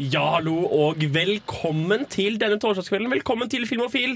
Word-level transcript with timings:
Ja, 0.00 0.22
hallo, 0.38 0.54
og 0.72 1.02
velkommen 1.12 2.06
til 2.10 2.38
denne 2.40 2.56
torsdagskvelden. 2.60 3.10
Velkommen 3.12 3.50
til 3.52 3.66
Filmofil, 3.68 4.14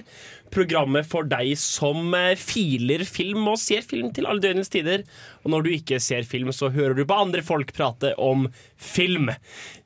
programmet 0.55 1.05
for 1.07 1.27
deg 1.29 1.51
som 1.61 2.15
eh, 2.17 2.33
filer 2.41 3.05
film 3.05 3.45
og 3.53 3.59
ser 3.61 3.85
film 3.85 4.09
til 4.17 4.25
alle 4.25 4.41
døgnets 4.41 4.73
tider. 4.73 5.05
Og 5.45 5.53
når 5.53 5.67
du 5.67 5.69
ikke 5.75 5.99
ser 6.01 6.25
film, 6.27 6.49
så 6.57 6.71
hører 6.73 6.97
du 6.97 7.05
på 7.05 7.19
andre 7.21 7.45
folk 7.45 7.75
prate 7.77 8.15
om 8.17 8.47
film. 8.81 9.29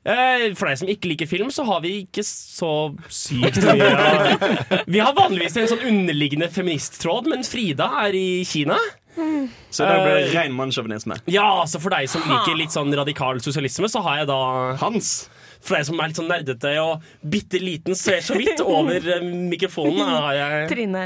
Eh, 0.07 0.45
For 0.55 0.71
deg 0.71 0.79
som 0.79 0.93
ikke 0.93 1.11
liker 1.11 1.29
film, 1.29 1.51
så 1.51 1.67
har 1.67 1.83
vi 1.83 1.97
ikke 2.05 2.23
så 2.25 2.71
sykt 3.11 3.59
mye 3.67 4.79
Vi 4.87 5.03
har 5.03 5.17
vanligvis 5.19 5.59
en 5.59 5.69
sånn 5.73 5.85
underliggende 5.91 6.47
feministtråd, 6.55 7.27
men 7.35 7.43
Frida 7.43 7.91
er 8.05 8.15
i 8.15 8.25
Kina. 8.47 8.79
Så 9.11 9.83
det 9.83 9.99
blir 10.05 10.23
uh, 10.23 10.33
ren 10.37 10.55
mannssjåvinisme. 10.55 11.19
Ja, 11.35 11.65
så 11.67 11.83
for 11.83 11.91
deg 11.91 12.07
som 12.09 12.23
liker 12.31 12.55
litt 12.55 12.71
sånn 12.71 12.95
radikal 12.95 13.43
sosialisme, 13.43 13.91
så 13.91 13.99
har 14.07 14.21
jeg 14.23 14.31
da 14.31 14.41
Hans. 14.79 15.13
For 15.61 15.77
deg 15.77 15.87
som 15.87 15.99
er 16.01 16.11
litt 16.11 16.19
sånn 16.19 16.31
nerdete 16.31 16.71
og 16.81 17.03
bitte 17.33 17.59
liten, 17.61 17.97
ser 17.97 18.23
så 18.25 18.37
vidt 18.39 18.61
over 18.65 18.97
eh, 18.97 19.25
mikrofonen, 19.51 20.01
har 20.01 20.37
jeg 20.37 20.71
Trine. 20.71 21.03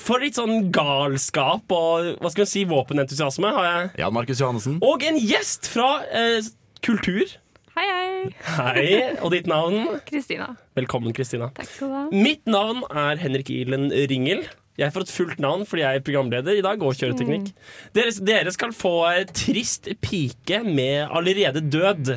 For 0.00 0.22
litt 0.22 0.38
sånn 0.38 0.68
galskap 0.74 1.74
og 1.74 2.12
hva 2.20 2.30
skal 2.32 2.46
man 2.46 2.52
si, 2.52 2.62
våpenentusiasme 2.70 3.50
har 3.58 3.66
jeg. 3.70 3.88
Jan 4.04 4.14
Markus 4.14 4.42
Johannessen. 4.42 4.78
Og 4.86 5.02
en 5.06 5.18
gjest 5.20 5.70
fra 5.72 5.90
eh, 6.06 6.38
kultur. 6.86 7.36
Hei, 7.76 7.84
hei. 7.84 8.28
Hei, 8.56 8.84
og 9.20 9.34
ditt 9.34 9.48
navn? 9.50 9.98
Kristina. 10.08 10.54
Velkommen, 10.78 11.12
Kristina. 11.16 11.50
Takk 11.58 11.68
skal 11.68 11.90
du 11.90 11.96
ha. 11.98 12.04
Mitt 12.14 12.46
navn 12.48 12.86
er 12.88 13.20
Henrik 13.20 13.50
Ilen 13.52 13.90
Ringel. 14.08 14.46
Jeg 14.80 14.92
får 14.92 15.06
et 15.06 15.12
fullt 15.12 15.38
navn 15.40 15.64
fordi 15.68 15.84
jeg 15.84 15.98
er 15.98 16.04
programleder 16.04 16.58
i 16.58 16.64
dag 16.64 16.82
og 16.84 16.96
kjører 16.96 17.16
teknikk. 17.16 17.50
Dere, 17.96 18.12
dere 18.28 18.52
skal 18.52 18.72
få 18.76 18.94
eh, 19.10 19.28
Trist 19.36 19.88
pike 20.04 20.62
med 20.66 21.06
allerede 21.08 21.64
død. 21.64 22.14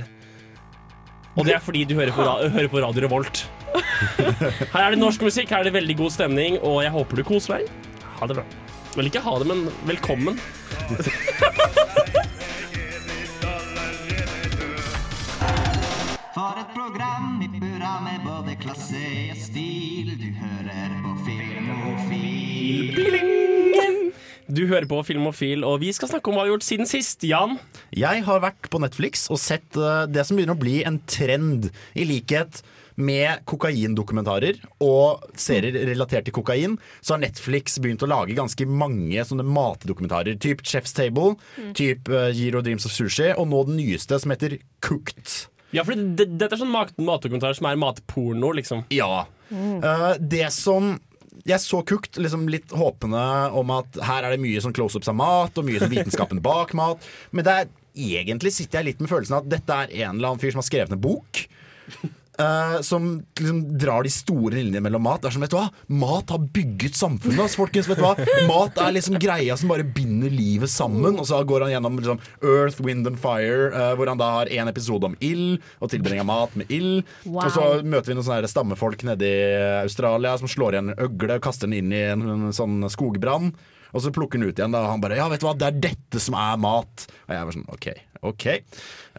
Og 1.39 1.45
det 1.47 1.55
er 1.55 1.61
fordi 1.63 1.85
du 1.87 1.95
hører 1.95 2.11
på, 2.11 2.23
hører 2.25 2.67
på 2.71 2.81
Radio 2.83 3.05
Revolt. 3.05 3.45
Her 4.73 4.81
er 4.81 4.89
det 4.91 4.99
norsk 4.99 5.21
musikk, 5.23 5.49
her 5.53 5.61
er 5.61 5.69
det 5.69 5.73
veldig 5.75 5.95
god 5.99 6.11
stemning, 6.11 6.57
og 6.65 6.81
jeg 6.83 6.91
håper 6.91 7.19
du 7.21 7.23
koser 7.27 7.59
deg. 7.59 7.69
Ha 8.19 8.27
det 8.27 8.35
bra. 8.39 8.45
Vel, 8.97 9.07
ikke 9.07 9.21
ha 9.23 9.33
det, 9.39 9.47
men 9.47 9.59
velkommen. 9.87 10.39
For 16.33 16.59
et 16.59 16.71
program 16.73 17.39
i 17.45 17.47
burra 17.59 17.93
med 18.03 18.19
både 18.25 18.55
klasse 18.61 19.05
og 19.31 19.37
stil. 19.45 20.07
Du 20.19 20.27
hører 20.41 20.89
på 21.05 21.11
Filmofil. 21.29 22.89
Du 24.49 24.63
hører 24.65 24.87
på 24.89 24.97
Filmofil, 25.05 25.61
og 25.61 25.77
vi 25.83 25.91
skal 25.93 26.09
snakke 26.09 26.31
om 26.31 26.37
hva 26.39 26.41
vi 26.41 26.49
har 26.49 26.55
gjort 26.55 26.65
siden 26.65 26.87
sist. 26.89 27.21
Jan? 27.27 27.59
Jeg 27.93 28.23
har 28.25 28.41
vært 28.41 28.65
på 28.73 28.79
Netflix 28.81 29.27
og 29.29 29.37
sett 29.37 29.77
eh, 29.77 30.07
det 30.09 30.23
som 30.25 30.39
begynner 30.39 30.57
å 30.57 30.61
bli 30.61 30.79
en 30.89 30.97
trend, 31.05 31.67
i 31.93 32.05
likhet 32.09 32.63
med 32.99 33.43
kokaindokumentarer 33.47 34.57
og 34.83 35.21
serier 35.39 35.77
relatert 35.87 36.25
til 36.27 36.35
kokain, 36.35 36.73
så 36.99 37.13
har 37.13 37.21
Netflix 37.21 37.77
begynt 37.79 38.01
å 38.03 38.09
lage 38.09 38.35
ganske 38.37 38.65
mange 38.65 39.21
sånne 39.29 39.45
matdokumentarer. 39.45 40.39
Typ 40.41 40.65
Chef's 40.65 40.97
Table, 40.97 41.35
typ 41.77 42.09
eh, 42.09 42.31
Giro 42.33 42.63
Dreams 42.65 42.89
of 42.89 42.95
Sushi, 42.95 43.29
og 43.35 43.51
nå 43.53 43.61
den 43.69 43.77
nyeste 43.83 44.17
som 44.17 44.33
heter 44.33 44.57
Cooked. 44.81 45.43
Ja, 45.77 45.85
for 45.85 45.93
det, 45.93 46.25
dette 46.41 46.55
er 46.55 46.63
sånn 46.63 46.73
mat 46.73 46.95
matdokumentar 46.97 47.53
som 47.53 47.69
er 47.69 47.77
matporno, 47.77 48.49
liksom. 48.57 48.87
Ja. 48.97 49.27
Eh, 49.53 50.09
det 50.17 50.47
som 50.57 50.95
jeg 51.49 51.63
så 51.63 51.81
Cooked 51.87 52.19
liksom 52.21 52.47
litt 52.51 52.71
håpende 52.75 53.21
om 53.57 53.73
at 53.75 53.99
her 54.05 54.25
er 54.25 54.35
det 54.35 54.41
mye 54.43 54.61
sånn 54.63 54.75
close-ups 54.75 55.09
av 55.11 55.17
mat, 55.19 55.57
og 55.57 55.67
mye 55.67 55.81
sånn 55.81 55.93
vitenskapen 55.93 56.41
bak 56.45 56.75
mat. 56.77 57.05
Men 57.35 57.47
det 57.47 57.55
er, 57.55 57.71
egentlig 57.99 58.53
sitter 58.55 58.79
jeg 58.79 58.91
litt 58.91 59.03
med 59.03 59.11
følelsen 59.11 59.39
av 59.39 59.45
at 59.45 59.53
dette 59.57 59.77
er 59.83 59.95
en 60.05 60.17
eller 60.17 60.31
annen 60.31 60.41
fyr 60.41 60.53
som 60.53 60.61
har 60.61 60.69
skrevet 60.69 60.95
en 60.95 61.03
bok. 61.03 61.43
Eh, 62.39 62.81
som 62.85 63.09
liksom 63.39 63.61
drar 63.77 64.03
de 64.03 64.11
store 64.13 64.55
linjene 64.57 64.83
mellom 64.85 65.03
mat. 65.05 65.21
Det 65.21 65.29
er 65.29 65.35
som, 65.35 65.43
vet 65.43 65.53
du 65.53 65.57
hva? 65.57 65.67
Mat 66.01 66.33
har 66.33 66.41
bygget 66.55 66.97
samfunnet. 66.97 67.41
oss, 67.43 67.57
folkens, 67.59 67.89
vet 67.89 67.99
du 67.99 68.05
hva? 68.05 68.15
Mat 68.49 68.79
er 68.81 68.95
liksom 68.95 69.19
greia 69.21 69.57
som 69.59 69.71
bare 69.71 69.85
binder 69.85 70.33
livet 70.33 70.71
sammen. 70.71 71.19
Og 71.19 71.27
så 71.29 71.41
går 71.47 71.67
han 71.67 71.75
gjennom 71.75 71.99
liksom, 71.99 72.21
Earth, 72.41 72.81
Wind 72.85 73.09
and 73.09 73.19
Fire, 73.21 73.71
uh, 73.75 73.93
hvor 73.99 74.11
han 74.11 74.21
da 74.21 74.31
har 74.39 74.53
en 74.59 74.71
episode 74.71 75.09
om 75.09 75.17
ild 75.23 75.59
og 75.79 75.91
tilbringa 75.93 76.25
mat 76.27 76.55
med 76.59 76.71
ild. 76.73 77.03
Wow. 77.25 77.43
Og 77.45 77.55
så 77.55 77.67
møter 77.83 78.11
vi 78.11 78.19
noen 78.19 78.27
sånne 78.27 78.51
stammefolk 78.51 79.03
nede 79.07 79.27
i 79.27 79.41
Australia 79.83 80.35
som 80.39 80.51
slår 80.51 80.77
igjen 80.77 80.93
en 80.93 81.03
øgle 81.07 81.39
og 81.39 81.45
kaster 81.45 81.69
den 81.69 81.79
inn 81.81 81.95
i 81.95 82.05
en, 82.13 82.25
en 82.35 82.55
sånn 82.55 82.81
skogbrann. 82.91 83.53
Og 83.93 84.03
så 84.03 84.11
plukker 84.13 84.39
den 84.39 84.49
ut 84.49 84.59
igjen, 84.59 84.73
da, 84.75 84.83
og 84.85 84.93
han 84.93 85.03
bare 85.03 85.17
Ja, 85.19 85.27
vet 85.31 85.41
du 85.41 85.47
hva, 85.47 85.55
det 85.57 85.69
er 85.69 85.81
dette 85.89 86.21
som 86.21 86.37
er 86.37 86.59
mat. 86.61 87.05
Og 87.27 87.35
jeg 87.35 87.47
var 87.47 87.57
sånn 87.57 87.67
OK, 87.73 87.87
OK. 88.29 88.47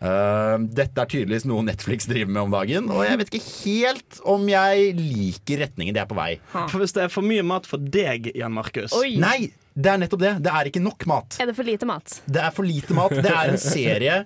Uh, 0.00 0.56
dette 0.80 1.02
er 1.02 1.10
tydeligvis 1.10 1.46
noe 1.50 1.64
Netflix 1.66 2.08
driver 2.10 2.32
med 2.32 2.42
om 2.46 2.54
dagen, 2.54 2.90
og 2.94 3.02
jeg 3.04 3.20
vet 3.20 3.32
ikke 3.34 3.54
helt 3.64 4.20
om 4.34 4.46
jeg 4.50 4.92
liker 4.98 5.64
retningen 5.66 5.96
de 5.96 6.02
er 6.02 6.10
på 6.10 6.18
vei. 6.18 6.32
For 6.54 6.78
Hvis 6.82 6.94
det 6.96 7.06
er 7.06 7.12
for 7.12 7.26
mye 7.26 7.46
mat 7.46 7.68
for 7.68 7.82
deg, 7.82 8.30
Jan 8.38 8.54
Markus 8.54 8.94
Oi. 8.96 9.16
Nei, 9.20 9.50
det 9.74 9.92
er 9.92 10.02
nettopp 10.02 10.22
det. 10.22 10.34
Det 10.44 10.52
er 10.52 10.70
ikke 10.70 10.82
nok 10.84 11.06
mat. 11.10 11.40
Er 11.40 11.50
det 11.50 11.56
for 11.58 11.66
lite 11.66 11.88
mat? 11.88 12.20
Det 12.26 12.42
er 12.42 12.54
for 12.54 12.66
lite 12.68 12.96
mat. 12.96 13.16
Det 13.16 13.32
er 13.32 13.54
en 13.54 13.60
serie 13.60 14.20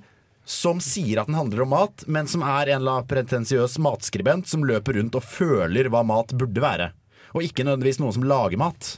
som 0.45 0.81
sier 0.85 1.23
at 1.23 1.31
den 1.31 1.39
handler 1.39 1.65
om 1.65 1.73
mat, 1.73 2.05
men 2.07 2.29
som 2.29 2.45
er 2.45 2.75
en 2.75 2.83
eller 2.83 2.99
annen 2.99 3.09
pretensiøs 3.09 3.79
matskribent 3.83 4.49
som 4.51 4.65
løper 4.69 4.99
rundt 5.01 5.17
og 5.17 5.25
føler 5.25 5.89
hva 5.93 6.05
mat 6.07 6.35
burde 6.37 6.65
være. 6.65 6.91
Og 7.35 7.47
ikke 7.47 7.65
nødvendigvis 7.67 7.99
noen 8.03 8.15
som 8.15 8.27
lager 8.29 8.61
mat. 8.61 8.95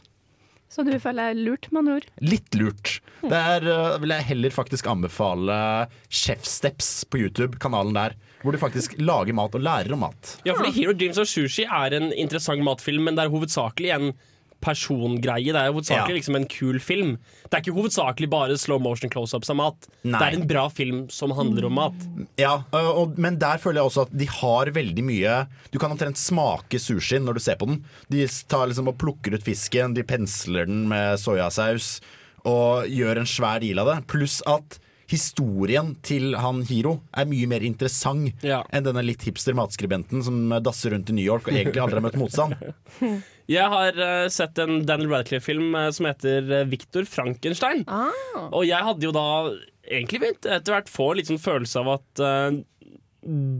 Så 0.72 0.82
du 0.86 0.92
føler 0.98 1.30
deg 1.30 1.42
lurt, 1.46 1.68
med 1.70 1.82
andre 1.82 1.96
ord? 2.00 2.06
Litt 2.26 2.56
lurt. 2.58 2.96
Der 3.22 3.64
uh, 3.64 3.96
vil 4.02 4.12
jeg 4.16 4.28
heller 4.32 4.54
faktisk 4.54 4.88
anbefale 4.90 5.58
Chef 6.10 6.46
Steps 6.48 6.90
på 7.08 7.20
YouTube, 7.22 7.60
kanalen 7.62 7.96
der. 7.96 8.16
Hvor 8.42 8.54
du 8.54 8.60
faktisk 8.60 8.96
lager 9.00 9.34
mat 9.36 9.54
og 9.56 9.62
lærer 9.64 9.94
om 9.96 10.04
mat. 10.04 10.36
Ja, 10.46 10.54
fordi 10.58 10.74
Hero 10.76 10.94
Dreams 10.94 11.18
of 11.22 11.30
Sushi 11.30 11.64
er 11.64 11.96
en 11.96 12.10
interessant 12.12 12.62
matfilm, 12.66 13.06
men 13.06 13.18
det 13.18 13.24
er 13.24 13.32
hovedsakelig 13.32 13.94
en 13.94 14.10
persongreie. 14.60 15.52
Det 15.52 15.60
er 15.60 15.66
jo 15.70 15.74
hovedsakelig 15.78 16.14
Ja. 16.14 16.18
liksom 16.20 16.36
en 16.36 16.46
kul 16.46 16.78
film. 16.80 17.18
Det 17.50 17.54
er 17.54 17.62
ikke 17.62 17.76
hovedsakelig 17.76 18.28
bare 18.30 18.56
slow 18.58 18.78
motion 18.80 19.10
close-ups 19.10 19.50
av 19.50 19.56
mat. 19.56 19.86
Nei. 20.04 20.18
Det 20.18 20.26
er 20.26 20.40
en 20.40 20.46
bra 20.48 20.68
film 20.68 21.08
som 21.10 21.30
handler 21.30 21.66
om 21.66 21.74
mat. 21.74 21.94
Ja, 22.38 22.62
og, 22.72 23.18
Men 23.18 23.38
der 23.38 23.58
føler 23.58 23.80
jeg 23.82 23.90
også 23.90 24.02
at 24.06 24.16
de 24.16 24.26
har 24.26 24.66
veldig 24.66 25.04
mye 25.04 25.46
Du 25.72 25.78
kan 25.78 25.90
omtrent 25.90 26.16
smake 26.16 26.78
sushien 26.80 27.24
når 27.24 27.34
du 27.34 27.40
ser 27.40 27.56
på 27.56 27.66
den. 27.66 27.84
De 28.10 28.26
tar 28.48 28.66
liksom 28.68 28.88
og 28.88 28.98
plukker 28.98 29.34
ut 29.34 29.42
fisken, 29.42 29.94
de 29.94 30.02
pensler 30.02 30.66
den 30.66 30.88
med 30.88 31.18
soyasaus 31.18 32.00
og 32.44 32.86
gjør 32.86 33.18
en 33.18 33.26
svær 33.26 33.60
deal 33.60 33.78
av 33.82 33.86
det. 33.90 34.06
Pluss 34.06 34.40
at 34.46 34.78
historien 35.08 35.94
til 36.02 36.34
han 36.34 36.64
Hiro 36.66 37.00
er 37.14 37.24
mye 37.26 37.46
mer 37.46 37.60
interessant 37.62 38.32
Ja. 38.42 38.64
enn 38.72 38.82
denne 38.84 39.04
litt 39.04 39.22
hipster 39.22 39.54
matskribenten 39.54 40.22
som 40.24 40.48
dasser 40.62 40.90
rundt 40.90 41.10
i 41.10 41.12
New 41.14 41.24
York 41.24 41.46
og 41.46 41.54
egentlig 41.54 41.78
aldri 41.82 42.00
har 42.00 42.06
møtt 42.06 42.18
motstand. 42.18 42.56
Jeg 43.50 43.70
har 43.70 43.98
uh, 43.98 44.26
sett 44.32 44.58
en 44.58 44.80
Daniel 44.86 45.12
Radcliffe-film 45.12 45.74
uh, 45.78 45.88
som 45.94 46.08
heter 46.08 46.46
uh, 46.50 46.62
Victor 46.66 47.06
Frankenstein. 47.06 47.84
Ah. 47.86 48.48
Og 48.50 48.66
jeg 48.66 48.82
hadde 48.88 49.06
jo 49.06 49.12
da 49.14 49.26
egentlig 49.86 50.22
begynt 50.22 50.48
etter 50.50 50.74
hvert 50.74 50.90
få 50.90 51.12
en 51.14 51.28
sånn 51.28 51.42
følelse 51.42 51.82
av 51.84 51.92
at 51.94 52.24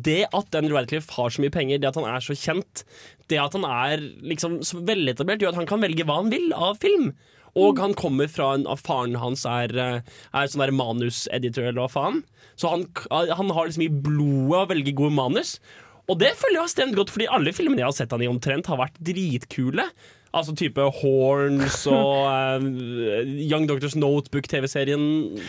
det 0.06 0.20
at 0.34 0.50
Daniel 0.54 0.76
Radcliffe 0.76 1.14
har 1.14 1.30
så 1.30 1.42
mye 1.42 1.54
penger, 1.54 1.78
det 1.82 1.88
at 1.88 1.97
han 1.98 2.06
er 2.06 2.22
så 2.22 2.34
kjent, 2.38 2.82
det 3.30 3.38
at 3.42 3.54
han 3.54 3.64
er 3.66 4.02
liksom 4.26 4.60
så 4.66 4.78
veletablert, 4.86 5.42
gjør 5.42 5.54
at 5.54 5.58
han 5.58 5.70
kan 5.70 5.82
velge 5.82 6.06
hva 6.06 6.20
han 6.20 6.30
vil 6.30 6.53
av 6.54 6.78
film. 6.82 7.12
Og 7.58 7.80
han 7.82 7.94
kommer 7.98 8.30
fra 8.30 8.53
en 8.54 8.66
av 8.70 8.82
faren 8.84 9.16
hans 9.18 9.42
er, 9.48 9.72
er 9.74 10.50
sånn 10.53 10.62
der 10.62 10.74
manuseditor, 10.76 11.66
eller 11.66 11.82
hva 11.82 11.89
faen. 11.91 12.21
Så 12.59 12.71
han, 12.71 12.86
han 13.10 13.50
har 13.56 13.66
liksom 13.66 13.86
i 13.86 13.91
blodet 13.91 14.60
å 14.60 14.71
velge 14.71 14.94
gode 14.98 15.16
manus. 15.18 15.56
Og 16.06 16.20
det 16.20 16.36
føler 16.38 16.60
jeg 16.60 16.66
har 16.66 16.70
stemt 16.70 16.97
godt, 16.98 17.10
fordi 17.14 17.26
alle 17.32 17.54
filmene 17.56 17.82
jeg 17.82 17.91
har 17.91 17.97
sett 17.97 18.14
han 18.14 18.22
i 18.22 18.30
omtrent, 18.30 18.68
har 18.70 18.78
vært 18.78 18.98
dritkule. 19.03 19.88
Altså 20.36 20.53
type 20.58 20.84
Horns 20.98 21.78
og 21.92 22.26
uh, 22.28 23.30
Young 23.41 23.64
Doctors 23.70 23.97
Notebook-TV-serien. 23.97 25.06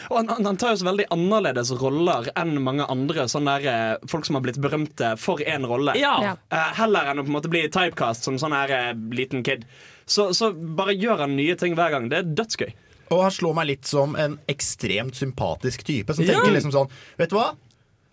Og 0.07 0.15
han, 0.21 0.31
han, 0.31 0.59
tar 0.59 0.73
jo 0.73 0.81
så 0.81 0.87
veldig 0.87 1.09
annerledes 1.13 1.73
roller 1.81 2.29
enn 2.39 2.55
mange 2.63 2.87
andre 2.89 3.27
sånne 3.29 3.57
der, 3.57 3.67
eh, 3.97 4.07
folk 4.09 4.27
som 4.27 4.39
har 4.39 4.45
blitt 4.45 4.61
berømte 4.63 5.13
for 5.21 5.43
én 5.43 5.67
rolle. 5.67 5.97
Ja. 5.99 6.15
Ja. 6.23 6.33
Eh, 6.53 6.73
heller 6.79 7.11
enn 7.11 7.21
å 7.21 7.27
på 7.27 7.33
en 7.33 7.37
måte 7.37 7.51
bli 7.51 7.65
typecast 7.67 8.27
som 8.27 8.39
sånn 8.41 8.55
her 8.55 8.73
uh, 8.73 8.91
liten 9.17 9.43
kid. 9.45 9.67
Så, 10.07 10.31
så 10.37 10.53
bare 10.55 10.95
gjør 10.95 11.25
han 11.25 11.35
nye 11.35 11.57
ting 11.59 11.75
hver 11.77 11.91
gang. 11.93 12.07
Det 12.13 12.21
er 12.21 12.35
dødsgøy. 12.37 12.71
Og 13.13 13.23
han 13.23 13.31
slår 13.31 13.55
meg 13.55 13.69
litt 13.69 13.87
som 13.87 14.15
en 14.19 14.35
ekstremt 14.51 15.15
sympatisk 15.15 15.85
type 15.87 16.15
som 16.15 16.25
Ja. 16.25 16.37
tenker 16.37 16.55
liksom 16.57 16.73
sånn 16.75 16.91
Vet 17.19 17.31
du 17.31 17.37
hva? 17.39 17.53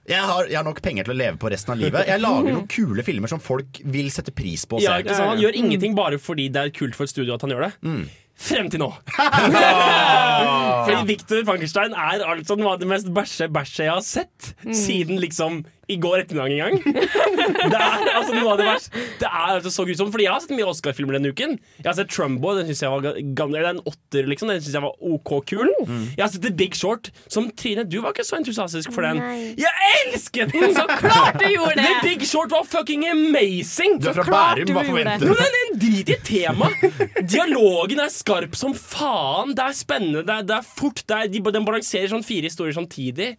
Jeg 0.09 0.21
har, 0.21 0.49
jeg 0.51 0.59
har 0.59 0.67
nok 0.67 0.83
penger 0.85 1.07
til 1.07 1.15
å 1.15 1.17
leve 1.17 1.39
på 1.41 1.49
resten 1.53 1.73
av 1.73 1.79
livet. 1.81 2.05
Jeg 2.11 2.21
lager 2.21 2.51
noen 2.53 2.67
kule 2.69 3.05
filmer 3.07 3.31
som 3.31 3.41
folk 3.41 3.81
vil 3.89 4.11
sette 4.13 4.35
pris 4.37 4.67
på. 4.69 4.83
Ja, 4.85 4.99
ikke 5.01 5.17
sant? 5.17 5.31
Han 5.33 5.41
gjør 5.41 5.57
ingenting 5.57 5.97
bare 5.97 6.19
fordi 6.21 6.51
det 6.53 6.61
er 6.61 6.75
kult 6.77 6.99
for 6.99 7.09
et 7.09 7.15
studio 7.15 7.39
at 7.39 7.47
han 7.47 7.55
gjør 7.55 7.67
det. 7.69 7.73
Frem 8.45 8.67
til 8.69 8.83
nå. 8.83 8.89
Fordi 10.85 11.05
Victor 11.07 11.45
Frankenstein 11.47 11.95
er 11.95 12.25
altså 12.27 12.57
noe 12.59 12.73
av 12.75 12.81
det 12.83 12.89
mest 12.91 13.07
bæsje-bæsje 13.15 13.87
jeg 13.87 13.93
har 13.95 14.03
sett. 14.05 14.49
Siden 14.75 15.21
liksom 15.23 15.63
i 15.89 15.97
går 16.01 16.23
ettermiddag 16.23 16.51
en 16.51 16.63
gang. 16.65 16.77
Det 17.65 17.77
er 17.77 18.09
altså 18.17 18.35
noe 18.37 18.53
av 18.55 18.59
det 18.61 18.67
verste. 18.67 19.01
Det 19.21 19.27
er 19.29 19.51
altså 19.59 19.71
så 19.73 19.85
grusomt, 19.85 20.11
fordi 20.15 20.25
jeg 20.27 20.33
har 20.33 20.41
sett 20.45 20.55
mye 20.57 20.67
Oscar-filmer 20.71 21.17
denne 21.19 21.33
uken. 21.35 21.57
Jeg 21.81 21.87
har 21.89 21.97
sett 21.99 22.11
Trumbo, 22.13 22.55
den 22.57 22.69
synes 22.71 22.81
jeg 22.85 22.93
var 22.95 23.03
ga- 23.05 23.25
gammel, 23.37 23.59
eller 23.61 23.75
en 23.77 23.83
åtter, 23.91 24.29
liksom. 24.31 24.49
Den 24.53 24.63
synes 24.65 24.77
jeg 24.79 24.85
var 24.85 24.95
OK 25.05 25.33
kul. 25.51 25.71
Jeg 26.15 26.23
har 26.23 26.31
sett 26.33 26.45
The 26.47 26.53
Big 26.57 26.77
Short, 26.79 27.11
som 27.33 27.51
Trine, 27.59 27.85
du 27.89 27.99
var 28.05 28.15
ikke 28.15 28.25
så 28.27 28.39
entusiastisk 28.41 28.93
for 28.95 29.05
den. 29.07 29.21
Nei. 29.21 29.55
Jeg 29.61 29.91
elsket 30.05 30.55
den! 30.55 30.73
Så 30.79 30.87
Klart 31.01 31.39
du 31.43 31.47
gjorde 31.53 31.77
det! 31.79 31.85
The! 31.89 32.01
Big 32.09 32.25
Short 32.29 32.53
var 32.55 32.65
fucking 32.69 33.05
amazing! 33.11 33.99
Du 34.01 34.09
er 34.11 34.17
fra 34.19 34.25
klart 34.29 34.61
Bærum, 34.63 34.71
du 34.71 34.75
hva 34.79 34.87
forventer 34.89 35.27
du? 35.29 35.35
det 35.35 35.49
er 35.51 35.59
en 35.65 35.79
drit 35.85 36.15
i 36.15 36.19
temaet. 36.31 37.03
Dialogen 37.35 38.01
er 38.05 38.13
skarp 38.15 38.57
som 38.59 38.75
faen. 38.79 39.53
Det 39.59 39.69
er 39.69 39.77
spennende, 39.77 40.25
det 40.27 40.39
er, 40.41 40.49
det 40.49 40.57
er 40.61 40.67
fort. 40.81 41.05
Det 41.09 41.19
er, 41.21 41.31
de, 41.33 41.43
den 41.59 41.69
balanserer 41.69 42.11
sånn 42.13 42.25
fire 42.27 42.49
historier 42.51 42.77
samtidig. 42.77 43.35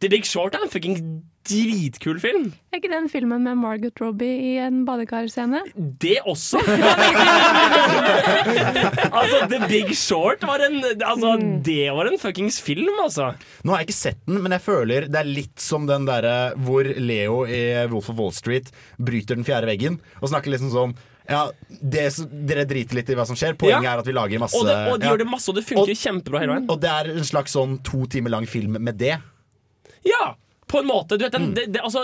The 0.00 0.08
Big 0.12 0.24
Short 0.30 0.54
er 0.54 0.62
en 0.62 0.70
fucking 0.70 0.98
dritkul 1.48 2.18
film. 2.20 2.52
Er 2.70 2.78
ikke 2.78 2.90
den 2.92 3.08
filmen 3.10 3.42
med 3.42 3.56
Margot 3.58 3.98
Robbie 4.02 4.52
i 4.52 4.56
en 4.62 4.84
badekarscene? 4.86 5.62
Det 5.98 6.18
også. 6.28 6.60
altså, 9.18 9.40
The 9.50 9.60
Big 9.70 9.90
Short 9.98 10.44
var 10.46 10.62
en 10.66 10.78
Altså, 10.84 11.32
det 11.66 11.88
var 11.96 12.10
en 12.12 12.18
fuckings 12.20 12.60
film, 12.62 12.92
altså. 13.02 13.32
Nå 13.64 13.72
har 13.74 13.82
jeg 13.82 13.88
ikke 13.88 13.98
sett 13.98 14.20
den, 14.28 14.38
men 14.44 14.52
jeg 14.54 14.62
føler 14.68 15.08
det 15.10 15.18
er 15.22 15.28
litt 15.30 15.58
som 15.62 15.86
den 15.88 16.06
derre 16.08 16.52
hvor 16.62 16.84
Leo 16.98 17.42
i 17.48 17.62
Wolf 17.90 18.10
of 18.12 18.18
Wall 18.20 18.34
Street 18.36 18.70
bryter 18.98 19.34
den 19.38 19.46
fjerde 19.48 19.66
veggen 19.70 19.98
og 20.20 20.28
snakker 20.30 20.52
liksom 20.54 20.70
sånn 20.74 20.94
ja, 21.28 21.42
det, 21.68 22.06
Dere 22.48 22.62
driter 22.64 22.96
litt 22.96 23.10
i 23.12 23.16
hva 23.18 23.26
som 23.28 23.36
skjer. 23.36 23.52
Poenget 23.60 23.84
Ja. 23.84 23.96
er 23.98 24.00
at 24.00 24.06
vi 24.08 24.14
lager 24.16 24.40
masse 24.40 24.56
Og, 24.56 24.64
det, 24.64 24.76
og 24.88 24.96
de 25.00 25.04
ja. 25.04 25.10
gjør 25.12 25.18
det 25.24 25.28
masse, 25.28 25.48
og 25.50 25.54
det 25.58 25.64
funker 25.68 25.90
Og- 25.92 25.98
kjempebra 26.00 26.40
hele 26.40 26.52
veien. 26.54 26.68
Og 26.72 26.78
det 26.80 26.88
er 26.88 27.10
en 27.18 27.26
slags 27.28 27.52
sånn 27.52 27.74
to 27.84 28.06
timer 28.08 28.32
lang 28.32 28.46
film 28.48 28.78
med 28.80 28.96
det. 28.96 29.18
Ja, 30.08 30.36
på 30.68 30.78
en 30.78 30.86
måte. 30.86 31.16
Du 31.16 31.24
vet, 31.24 31.32
den, 31.32 31.54
det, 31.54 31.66
det, 31.72 31.80
altså, 31.80 32.02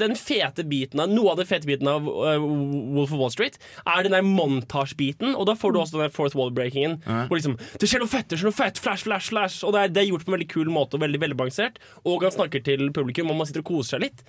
den 0.00 0.14
fete 0.16 0.64
biten 0.64 1.02
av 1.02 1.10
Noe 1.12 1.34
av 1.34 1.40
den 1.40 1.48
fete 1.48 1.68
biten 1.68 1.88
av 1.90 2.06
uh, 2.08 2.38
Wolf 2.40 3.12
of 3.12 3.20
Wall 3.20 3.32
Street 3.32 3.58
er 3.84 4.06
den 4.06 4.14
der 4.16 4.24
montasjebiten, 4.24 5.34
og 5.36 5.48
da 5.50 5.54
får 5.58 5.74
du 5.74 5.80
også 5.82 5.98
den 5.98 6.06
der 6.06 6.14
fourth 6.14 6.36
wall-breakingen. 6.38 6.98
Hvor 7.28 7.36
liksom 7.36 7.58
Det 7.80 7.90
skjer 7.90 8.02
noe 8.02 8.10
fett, 8.10 8.28
det 8.30 8.40
skjer 8.40 8.50
noe 8.50 8.56
fett, 8.56 8.80
flash, 8.80 9.04
flash, 9.04 9.32
flash. 9.32 9.60
Og 9.66 9.76
det 9.76 9.82
er, 9.84 9.92
det 9.92 10.02
er 10.02 10.08
gjort 10.10 10.24
på 10.24 10.32
en 10.32 10.38
veldig 10.38 10.50
kul 10.54 10.72
måte 10.72 10.96
og 10.98 11.04
veldig 11.04 11.20
veldig 11.26 11.38
balansert. 11.42 11.76
Og 12.08 12.24
han 12.24 12.34
snakker 12.34 12.64
til 12.64 12.88
publikum, 12.96 13.32
og 13.32 13.40
man 13.42 13.50
sitter 13.50 13.64
og 13.64 13.70
koser 13.74 13.98
seg 13.98 14.06
litt. 14.06 14.24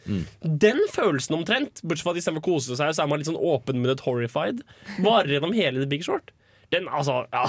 Den 0.65 0.83
følelsen 0.91 1.39
omtrent, 1.39 1.83
bortsett 1.83 2.09
fra 2.09 2.15
at 2.15 2.21
istedenfor 2.23 2.43
å 2.43 2.49
kose 2.51 2.75
seg, 2.79 2.91
så 2.95 3.05
er 3.05 3.11
man 3.11 3.23
litt 3.23 3.31
sånn 3.31 3.39
åpenmunnet 3.39 4.03
horrified, 4.03 4.65
varer 5.05 5.37
gjennom 5.37 5.55
hele 5.55 5.83
The 5.83 5.89
Big 5.91 6.03
Short. 6.07 6.33
Den, 6.69 6.85
altså, 6.85 7.23
ja 7.33 7.47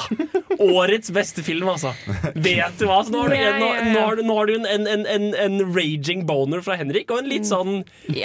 Årets 0.61 1.11
beste 1.13 1.43
film, 1.45 1.69
altså. 1.69 1.93
Vet 2.35 2.79
du 2.81 2.87
hva? 2.89 3.03
Så 3.05 3.13
nå 3.13 3.25
har 3.25 3.33
du, 3.33 3.37
en, 3.37 3.59
nå, 3.61 3.69
nå 3.93 4.05
har 4.07 4.17
du, 4.17 4.23
nå 4.25 4.37
har 4.39 4.49
du 4.49 4.55
en, 4.57 4.87
en, 4.89 5.05
en, 5.05 5.27
en, 5.37 5.59
raging 5.77 6.25
boner 6.29 6.65
fra 6.65 6.79
Henrik, 6.81 7.13
og 7.13 7.23
en 7.23 7.29
litt 7.29 7.49
sånn 7.49 7.83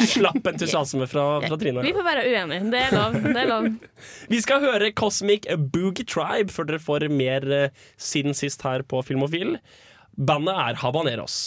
slapp 0.07 0.47
entusiasme 0.53 1.07
fra, 1.11 1.25
fra 1.43 1.59
Trine. 1.59 1.83
Vi 1.83 1.93
får 1.95 2.07
være 2.07 2.25
uenige. 2.29 2.71
Det 2.71 2.83
er 2.85 2.95
lov. 2.95 3.19
Det 3.27 3.43
er 3.43 3.51
lov. 3.51 3.69
Vi 4.31 4.41
skal 4.43 4.63
høre 4.63 4.91
Cosmic 4.95 5.49
Boogie 5.75 6.07
Tribe 6.07 6.53
før 6.55 6.71
dere 6.71 6.83
får 6.83 7.09
mer 7.11 7.47
eh, 7.51 7.87
siden 7.99 8.37
sist 8.37 8.63
her 8.67 8.87
på 8.87 9.03
Filmofil. 9.05 9.57
Bandet 10.15 10.55
er 10.55 10.79
Habaneros. 10.83 11.39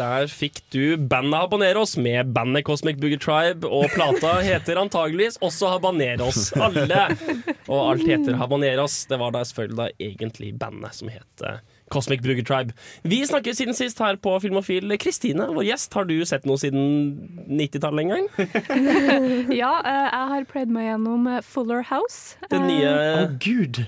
Der 0.00 0.30
fikk 0.32 0.62
du 0.72 0.96
bandet 0.96 1.42
Habaneros 1.42 1.96
med 2.00 2.32
bandet 2.32 2.64
Cosmic 2.64 2.96
Boogie 3.00 3.20
Tribe, 3.20 3.68
og 3.68 3.90
plata 3.92 4.38
heter 4.40 4.78
antageligvis 4.80 5.36
også 5.44 5.74
Habaneros. 5.74 6.52
Alle! 6.56 7.02
Og 7.68 7.90
alt 7.90 8.06
heter 8.08 8.38
Habaneros. 8.40 9.02
Det 9.10 9.18
var 9.20 9.34
da 9.34 9.44
selvfølgelig 9.44 9.76
da 9.76 9.88
egentlig 10.00 10.54
bandet 10.58 10.96
som 10.96 11.10
het 11.12 11.44
eh, 11.44 11.60
Cosmic 11.92 12.22
Boogie 12.24 12.46
Tribe. 12.46 12.72
Vi 13.02 13.20
snakker 13.28 13.52
siden 13.56 13.76
sist 13.76 14.00
her 14.00 14.16
på 14.16 14.32
Filmofil. 14.40 14.88
Kristine, 15.02 15.50
vår 15.52 15.68
gjest, 15.68 15.92
har 15.98 16.08
du 16.08 16.16
sett 16.24 16.48
noe 16.48 16.56
siden 16.60 17.44
90-tallet 17.50 18.06
en 18.06 18.14
gang? 18.14 18.28
Ja, 19.60 19.74
eh, 19.84 20.06
jeg 20.06 20.28
har 20.32 20.46
prøvd 20.48 20.72
meg 20.78 20.88
gjennom 20.88 21.28
eh, 21.28 21.42
Fuller 21.44 21.84
House. 21.90 22.38
Den 22.48 22.64
nye 22.70 22.88
Å, 22.88 23.26
oh, 23.26 23.36
Gud. 23.42 23.82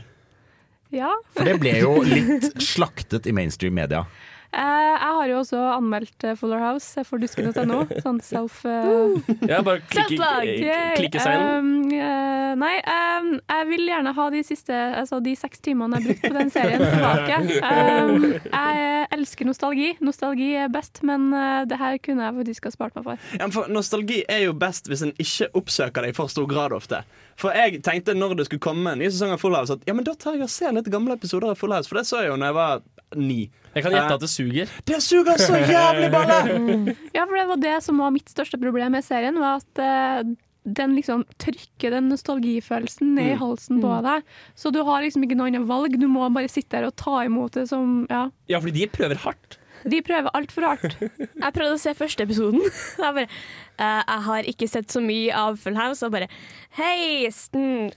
Ja. 0.93 1.15
For 1.33 1.49
det 1.49 1.57
ble 1.63 1.73
jo 1.81 1.97
litt 2.13 2.51
slaktet 2.61 3.25
i 3.31 3.33
mainstream 3.33 3.81
media. 3.81 4.05
Eh, 4.53 4.87
jeg 4.93 5.13
har 5.17 5.29
jo 5.31 5.37
også 5.41 5.61
anmeldt 5.79 6.25
eh, 6.29 6.35
Fuller 6.37 6.61
House 6.61 7.01
for 7.09 7.23
dusken.no. 7.23 7.87
Sånn 8.05 8.19
self... 8.25 8.59
uh, 8.69 9.17
Ja, 9.49 9.63
bare 9.65 9.81
klikke, 9.89 10.29
eh, 10.45 10.93
klikke 10.99 11.23
seg 11.23 11.39
inn. 11.39 11.47
Um, 11.49 11.71
uh, 11.97 12.53
nei, 12.61 12.75
um, 12.85 13.31
jeg 13.41 13.69
vil 13.71 13.87
gjerne 13.89 14.13
ha 14.19 14.27
de 14.35 14.43
siste 14.45 14.77
Altså 15.01 15.23
de 15.25 15.33
seks 15.39 15.63
timene 15.65 15.97
jeg 15.97 16.05
har 16.05 16.11
brukt 16.11 16.27
på 16.27 16.37
den 16.37 16.53
serien, 16.53 16.85
tilbake. 16.85 17.39
Um, 17.65 18.27
jeg 18.53 19.09
elsker 19.17 19.49
nostalgi. 19.49 19.89
Nostalgi 20.05 20.51
er 20.67 20.73
best, 20.73 21.01
men 21.09 21.31
uh, 21.33 21.65
det 21.69 21.81
her 21.81 21.97
kunne 22.05 22.29
jeg 22.29 22.39
faktisk 22.43 22.69
ha 22.69 22.75
spart 22.77 22.99
meg 22.99 23.09
for. 23.09 23.27
Ja, 23.41 23.49
for 23.55 23.73
Nostalgi 23.73 24.21
er 24.29 24.45
jo 24.47 24.57
best 24.59 24.91
hvis 24.93 25.05
en 25.07 25.15
ikke 25.23 25.49
oppsøker 25.59 26.05
det 26.05 26.13
i 26.13 26.17
for 26.17 26.33
stor 26.33 26.49
grad 26.51 26.77
ofte. 26.77 27.01
For 27.41 27.57
jeg 27.57 27.81
tenkte 27.87 28.15
når 28.17 28.37
det 28.37 28.51
skulle 28.51 28.65
komme 28.69 28.93
en 28.93 29.01
ny 29.01 29.09
sesong 29.09 29.33
av 29.33 29.41
Full 29.41 29.57
House, 29.57 29.73
at 29.73 29.89
ja, 29.89 29.97
men 29.97 30.05
da 30.07 30.13
tar 30.13 30.37
jeg 30.37 30.45
og 30.45 30.53
ser 30.53 30.77
litt 30.77 30.93
gamle 30.93 31.17
episoder 31.17 31.55
av 31.55 31.61
Full 31.61 31.73
House. 31.73 31.89
For 31.89 32.01
det 32.01 32.05
så 32.09 32.21
jeg 32.21 32.35
jo 32.35 32.37
når 32.37 32.53
jeg 32.53 32.59
var 32.61 32.85
ni. 33.19 33.51
Jeg 33.73 33.85
kan 33.85 33.95
gjette 33.95 34.17
at 34.19 34.25
det 34.25 34.31
suger. 34.31 34.73
Det 34.89 35.01
suger 35.05 35.41
så 35.41 35.59
jævlig 35.61 36.09
balle! 36.13 36.95
Ja, 37.17 37.25
for 37.27 37.37
det 37.37 37.45
var 37.51 37.61
det 37.63 37.77
som 37.85 38.01
var 38.03 38.13
mitt 38.15 38.31
største 38.33 38.61
problem 38.61 38.93
med 38.97 39.05
serien, 39.07 39.39
var 39.41 39.63
at 39.63 39.81
uh, 39.83 40.33
den 40.63 40.95
liksom 40.95 41.25
trykker 41.43 41.95
den 41.97 42.11
nostalgifølelsen 42.13 43.15
ned 43.17 43.33
i 43.33 43.39
halsen 43.41 43.81
på 43.83 43.95
deg. 44.05 44.29
Så 44.59 44.71
du 44.75 44.83
har 44.87 45.03
liksom 45.03 45.25
ikke 45.27 45.39
noe 45.39 45.51
annet 45.51 45.67
valg, 45.69 45.97
du 45.99 46.07
må 46.11 46.29
bare 46.35 46.51
sitte 46.53 46.77
der 46.77 46.91
og 46.91 46.97
ta 47.01 47.25
imot 47.27 47.59
det 47.59 47.67
som 47.73 48.05
Ja. 48.11 48.29
Ja, 48.51 48.61
fordi 48.63 48.85
de 48.85 48.93
prøver 48.93 49.19
hardt. 49.25 49.59
De 49.89 49.99
prøver 50.05 50.31
altfor 50.37 50.67
hardt. 50.67 50.97
Jeg 51.01 51.55
prøvde 51.57 51.75
å 51.77 51.81
se 51.81 51.95
første 51.99 52.27
episoden. 52.27 52.63
Jeg, 53.03 53.15
bare, 53.17 53.27
uh, 53.81 54.03
jeg 54.07 54.23
har 54.27 54.49
ikke 54.53 54.69
sett 54.71 54.93
så 54.93 55.01
mye 55.03 55.35
av 55.37 55.57
Full 55.61 55.77
House. 55.79 56.05
Og 56.07 56.15
bare 56.15 56.29
Hei, 56.79 57.29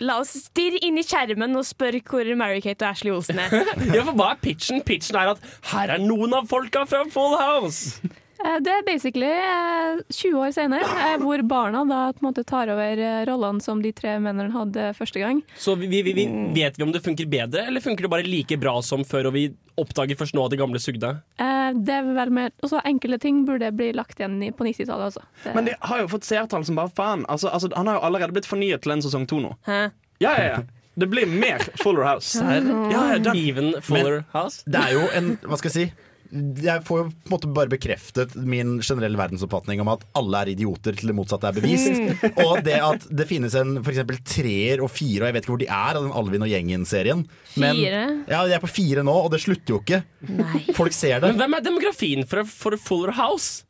la 0.03 0.17
oss 0.19 0.33
stirre 0.47 0.81
inn 0.83 0.97
i 0.99 1.05
skjermen 1.05 1.55
og 1.55 1.67
spørre 1.67 2.01
hvor 2.05 2.27
Mary-Kate 2.39 2.83
og 2.83 2.89
Ashley 2.91 3.13
Olsen 3.15 3.39
er. 3.43 3.53
Ja, 3.95 4.03
for 4.03 4.15
Hva 4.17 4.31
er 4.33 4.41
pitchen? 4.41 4.81
Pitchen 4.87 5.19
er 5.19 5.35
at 5.35 5.49
her 5.71 5.95
er 5.95 6.03
noen 6.03 6.35
av 6.35 6.49
folka 6.51 6.83
fra 6.89 7.05
Full 7.11 7.37
House. 7.39 7.99
Eh, 8.45 8.59
Det 8.61 8.71
er 8.71 8.83
basically 8.85 9.31
eh, 9.31 10.01
20 10.13 10.37
år 10.43 10.51
senere, 10.53 10.85
eh, 10.85 11.15
hvor 11.21 11.41
barna 11.49 11.81
da 11.89 11.99
på 12.13 12.21
en 12.23 12.27
måte 12.29 12.43
tar 12.47 12.69
over 12.69 13.01
eh, 13.01 13.23
rollene 13.29 13.61
som 13.63 13.81
de 13.81 13.91
tre 13.95 14.15
mennene 14.21 14.51
hadde 14.53 14.91
første 14.97 15.19
gang. 15.23 15.41
Så 15.57 15.73
vi, 15.79 15.87
vi, 15.89 16.13
vi, 16.13 16.25
vet 16.55 16.77
vi 16.77 16.83
om 16.85 16.91
det 16.93 17.01
funker 17.05 17.25
bedre, 17.31 17.65
eller 17.67 17.81
funker 17.81 18.05
det 18.05 18.11
bare 18.13 18.27
like 18.29 18.57
bra 18.61 18.77
som 18.85 19.03
før, 19.07 19.31
og 19.31 19.33
vi 19.37 19.47
oppdager 19.81 20.15
først 20.19 20.35
nå 20.37 20.45
at 20.45 20.53
det 20.53 20.59
gamle 20.61 20.79
sugde? 20.79 21.15
Eh, 21.41 21.71
Det 21.75 21.97
er 21.97 22.05
vel 22.15 22.29
mer 22.31 22.53
også 22.63 22.79
Enkelte 22.85 23.19
ting 23.25 23.43
burde 23.47 23.71
bli 23.75 23.89
lagt 23.97 24.19
igjen 24.21 24.37
på 24.55 24.63
90-tallet 24.69 25.09
også. 25.11 25.25
Det- 25.43 25.55
Men 25.55 25.65
de 25.65 25.73
har 25.81 25.99
jo 26.05 26.07
fått 26.07 26.23
seertall 26.23 26.63
som 26.65 26.75
bare 26.75 26.93
faen. 26.95 27.25
Altså, 27.27 27.49
altså, 27.51 27.71
han 27.75 27.87
har 27.87 27.95
jo 27.99 28.05
allerede 28.07 28.31
blitt 28.35 28.45
fornyet 28.47 28.81
til 28.85 28.91
en 28.91 29.01
sesong 29.01 29.25
to 29.27 29.39
nå. 29.41 29.55
Hæ? 29.65 29.91
Ja, 30.21 30.31
ja, 30.37 30.43
ja. 30.53 30.59
Det 30.97 31.09
blir 31.11 31.27
mer 31.27 31.59
Fuller 31.81 32.05
House. 32.07 32.39
Ja, 32.39 33.17
ja, 33.19 33.33
Even 33.35 33.73
Fuller 33.83 34.21
House? 34.31 34.63
Det 34.65 34.79
er 34.79 34.93
jo 34.93 35.01
en 35.11 35.33
Hva 35.43 35.57
skal 35.59 35.71
jeg 35.73 35.75
si? 35.89 36.04
Jeg 36.31 36.83
får 36.87 36.99
jo 36.99 37.05
på 37.09 37.27
en 37.29 37.33
måte 37.33 37.49
bare 37.55 37.71
bekreftet 37.71 38.33
min 38.35 38.79
generelle 38.83 39.19
verdensoppfatning 39.19 39.81
om 39.83 39.91
at 39.93 40.05
alle 40.17 40.41
er 40.43 40.53
idioter 40.55 40.97
til 40.97 41.11
det 41.11 41.15
motsatte 41.17 41.49
er 41.49 41.57
bevist. 41.57 41.99
Og 42.45 42.63
det 42.65 42.79
at 42.81 43.05
det 43.09 43.27
finnes 43.29 43.55
en 43.59 43.77
eksempel 43.81 44.19
treer 44.25 44.83
og 44.83 44.91
fire, 44.93 45.23
og 45.23 45.29
jeg 45.29 45.37
vet 45.37 45.45
ikke 45.45 45.53
hvor 45.53 45.61
de 45.61 45.69
er, 45.69 45.99
av 45.99 46.01
den 46.01 46.15
Alvin 46.15 46.45
og 46.47 46.51
gjengen-serien. 46.51 47.25
Men-? 47.61 48.25
Ja, 48.29 48.41
de 48.47 48.57
er 48.57 48.63
på 48.63 48.71
fire 48.71 49.05
nå, 49.05 49.15
og 49.25 49.31
det 49.33 49.43
slutter 49.45 49.77
jo 49.77 49.81
ikke. 49.83 50.01
Nei. 50.31 50.65
Folk 50.75 50.95
ser 50.95 51.21
det. 51.21 51.31
Men 51.33 51.43
hvem 51.43 51.57
er 51.59 51.65
demografien 51.69 52.27
for, 52.29 52.47
for 52.49 52.77
Fuller 52.81 53.15
House? 53.19 53.63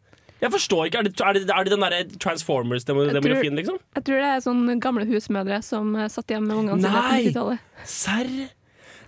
Jeg 0.43 0.51
forstår 0.51 0.89
ikke. 0.89 0.99
Er 0.99 1.07
det, 1.07 1.13
er 1.21 1.37
det, 1.37 1.43
er 1.47 1.65
det 1.65 1.71
den 1.73 1.83
derre 1.85 2.03
Transformers-demografien, 2.21 3.55
liksom? 3.57 3.79
Jeg 3.95 4.07
tror 4.07 4.21
det 4.21 4.29
er 4.33 4.43
sånne 4.43 4.75
gamle 4.83 5.07
husmødre 5.09 5.61
som 5.65 5.95
eh, 5.95 6.09
satt 6.11 6.33
hjemme 6.33 6.51
med 6.51 6.59
ungene 6.63 6.83
sine 6.83 6.91
på 6.91 7.07
Nei. 7.07 7.23
90-tallet. 7.29 7.81
Serr? 7.95 8.33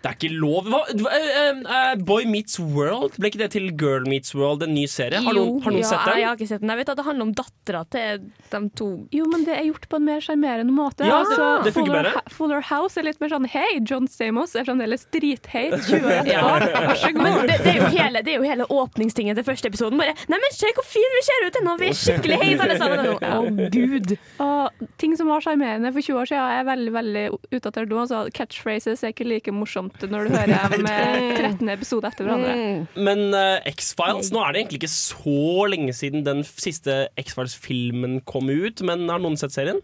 Det 0.02 0.10
er 0.10 0.18
ikke 0.18 0.32
lov. 0.34 0.68
Hva, 0.70 0.82
hva, 1.00 1.14
eh, 1.18 1.62
eh, 1.78 1.94
Boy 2.08 2.28
Meets 2.30 2.60
World? 2.62 3.18
Ble 3.18 3.32
ikke 3.32 3.42
det 3.42 3.52
til 3.56 3.70
Girl 3.80 4.08
Meets 4.10 4.36
World, 4.38 4.66
en 4.66 4.74
ny 4.76 4.86
serie? 4.92 5.22
Har 5.24 5.38
noen, 5.38 5.62
har 5.64 5.74
noen 5.74 5.84
ja, 5.84 5.90
sett 5.90 6.06
den? 6.06 6.20
Jeg 6.22 6.28
har 6.30 6.38
ikke 6.38 6.50
sett 6.52 6.64
den. 6.64 6.74
Jeg 6.74 6.82
vet 6.82 6.92
at 6.94 7.00
det 7.00 7.06
handler 7.08 7.28
om 7.28 7.34
dattera 7.38 7.84
til 7.94 8.28
de 8.54 8.62
to. 8.78 8.90
Jo, 9.16 9.28
men 9.32 9.46
det 9.48 9.56
er 9.58 9.66
gjort 9.70 9.88
på 9.90 10.00
en 10.00 10.08
mer 10.08 10.24
sjarmerende 10.24 10.76
måte. 10.76 11.08
Ja, 11.08 11.18
Altså, 11.28 11.48
det 11.66 11.74
funker 11.74 11.92
Fuller, 11.92 12.08
bedre. 12.08 12.36
Fuller 12.38 12.66
House 12.70 13.00
er 13.00 13.08
litt 13.08 13.20
mer 13.24 13.32
sånn 13.34 13.48
Hei, 13.52 13.80
John 13.88 14.08
Stamos 14.12 14.54
er 14.56 14.68
fremdeles 14.68 15.08
drithei 15.14 15.66
20 15.74 16.06
år. 16.12 16.30
Ja. 16.30 16.44
Vær 16.46 17.02
så 17.02 17.12
god. 17.16 17.24
Men 17.24 17.40
det, 17.50 17.58
det, 17.66 17.74
er 17.74 17.82
jo 17.82 17.90
hele, 17.98 18.24
det 18.26 18.34
er 18.34 18.40
jo 18.40 18.48
hele 18.48 18.68
åpningstingen 18.78 19.38
til 19.38 19.48
første 19.48 19.72
episoden. 19.72 20.00
Bare 20.00 20.16
Nei, 20.32 20.40
men 20.42 20.56
se 20.56 20.72
hvor 20.78 20.86
fin 20.88 21.18
vi 21.18 21.24
ser 21.26 21.48
ut 21.48 21.60
ennå! 21.62 21.76
Vi 21.82 21.90
er 21.92 21.98
skikkelig 21.98 22.40
heit 22.44 22.64
alle 22.64 22.78
sammen! 22.80 23.12
Å, 23.18 23.34
Å, 23.42 23.70
gud. 23.74 24.16
Og 24.44 24.88
ting 25.02 25.16
som 25.20 25.32
var 25.32 25.44
sjarmerende 25.46 25.92
for 25.96 26.06
20 26.06 26.22
år 26.22 26.32
siden, 26.32 26.56
er 26.58 26.68
veldig 26.68 26.94
veldig 26.96 27.26
utdatert 27.58 27.92
nå. 27.92 28.02
Altså, 28.04 28.24
catchphrases 28.38 29.04
er 29.04 29.16
ikke 29.16 29.28
like 29.28 29.54
morsomt 29.88 30.12
når 30.12 30.28
du 30.28 30.36
hører 30.36 30.70
dem 30.76 30.88
eh, 30.92 31.42
13 31.42 31.70
episoder 31.74 32.12
etter 32.12 32.28
hverandre. 32.28 32.56
Mm. 32.56 32.88
Men 33.08 33.26
uh, 33.34 33.60
X-Files 33.74 34.32
Nå 34.34 34.44
er 34.44 34.54
det 34.54 34.64
egentlig 34.66 34.82
ikke 34.84 34.94
så 34.94 35.68
lenge 35.72 35.94
siden 35.98 36.26
den 36.28 36.44
siste 36.48 37.08
X-Files-filmen 37.18 38.22
kom 38.28 38.50
ut, 38.52 38.82
men 38.88 39.08
har 39.10 39.22
noen 39.24 39.38
sett 39.40 39.56
serien? 39.56 39.82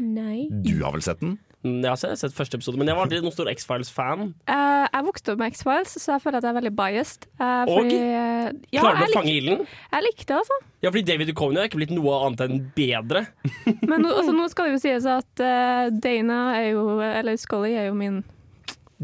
Nei. 0.00 0.46
Du 0.50 0.76
har 0.84 0.92
vel 0.94 1.02
sett 1.04 1.20
den? 1.22 1.38
Mm, 1.60 1.82
Jeg 1.84 1.90
har 1.90 1.98
sett, 2.00 2.16
sett 2.22 2.32
første 2.32 2.56
episode, 2.56 2.78
men 2.80 2.88
jeg 2.88 2.96
var 2.96 3.04
aldri 3.04 3.18
noen 3.20 3.34
stor 3.34 3.50
X-Files-fan. 3.52 4.30
Uh, 4.48 4.86
jeg 4.86 5.04
vokste 5.10 5.34
opp 5.34 5.42
med 5.42 5.52
X-Files, 5.52 5.92
så 6.00 6.14
jeg 6.14 6.22
føler 6.24 6.40
at 6.40 6.46
jeg 6.46 6.54
er 6.54 6.56
veldig 6.56 6.72
biased. 6.78 7.26
Uh, 7.36 7.44
Og? 7.66 7.74
fordi, 7.82 7.98
eh, 8.00 8.46
ja, 8.72 8.80
Klarer 8.86 9.02
du 9.02 9.10
å 9.10 9.18
fange 9.18 9.34
ilden? 9.34 9.66
jeg 9.92 10.06
likte 10.06 10.28
det, 10.30 10.38
altså. 10.40 10.58
Ja, 10.80 10.88
fordi 10.88 11.04
David 11.10 11.28
Duchovny 11.28 11.60
har 11.60 11.68
ikke 11.68 11.82
blitt 11.82 11.92
noe 11.92 12.16
annet 12.24 12.46
enn 12.46 12.62
bedre. 12.78 13.26
Men 13.84 14.08
altså, 14.08 14.32
nå 14.38 14.48
skal 14.48 14.70
det 14.70 14.78
jo 14.78 14.82
sies 14.86 15.08
at 15.12 15.44
uh, 15.44 15.90
Dana 15.92 16.38
er 16.62 16.70
jo 16.70 16.84
Eller 17.04 17.36
Scully 17.40 17.74
er 17.76 17.90
jo 17.90 17.98
min 17.98 18.22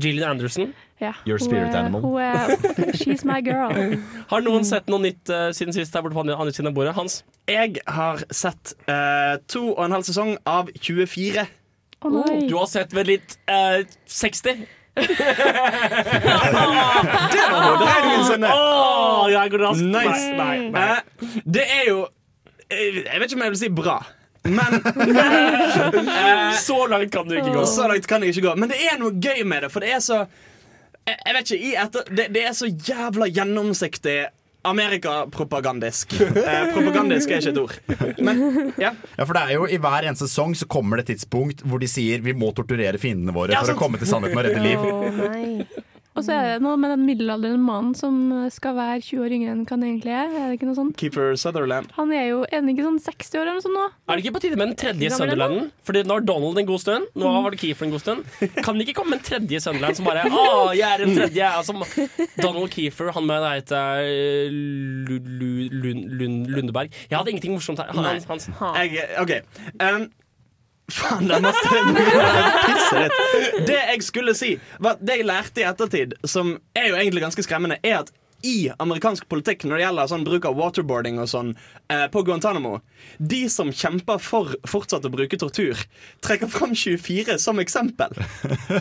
Gillian 0.00 0.30
Anderson. 0.30 0.74
ja, 1.00 1.12
Your 1.26 1.38
hun 1.40 1.48
spirit 1.48 1.74
er- 1.74 1.78
animal. 1.78 2.00
Hun 2.02 2.20
er, 2.20 2.48
she's 2.96 3.24
my 3.24 3.40
girl. 3.44 3.72
Har 4.32 4.40
noen 4.44 4.64
sett 4.68 4.88
noe 4.92 5.00
nytt 5.00 5.28
uh, 5.32 5.50
siden 5.56 5.72
sist 5.76 5.94
her 5.96 6.02
borte 6.04 6.14
på 6.16 6.20
andre, 6.24 6.52
siden 6.52 6.68
av 6.70 6.74
bordet? 6.76 6.94
Hans? 6.96 7.22
Jeg 7.48 7.76
har 7.88 8.20
sett 8.30 8.74
uh, 8.88 9.36
to 9.48 9.70
og 9.74 9.84
en 9.86 9.92
halv 9.96 10.04
sesong 10.08 10.36
av 10.46 10.68
24. 10.80 11.46
Oh, 12.04 12.10
nei. 12.12 12.42
Du 12.50 12.56
har 12.60 12.66
sett 12.68 12.92
vel 12.96 13.06
litt 13.14 13.38
uh, 13.48 13.80
60? 14.04 14.66
Det 14.96 15.04
var 17.52 17.60
hoderegningen 17.66 18.24
sin. 18.28 18.44
Åh, 18.48 19.24
jeg 19.32 19.50
går 19.52 19.60
raskt. 19.66 19.84
Nice. 19.84 20.28
Nei, 20.38 20.56
nei. 20.72 20.86
Eh, 20.86 20.98
det 21.44 21.64
er 21.66 21.84
jo 21.90 21.98
eh, 22.70 23.02
Jeg 23.04 23.20
vet 23.20 23.28
ikke 23.30 23.36
om 23.40 23.44
jeg 23.46 23.52
vil 23.56 23.60
si 23.60 23.68
bra, 23.76 23.96
men 24.48 24.80
Så 26.66 26.78
langt 26.90 27.12
kan 27.14 27.28
du 27.28 27.36
ikke 27.38 27.52
gå. 27.54 27.66
Så 27.66 27.88
langt 27.90 28.06
kan 28.10 28.22
jeg 28.24 28.34
ikke 28.34 28.46
gå. 28.48 28.54
Men 28.60 28.72
det 28.72 28.78
er 28.90 28.98
noe 29.00 29.12
gøy 29.12 29.42
med 29.48 29.66
det, 29.66 29.72
for 29.74 29.84
det 29.84 29.92
er 29.96 30.02
så 30.04 30.22
Jeg, 31.06 31.16
jeg 31.22 31.34
vet 31.36 31.50
ikke, 31.52 31.62
i 31.62 31.74
etter, 31.78 32.08
det, 32.18 32.24
det 32.34 32.42
er 32.48 32.54
så 32.58 32.66
jævla 32.70 33.28
gjennomsiktig. 33.30 34.16
Amerikapropagandisk. 34.66 36.16
Eh, 36.46 36.72
propagandisk 36.74 37.30
er 37.30 37.38
ikke 37.38 37.52
et 37.52 37.60
ord. 37.60 37.74
Men 38.26 38.72
ja. 38.82 38.90
Ja, 39.16 39.22
for 39.24 39.36
det 39.36 39.42
er 39.46 39.52
jo 39.54 39.66
I 39.70 39.78
hver 39.82 40.08
eneste 40.08 40.26
sesong 40.26 40.56
så 40.58 40.66
kommer 40.70 40.98
det 40.98 41.06
et 41.06 41.12
tidspunkt 41.20 41.62
hvor 41.62 41.78
de 41.82 41.86
sier 41.90 42.22
vi 42.24 42.34
må 42.34 42.50
torturere 42.56 42.98
fiendene 42.98 43.34
våre 43.36 43.54
Ja, 43.54 43.60
for 43.62 43.70
sant. 43.70 43.78
å 43.78 43.82
komme 43.84 44.00
til 44.02 44.10
sannheten 44.10 44.40
og 44.40 44.48
redde 44.48 44.64
liv. 44.64 44.82
Oh, 44.82 45.20
nei. 45.30 45.66
Og 46.16 46.24
så 46.24 46.32
er 46.32 46.46
det 46.54 46.62
noe 46.64 46.78
med 46.80 46.90
den 46.94 47.02
middelaldrende 47.04 47.60
mannen 47.60 47.92
som 47.98 48.14
skal 48.52 48.74
være 48.78 49.02
20 49.04 49.20
år 49.26 49.34
yngre 49.36 49.52
enn 49.52 49.64
han 49.68 49.82
egentlig 49.84 50.12
er. 50.16 50.30
Er 50.32 50.46
det 50.48 50.56
ikke 50.58 50.68
noe 50.70 50.78
sånt? 50.78 50.94
Keeper 50.96 51.34
Sutherland. 51.36 51.90
Han 51.98 52.12
er 52.16 52.24
jo 52.30 52.38
er 52.48 52.64
ikke 52.72 52.86
sånn 52.86 52.98
60 53.04 53.36
år 53.36 53.42
eller 53.44 53.58
noe 53.58 53.64
sånt 53.66 53.76
nå? 53.76 53.84
Er 54.08 54.16
det 54.16 54.24
ikke 54.24 54.34
på 54.38 54.42
tide 54.46 54.56
med 54.60 54.70
den 54.72 54.78
tredje 54.80 55.10
Sutherlanden? 55.12 55.68
er 55.68 55.86
Fordi 55.90 56.02
nå 56.08 56.16
har 56.16 56.26
Donald 56.32 56.60
en 56.62 56.68
god 56.72 56.82
stund. 56.82 57.06
Nå 57.20 57.34
har 57.36 57.50
det 57.52 57.60
Keefer 57.60 57.86
en 57.88 57.94
god 57.94 58.04
stund. 58.06 58.24
Kan 58.64 58.80
det 58.80 58.88
ikke 58.88 58.96
komme 59.02 59.18
en 59.18 59.24
tredje 59.28 59.60
Sutherland 59.60 60.00
som 60.00 60.08
bare 60.08 60.24
Å, 60.30 60.46
jeg 60.80 60.88
er 60.88 61.04
en 61.06 61.16
tredje. 61.20 61.52
Altså, 61.52 61.76
Donald 62.40 62.70
Keefer, 62.72 63.12
han 63.16 63.26
med 63.28 63.44
det 63.44 63.54
heter 63.60 64.04
eh, 64.08 64.52
Lu- 64.56 65.20
Lu- 65.20 65.72
Lund- 65.84 66.06
Lund- 66.16 66.46
Lundeberg. 66.56 66.92
Jeg 67.10 67.18
hadde 67.18 67.34
ingenting 67.34 67.54
morsomt 67.58 67.78
her. 67.84 67.92
Han, 67.92 68.22
Hans. 68.30 68.48
Jeg, 68.80 69.04
OK. 69.20 69.36
Um, 69.82 70.08
faen, 70.92 71.26
det 71.28 71.38
er 71.38 71.44
masse. 71.44 71.66
Det 73.66 73.80
jeg 73.80 74.04
skulle 74.06 74.36
si, 74.38 74.54
var 74.78 74.96
at 74.96 75.02
det 75.06 75.20
jeg 75.20 75.28
lærte 75.28 75.62
i 75.62 75.66
ettertid, 75.66 76.14
som 76.28 76.56
er 76.76 76.90
jo 76.90 77.00
egentlig 77.00 77.24
ganske 77.26 77.44
skremmende, 77.46 77.80
er 77.82 78.02
at 78.04 78.14
i 78.44 78.70
amerikansk 78.78 79.26
politikk 79.32 79.64
når 79.64 79.78
det 79.78 79.84
gjelder 79.86 80.10
sånn 80.10 80.24
bruk 80.26 80.46
av 80.48 80.56
waterboarding 80.58 81.18
og 81.22 81.28
sånn 81.30 81.52
eh, 81.92 82.04
på 82.12 82.22
Guantánamo 82.26 82.76
De 83.16 83.40
som 83.52 83.70
kjemper 83.72 84.20
for 84.22 84.52
fortsatt 84.68 85.06
å 85.08 85.12
bruke 85.12 85.38
tortur, 85.40 85.80
trekker 86.24 86.50
fram 86.52 86.74
24 86.76 87.38
som 87.42 87.60
eksempel. 87.62 88.12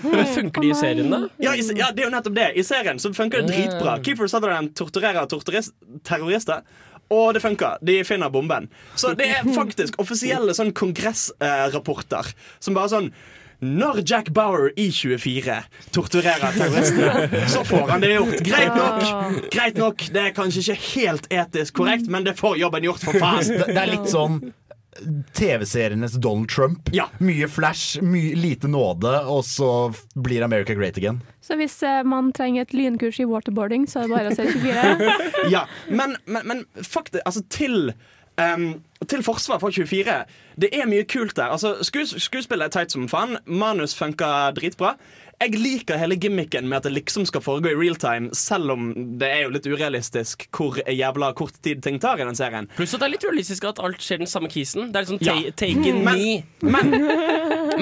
Men 0.03 0.25
funker 0.35 0.65
de 0.65 0.71
i 0.73 0.77
serien, 0.77 1.11
da? 1.11 1.21
Ja, 1.41 1.55
i, 1.55 1.63
ja, 1.77 1.91
det 1.95 2.03
er 2.03 2.09
jo 2.09 2.13
nettopp 2.13 2.35
det. 2.37 2.49
I 2.59 2.65
serien 2.67 2.99
så 3.01 3.13
funker 3.15 3.43
det 3.43 3.53
dritbra. 3.53 3.97
Keeper 4.03 4.29
Sutherland 4.31 4.75
torturerer 4.77 5.29
terrorister. 5.29 6.65
Og 7.13 7.33
det 7.35 7.41
funker. 7.43 7.77
De 7.85 7.99
finner 8.07 8.31
bomben. 8.33 8.69
Så 8.97 9.13
det 9.17 9.29
er 9.37 9.47
faktisk 9.55 9.99
offisielle 10.01 10.55
sånn 10.57 10.73
kongressrapporter 10.75 12.31
som 12.59 12.77
bare 12.77 12.93
sånn 12.95 13.11
når 13.65 14.01
Jack 14.03 14.29
Bauer 14.35 14.73
i 14.77 14.89
24 14.91 15.55
torturerer 15.95 16.57
terroristene, 16.57 17.45
så 17.49 17.63
får 17.65 17.87
han 17.93 18.03
det 18.03 18.11
gjort. 18.11 18.41
Greit 18.43 18.75
nok. 18.75 19.47
Greit 19.53 19.79
nok. 19.79 20.03
Det 20.11 20.25
er 20.25 20.35
kanskje 20.35 20.65
ikke 20.65 20.89
helt 20.89 21.29
etisk 21.31 21.79
korrekt, 21.79 22.09
men 22.11 22.27
det 22.27 22.35
får 22.39 22.59
jobben 22.59 22.85
gjort 22.89 23.05
for. 23.07 23.15
Det, 23.15 23.69
det 23.71 23.79
er 23.79 23.93
litt 23.93 24.11
sånn 24.11 24.41
TV-serienes 25.33 26.13
Donald 26.21 26.49
Trump. 26.49 26.89
Ja. 26.95 27.09
Mye 27.19 27.47
flash, 27.51 28.01
mye, 28.01 28.35
lite 28.35 28.69
nåde, 28.71 29.11
og 29.27 29.45
så 29.45 29.69
blir 30.15 30.45
America 30.45 30.73
great 30.73 30.97
again. 30.97 31.21
Så 31.41 31.57
hvis 31.59 31.77
eh, 31.83 32.01
man 32.03 32.31
trenger 32.33 32.65
et 32.65 32.73
lynkurs 32.73 33.19
i 33.19 33.27
waterboarding, 33.29 33.89
så 33.89 34.03
er 34.03 34.07
det 34.07 34.15
bare 34.15 34.33
å 34.33 34.37
se 34.37 34.47
24. 34.51 35.15
Ja, 35.55 35.65
men, 35.89 36.17
men, 36.25 36.47
men 36.47 36.65
faktisk, 36.81 37.21
altså 37.25 37.43
til 37.49 37.93
Um, 38.35 38.81
til 39.07 39.21
forsvar 39.23 39.61
for 39.63 39.71
24, 39.71 40.13
det 40.59 40.69
er 40.75 40.87
mye 40.91 41.05
kult 41.07 41.37
der. 41.37 41.53
Altså, 41.55 41.77
skues, 41.87 42.11
skuespillet 42.19 42.65
er 42.65 42.73
teit 42.73 42.91
som 42.91 43.05
faen. 43.07 43.37
Manus 43.47 43.95
funker 43.95 44.51
dritbra. 44.57 44.97
Jeg 45.41 45.51
liker 45.59 45.97
hele 45.99 46.15
gimmicken 46.15 46.67
med 46.69 46.77
at 46.79 46.85
det 46.87 46.93
liksom 46.95 47.25
skal 47.27 47.41
foregå 47.43 47.69
i 47.73 47.75
real 47.75 47.97
time, 47.99 48.29
selv 48.37 48.71
om 48.71 48.85
det 49.19 49.27
er 49.27 49.41
jo 49.43 49.49
litt 49.51 49.65
urealistisk 49.67 50.45
hvor 50.55 50.77
jævla 50.87 51.33
kort 51.35 51.57
tid 51.65 51.81
ting 51.83 51.99
tar 51.99 52.21
i 52.21 52.25
den 52.27 52.37
serien. 52.39 52.69
Pluss 52.77 52.93
at 52.95 53.01
det 53.03 53.09
er 53.09 53.13
litt 53.17 53.25
realistisk 53.27 53.67
at 53.67 53.81
alt 53.83 53.99
skjer 54.05 54.21
den 54.23 54.31
samme 54.31 54.47
kisen. 54.53 54.91
Det 54.93 55.01
er 55.01 55.07
liksom 55.07 55.19
Ja. 55.27 55.35
ta 55.35 55.65
taken 55.65 56.03
Men- 56.03 56.15
me. 56.15 56.43
Men, 56.61 56.91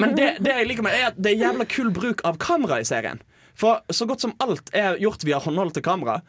men 0.00 0.16
det, 0.18 0.32
det 0.42 0.56
jeg 0.58 0.66
liker 0.72 0.82
med 0.88 0.92
er 0.98 1.06
at 1.12 1.20
det 1.22 1.32
er 1.36 1.44
jævla 1.46 1.64
kul 1.70 1.90
bruk 1.94 2.24
av 2.24 2.38
kamera 2.42 2.80
i 2.80 2.84
serien. 2.88 3.22
For 3.54 3.80
så 3.92 4.06
godt 4.10 4.20
som 4.20 4.34
alt 4.42 4.70
er 4.74 4.96
gjort 4.98 5.22
via 5.24 5.38
håndhold 5.38 5.74
til 5.74 5.82
kamera. 5.86 6.20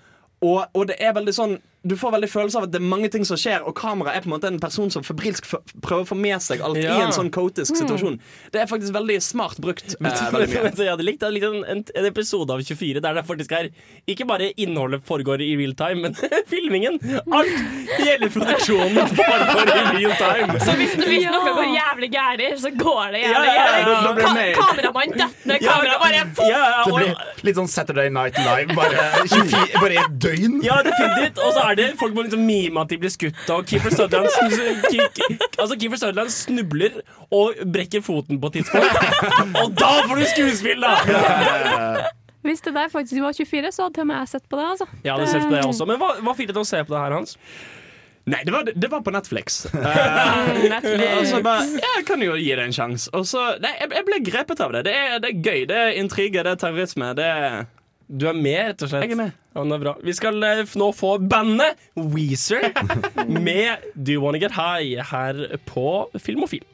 Og, 0.46 0.66
og 0.76 0.88
det 0.92 1.00
er 1.02 1.14
veldig 1.18 1.34
sånn 1.34 1.58
du 1.86 1.94
får 2.02 2.12
veldig 2.16 2.30
følelse 2.32 2.58
av 2.58 2.64
at 2.68 2.72
det 2.74 2.80
er 2.82 2.86
mange 2.90 3.10
ting 3.14 3.26
som 3.28 3.38
skjer, 3.38 3.62
og 3.70 3.76
kamera 3.78 4.16
er 4.18 4.24
på 4.24 4.30
en 4.30 4.34
måte 4.36 4.50
en 4.50 4.60
person 4.60 4.90
som 4.94 5.04
febrilsk 5.06 5.46
prøver 5.86 6.02
å 6.02 6.08
få 6.10 6.18
med 6.18 6.42
seg 6.42 6.64
alt 6.66 6.80
Ja. 6.82 6.96
i 6.98 7.04
en 7.06 7.14
sånn 7.14 7.30
kaotisk 7.34 7.78
situasjon. 7.78 8.18
Det 8.54 8.62
er 8.64 8.70
faktisk 8.72 8.94
veldig 8.96 9.20
smart 9.22 9.60
brukt. 9.62 9.96
Eh, 10.00 10.32
veldig 10.34 10.48
mye. 10.56 10.72
jeg 10.74 10.90
hadde 10.90 11.06
likt? 11.06 11.22
Hadde 11.22 11.36
likt 11.38 11.46
en, 11.50 11.60
en, 11.76 11.84
en 12.02 12.08
episode 12.10 12.50
av 12.56 12.64
24 12.66 13.04
der 13.06 13.20
det 13.20 13.26
faktisk 13.28 13.54
er 13.60 13.70
ikke 14.10 14.26
bare 14.30 14.50
innholdet 14.62 15.04
foregår 15.06 15.44
i 15.46 15.52
real 15.60 15.76
time, 15.78 16.10
men 16.10 16.18
filmingen. 16.54 16.98
Alt! 17.30 17.54
Hele 18.02 18.32
produksjonen 18.34 19.14
foregår 19.20 19.72
i 19.76 19.86
real 20.00 20.16
time. 20.20 20.60
Så 20.66 20.74
hvis, 20.80 20.98
hvis 21.06 21.28
noe 21.30 21.54
går 21.56 21.70
jævlig 21.76 22.12
gærent, 22.16 22.60
så 22.66 22.74
går 22.76 23.14
det 23.16 23.24
jævlig 23.26 23.54
ja, 23.54 23.70
ja, 23.70 23.78
gærent. 23.86 24.58
Ka 24.58 24.66
kameramann 24.72 25.14
detter 25.16 25.52
ned, 25.54 25.62
kamera 25.66 26.00
bare 26.02 26.24
ja, 26.50 26.64
ja, 26.74 26.82
Det 26.86 26.94
blir 26.96 27.48
litt 27.50 27.60
sånn 27.60 27.70
Saturday 27.72 28.10
Night 28.14 28.38
Live, 28.42 28.74
bare, 28.78 29.06
24, 29.30 29.80
bare 29.82 30.02
et 30.02 30.18
døgn. 30.26 30.60
ja, 30.66 30.80
definitivt. 30.86 31.42
Og 31.46 31.54
så 31.56 31.64
er 31.70 31.75
det 31.80 31.88
folk 32.00 32.16
må 32.18 32.26
liksom 32.26 32.44
mime 32.48 32.82
at 32.82 32.92
de 32.92 32.98
blir 33.02 33.12
skutt, 33.14 33.40
og 33.54 33.66
Keeper 33.70 33.94
Sutherland, 33.94 34.30
snu- 34.34 35.62
altså 35.62 35.78
Keeper 35.80 35.98
Sutherland 36.02 36.34
snubler 36.34 37.00
og 37.34 37.62
brekker 37.74 38.04
foten 38.06 38.40
på 38.42 38.52
et 38.52 38.60
tidspunkt. 38.60 39.56
Og 39.64 39.74
da 39.80 39.92
får 40.08 40.22
du 40.22 40.26
skuespill, 40.34 40.86
da! 40.86 42.12
Hvis 42.46 42.62
det 42.62 42.76
der 42.76 42.92
faktisk 42.94 43.22
var 43.24 43.34
24, 43.34 43.72
så 43.74 43.88
hadde 43.88 44.04
og 44.04 44.08
med 44.12 44.20
jeg 44.22 44.28
sett 44.36 44.44
på 44.50 44.60
det. 44.60 44.66
altså. 44.76 44.86
Jeg 45.04 45.14
hadde 45.16 45.32
sett 45.32 45.48
på 45.50 45.56
det 45.56 45.64
også. 45.66 45.88
Men 45.90 45.98
hva, 45.98 46.12
hva 46.22 46.36
fikk 46.38 46.52
deg 46.52 46.60
til 46.60 46.62
å 46.62 46.70
se 46.70 46.84
på 46.86 46.94
det 46.94 47.00
her, 47.02 47.16
Hans? 47.18 47.38
Nei, 48.26 48.40
det 48.46 48.54
var, 48.54 48.66
det 48.66 48.88
var 48.90 49.02
på 49.06 49.12
Netflix. 49.14 49.64
Netflix. 50.74 51.04
og 51.20 51.26
så 51.30 51.42
bare 51.46 51.66
jeg 51.78 52.06
kan 52.08 52.22
jo 52.26 52.34
gi 52.38 52.52
det 52.58 52.64
en 52.66 52.74
sjanse. 52.74 53.10
Og 53.18 53.26
så 53.30 53.44
Nei, 53.62 53.74
jeg, 53.82 53.92
jeg 53.98 54.06
ble 54.08 54.20
grepet 54.26 54.62
av 54.66 54.74
det. 54.74 54.82
Det 54.88 54.94
er, 54.98 55.18
det 55.22 55.30
er 55.30 55.42
gøy. 55.46 55.66
Det 55.70 55.78
er 55.82 56.00
intriger, 56.02 56.46
det 56.48 56.56
er 56.56 56.62
terrorisme. 56.64 57.12
Det 57.18 57.26
er 57.30 57.66
Du 58.08 58.28
er 58.30 58.38
med, 58.38 58.60
rett 58.70 58.84
og 58.86 58.92
slett. 58.92 59.08
Jeg 59.08 59.16
er 59.16 59.20
med. 59.24 59.38
Ja, 59.56 59.64
det 59.66 59.78
er 59.78 59.82
bra. 59.82 59.96
Vi 60.06 60.14
skal 60.14 60.44
eh, 60.46 60.62
nå 60.78 60.92
få 60.94 61.16
bandet 61.26 61.82
Weezer 61.98 62.70
med 63.48 63.88
Do 63.96 64.18
You 64.18 64.24
Wanna 64.26 64.42
Get 64.42 64.54
High 64.58 65.02
her 65.10 65.58
på 65.66 65.88
Filmofil. 66.22 66.66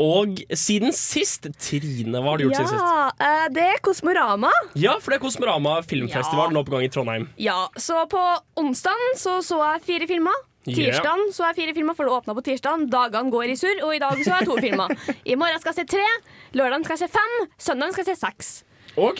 Og 0.00 0.38
siden 0.56 0.92
sist, 0.96 1.44
Trine, 1.60 2.22
hva 2.22 2.32
har 2.32 2.40
du 2.40 2.46
gjort 2.46 2.56
siden 2.56 2.70
sist? 2.72 2.86
Ja, 2.86 3.10
eh, 3.26 3.48
det 3.52 3.66
er 3.74 3.82
Kosmorama. 3.84 4.50
Ja, 4.74 4.94
for 4.98 5.12
det 5.12 5.18
er 5.20 5.24
Kosmorama 5.26 5.74
filmfestival 5.84 6.48
Ja. 6.48 6.54
nå 6.56 6.64
på 6.64 6.72
gang 6.72 6.86
i 6.86 6.88
Trondheim. 6.88 7.28
Ja, 7.36 7.68
så 7.76 8.06
på 8.08 8.22
onsdagen 8.56 9.14
så, 9.20 9.38
så 9.44 9.60
jeg 9.60 9.82
fire 9.82 10.08
filmer. 10.08 10.32
Ja. 10.64 10.74
Tirsdagen 10.74 11.32
så 11.34 11.48
jeg 11.50 11.56
fire 11.56 11.74
filmer, 11.74 11.94
for 11.98 12.06
det 12.06 12.12
åpna 12.14 12.34
på 12.38 12.42
tirsdagen. 12.46 12.88
Dagene 12.90 13.30
går 13.30 13.50
i 13.50 13.56
surr, 13.58 13.82
og 13.82 13.94
i 13.94 13.98
dag 13.98 14.14
så 14.22 14.38
jeg 14.38 14.46
to 14.46 14.56
filmer. 14.62 14.88
I 15.32 15.34
morgen 15.34 15.60
skal 15.60 15.74
jeg 15.74 15.82
se 15.82 15.96
tre, 15.96 16.08
lørdagen 16.54 16.84
skal 16.86 16.96
jeg 16.98 17.08
se 17.08 17.12
fem, 17.18 17.34
søndagen 17.58 17.92
skal 17.92 18.06
jeg 18.06 18.16
se 18.16 18.20
seks. 18.26 18.52
Og 18.96 19.18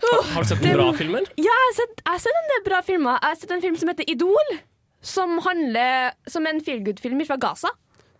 har, 0.00 0.22
har 0.32 0.42
du 0.42 0.48
sett 0.48 0.62
noen 0.64 0.78
bra 0.78 0.88
filmer? 0.96 1.26
Ja, 1.36 1.44
jeg 1.44 1.66
har 1.68 1.76
sett, 1.76 2.00
jeg 2.00 2.12
har 2.14 2.22
sett 2.24 2.38
en 2.40 2.50
del 2.54 2.64
bra 2.70 2.80
filmer. 2.86 3.18
Jeg 3.20 3.34
har 3.34 3.40
sett 3.42 3.50
en 3.52 3.64
film 3.64 3.76
som 3.76 3.92
heter 3.92 4.08
Idol. 4.08 4.58
Som 5.00 5.38
handler 5.44 6.12
som 6.28 6.44
en 6.48 6.58
feelgood-film 6.60 7.20
fra 7.28 7.36
Gaza. 7.40 7.70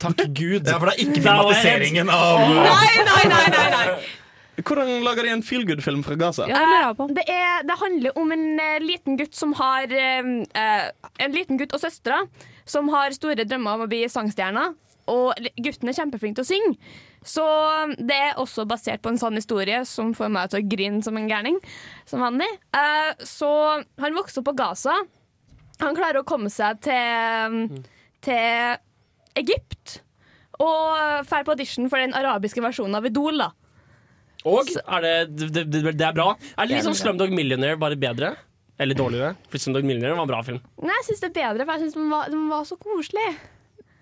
Takk 0.01 0.25
Gud. 0.41 0.65
Ja, 0.67 0.79
for 0.79 0.89
det 0.91 0.97
er 0.97 1.05
ikke 1.05 1.21
filmatiseringen 1.21 2.11
av 2.13 2.41
Nei, 2.49 3.05
nei, 3.05 3.23
nei, 3.29 3.45
nei, 3.53 3.69
nei. 3.77 3.87
Hvordan 4.61 5.05
lager 5.05 5.25
de 5.25 5.33
en 5.33 5.43
feelgood-film 5.45 6.03
fra 6.05 6.17
Gaza? 6.21 6.47
Ja, 6.51 6.61
det 6.69 6.97
på. 6.99 7.07
Det, 7.17 7.25
er, 7.33 7.63
det 7.65 7.77
handler 7.81 8.19
om 8.21 8.33
en 8.35 8.47
eh, 8.61 8.81
liten 8.83 9.17
gutt 9.17 9.37
som 9.37 9.55
har 9.57 9.89
eh, 9.89 10.33
eh, 10.53 10.91
En 11.25 11.33
liten 11.33 11.61
gutt 11.61 11.73
og 11.77 11.81
søstre 11.81 12.19
som 12.69 12.91
har 12.93 13.15
store 13.17 13.47
drømmer 13.49 13.79
om 13.79 13.87
å 13.87 13.91
bli 13.91 14.05
sangstjerner. 14.11 14.75
og 15.11 15.33
gutten 15.59 15.89
er 15.91 15.97
kjempeflink 15.97 16.37
til 16.39 16.45
å 16.45 16.51
synge. 16.51 16.91
Så 17.27 17.45
det 17.99 18.15
er 18.15 18.39
også 18.39 18.63
basert 18.69 19.03
på 19.03 19.11
en 19.11 19.19
sann 19.19 19.35
historie 19.35 19.81
som 19.89 20.13
får 20.15 20.31
meg 20.31 20.53
til 20.53 20.61
å 20.61 20.69
grine 20.71 21.03
som 21.03 21.17
en 21.19 21.27
gærning, 21.29 21.57
som 22.07 22.23
vanlig. 22.23 22.47
Uh, 22.71 23.11
så 23.27 23.51
han 24.01 24.15
vokser 24.15 24.41
opp 24.41 24.53
på 24.53 24.55
Gaza. 24.61 24.95
Han 25.83 25.99
klarer 25.99 26.21
å 26.21 26.29
komme 26.29 26.53
seg 26.53 26.79
til, 26.87 27.83
til 28.23 28.79
Egypt. 29.37 30.01
Og 30.61 31.25
drar 31.29 31.45
på 31.47 31.55
audition 31.55 31.89
for 31.89 32.03
den 32.03 32.13
arabiske 32.17 32.61
versjonen 32.65 32.97
av 32.99 33.07
Idol. 33.09 33.39
da 33.41 33.51
Og 34.45 34.69
er 34.83 35.01
det, 35.05 35.15
det, 35.53 35.65
det, 35.71 35.83
det 35.97 36.07
er 36.07 36.17
bra. 36.17 36.35
Er 36.57 36.67
det 36.69 36.77
litt 36.79 36.85
sånn 36.89 36.97
Slumdog 36.99 37.33
Millionaire, 37.33 37.79
bare 37.81 37.97
bedre? 38.01 38.35
Eller 38.81 38.97
dårligere? 38.97 39.35
For 39.53 39.61
Slumdog 39.61 39.85
Millionaire 39.85 40.17
var 40.17 40.25
en 40.25 40.31
bra 40.33 40.43
film. 40.45 40.61
Nei, 40.81 40.95
jeg 41.03 41.09
syns 41.11 41.21
det 41.25 41.31
er 41.31 41.35
bedre, 41.53 41.67
for 41.69 41.73
jeg 41.77 41.83
syns 41.87 41.97
den, 41.99 42.11
var- 42.13 42.31
den 42.33 42.47
var 42.49 42.65
så 42.69 42.77
koselig. 42.81 43.27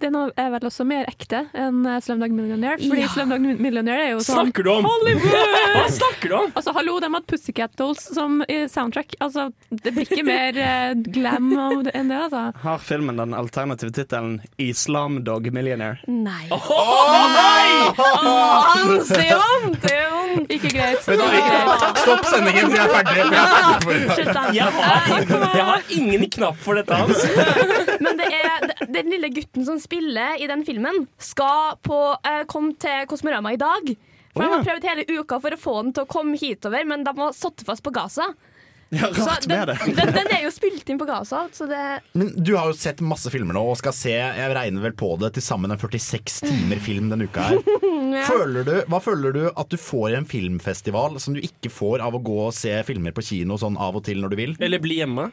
Den 0.00 0.14
er 0.14 0.50
vel 0.52 0.66
også 0.68 0.84
mer 0.86 1.08
ekte 1.10 1.40
enn 1.58 1.80
eh, 1.88 1.98
Slumdog 2.04 2.30
Millionaire. 2.34 2.78
Fordi 2.78 3.02
Ja. 3.02 3.08
Slumdog 3.12 3.40
Millionaire 3.58 4.04
er 4.06 4.10
jo 4.12 4.20
sånn 4.22 4.46
Snakker 4.48 4.62
du 4.66 4.70
om? 4.76 4.86
Hva 4.86 5.86
snakker 5.90 6.28
du 6.30 6.36
om? 6.38 6.52
Altså, 6.54 6.74
hallo, 6.76 6.98
de 7.02 7.10
hadde 7.12 7.26
Pussycat 7.32 7.74
Dolls 7.78 8.04
som 8.14 8.40
soundtrack. 8.70 9.16
Altså, 9.24 9.48
det 9.70 9.92
blir 9.96 10.06
ikke 10.06 10.24
mer 10.26 10.58
uh, 10.58 10.94
glam 11.18 11.50
enn 11.58 12.12
det, 12.12 12.20
altså. 12.28 12.44
Har 12.62 12.78
filmen 12.84 13.18
den 13.18 13.34
alternative 13.34 13.90
tittelen 13.96 14.38
'Islamdog 14.58 15.50
Millionaire'? 15.54 15.98
Nei. 16.06 16.46
Nei! 16.48 17.68
Oh, 17.98 18.94
det 19.08 19.26
er 19.28 19.42
vondt! 19.42 19.82
Det 19.82 19.92
er 19.96 20.10
vondt. 20.14 20.52
Ikke 20.54 20.70
greit. 20.72 21.02
Stopp 21.02 22.24
sendingen, 22.28 22.70
vi 22.72 22.78
er 22.78 22.90
ferdige. 22.92 23.24
Vi 23.28 23.36
er 23.36 23.48
ferdige 23.54 23.80
for 23.82 23.92
i 24.22 24.24
dag. 24.32 24.54
Jeg 24.54 24.64
har, 24.78 25.08
jeg 25.58 25.66
har 25.72 25.82
ingen 25.98 26.28
knapp 26.38 26.56
for 26.62 26.78
dette 26.78 26.94
hans. 27.02 27.24
Men 28.00 28.16
det 28.20 28.28
er 28.38 28.66
det- 28.68 28.77
den 28.88 29.10
lille 29.12 29.30
gutten 29.34 29.66
som 29.66 29.80
spiller 29.82 30.40
i 30.40 30.48
den 30.50 30.64
filmen, 30.66 31.06
skal 31.20 31.76
på, 31.84 31.98
eh, 32.24 32.44
komme 32.50 32.74
til 32.80 33.06
Kosmorama 33.10 33.52
i 33.54 33.60
dag. 33.60 33.94
For 34.34 34.44
De 34.44 34.52
har 34.52 34.64
prøvd 34.64 34.86
hele 34.86 35.04
uka 35.18 35.40
for 35.42 35.56
å 35.56 35.58
få 35.58 35.82
den 35.82 35.92
til 35.96 36.04
å 36.04 36.10
komme 36.10 36.38
hitover, 36.38 36.86
men 36.86 37.04
de 37.04 37.14
har 37.16 37.34
satt 37.36 37.64
fast 37.66 37.82
på 37.82 37.92
Gaza. 37.94 38.32
Ja, 38.90 39.10
rart 39.12 39.44
den, 39.44 39.52
med 39.52 39.68
det. 39.68 39.96
den, 39.98 40.12
den 40.16 40.30
er 40.32 40.44
jo 40.46 40.50
spilt 40.52 40.88
inn 40.88 40.96
på 41.00 41.04
Gaza, 41.04 41.42
så 41.52 41.66
det 41.68 41.80
Men 42.16 42.30
du 42.40 42.54
har 42.56 42.70
jo 42.70 42.76
sett 42.78 43.02
masse 43.04 43.28
filmer 43.28 43.52
nå 43.52 43.60
og 43.74 43.76
skal 43.76 43.92
se 43.92 44.14
jeg 44.14 44.54
regner 44.56 44.86
vel 44.86 44.94
på 44.96 45.10
det 45.20 45.34
til 45.36 45.44
sammen 45.44 45.74
en 45.74 45.80
46 45.80 46.38
timer 46.46 46.80
film 46.80 47.10
denne 47.12 47.28
uka 47.28 47.50
her. 47.50 47.60
Føler 48.30 48.64
du, 48.64 48.72
hva 48.88 49.02
føler 49.04 49.34
du 49.36 49.42
at 49.50 49.68
du 49.68 49.76
får 49.76 50.14
i 50.14 50.16
en 50.22 50.28
filmfestival 50.28 51.18
som 51.20 51.36
du 51.36 51.42
ikke 51.44 51.68
får 51.68 52.00
av 52.06 52.16
å 52.16 52.22
gå 52.24 52.38
og 52.46 52.56
se 52.56 52.72
filmer 52.88 53.12
på 53.12 53.26
kino 53.26 53.58
sånn 53.60 53.76
av 53.76 53.98
og 54.00 54.06
til 54.08 54.22
når 54.24 54.32
du 54.32 54.38
vil? 54.40 54.56
Eller 54.64 54.80
bli 54.80 55.02
hjemme. 55.02 55.28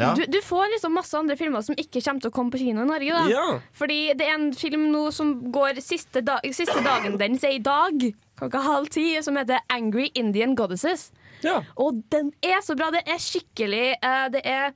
Ja. 0.00 0.12
du, 0.16 0.24
du 0.28 0.38
får 0.44 0.70
liksom 0.74 0.94
masse 0.96 1.16
andre 1.18 1.36
filmer 1.38 1.64
som 1.64 1.76
ikke 1.78 2.02
kommer 2.04 2.24
til 2.24 2.32
å 2.32 2.34
komme 2.36 2.52
på 2.54 2.60
kino 2.62 2.84
i 2.84 2.88
Norge. 2.88 3.12
da 3.14 3.30
Ja. 3.32 3.46
Fordi 3.76 4.00
det 4.18 4.26
er 4.26 4.34
en 4.36 4.50
film 4.56 4.88
nå 4.92 5.06
som 5.14 5.36
går 5.52 5.80
siste, 5.84 6.22
da, 6.26 6.38
siste 6.52 6.82
dagen 6.84 7.18
den 7.20 7.38
er 7.40 7.56
i 7.56 7.62
dag, 7.62 8.08
klokka 8.36 8.64
halv 8.64 8.90
ti, 8.92 9.08
som 9.24 9.38
heter 9.40 9.64
Angry 9.72 10.10
Indian 10.14 10.54
Goddesses. 10.58 11.10
Ja. 11.44 11.60
Og 11.76 12.02
den 12.12 12.32
er 12.44 12.60
så 12.64 12.76
bra. 12.78 12.90
Det 12.94 13.02
er 13.06 13.20
skikkelig 13.20 13.96
uh, 14.00 14.28
Det 14.32 14.42
er 14.44 14.72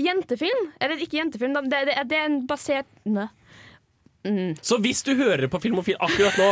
jentefilm. 0.00 0.72
Eller 0.80 1.00
ikke 1.00 1.20
jentefilm, 1.20 1.56
det, 1.68 1.86
det, 1.88 1.96
det 2.10 2.18
er 2.18 2.28
en 2.28 2.42
basert 2.48 2.88
Nei. 4.22 4.52
Så 4.62 4.76
hvis 4.78 5.00
du 5.02 5.16
hører 5.18 5.48
på 5.50 5.58
Filmofil 5.62 5.96
akkurat 5.98 6.36
nå, 6.38 6.50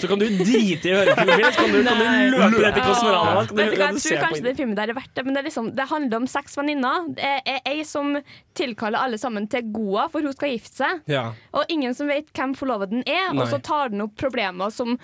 så 0.00 0.10
kan 0.10 0.20
du 0.20 0.26
drite 0.28 0.86
i 0.86 0.92
å 0.94 1.00
høre 1.00 1.16
Filmofil, 1.18 1.46
så 1.46 1.64
kan 1.64 1.72
du, 1.74 1.78
kan 1.82 1.98
du 1.98 2.36
løpe 2.36 2.60
rett 2.62 2.76
til 2.78 2.84
Kosmorama. 2.86 3.42
jeg 3.48 4.02
tror 4.04 4.20
kanskje 4.24 4.44
det 4.44 4.52
filmet 4.60 4.78
der 4.78 4.92
er 4.92 4.98
verdt 5.00 5.16
det, 5.18 5.24
men 5.26 5.38
det, 5.38 5.42
liksom, 5.48 5.72
det 5.74 5.88
handler 5.90 6.22
om 6.22 6.28
seks 6.30 6.54
venninner. 6.60 7.08
Det 7.18 7.32
er 7.40 7.58
ei 7.66 7.82
som 7.88 8.14
tilkaller 8.58 9.02
alle 9.02 9.18
sammen 9.18 9.48
til 9.50 9.72
Goa, 9.74 10.06
for 10.12 10.22
hun 10.22 10.36
skal 10.36 10.54
gifte 10.54 10.84
seg. 10.84 11.02
Ja. 11.10 11.24
Og 11.56 11.74
ingen 11.74 11.96
som 11.98 12.10
vet 12.10 12.30
hvem 12.36 12.54
forloveden 12.58 13.02
er, 13.02 13.32
og 13.34 13.42
så 13.50 13.58
tar 13.64 13.90
den 13.90 14.06
opp 14.06 14.14
problemer 14.20 14.70
som 14.74 14.94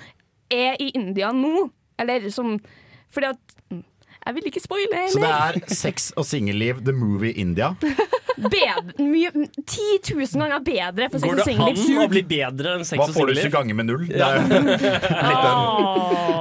er 0.52 0.78
i 0.82 0.92
India 0.94 1.32
nå. 1.34 1.68
Eller 1.98 2.28
som 2.30 2.58
Fordi 3.10 3.30
at 3.32 3.54
mm, 3.72 3.82
Jeg 4.26 4.35
vil 4.35 4.49
ikke 4.50 4.61
spoile 4.64 5.04
Så 5.12 5.21
det 5.23 5.30
er 5.30 5.59
Sex 5.71 6.09
og 6.18 6.26
singelliv, 6.26 6.80
The 6.85 6.95
Movie 6.97 7.33
India. 7.38 7.73
Bedre, 8.37 8.92
mye, 9.00 9.30
10 9.62 10.12
000 10.12 10.42
ganger 10.42 10.64
bedre 10.66 11.06
for 11.12 11.23
Går 11.23 11.39
sex 11.41 11.54
og 11.56 11.71
det 11.71 11.84
an 11.86 12.02
å 12.02 12.08
bli 12.12 12.23
bedre 12.28 12.75
enn 12.76 12.84
sex 12.84 12.99
Hva 13.00 13.06
og 13.06 13.15
får 13.17 13.30
du 13.30 13.32
hvis 13.32 13.39
du 13.39 13.47
singelliv? 13.47 13.54
ganger 13.54 13.78
med 13.78 13.89
null? 13.89 14.04
Det 14.10 14.21
er 14.21 14.34
litt 14.43 14.50
den. 14.52 14.67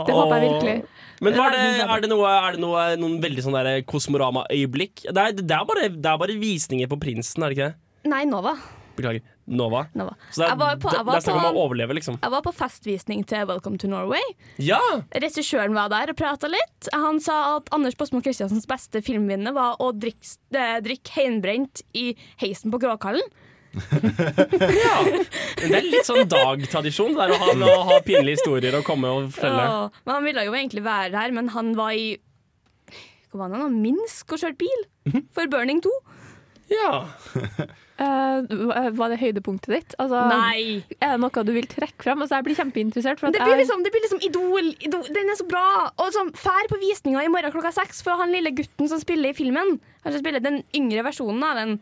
Det 0.09 0.17
håper 0.17 0.33
jeg 0.35 0.49
virkelig. 0.49 0.75
Men 1.23 1.31
det, 1.37 1.43
er 1.45 2.01
det, 2.03 2.09
noe, 2.11 2.31
er 2.33 2.57
det 2.57 2.59
noe, 2.59 2.81
noen 2.99 3.19
veldig 3.23 3.45
sånn 3.45 3.55
Kosmorama-øyeblikk? 3.87 5.05
Det, 5.07 5.27
det, 5.39 5.45
det 5.47 6.09
er 6.11 6.19
bare 6.19 6.35
visninger 6.41 6.91
på 6.91 6.99
Prinsen, 6.99 7.45
er 7.45 7.53
det 7.53 7.57
ikke 7.57 7.69
det? 7.69 8.09
Nei, 8.11 8.25
Nova. 8.27 8.57
Beklager. 8.95 9.21
Nova. 9.47 9.83
Nova. 9.93 10.15
Så 10.31 10.41
det 10.41 10.45
er, 10.45 10.49
Jeg 10.49 10.57
var 10.57 10.75
på- 10.81 10.91
jeg 10.95 11.05
var 11.05 11.13
det 11.13 11.21
er 11.21 11.25
snakk 11.31 11.35
om 11.35 11.43
på- 11.45 11.59
å 11.59 11.63
overleve, 11.69 11.93
liksom. 11.99 12.19
Jeg 12.23 12.31
var 12.31 12.41
på 12.41 12.53
festvisning 12.55 13.25
til 13.27 13.45
Welcome 13.45 13.77
to 13.77 13.87
Norway. 13.87 14.23
Ja! 14.57 14.79
Regissøren 15.13 15.73
var 15.75 15.89
der 15.89 16.09
og 16.09 16.17
prata 16.17 16.47
litt. 16.49 16.89
Han 16.93 17.19
sa 17.19 17.57
at 17.57 17.69
Anders 17.71 17.95
Båsmo 17.95 18.21
Christiansens 18.23 18.65
beste 18.65 19.01
filmvinner 19.05 19.53
var 19.53 19.75
å 19.79 19.91
drikke, 19.93 20.37
eh, 20.55 20.79
drikke 20.81 21.11
heimbrent 21.19 21.83
i 21.93 22.15
heisen 22.41 22.71
på 22.71 22.79
Gråkallen. 22.81 23.21
ja. 23.75 24.97
det 25.59 25.67
er 25.67 25.83
litt 25.83 26.07
sånn 26.07 26.27
dagtradisjon 26.31 27.15
der 27.17 27.33
å 27.35 27.39
ha, 27.41 27.49
å 27.51 27.79
ha 27.89 27.97
pinlige 28.05 28.37
historier 28.39 28.77
og 28.79 28.85
komme 28.87 29.09
og 29.11 29.29
fortelle. 29.35 29.65
Ja, 29.67 29.89
men 30.05 30.15
han 30.15 30.23
ville 30.29 30.45
jo 30.47 30.53
egentlig 30.55 30.83
være 30.85 31.11
her, 31.19 31.33
men 31.35 31.49
han 31.51 31.73
var 31.75 31.91
i 31.91 32.15
Hva 33.33 33.41
var 33.41 33.49
det, 33.51 33.59
han? 33.65 33.81
Minsk 33.83 34.31
og 34.31 34.39
kjørte 34.39 34.61
bil 34.63 34.85
for 35.35 35.51
Burning 35.51 35.81
2. 35.83 35.91
Ja. 36.71 37.05
uh, 38.01 38.89
var 38.97 39.11
det 39.11 39.19
høydepunktet 39.21 39.71
ditt? 39.71 39.95
Altså, 40.01 40.23
Nei! 40.31 40.81
Er 40.97 41.15
det 41.15 41.21
noe 41.21 41.45
du 41.45 41.51
vil 41.55 41.67
trekke 41.69 42.07
fram? 42.07 42.23
Altså, 42.23 42.39
jeg 42.39 42.47
blir 42.47 42.59
kjempeinteressert. 42.59 43.21
For 43.21 43.29
at 43.29 43.37
Det 43.37 43.45
blir 43.45 43.61
liksom, 43.61 43.85
det 43.85 43.93
blir 43.93 44.05
liksom 44.05 44.23
idol, 44.25 44.71
idol. 44.89 45.05
Den 45.15 45.31
er 45.31 45.39
så 45.39 45.47
bra! 45.49 45.67
Og 46.01 46.11
sånn, 46.15 46.33
Fær 46.39 46.69
på 46.71 46.81
visninga 46.81 47.23
i 47.23 47.31
morgen 47.31 47.53
klokka 47.53 47.73
seks, 47.75 48.01
for 48.05 48.17
han 48.21 48.33
lille 48.33 48.55
gutten 48.57 48.91
som 48.91 49.01
spiller 49.01 49.31
i 49.31 49.37
filmen, 49.37 49.77
han 50.05 50.19
spiller 50.19 50.43
den 50.43 50.63
yngre 50.77 51.05
versjonen 51.05 51.45
av 51.45 51.61
den, 51.61 51.79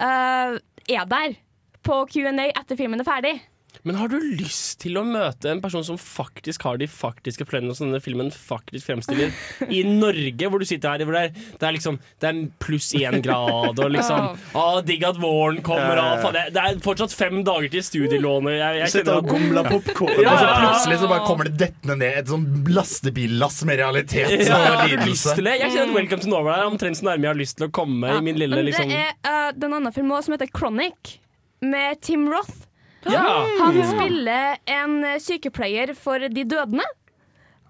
uh, 0.00 0.58
er 0.88 1.08
der 1.08 1.38
på 1.82 2.04
Q&A 2.10 2.48
etter 2.52 2.78
filmen 2.78 3.02
er 3.02 3.08
ferdig. 3.08 3.36
Men 3.82 3.96
har 3.98 4.12
du 4.12 4.18
lyst 4.38 4.78
til 4.84 4.94
å 5.00 5.02
møte 5.02 5.50
en 5.50 5.60
person 5.62 5.82
som 5.82 5.96
faktisk 5.98 6.62
har 6.68 6.78
de 6.78 6.86
faktiske 6.86 7.42
problemene 7.48 7.74
som 7.74 7.88
denne 7.88 7.98
filmen 8.02 8.28
faktisk 8.30 8.86
fremstiller, 8.86 9.32
i 9.66 9.82
Norge, 10.02 10.50
hvor 10.50 10.62
du 10.62 10.66
sitter 10.68 10.94
her 10.94 11.02
hvor 11.02 11.16
det 11.16 11.22
er, 11.26 11.48
det 11.58 11.66
er 11.66 11.74
liksom 11.74 11.98
Det 12.22 12.28
er 12.30 12.38
pluss 12.62 12.92
én 12.94 13.18
grad, 13.24 13.80
og 13.82 13.90
liksom 13.90 14.38
Å, 14.58 14.66
digg 14.86 15.02
at 15.08 15.18
våren 15.18 15.58
kommer, 15.66 15.98
og 15.98 16.22
faen, 16.22 16.38
det, 16.38 16.44
det 16.54 16.62
er 16.62 16.78
fortsatt 16.84 17.14
fem 17.16 17.42
dager 17.46 17.72
til 17.72 17.84
studielånet. 17.86 18.54
Jeg, 18.60 18.78
jeg 18.82 18.94
Sitter 18.94 19.18
og 19.18 19.30
gomler 19.32 19.66
popkorn. 19.66 20.14
Ja, 20.22 20.30
Og 20.30 20.38
så 20.38 20.46
ja, 20.46 20.52
ja. 20.52 20.62
plutselig 20.62 21.00
så 21.02 21.10
bare 21.10 21.26
kommer 21.26 21.50
det 21.50 21.56
dettende 21.64 21.98
ned 22.04 22.22
et 22.22 22.30
sånn 22.30 22.48
lastebillass 22.70 23.62
med 23.68 23.82
realitet 23.82 24.46
ja, 24.46 24.58
og 24.58 24.66
har 24.68 24.92
lyst 24.92 25.32
lidelse. 25.32 25.36
Jeg 25.42 25.72
kjenner 25.72 25.90
at 25.90 25.96
Welcome 25.98 26.22
to 26.22 26.30
Norway 26.30 26.60
er 26.60 26.70
omtrent 26.70 27.00
så 27.00 27.10
nærme 27.10 27.26
jeg 27.26 27.34
har 27.34 27.40
lyst 27.42 27.58
til 27.58 27.66
å 27.66 27.72
komme 27.74 28.14
i 28.14 28.24
min 28.24 28.38
lille 28.38 28.58
Men 28.58 28.68
liksom 28.70 28.92
det 28.92 29.02
er 29.02 29.16
uh, 29.26 29.48
den 29.58 29.74
andre 29.80 29.92
filmen 29.94 30.22
som 30.22 30.36
heter 30.36 30.50
Chronic, 30.54 31.16
med 31.62 31.98
Tim 32.02 32.30
Roth. 32.30 32.68
Ja! 33.10 33.46
Han 33.58 33.78
spiller 33.88 34.58
en 34.70 34.98
sykepleier 35.20 35.94
for 35.98 36.18
de 36.28 36.44
dødende. 36.44 36.84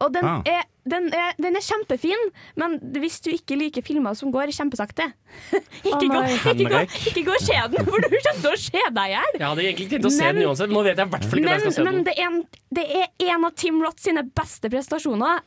Og 0.02 0.10
den, 0.12 0.24
Ah. 0.26 0.40
er, 0.50 0.64
den, 0.90 1.04
er, 1.14 1.32
den 1.38 1.54
er 1.54 1.62
kjempefin, 1.62 2.18
men 2.58 2.72
hvis 2.98 3.20
du 3.22 3.28
ikke 3.30 3.54
liker 3.54 3.84
filmer 3.86 4.16
som 4.18 4.32
går 4.34 4.50
kjempesakte 4.50 5.04
Ikke 5.86 6.08
gå, 6.10 6.16
nei. 6.16 6.32
ikke 6.34 6.66
gå, 6.66 6.80
ikke 7.12 7.22
gå 7.28 7.36
og 7.36 7.44
se 7.44 7.54
den, 7.70 7.86
for 7.86 8.02
du 8.02 8.08
kommer 8.08 8.40
til 8.42 8.50
å 8.50 8.56
se 8.58 8.82
deg 8.82 9.04
i 9.04 9.14
hjel. 9.14 9.30
Jeg 9.38 9.46
hadde 9.46 9.62
egentlig 9.62 9.86
ikke 9.86 9.94
tenkt 9.94 10.10
å 10.10 10.14
se 10.16 10.24
Men- 10.26 10.40
den 10.40 10.48
uansett, 10.50 10.72
men 10.72 10.76
nå 10.80 10.82
vet 10.88 10.98
jeg 10.98 11.06
i 11.06 11.12
hvert 11.14 11.28
fall 11.30 11.38
ikke 11.38 11.46
når 11.46 11.54
jeg 11.54 11.62
skal 11.62 11.76
se 11.78 11.84
Men, 11.86 11.94
men 11.94 12.02
den. 12.02 12.04
det, 12.10 12.18
er 12.18 12.26
en, 12.26 12.42
det 12.80 12.86
er 12.98 13.32
en 13.36 13.46
av 13.46 13.54
Tim 13.62 13.78
Roth 13.86 14.02
sine 14.02 14.24
beste 14.34 14.72
prestasjoner. 14.74 15.40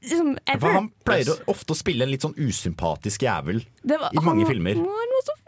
Liksom, 0.00 0.30
ever. 0.48 0.60
For 0.60 0.76
han 0.76 0.86
pleier 1.04 1.32
ofte 1.52 1.74
å 1.74 1.76
spille 1.76 2.04
en 2.06 2.12
litt 2.12 2.22
sånn 2.24 2.36
usympatisk 2.40 3.24
jævel. 3.26 3.64
Var- 3.84 4.12
i 4.12 4.20
mange 4.24 4.44
han- 4.44 4.52
filmer. 4.52 4.76
Han 4.76 5.16
var 5.16 5.24
så 5.24 5.39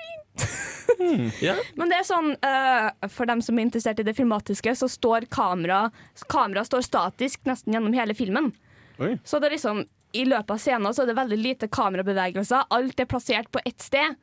Ja. 1.42 1.57
Men 1.79 1.90
det 1.90 2.01
er 2.01 2.07
sånn, 2.07 2.33
uh, 2.45 3.09
for 3.12 3.29
dem 3.29 3.42
som 3.45 3.59
er 3.59 3.66
interessert 3.66 4.01
i 4.03 4.07
det 4.07 4.14
filmatiske, 4.16 4.75
så 4.79 4.88
står 4.90 5.27
kamera 5.33 5.85
Kamera 6.31 6.64
står 6.66 6.85
statisk 6.87 7.42
nesten 7.49 7.75
gjennom 7.75 7.95
hele 7.97 8.14
filmen. 8.16 8.53
Oi. 9.03 9.16
Så 9.25 9.40
det 9.40 9.51
er 9.51 9.57
liksom, 9.57 9.85
i 10.12 10.27
løpet 10.29 10.55
av 10.55 10.61
scenen 10.61 10.95
så 10.95 11.05
er 11.05 11.11
det 11.11 11.18
veldig 11.18 11.38
lite 11.40 11.71
kamerabevegelser. 11.73 12.68
Alt 12.75 13.01
er 13.01 13.09
plassert 13.11 13.51
på 13.53 13.62
ett 13.64 13.81
sted. 13.83 14.18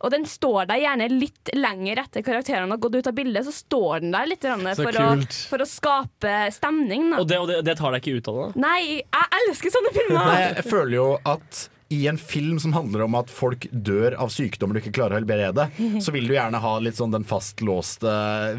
Og 0.00 0.12
den 0.14 0.24
står 0.28 0.64
der 0.70 0.80
gjerne 0.80 1.10
litt 1.12 1.50
lenger 1.52 2.00
etter 2.00 2.24
karakterene 2.24 2.72
har 2.72 2.80
gått 2.80 2.96
ut 2.96 3.10
av 3.10 3.16
bildet. 3.16 3.44
Så 3.44 3.52
står 3.52 4.00
den 4.04 4.14
der 4.14 4.30
litt 4.30 4.46
for, 4.46 4.96
å, 4.96 5.08
for 5.50 5.60
å 5.64 5.66
skape 5.68 6.36
stemning. 6.56 7.10
Da. 7.12 7.20
Og, 7.20 7.28
det, 7.28 7.40
og 7.42 7.50
det, 7.50 7.58
det 7.68 7.76
tar 7.80 7.92
deg 7.92 8.04
ikke 8.04 8.20
ut 8.22 8.30
av 8.32 8.38
det? 8.40 8.48
Nei, 8.64 8.78
jeg 9.02 9.28
elsker 9.42 9.76
sånne 9.76 9.92
filmer! 9.96 10.30
Nei, 10.30 10.40
jeg 10.46 10.66
føler 10.70 10.96
jo 10.96 11.10
at 11.28 11.66
i 11.90 12.04
en 12.06 12.18
film 12.22 12.60
som 12.62 12.72
handler 12.76 13.02
om 13.02 13.16
at 13.18 13.30
folk 13.34 13.64
dør 13.74 14.14
av 14.22 14.30
sykdommer 14.30 14.76
du 14.76 14.80
ikke 14.82 14.92
klarer 15.00 15.16
å 15.16 15.20
helbrede, 15.20 15.64
så 16.04 16.14
vil 16.14 16.28
du 16.30 16.36
gjerne 16.36 16.60
ha 16.62 16.74
litt 16.82 16.98
sånn 17.00 17.10
den 17.14 17.26
fastlåste 17.26 18.12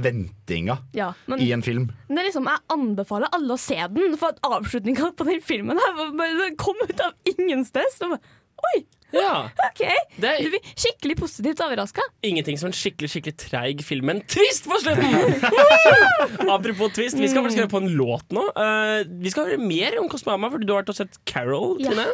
ventinga 0.03 0.77
Ja, 0.97 1.13
men 1.31 1.39
i 1.43 1.51
en 1.55 1.63
film. 1.63 1.89
Men 2.09 2.19
det 2.19 2.25
er 2.25 2.29
liksom, 2.31 2.49
Jeg 2.51 2.65
anbefaler 2.75 3.31
alle 3.31 3.55
å 3.55 3.61
se 3.61 3.79
den, 3.95 4.17
for 4.19 4.33
at 4.35 4.41
avslutninga 4.43 5.13
på 5.15 5.27
den 5.31 5.39
filmen 5.45 5.79
her 5.79 6.01
den 6.17 6.57
kom 6.59 6.75
ut 6.83 6.99
av 7.07 7.15
ingensteds. 7.37 8.01
Oi! 8.03 8.81
Ja, 9.11 9.49
OK. 9.67 9.81
det 10.23 10.29
Du 10.39 10.45
er 10.45 10.51
blir 10.53 10.67
skikkelig 10.79 11.17
positivt 11.19 11.59
overraska. 11.63 12.03
ingenting 12.23 12.55
som 12.59 12.69
en 12.69 12.75
skikkelig 12.75 13.09
skikkelig 13.11 13.33
treig 13.41 13.81
film, 13.83 14.05
men 14.07 14.21
twist 14.23 14.67
på 14.71 14.77
slutten! 14.79 15.35
Apropos 16.55 16.93
twist, 16.95 17.17
vi 17.19 17.27
skal 17.31 17.43
faktisk 17.43 17.63
høre 17.63 17.71
på 17.73 17.81
en 17.83 17.89
låt 17.97 18.31
nå. 18.35 18.45
Uh, 18.55 19.01
vi 19.23 19.33
skal 19.33 19.49
høre 19.49 19.59
mer 19.63 19.97
om 19.99 20.07
Kosmama, 20.11 20.51
fordi 20.53 20.67
du 20.69 20.73
har 20.75 20.83
vært 20.83 20.93
og 20.95 20.99
sett 21.01 21.19
Carol, 21.27 21.79
Ja. 21.83 22.11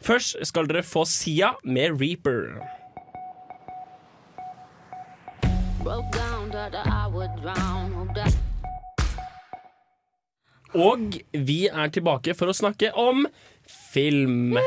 Først 0.00 0.36
skal 0.46 0.68
dere 0.70 0.84
få 0.86 1.04
Sia 1.08 1.54
med 1.64 2.00
Reaper. 2.00 2.58
Og 10.78 11.16
vi 11.32 11.60
er 11.68 11.92
tilbake 11.94 12.34
for 12.36 12.50
å 12.52 12.56
snakke 12.56 12.92
om 12.98 13.24
film. 13.92 14.58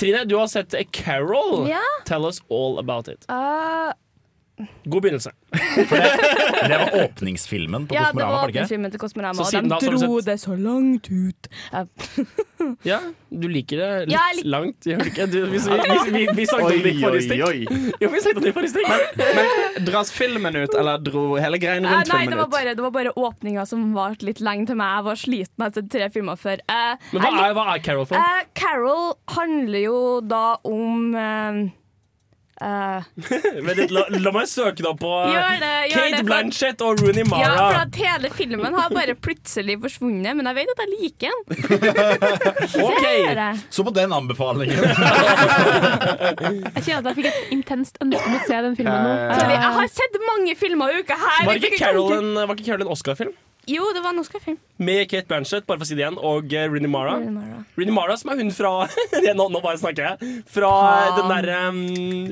Trine, 0.00 0.24
du 0.26 0.36
har 0.40 0.48
sett 0.50 0.74
Carol. 0.92 1.68
Ja. 1.70 1.84
Tell 2.08 2.26
us 2.26 2.40
all 2.50 2.80
about 2.82 3.08
it. 3.08 3.24
Uh, 3.30 3.92
God 4.88 5.02
begynnelse. 5.04 5.30
For 5.88 5.96
Det 6.66 6.76
var 6.80 6.94
åpningsfilmen 7.04 7.84
på 7.86 7.94
ja, 7.94 8.00
det 8.00 8.06
Kosmorama, 8.06 8.32
var 8.32 8.40
var 8.40 8.48
det 8.48 8.54
var 8.56 8.62
åpningsfilmen 8.64 8.90
til 8.94 9.00
Kosmorama, 9.02 9.42
og 9.44 9.52
da 9.52 9.60
de 9.60 9.90
du 9.90 9.96
dro 10.00 10.14
sett- 10.20 10.26
det 10.30 10.36
så 10.40 10.56
langt 10.56 11.10
ut. 11.12 11.48
Uh, 11.74 11.84
Ja, 12.88 12.98
du 13.30 13.44
liker 13.52 13.76
det 13.78 13.88
litt 14.08 14.14
Ja, 14.16 14.22
lik- 14.34 14.48
langt, 14.48 14.88
gjør 14.88 15.02
du 15.04 15.10
ikke? 15.10 15.26
Du, 15.30 15.36
vi, 15.52 15.58
vi, 15.60 15.76
vi, 15.76 16.14
vi, 16.16 16.22
vi 16.38 16.46
snakket 16.48 16.72
om 16.72 16.82
det 16.86 16.94
i 16.94 17.02
forrige 17.04 17.26
stikk. 17.28 17.44
Jo, 18.00 18.10
vi 18.14 18.22
snakket 18.24 18.40
om 18.40 18.46
det 18.46 18.50
i 18.50 18.56
forrige 18.56 18.72
stikk. 18.72 19.22
Men 19.36 19.86
dras 19.90 20.12
filmen 20.16 20.58
ut, 20.62 20.74
eller 20.80 21.04
dro 21.04 21.26
hele 21.36 21.60
greien 21.62 21.84
rundt 21.84 21.92
rundt 22.00 22.12
nei, 22.14 22.22
filmen 22.24 22.32
det 22.32 22.40
var 22.40 22.48
ut? 22.48 22.56
Nei, 22.56 22.74
det 22.80 22.86
var 22.88 22.94
bare 22.96 23.14
åpninga 23.28 23.66
som 23.68 23.84
varte 23.94 24.26
litt 24.26 24.40
lenge 24.42 24.70
til 24.72 24.80
meg. 24.80 24.96
Jeg 24.96 25.08
var 25.10 25.20
sliten 25.26 25.66
etter 25.68 25.88
tre 25.98 26.08
filmer 26.16 26.40
før. 26.40 26.64
Uh, 26.64 26.96
Men 27.12 27.22
hva 27.26 27.32
jeg 27.36 27.50
er, 27.52 27.56
hva 27.60 27.66
er 27.76 27.84
Carol 27.90 28.08
for? 28.08 28.16
Uh, 28.24 28.46
Carol 28.56 29.10
handler 29.36 29.84
jo 29.84 29.98
da 30.24 30.44
om 30.64 31.12
eh, 32.62 33.02
eh, 33.36 33.60
litt, 33.76 33.92
la, 33.94 34.04
la 34.22 34.32
meg 34.34 34.48
søke 34.50 34.84
da 34.84 34.92
på 34.98 35.10
eh, 35.24 35.32
Gjør 35.34 35.58
det, 35.62 35.72
gjør 35.90 35.96
Kate 35.96 36.10
det, 36.10 36.16
for- 36.18 36.28
Blanchett 36.30 36.84
og 36.86 37.02
Rooney 37.02 37.26
Mara. 37.28 37.42
Ja, 37.44 37.54
for 37.60 37.80
at 37.82 37.98
hele 38.00 38.30
filmen 38.36 38.78
har 38.80 38.94
bare 38.94 39.16
plutselig 39.18 39.78
forsvunnet, 39.84 40.36
men 40.38 40.50
jeg 40.50 40.58
vet 40.60 40.74
at 40.74 40.84
jeg 40.84 40.90
liker 40.94 41.30
den. 41.32 41.40
Ok, 42.86 43.00
Det 43.02 43.14
gjør 43.16 43.40
jeg. 43.42 43.60
Så 43.72 43.84
på 43.86 43.92
den 43.96 44.12
anbefalingen. 44.16 44.76
Jeg 46.76 46.82
kjenner 46.84 47.00
at 47.00 47.06
jeg 47.08 47.16
fikk 47.16 47.28
et 47.30 47.52
intenst 47.54 47.98
ønske 48.02 48.28
om 48.28 48.34
å 48.36 48.40
se 48.46 48.58
den 48.66 48.76
filmen 48.78 49.06
nå. 49.06 49.12
Jeg 49.50 49.70
har 49.78 49.88
sett 49.92 50.18
mange 50.26 50.54
filmer 50.58 50.92
i 50.92 51.00
uka 51.02 51.16
her. 51.18 51.46
Var 51.48 51.60
ikke 51.60 51.78
Carol 51.80 52.12
en, 52.18 52.36
en 52.36 52.92
Oscar-film? 52.92 53.32
Jo, 53.66 53.82
det 53.96 53.98
var 54.04 54.12
en 54.14 54.20
Oscar-film. 54.22 54.58
Med 54.78 55.08
Kate 55.10 55.26
Blanchett, 55.26 55.64
bare 55.66 55.80
for 55.80 55.82
å 55.82 55.88
si 55.88 55.96
det 55.98 56.04
igjen, 56.04 56.18
og 56.22 56.52
uh, 56.54 56.66
Rooney 56.70 56.86
Mara. 56.90 57.16
Rooney 57.18 57.32
Mara. 57.34 57.56
Rooney 57.74 57.94
Mara 57.96 58.14
som 58.20 58.30
er 58.30 58.38
hun 58.38 58.52
fra 58.54 58.70
nå, 59.40 59.46
nå 59.50 59.62
bare 59.64 59.80
snakker 59.80 60.04
jeg. 60.06 60.30
Fra 60.54 60.70
Faen. 60.70 61.16
den 61.16 61.32
derre 61.32 61.56
um, 61.72 61.80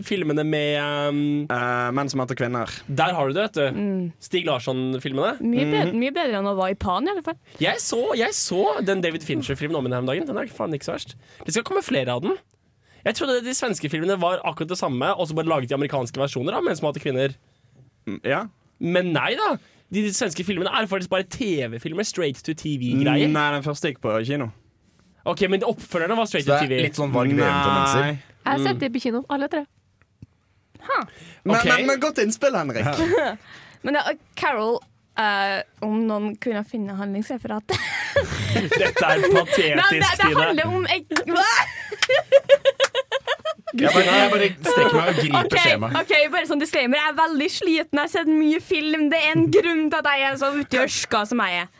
filmene 0.06 0.44
med 0.46 0.78
um, 0.78 1.18
uh, 1.50 1.90
menn 1.96 2.12
som 2.12 2.22
heter 2.22 2.38
kvinner. 2.38 2.70
Der 2.86 3.16
har 3.18 3.26
du 3.32 3.34
det, 3.34 3.48
vet 3.48 3.58
du. 3.58 3.80
Mm. 3.80 4.04
Stig 4.22 4.46
Larsson-filmene. 4.46 5.34
Mye, 5.42 5.66
bedre, 5.72 5.98
mye 6.04 6.14
bedre 6.20 6.38
enn 6.38 6.50
å 6.52 6.54
være 6.60 6.76
i 6.76 6.80
Pan, 6.86 7.10
i 7.10 7.14
alle 7.16 7.26
fall. 7.26 7.38
Jeg 7.62 7.82
så, 7.82 8.00
jeg 8.20 8.38
så 8.38 8.62
den 8.86 9.02
David 9.02 9.26
Fincher-filmen 9.26 9.80
om 9.80 9.88
henne 9.88 9.98
her 9.98 10.06
om 10.06 10.12
dagen. 10.14 10.30
Den 10.30 10.38
er 10.44 10.54
faen 10.54 10.78
ikke 10.78 10.86
så 10.92 10.94
verst. 10.94 11.16
Det 11.42 11.56
skal 11.58 11.66
komme 11.66 11.82
flere 11.82 12.14
av 12.14 12.22
den. 12.28 12.38
Jeg 13.04 13.18
trodde 13.18 13.42
de 13.44 13.52
svenske 13.58 13.90
filmene 13.92 14.14
var 14.22 14.38
akkurat 14.46 14.70
det 14.70 14.78
samme, 14.80 15.10
og 15.18 15.26
så 15.28 15.34
bare 15.36 15.50
laget 15.50 15.68
de 15.72 15.76
amerikanske 15.76 16.22
versjoner 16.22 16.56
av 16.56 16.62
menn 16.64 16.78
som 16.78 16.86
hater 16.92 17.02
kvinner. 17.04 17.34
Mm, 18.06 18.22
Ja? 18.22 18.44
Men 18.82 19.12
nei 19.14 19.30
da! 19.38 19.52
De, 19.92 20.02
de 20.02 20.12
svenske 20.14 20.44
filmene 20.46 20.70
er 20.72 20.86
faktisk 20.90 21.12
bare 21.12 21.26
TV-filmer. 21.30 22.06
Straight 22.08 22.40
to 22.44 22.54
TV-greier. 22.56 23.28
Nei, 23.30 23.48
den 23.54 23.66
første 23.66 23.92
gikk 23.92 24.00
på 24.04 24.14
kino. 24.26 24.48
Ok, 25.24 25.46
Men 25.48 25.64
oppfølgerne 25.64 26.16
var 26.16 26.28
straight 26.28 26.46
Så 26.46 26.52
to 26.52 26.58
det 26.62 26.68
TV. 26.68 26.78
er 26.78 26.88
litt 26.88 26.98
sånn 27.00 27.12
Varg 27.14 27.32
Veum-tendenser. 27.32 28.08
Nei. 28.08 28.16
Jeg 28.44 28.50
har 28.50 28.64
sett 28.66 28.80
det 28.80 28.90
på 28.92 29.00
kino, 29.00 29.24
alle 29.32 29.48
tre. 29.52 29.64
Men, 31.44 31.56
okay. 31.56 31.70
men, 31.70 31.86
men 31.86 32.00
godt 32.00 32.18
innspill, 32.20 32.56
Henrik. 32.56 32.84
Men 33.84 33.98
ja, 33.98 34.02
Carol 34.34 34.78
uh, 35.20 35.60
Om 35.84 36.04
noen 36.08 36.30
kunne 36.40 36.62
finne 36.68 36.96
handlingsreferatet 36.96 37.76
Dette 38.72 39.04
er 39.04 39.20
Nei, 39.24 39.26
det, 39.26 39.30
patetisk, 39.34 40.22
det 40.22 40.30
handler 40.38 40.70
om 40.70 40.86
et, 40.88 41.12
Jeg 43.72 43.90
bare, 43.94 44.04
jeg 44.04 44.30
bare 44.30 44.48
strekker 44.60 44.94
meg 44.98 45.06
og 45.08 45.16
griper 45.18 45.38
Ok, 45.40 45.54
skjemaet. 45.64 45.96
ok, 46.02 46.12
bare 46.34 46.46
sånn 46.50 46.60
disclaimer 46.60 47.00
Jeg 47.00 47.08
er 47.08 47.16
veldig 47.16 47.48
sliten, 47.50 47.96
jeg 47.96 48.04
har 48.04 48.12
sett 48.12 48.28
mye 48.28 48.60
film 48.62 49.08
Det 49.10 49.18
er 49.24 49.32
en 49.32 49.46
grunn 49.50 49.86
til 49.90 49.98
at 49.98 50.10
jeg 50.12 50.26
er 50.28 50.36
så 50.42 50.50
ute 50.54 50.76
i 50.76 50.82
ørska 50.84 51.24
som 51.32 51.42
jeg 51.46 51.64
er 51.64 51.72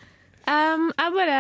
Um, 0.45 0.91
jeg 0.93 1.13
bare 1.15 1.37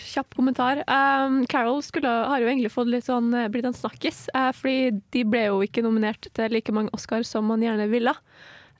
Kjapp 0.00 0.32
kommentar. 0.38 0.78
Um, 0.88 1.42
Carol 1.52 1.82
skulle, 1.84 2.08
har 2.08 2.40
jo 2.40 2.46
egentlig 2.48 2.70
fått 2.72 2.88
litt 2.88 3.04
sånn, 3.04 3.26
eh, 3.36 3.50
blitt 3.52 3.66
en 3.68 3.76
snakkis, 3.76 4.22
uh, 4.32 4.48
fordi 4.56 5.02
de 5.12 5.24
ble 5.28 5.42
jo 5.50 5.58
ikke 5.66 5.82
nominert 5.84 6.30
til 6.32 6.48
like 6.48 6.72
mange 6.72 6.88
Oscar 6.96 7.26
som 7.28 7.44
man 7.44 7.60
gjerne 7.60 7.90
ville. 7.92 8.14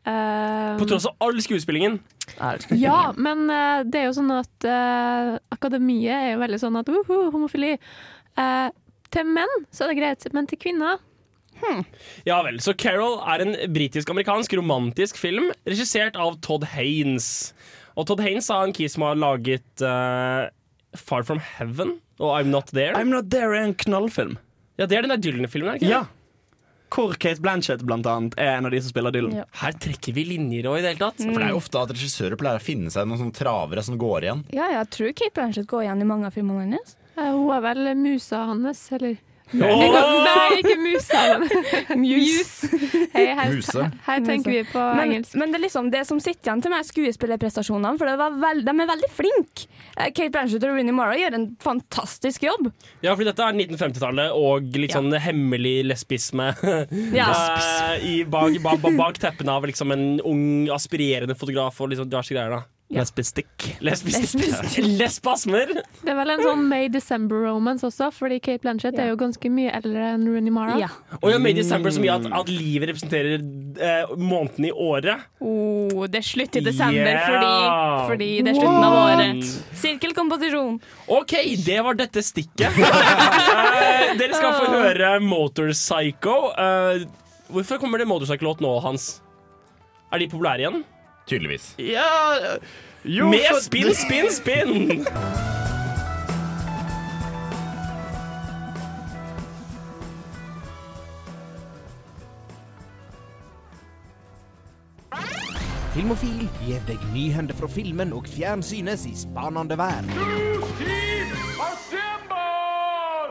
Uh, 0.09 0.72
På 0.81 0.88
tross 0.88 1.05
av 1.11 1.20
all 1.20 1.37
skuespillingen. 1.44 2.00
Ja, 2.81 3.12
men 3.12 3.44
uh, 3.52 3.85
det 3.85 4.00
er 4.00 4.09
jo 4.09 4.16
sånn 4.16 4.33
at 4.38 4.64
uh, 4.64 5.37
akademiet 5.52 6.16
er 6.16 6.33
jo 6.33 6.40
veldig 6.46 6.62
sånn 6.64 6.81
at 6.81 6.88
uh, 6.88 7.12
homofili. 7.28 7.74
Eh, 8.40 8.68
til 9.12 9.29
menn 9.29 9.53
så 9.70 9.85
er 9.87 9.92
det 9.92 9.98
greit, 10.01 10.27
men 10.37 10.48
til 10.51 10.59
kvinner 10.62 11.01
Ja 12.27 12.40
vel, 12.42 12.57
Så 12.64 12.72
Carol 12.75 13.20
er 13.29 13.42
en 13.44 13.53
britisk-amerikansk 13.75 14.57
romantisk 14.59 15.18
film 15.20 15.51
regissert 15.68 16.16
av 16.18 16.40
Todd 16.42 16.64
Haynes. 16.72 17.53
Og 17.94 18.09
Todd 18.09 18.22
Haynes 18.25 18.48
er 18.51 18.64
en 18.66 18.72
key 18.75 18.88
som 18.90 19.05
har 19.07 19.14
laget 19.20 19.85
uh, 19.85 20.48
Far 20.98 21.22
From 21.29 21.38
Heaven 21.38 21.98
og 22.18 22.33
I'm 22.35 22.51
Not 22.51 22.72
There. 22.75 22.96
I'm 22.98 23.12
Not 23.12 23.31
There 23.31 23.55
er 23.55 23.68
en 23.68 23.77
knallfilm. 23.79 24.38
Ja, 24.81 24.87
Det 24.88 24.96
er 24.98 25.07
den 25.07 25.14
der 25.14 25.22
Dylan-filmen. 25.22 25.68
er 25.68 25.79
det 25.79 25.83
ikke 25.87 25.92
Ja. 25.92 26.03
Hvor 26.92 27.14
Kate 27.16 27.40
Blanchett 27.40 27.81
blant 27.88 28.05
annet 28.05 28.35
er 28.37 28.59
en 28.59 28.66
av 28.68 28.72
de 28.75 28.81
som 28.83 28.90
spiller 28.92 29.14
Dylan. 29.14 29.33
Ja. 29.33 29.44
Her 29.62 29.72
trekker 29.81 30.12
vi 30.12 30.27
linjer 30.29 30.66
òg, 30.68 30.81
i 30.81 30.83
det 30.85 30.90
hele 30.92 31.01
tatt. 31.07 31.22
For 31.22 31.38
det 31.40 31.46
er 31.46 31.55
jo 31.55 31.61
ofte 31.62 31.81
at 31.81 31.94
regissører 31.94 32.37
pleier 32.37 32.61
å 32.61 32.64
finne 32.64 32.90
seg 32.92 33.07
noen 33.09 33.22
sånne 33.22 33.37
travere 33.38 33.85
som 33.87 33.96
går 34.01 34.27
igjen. 34.27 34.42
Ja, 34.53 34.66
jeg 34.75 34.90
tror 34.92 35.14
Kate 35.16 35.33
Blanchett 35.38 35.70
går 35.70 35.87
igjen 35.87 36.03
i 36.05 36.09
mange 36.11 36.29
av 36.29 36.35
filmene 36.37 36.66
hennes 36.66 36.96
hun 37.16 37.51
er 37.57 37.61
vel 37.68 37.92
musa 38.01 38.46
hans, 38.53 38.87
eller 38.92 39.18
Oh! 39.53 40.22
Nei, 40.25 40.62
ikke 40.62 40.79
musa. 40.81 41.18
men 41.42 42.01
Muse. 42.01 42.68
Hei, 43.12 43.25
her, 43.37 43.51
Muse. 43.53 43.83
her 44.07 44.22
tenker 44.25 44.48
vi 44.55 44.62
på 44.64 44.81
men, 44.96 45.03
engelsk. 45.11 45.35
men 45.37 45.53
det 45.53 45.59
er 45.59 45.64
liksom 45.66 45.90
det 45.92 46.01
som 46.09 46.22
sitter 46.25 46.48
igjen 46.48 46.62
til 46.64 46.72
meg, 46.72 46.81
er 46.81 46.88
skuespillerprestasjonene. 46.88 47.98
For 48.01 48.09
det 48.09 48.14
var 48.16 48.38
vel, 48.40 48.62
de 48.64 48.72
er 48.72 48.88
veldig 48.94 49.11
flinke. 49.12 49.66
Eh, 49.98 50.09
Kate 50.16 50.31
Blanchett 50.33 50.64
og 50.64 50.72
Rooney 50.72 50.96
Mara 50.96 51.18
gjør 51.20 51.37
en 51.37 51.46
fantastisk 51.61 52.46
jobb. 52.48 52.70
Ja, 53.05 53.12
for 53.12 53.29
dette 53.29 53.44
er 53.44 53.59
1950-tallet 53.61 54.33
og 54.40 54.72
litt 54.72 54.94
Ja. 54.94 55.03
sånn 55.03 55.12
hemmelig 55.20 55.77
lesbisme. 55.90 56.48
Ja. 57.12 57.29
Eh, 57.29 58.09
i 58.09 58.16
bak, 58.25 58.57
bak, 58.64 58.81
bak, 58.81 58.96
bak 58.96 59.20
teppene 59.20 59.53
av 59.53 59.68
liksom 59.68 59.92
en 59.92 60.07
ung, 60.25 60.46
aspirerende 60.72 61.37
fotograf 61.37 61.77
og 61.85 61.92
liksom 61.92 62.09
diverse 62.09 62.33
greier. 62.33 62.57
da 62.57 62.62
Lesbistikk. 62.92 63.64
Lesbistikk. 63.81 64.76
Lesbasmer. 65.00 65.70
Det 66.02 66.11
er 66.12 66.16
vel 66.18 66.33
en 66.35 66.42
sånn 66.44 66.64
May 66.68 66.90
December-romance 66.92 67.87
også, 67.88 68.11
fordi 68.12 68.37
Kate 68.44 68.61
Blanchett 68.66 68.98
Ja. 68.98 69.07
er 69.07 69.12
jo 69.14 69.16
ganske 69.20 69.48
mye 69.52 69.72
eldre 69.78 70.11
enn 70.14 70.26
Rooney 70.28 70.52
Mara. 70.52 70.76
Ja. 70.81 70.90
Og 71.22 71.31
ja, 71.33 71.38
May 71.40 71.55
December 71.57 71.94
så 71.94 72.02
mye 72.05 72.14
at, 72.18 72.28
at 72.42 72.52
livet 72.52 72.90
representerer 72.92 73.38
eh, 73.40 74.12
måneden 74.20 74.68
i 74.68 74.72
året. 74.72 75.24
Oh, 75.40 76.05
det 76.07 76.20
er 76.20 76.28
slutt 76.28 76.61
i 76.61 76.64
desember 76.68 77.00
Yeah. 77.02 77.24
fordi, 77.26 77.55
fordi 78.12 78.31
det 78.44 78.52
er 78.52 78.61
slutten 78.61 78.85
av 78.87 78.98
året. 79.00 79.50
Sirkelkomposisjon. 79.83 80.76
OK, 81.16 81.33
det 81.64 81.81
var 81.88 81.96
dette 81.98 82.22
stikket. 82.24 82.76
Eh, 82.76 84.12
dere 84.20 84.37
skal 84.37 84.55
få 84.61 84.68
høre 84.74 85.14
Motorpsycho. 85.24 86.35
Uh, 86.52 87.05
hvorfor 87.52 87.81
kommer 87.83 88.02
det 88.02 88.07
Motorpsycho-låt 88.11 88.61
nå, 88.64 88.74
Hans? 88.85 89.14
Er 90.12 90.20
de 90.20 90.28
populære 90.28 90.66
igjen? 90.66 90.83
Tydeligvis. 91.33 91.75
Ja 91.79 92.09
Jo, 93.05 93.31
Med 93.31 93.49
for- 93.51 93.61
spinn, 93.64 93.95
spinn, 93.95 94.31
spinn! 94.31 95.07
Filmofil 105.92 106.47
gir 106.64 106.81
deg 106.88 107.03
nyhender 107.12 107.57
fra 107.59 107.68
filmen 107.68 108.14
og 108.16 108.29
fjernsynets 108.33 109.05
i 109.11 109.12
spanende 109.27 109.77
vær. 109.77 111.12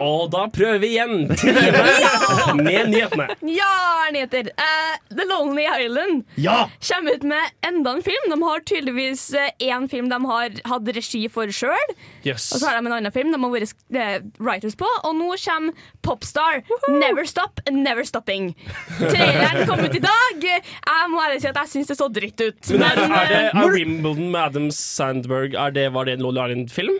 Og 0.01 0.31
da 0.33 0.47
prøver 0.53 0.79
vi 0.81 0.89
igjen. 0.95 1.27
Trine 1.37 1.83
med 2.65 2.89
nyhetene. 2.91 3.27
Ja, 3.53 3.71
nyheter! 4.13 4.49
Uh, 4.57 4.95
The 5.13 5.25
Lonely 5.29 5.67
Island 5.69 6.23
Ja! 6.41 6.65
kommer 6.87 7.15
ut 7.19 7.23
med 7.27 7.51
enda 7.67 7.93
en 7.97 8.03
film. 8.05 8.25
De 8.31 8.37
har 8.43 8.63
tydeligvis 8.65 9.27
én 9.61 9.87
film 9.91 10.09
de 10.09 10.19
har 10.25 10.55
hatt 10.71 10.89
regi 10.95 11.21
for 11.31 11.51
sjøl. 11.53 11.93
Yes. 12.25 12.49
Og 12.55 12.61
så 12.61 12.69
har 12.71 12.79
de 12.79 12.85
en 12.89 12.95
annen 12.97 13.13
film 13.13 13.31
de 13.33 13.39
har 13.41 13.53
vært 13.53 13.75
eh, 13.95 14.17
writers 14.41 14.75
på. 14.79 14.89
Og 15.07 15.15
nå 15.19 15.29
kommer 15.45 15.85
Popstar. 16.05 16.63
Never 16.89 17.27
Stop, 17.29 17.61
Never 17.71 18.03
Stopping. 18.07 18.51
Traileren 18.97 19.67
kom 19.69 19.83
ut 19.85 19.95
i 19.97 20.03
dag. 20.03 20.41
Jeg 20.49 21.11
må 21.13 21.21
ærlig 21.27 21.43
si 21.43 21.51
at 21.51 21.61
jeg 21.61 21.73
syns 21.75 21.93
det 21.93 21.99
så 22.01 22.09
dritt 22.11 22.41
ut. 22.41 22.73
Men 22.73 22.87
er, 22.89 23.05
er, 23.05 23.31
det, 23.31 23.39
eh, 23.53 23.61
er 23.63 23.75
Wimbledon 23.77 24.31
med 24.33 24.41
Adam 24.41 24.67
Sandberg 24.75 25.53
Er 25.59 25.73
det, 25.75 25.87
Var 25.93 26.07
det 26.07 26.17
en 26.17 26.25
Lonely 26.25 26.41
Island-film? 26.55 26.99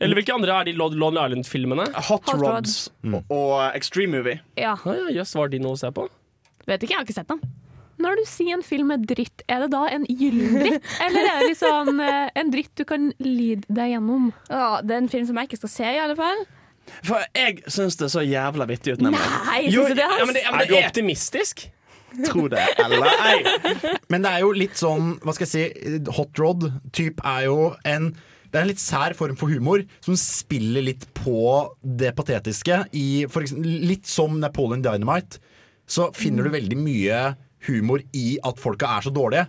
Eller 0.00 0.14
hvilke 0.20 0.34
andre 0.34 0.54
er 0.60 0.68
de 0.68 0.72
Lon- 0.78 0.94
Lonely 0.94 1.24
Island-filmene? 1.26 1.88
Hot, 2.08 2.28
Hot 2.30 2.38
Rods 2.42 2.74
og, 3.02 3.24
og 3.34 3.54
Extreme 3.74 4.18
Movie. 4.18 4.40
Ja. 4.60 4.76
Ah, 4.84 4.94
ja, 4.94 5.08
Jøss, 5.20 5.34
var 5.34 5.48
de 5.50 5.58
noe 5.64 5.74
å 5.74 5.80
se 5.80 5.90
på? 5.94 6.04
Vet 6.68 6.84
ikke, 6.84 6.92
jeg 6.94 7.00
har 7.00 7.06
ikke 7.08 7.16
sett 7.18 7.32
den. 7.32 7.40
Når 7.98 8.20
du 8.20 8.22
sier 8.30 8.54
en 8.54 8.62
film 8.62 8.92
er 8.94 9.00
dritt, 9.10 9.42
er 9.50 9.64
det 9.64 9.72
da 9.72 9.80
en 9.90 10.04
gyllen 10.06 10.60
dritt? 10.62 10.84
Eller 11.06 11.26
er 11.32 11.40
det 11.42 11.48
liksom 11.50 11.98
eh, 12.04 12.28
en 12.38 12.52
dritt 12.54 12.70
du 12.78 12.84
kan 12.86 13.08
lide 13.24 13.66
deg 13.74 13.96
gjennom? 13.96 14.28
Ja, 14.46 14.68
det 14.86 14.94
er 14.94 15.02
en 15.02 15.10
film 15.10 15.26
som 15.26 15.40
jeg 15.40 15.50
ikke 15.50 15.58
skal 15.64 15.72
se, 15.72 15.88
i 15.96 15.98
alle 16.04 16.14
fall. 16.20 16.44
For 17.04 17.24
jeg 17.36 17.58
syns 17.66 17.98
det 17.98 18.06
er 18.06 18.12
så 18.14 18.22
jævla 18.24 18.68
vittig 18.70 18.94
ut. 18.94 19.02
nemlig. 19.02 19.18
Nei, 19.48 19.58
Jo, 19.66 19.82
synes 19.82 19.98
du 19.98 19.98
det, 19.98 20.06
ja, 20.14 20.28
men 20.30 20.38
det, 20.38 20.44
ja, 20.46 20.52
men 20.54 20.62
Er 20.62 20.70
du 20.70 20.76
er 20.78 20.86
optimistisk? 20.92 21.66
Tro 22.24 22.46
det 22.48 22.62
eller 22.80 23.04
ei. 23.20 23.42
Men 24.14 24.22
det 24.24 24.30
er 24.30 24.40
jo 24.40 24.54
litt 24.56 24.78
sånn, 24.80 25.10
hva 25.20 25.34
skal 25.36 25.44
jeg 25.44 25.74
si, 25.74 25.98
hot 26.16 26.38
rod-typ 26.40 27.18
er 27.28 27.42
jo 27.50 27.56
en 27.84 28.06
det 28.48 28.58
er 28.58 28.64
en 28.64 28.70
litt 28.70 28.82
sær 28.82 29.14
form 29.18 29.36
for 29.38 29.52
humor 29.52 29.84
som 30.04 30.16
spiller 30.18 30.86
litt 30.86 31.04
på 31.16 31.42
det 31.82 32.14
patetiske. 32.16 32.80
I, 32.96 33.24
eksempel, 33.28 33.76
litt 33.90 34.08
som 34.08 34.38
Napoleon 34.40 34.84
Dynamite, 34.84 35.42
så 35.88 36.08
finner 36.16 36.46
du 36.46 36.54
veldig 36.54 36.78
mye 36.80 37.22
humor 37.68 38.04
i 38.16 38.38
at 38.46 38.60
folka 38.60 38.90
er 38.96 39.08
så 39.08 39.12
dårlige. 39.12 39.48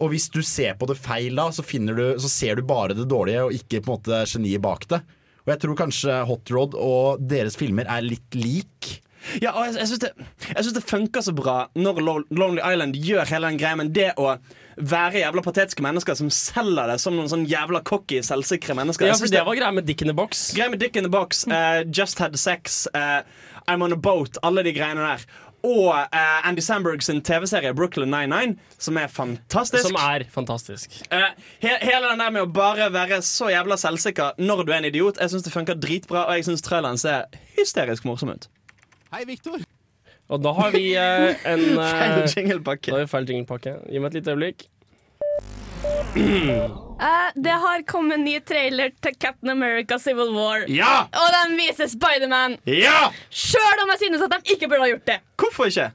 Og 0.00 0.14
hvis 0.14 0.30
du 0.32 0.40
ser 0.46 0.78
på 0.80 0.88
det 0.88 0.96
feil 0.96 1.36
da, 1.36 1.50
så, 1.52 1.64
du, 1.64 2.04
så 2.20 2.32
ser 2.32 2.56
du 2.56 2.64
bare 2.64 2.96
det 2.96 3.08
dårlige 3.10 3.44
og 3.46 3.56
ikke 3.56 3.82
på 3.84 3.90
en 3.90 3.98
måte 3.98 4.22
geniet 4.32 4.64
bak 4.64 4.86
det. 4.88 5.02
Og 5.44 5.52
jeg 5.52 5.62
tror 5.62 5.76
kanskje 5.76 6.16
Hot 6.28 6.52
Rod 6.54 6.76
og 6.78 7.22
deres 7.28 7.56
filmer 7.60 7.88
er 7.88 8.04
litt 8.04 8.36
lik. 8.36 8.94
Ja, 9.42 9.52
og 9.52 9.66
jeg, 9.66 9.76
jeg 9.82 9.90
syns 9.90 10.02
det, 10.04 10.10
jeg 10.48 10.62
synes 10.62 10.76
det 10.78 10.86
funker 10.88 11.24
så 11.24 11.34
bra 11.36 11.56
når 11.76 12.00
Lonely 12.32 12.62
Island 12.64 12.96
gjør 12.96 13.28
hele 13.28 13.50
den 13.50 13.60
greia, 13.60 13.76
men 13.76 13.92
det 13.92 14.12
å 14.16 14.32
være 14.80 15.20
jævla 15.22 15.42
patetiske 15.44 15.84
mennesker 15.84 16.16
som 16.18 16.30
selger 16.34 16.90
det 16.90 16.98
som 17.02 17.16
noen 17.16 17.28
sånn 17.30 17.44
jævla 17.50 17.82
cocky, 17.86 18.20
selvsikre 18.26 18.76
mennesker. 18.78 19.10
Ja, 19.10 19.18
for 19.18 19.30
det 19.30 19.44
var 19.46 19.58
greia 19.58 19.74
med 19.74 19.86
Dick 19.88 20.02
in 20.04 20.10
the 20.10 20.16
Box. 20.16 20.50
Greia 20.56 20.70
med 20.72 20.80
Dick 20.82 20.96
in 20.96 21.06
the 21.06 21.12
Box, 21.12 21.44
uh, 21.50 21.82
Just 21.86 22.18
Had 22.22 22.36
Sex, 22.40 22.86
uh, 22.94 23.22
I'm 23.66 23.84
On 23.84 23.92
A 23.92 24.00
Boat, 24.00 24.40
alle 24.42 24.64
de 24.66 24.74
greiene 24.76 25.04
der. 25.04 25.24
Og 25.66 25.90
uh, 25.92 26.48
Andy 26.48 26.62
Samberg 26.64 27.02
sin 27.04 27.20
TV-serie 27.20 27.74
Brooklyn 27.76 28.08
99, 28.08 28.56
som 28.80 28.96
er 28.96 29.10
fantastisk. 29.12 29.90
Som 29.90 29.98
er 30.00 30.24
fantastisk. 30.32 31.02
uh, 31.12 31.28
he 31.60 31.74
hele 31.84 32.08
den 32.08 32.22
der 32.24 32.32
med 32.32 32.46
å 32.46 32.52
bare 32.52 32.88
være 32.94 33.20
så 33.26 33.50
jævla 33.52 33.76
selvsikker 33.80 34.40
når 34.40 34.64
du 34.64 34.72
er 34.72 34.80
en 34.80 34.88
idiot, 34.88 35.20
jeg 35.20 35.34
syns 35.34 35.44
det 35.44 35.52
funker 35.52 35.76
dritbra, 35.76 36.24
og 36.30 36.38
jeg 36.38 36.48
syns 36.48 36.64
traileren 36.64 37.00
ser 37.00 37.28
hysterisk 37.58 38.08
morsom 38.08 38.32
ut. 38.32 38.48
Hei, 39.12 39.26
Viktor. 39.28 39.60
Og 40.30 40.42
da 40.44 40.52
har 40.54 40.74
vi 40.74 40.84
eh, 40.94 41.40
en 41.52 41.64
Feil 41.76 42.20
eh, 42.20 42.36
jinglepakke. 42.36 42.92
Har 42.94 43.02
vi 43.04 43.10
feil 43.10 43.32
jinglepakke. 43.32 43.74
Gi 43.90 44.02
meg 44.02 44.12
et 44.12 44.20
lite 44.20 44.36
øyeblikk. 44.36 44.68
Eh, 47.00 47.28
det 47.40 47.54
har 47.62 47.80
kommet 47.88 48.18
en 48.18 48.26
ny 48.26 48.34
trailer 48.44 48.90
til 49.00 49.14
Captain 49.16 49.48
America 49.54 49.96
Civil 49.96 50.34
War. 50.34 50.66
Ja! 50.68 51.06
Og 51.16 51.28
den 51.32 51.54
viser 51.56 51.88
Spiderman. 51.88 52.58
Ja! 52.68 53.06
Sjøl 53.32 53.80
om 53.86 53.92
jeg 53.94 54.02
synes 54.02 54.24
at 54.26 54.34
de 54.34 54.52
ikke 54.52 54.68
burde 54.68 54.82
ha 54.84 54.90
gjort 54.90 55.06
det. 55.08 55.16
Hvorfor 55.40 55.70
ikke? 55.70 55.86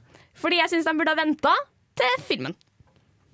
Fordi 0.42 0.58
jeg 0.58 0.72
synes 0.72 0.88
de 0.88 0.94
burde 0.98 1.14
ha 1.14 1.20
venta 1.20 1.52
til 2.00 2.24
filmen. 2.26 2.56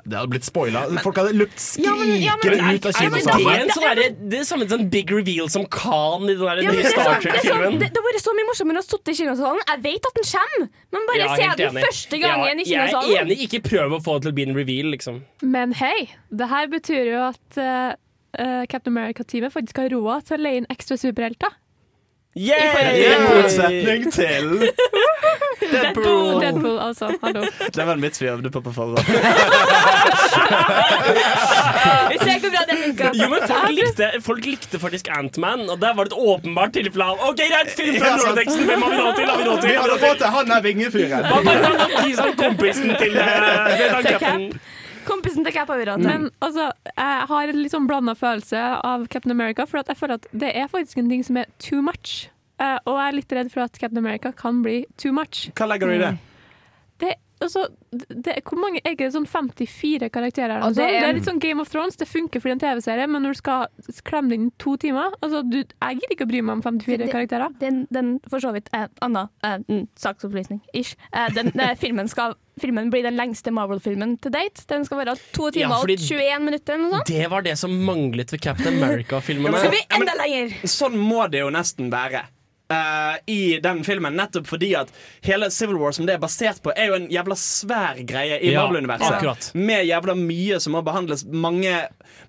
Det 0.03 0.17
hadde 0.19 0.31
blitt 0.33 0.43
spoila. 0.47 0.81
Folk 1.05 1.15
hadde 1.21 1.31
løpt 1.39 1.63
Ja, 1.79 1.93
ja, 1.95 2.35
ut 2.35 2.87
av 2.89 2.93
Kinosalen 2.97 3.13
det, 3.47 3.53
er 3.53 3.61
en 3.63 3.69
sånn 3.71 3.85
derre- 3.87 4.29
det 4.33 4.39
er 4.41 4.47
samme 4.49 4.67
som 4.69 4.89
big 4.91 5.13
reveal 5.15 5.49
som 5.49 5.65
Khan 5.71 6.25
i 6.27 6.35
den 6.35 6.43
der 6.43 6.63
Ja, 6.65 6.73
nye 6.73 6.83
det, 6.83 6.91
Star 6.91 7.05
sånn, 7.05 7.23
det, 7.23 7.31
sånn, 7.31 7.39
Trek-filmen. 7.39 7.79
det, 7.79 7.89
det 7.95 8.03
har 8.03 8.07
vært 8.09 8.25
så 8.25 8.35
mye 8.35 8.49
morsommere 8.51 8.83
å 8.83 8.87
sitte 8.89 9.15
i 9.15 9.19
kinosalen. 9.21 9.63
Jeg 9.71 9.83
vet 9.87 10.09
at 10.11 10.19
den 10.19 10.27
kommer, 10.33 10.69
men 10.97 11.07
bare 11.07 11.19
Ja, 11.23 11.37
se 11.37 11.49
den 11.63 11.71
enig. 11.77 11.85
første 11.87 12.21
gangen 12.25 12.61
i 12.61 12.65
kinosalen. 12.67 13.09
Jeg 13.13 13.21
er 13.21 13.25
enig, 13.29 13.39
ikke 13.47 13.63
prøv 13.71 13.95
å 13.95 14.03
få 14.03 14.19
det 14.19 14.23
til 14.27 14.33
å 14.33 14.35
bli 14.41 14.43
en 14.51 14.55
reveal, 14.59 14.91
liksom. 14.97 15.23
Men 15.43 15.73
hei, 15.79 16.09
det 16.35 16.49
her 16.51 16.67
betyr 16.67 17.05
jo 17.15 17.23
at 17.31 17.59
eh, 17.63 18.67
Captain 18.67 18.97
America-teamet 18.97 19.53
faktisk 19.55 19.77
har 19.85 19.89
råd 19.95 20.27
til 20.27 20.39
å 20.39 20.43
leie 20.43 20.57
inn 20.63 20.67
ekstra 20.73 20.99
superhelter. 20.99 21.55
I 22.35 22.49
motsetning 23.29 24.07
til 24.13 24.47
Deadpool, 25.73 26.41
Deadpool 26.41 26.79
altså. 26.81 27.11
Hallo. 27.23 27.43
Det 27.75 27.85
var 27.87 27.93
en 27.93 28.03
vits 28.03 28.23
vi 28.23 28.27
øvde 28.29 28.51
på 28.51 28.61
på 28.61 28.73
forhånd. 28.73 28.99
Vi 32.13 32.19
ser 32.19 32.41
hvor 32.41 32.51
bra 32.55 32.63
det 32.71 32.79
funka. 32.85 33.11
Jo, 33.15 33.29
men 33.29 33.39
folk 33.49 33.71
likte, 33.77 34.09
folk 34.25 34.45
likte 34.47 34.81
faktisk 34.81 35.09
Ant-Man, 35.19 35.71
og 35.71 35.81
der 35.81 35.95
var 35.95 36.05
det 36.09 36.13
et 36.13 36.19
åpenbart 36.19 36.73
tilfelle 36.73 37.05
av 37.05 37.23
OK, 37.29 37.37
greit, 37.37 37.71
film 37.77 38.01
fra 38.01 38.17
rulleteksten, 38.17 38.65
hvem 38.69 38.83
har 38.83 38.91
vi 38.91 38.97
nå 38.97 39.13
til? 39.17 39.31
Har 39.31 39.39
vi 39.39 39.45
nå 39.49 39.57
til? 39.61 39.71
Vi 39.71 39.77
hadde 39.81 39.99
fått 40.03 40.21
det, 40.25 40.29
han 40.37 40.47
er 40.57 40.61
vingefyren. 40.67 41.23
Det 41.23 42.37
kompisen 42.43 42.97
til 43.01 43.13
Captain? 44.09 44.53
Kompisen 45.07 45.47
til 45.47 45.55
råd. 45.57 46.05
Men 46.05 46.29
altså, 46.45 46.71
jeg 46.91 47.27
har 47.31 47.53
en 47.53 47.61
litt 47.63 47.75
sånn 47.75 47.89
blanda 47.91 48.15
følelse 48.19 48.61
av 48.87 49.09
Captain 49.13 49.35
America, 49.35 49.67
for 49.69 49.83
at 49.83 49.91
jeg 49.91 49.99
føler 50.01 50.21
at 50.21 50.29
det 50.33 50.53
er 50.57 50.71
faktisk 50.71 51.03
en 51.03 51.11
ting 51.13 51.25
som 51.27 51.41
er 51.41 51.51
too 51.63 51.83
much. 51.85 52.29
Eh, 52.63 52.79
og 52.87 52.99
jeg 52.99 53.09
er 53.09 53.17
litt 53.19 53.35
redd 53.39 53.53
for 53.53 53.65
at 53.65 53.79
Captain 53.79 54.03
America 54.03 54.33
kan 54.37 54.63
bli 54.65 54.83
too 55.01 55.15
much. 55.17 55.49
Hva 55.59 55.69
legger 55.71 55.91
du 55.91 55.97
i 55.97 56.03
det? 56.03 56.13
Det, 57.03 57.15
altså, 57.43 57.67
det, 57.93 58.39
hvor 58.49 58.59
mange, 58.63 58.81
er 58.85 58.95
det 58.97 59.11
sånn 59.15 59.27
54 59.29 60.09
karakterer? 60.15 60.63
Altså, 60.63 60.81
det 60.81 60.87
er- 60.89 61.01
det 61.01 61.09
er 61.09 61.17
litt 61.19 61.29
sånn 61.29 61.41
Game 61.43 61.61
of 61.61 61.69
Thrones, 61.73 61.97
det 61.97 62.09
funker 62.09 62.41
for 62.41 62.49
en 62.55 62.59
TV-serie, 62.63 63.07
men 63.09 63.23
når 63.23 63.35
du 63.37 63.41
skal 63.43 63.67
klemme 64.09 64.31
den 64.31 64.41
inn 64.41 64.47
i 64.49 64.55
to 64.59 64.77
timer 64.77 65.11
altså, 65.23 65.43
du, 65.49 65.59
Jeg 65.63 65.99
gidder 66.01 66.15
ikke 66.17 66.27
å 66.27 66.31
bry 66.33 66.41
meg 66.43 66.53
om 66.57 66.63
54 66.63 66.99
Det- 67.07 67.11
karakterer. 67.13 67.59
Den, 67.61 67.87
den 67.93 68.13
for 68.29 68.39
så 68.41 68.53
vidt 68.55 68.69
eh, 68.73 68.87
Anna, 69.03 69.29
eh, 69.45 69.59
mm, 69.69 69.89
saksopplysning, 69.97 70.61
ish. 70.75 70.95
Eh, 71.13 71.29
den, 71.35 71.53
filmen, 71.83 72.09
skal, 72.09 72.35
filmen 72.61 72.91
blir 72.91 73.03
den 73.03 73.17
lengste 73.17 73.51
Marvel-filmen 73.53 74.19
til 74.21 74.31
date. 74.33 74.65
Den 74.69 74.85
skal 74.85 74.99
være 75.05 75.17
to 75.33 75.51
timer 75.51 75.77
Ja, 75.77 75.81
og 75.83 75.89
21 75.89 76.45
minutter 76.45 76.79
noe 76.79 76.91
sånt. 76.99 77.07
Det 77.13 77.29
var 77.31 77.43
det 77.43 77.57
som 77.59 77.71
manglet 77.85 78.31
ved 78.33 78.41
Captain 78.41 78.79
America-filmene. 78.83 79.59
skal 79.59 79.73
Ja, 79.75 79.99
men- 79.99 80.07
enda 80.09 80.15
lenger. 80.23 80.55
Sånn 80.69 80.97
må 80.97 81.29
det 81.31 81.41
jo 81.41 81.51
nesten 81.51 81.91
være. 81.91 82.25
Eh, 82.73 83.19
I 83.33 83.39
den 83.65 83.83
filmen, 83.87 84.17
nettopp 84.19 84.49
fordi 84.51 84.73
at 84.79 84.91
hele 85.27 85.51
Civil 85.55 85.77
War 85.81 85.93
som 85.97 86.07
det 86.09 86.17
er 86.17 86.23
basert 86.23 86.63
på, 86.65 86.73
er 86.77 86.91
jo 86.91 86.97
en 86.99 87.09
jævla 87.13 87.37
svær 87.39 88.01
greie 88.09 88.39
i 88.41 88.53
Ja, 88.55 88.65
Marvel-universet. 88.65 89.19
akkurat. 89.19 89.51
Med 89.55 89.87
jævla 89.89 90.15
mye 90.19 90.59
som 90.63 90.75
må 90.77 90.83
behandles. 90.87 91.25
Mange, 91.29 91.75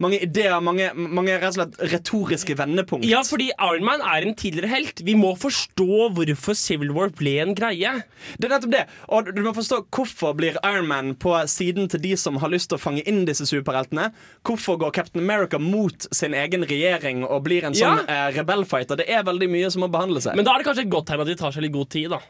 mange 0.04 0.20
ideer, 0.24 0.60
mange, 0.64 0.90
mange 0.96 1.36
rett 1.40 1.54
og 1.54 1.60
slett 1.60 1.80
retoriske 1.94 2.56
vendepunkt. 2.60 3.06
Ja, 3.10 3.22
fordi 3.28 3.50
Iron 3.56 3.84
Man 3.88 4.02
er 4.02 4.28
en 4.28 4.36
tidligere 4.36 4.70
helt. 4.72 5.02
Vi 5.06 5.16
må 5.20 5.34
forstå 5.40 6.10
hvorfor 6.18 6.56
Civil 6.60 6.92
War 6.96 7.10
ble 7.16 7.38
en 7.44 7.56
greie. 7.58 7.96
Det 8.38 8.48
er 8.50 8.54
nettopp 8.58 8.72
det. 8.74 8.84
Og 9.10 9.32
du 9.36 9.42
må 9.46 9.54
forstå 9.56 9.84
hvorfor 9.94 10.36
blir 10.38 10.58
Iron 10.64 10.88
Man 10.90 11.14
på 11.16 11.34
siden 11.52 11.90
til 11.92 12.02
de 12.04 12.16
som 12.20 12.38
har 12.42 12.50
lyst 12.54 12.70
til 12.72 12.78
å 12.80 12.82
fange 12.84 13.04
inn 13.10 13.24
disse 13.28 13.46
superheltene. 13.50 14.12
Hvorfor 14.44 14.78
går 14.82 14.92
Captain 14.96 15.24
America 15.24 15.60
mot 15.60 16.08
sin 16.14 16.34
egen 16.34 16.64
regjering 16.68 17.24
og 17.26 17.44
blir 17.48 17.66
en 17.68 17.76
sånn 17.78 18.04
eh, 18.08 18.30
rebellfighter? 18.38 19.00
Det 19.00 19.08
er 19.10 19.24
veldig 19.28 19.50
mye 19.52 19.70
som 19.74 19.84
må 19.86 19.90
behandle 19.94 20.22
seg. 20.24 20.33
Men 20.34 20.46
da 20.46 20.54
er 20.54 20.62
det 20.64 20.70
kanskje 20.70 20.88
et 20.88 20.94
godt 20.94 21.12
tegn 21.12 21.24
at 21.26 21.30
de 21.30 21.40
tar 21.40 21.54
seg 21.56 21.66
litt 21.66 21.76
god 21.76 21.92
tid, 21.94 22.14
da. 22.14 22.22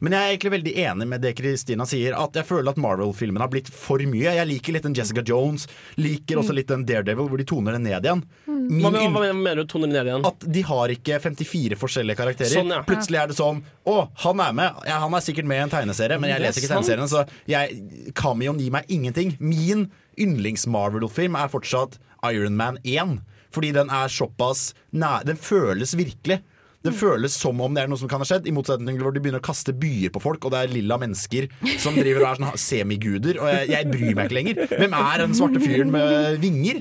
Men 0.00 0.14
jeg 0.16 0.24
er 0.24 0.30
egentlig 0.32 0.52
veldig 0.54 0.72
enig 0.80 1.06
med 1.10 1.20
det 1.20 1.30
Kristina 1.36 1.84
sier. 1.88 2.14
At 2.16 2.36
jeg 2.38 2.46
føler 2.48 2.72
at 2.72 2.78
Marvel-filmene 2.80 3.44
har 3.44 3.50
blitt 3.52 3.68
for 3.68 4.00
mye. 4.08 4.32
Jeg 4.32 4.48
liker 4.48 4.72
litt 4.72 4.86
den 4.86 4.94
Jessica 4.96 5.20
Jones, 5.26 5.66
liker 6.00 6.40
også 6.40 6.54
litt 6.56 6.70
den 6.72 6.86
Daredevil, 6.88 7.28
hvor 7.28 7.40
de 7.40 7.44
toner 7.48 7.76
det 7.76 7.82
ned 7.84 8.08
igjen. 8.08 8.22
Min 8.48 8.86
Hva, 8.86 9.20
mener 9.34 9.60
du? 9.60 9.66
Toner 9.68 9.90
ned 9.92 10.08
igjen? 10.08 10.24
at 10.24 10.46
de 10.56 10.62
har 10.70 10.94
ikke 10.94 11.18
54 11.20 11.76
forskjellige 11.80 12.16
karakterer. 12.16 12.54
Sånn, 12.54 12.72
ja. 12.72 12.80
Plutselig 12.88 13.20
er 13.20 13.28
det 13.32 13.36
sånn 13.36 13.60
Å, 13.90 13.96
han 14.24 14.42
er 14.46 14.56
med. 14.56 14.80
Ja, 14.88 15.00
han 15.04 15.16
er 15.16 15.24
sikkert 15.26 15.48
med 15.50 15.60
i 15.60 15.64
en 15.66 15.72
tegneserie, 15.72 16.20
men 16.22 16.32
jeg 16.32 16.40
er 16.40 16.46
leser 16.46 16.64
ikke 16.64 16.72
tegneserien, 16.72 17.10
så 17.10 17.26
jeg, 17.50 18.12
cameoen 18.16 18.62
gir 18.62 18.72
meg 18.72 18.88
ingenting. 18.88 19.34
Min 19.42 19.90
yndlings-Marvel-film 20.16 21.36
er 21.36 21.52
fortsatt 21.52 22.00
Iron 22.30 22.56
Man 22.56 22.80
1. 22.88 23.18
Fordi 23.50 23.72
den 23.74 23.90
er 23.90 24.08
såpass 24.12 24.70
nær 24.94 25.24
Den 25.26 25.36
føles 25.40 25.96
virkelig. 25.98 26.40
Det 26.80 26.94
føles 26.96 27.34
som 27.36 27.58
om 27.60 27.74
det 27.76 27.82
er 27.82 27.90
noe 27.92 28.00
som 28.00 28.08
kan 28.08 28.22
ha 28.22 28.26
skjedd, 28.28 28.46
i 28.48 28.54
motsetning 28.56 28.96
til 28.96 29.04
hvor 29.04 29.12
de 29.12 29.20
begynner 29.20 29.42
å 29.42 29.44
kaste 29.44 29.74
byer 29.76 30.12
på 30.14 30.22
folk, 30.24 30.46
og 30.48 30.54
det 30.54 30.62
er 30.62 30.72
lilla 30.72 30.96
mennesker 31.00 31.50
som 31.82 31.98
driver 31.98 32.24
og 32.24 32.28
er 32.30 32.40
sånn 32.40 32.62
semiguder, 32.62 33.40
og 33.42 33.50
jeg, 33.52 33.68
jeg 33.74 33.90
bryr 33.90 34.16
meg 34.16 34.30
ikke 34.30 34.38
lenger. 34.38 34.62
Hvem 34.72 34.96
er 34.96 35.22
den 35.24 35.36
svarte 35.36 35.60
fyren 35.60 35.92
med 35.92 36.40
vinger? 36.40 36.80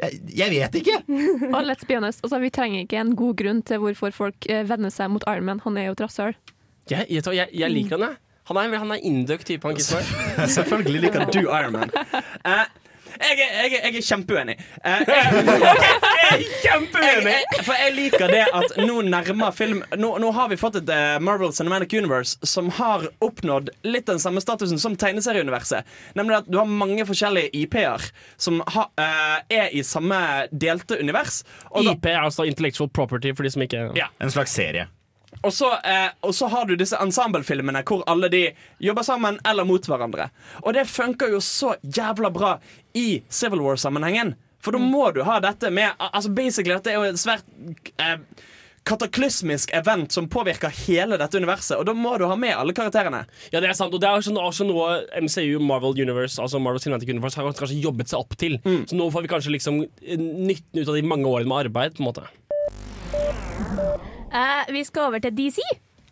Jeg, 0.00 0.20
jeg 0.32 0.52
vet 0.54 0.76
ikke. 0.80 0.96
Og 1.54 1.60
let's 1.66 1.84
be 1.84 1.98
honest, 1.98 2.22
altså, 2.24 2.38
vi 2.40 2.48
trenger 2.54 2.86
ikke 2.86 3.00
en 3.02 3.12
god 3.18 3.34
grunn 3.36 3.60
til 3.68 3.82
hvorfor 3.82 4.14
folk 4.16 4.46
eh, 4.48 4.62
vender 4.64 4.92
seg 4.94 5.10
mot 5.12 5.26
Iron 5.28 5.44
Man. 5.44 5.60
Han 5.66 5.76
er 5.76 5.90
jo 5.90 5.96
et 5.98 6.00
rasshøl. 6.06 6.36
Jeg, 6.88 7.04
jeg, 7.10 7.24
jeg, 7.36 7.50
jeg 7.52 7.74
liker 7.74 7.98
han, 7.98 8.06
jeg. 8.06 8.20
Han 8.48 8.58
er, 8.62 8.78
han 8.80 8.94
er 8.94 9.04
indøk 9.10 9.44
type, 9.44 9.68
han. 9.68 10.48
Selvfølgelig 10.56 11.04
liker 11.04 11.28
du 11.28 11.42
Iron 11.42 11.76
Man. 11.76 11.92
Eh, 12.48 12.64
jeg, 13.20 13.36
er, 13.36 13.54
jeg, 13.54 13.72
er, 13.72 13.86
jeg 13.86 14.00
er 14.00 14.06
kjempeuenig. 14.06 14.56
Eh, 14.84 15.00
jeg, 15.10 16.04
Jeg 16.20 16.30
er 16.30 16.44
kjempeuenig! 16.64 17.36
for 17.66 17.76
jeg 17.76 17.94
liker 17.96 18.32
det 18.32 18.42
at 18.56 18.76
nå 18.80 19.00
nærmer 19.06 19.54
film 19.56 19.82
Nå, 19.98 20.12
nå 20.22 20.30
har 20.36 20.48
vi 20.52 20.58
fått 20.60 20.78
et 20.80 20.92
eh, 20.94 21.16
Marvel 21.22 21.52
Cinematic 21.56 21.94
Universe 21.98 22.38
som 22.46 22.70
har 22.78 23.06
oppnådd 23.24 23.70
litt 23.88 24.08
den 24.08 24.20
samme 24.22 24.42
statusen 24.42 24.80
som 24.80 24.96
tegneserieuniverset. 24.98 25.88
Nemlig 26.18 26.40
at 26.40 26.48
du 26.50 26.58
har 26.60 26.68
mange 26.70 27.04
forskjellige 27.08 27.52
IP-er 27.62 28.06
som 28.40 28.62
ha, 28.74 28.86
eh, 29.00 29.36
er 29.60 29.74
i 29.76 29.84
samme 29.86 30.20
delte 30.52 30.98
univers. 31.00 31.42
IP 31.80 32.08
er 32.10 32.22
altså 32.24 32.46
intellectual 32.48 32.90
property 32.90 33.34
for 33.36 33.46
de 33.46 33.52
som 33.54 33.66
ikke 33.66 33.90
Ja. 33.98 34.10
En 34.20 34.30
slags 34.32 34.54
serie. 34.54 34.88
Og 35.42 35.52
så, 35.56 35.70
eh, 35.84 36.10
og 36.20 36.34
så 36.36 36.50
har 36.52 36.68
du 36.68 36.76
disse 36.76 36.98
ensemblefilmene 37.00 37.82
hvor 37.88 38.04
alle 38.10 38.28
de 38.32 38.42
jobber 38.82 39.06
sammen 39.06 39.40
eller 39.48 39.64
mot 39.68 39.86
hverandre. 39.88 40.28
Og 40.62 40.74
det 40.76 40.88
funker 40.90 41.32
jo 41.32 41.40
så 41.44 41.74
jævla 41.80 42.30
bra 42.34 42.54
i 42.94 43.22
Civil 43.28 43.64
War-sammenhengen. 43.64 44.34
For 44.60 44.76
da 44.76 44.80
må 44.82 45.08
du 45.16 45.22
ha 45.24 45.38
dette 45.40 45.70
med 45.72 45.96
Altså 45.96 46.28
basically 46.36 46.74
Dette 46.74 46.92
er 46.92 46.98
jo 46.98 47.06
et 47.08 47.20
svært 47.20 47.46
eh, 47.96 48.18
kataklysmisk 48.84 49.72
event 49.76 50.12
som 50.12 50.28
påvirker 50.28 50.72
hele 50.86 51.16
dette 51.20 51.36
universet. 51.40 51.78
Og 51.78 51.86
da 51.88 51.94
må 51.96 52.16
du 52.18 52.26
ha 52.28 52.36
med 52.36 52.56
alle 52.56 52.74
karakterene. 52.76 53.22
Ja, 53.52 53.60
det 53.60 53.70
er 53.70 53.76
sant, 53.78 53.94
og 53.94 54.00
det 54.02 54.08
er 54.08 54.20
også, 54.20 54.66
noe 54.66 54.88
MCU, 55.20 55.60
Marvel 55.64 56.00
Universe, 56.00 56.40
altså 56.42 56.60
Marvel 56.60 56.80
Cinematic 56.82 57.12
Universe, 57.12 57.36
har 57.40 57.52
kanskje 57.52 57.80
jobbet 57.80 58.10
seg 58.10 58.24
opp 58.24 58.36
til. 58.40 58.56
Så 58.88 58.96
nå 58.98 59.10
får 59.12 59.26
vi 59.26 59.32
kanskje 59.34 59.54
liksom 59.56 59.82
nytten 59.84 60.80
ut 60.80 60.88
av 60.88 60.96
de 60.96 61.08
mange 61.12 61.28
årene 61.28 61.52
med 61.52 61.68
arbeid, 61.68 61.98
på 61.98 62.04
en 62.04 62.10
måte. 62.10 62.24
Eh, 64.30 64.72
vi 64.72 64.84
skal 64.84 65.02
over 65.02 65.18
til 65.18 65.34
DC. 65.36 65.58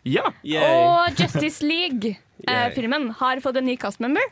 Ja. 0.05 0.21
Og 0.59 1.19
Justice 1.19 1.65
League-filmen 1.65 3.11
har 3.19 3.39
fått 3.43 3.57
en 3.57 3.65
ny 3.65 3.77
castmember. 3.79 4.25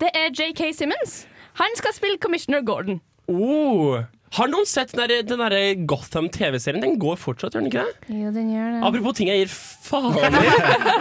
Det 0.00 0.10
er 0.14 0.30
JK 0.30 0.74
Simmons. 0.74 1.26
Han 1.58 1.74
skal 1.76 1.94
spille 1.94 2.18
Commissioner 2.22 2.62
Gordon. 2.66 3.00
Oh. 3.28 4.02
Har 4.36 4.50
noen 4.52 4.66
sett 4.68 4.92
den 4.92 5.00
der, 5.08 5.22
den 5.24 5.40
der 5.40 5.84
Gotham 5.88 6.28
TV-serien? 6.32 6.82
Den 6.84 6.98
går 7.00 7.16
fortsatt, 7.20 7.54
gjør 7.56 7.64
den 7.64 7.70
ikke 7.70 7.84
det? 7.86 8.16
Jo, 8.18 8.32
den 8.34 8.50
gjør 8.52 8.74
det. 8.74 8.80
Apropos 8.88 9.16
ting 9.16 9.30
jeg 9.30 9.44
gir 9.44 9.52
faen 9.52 10.18
i. 10.18 10.42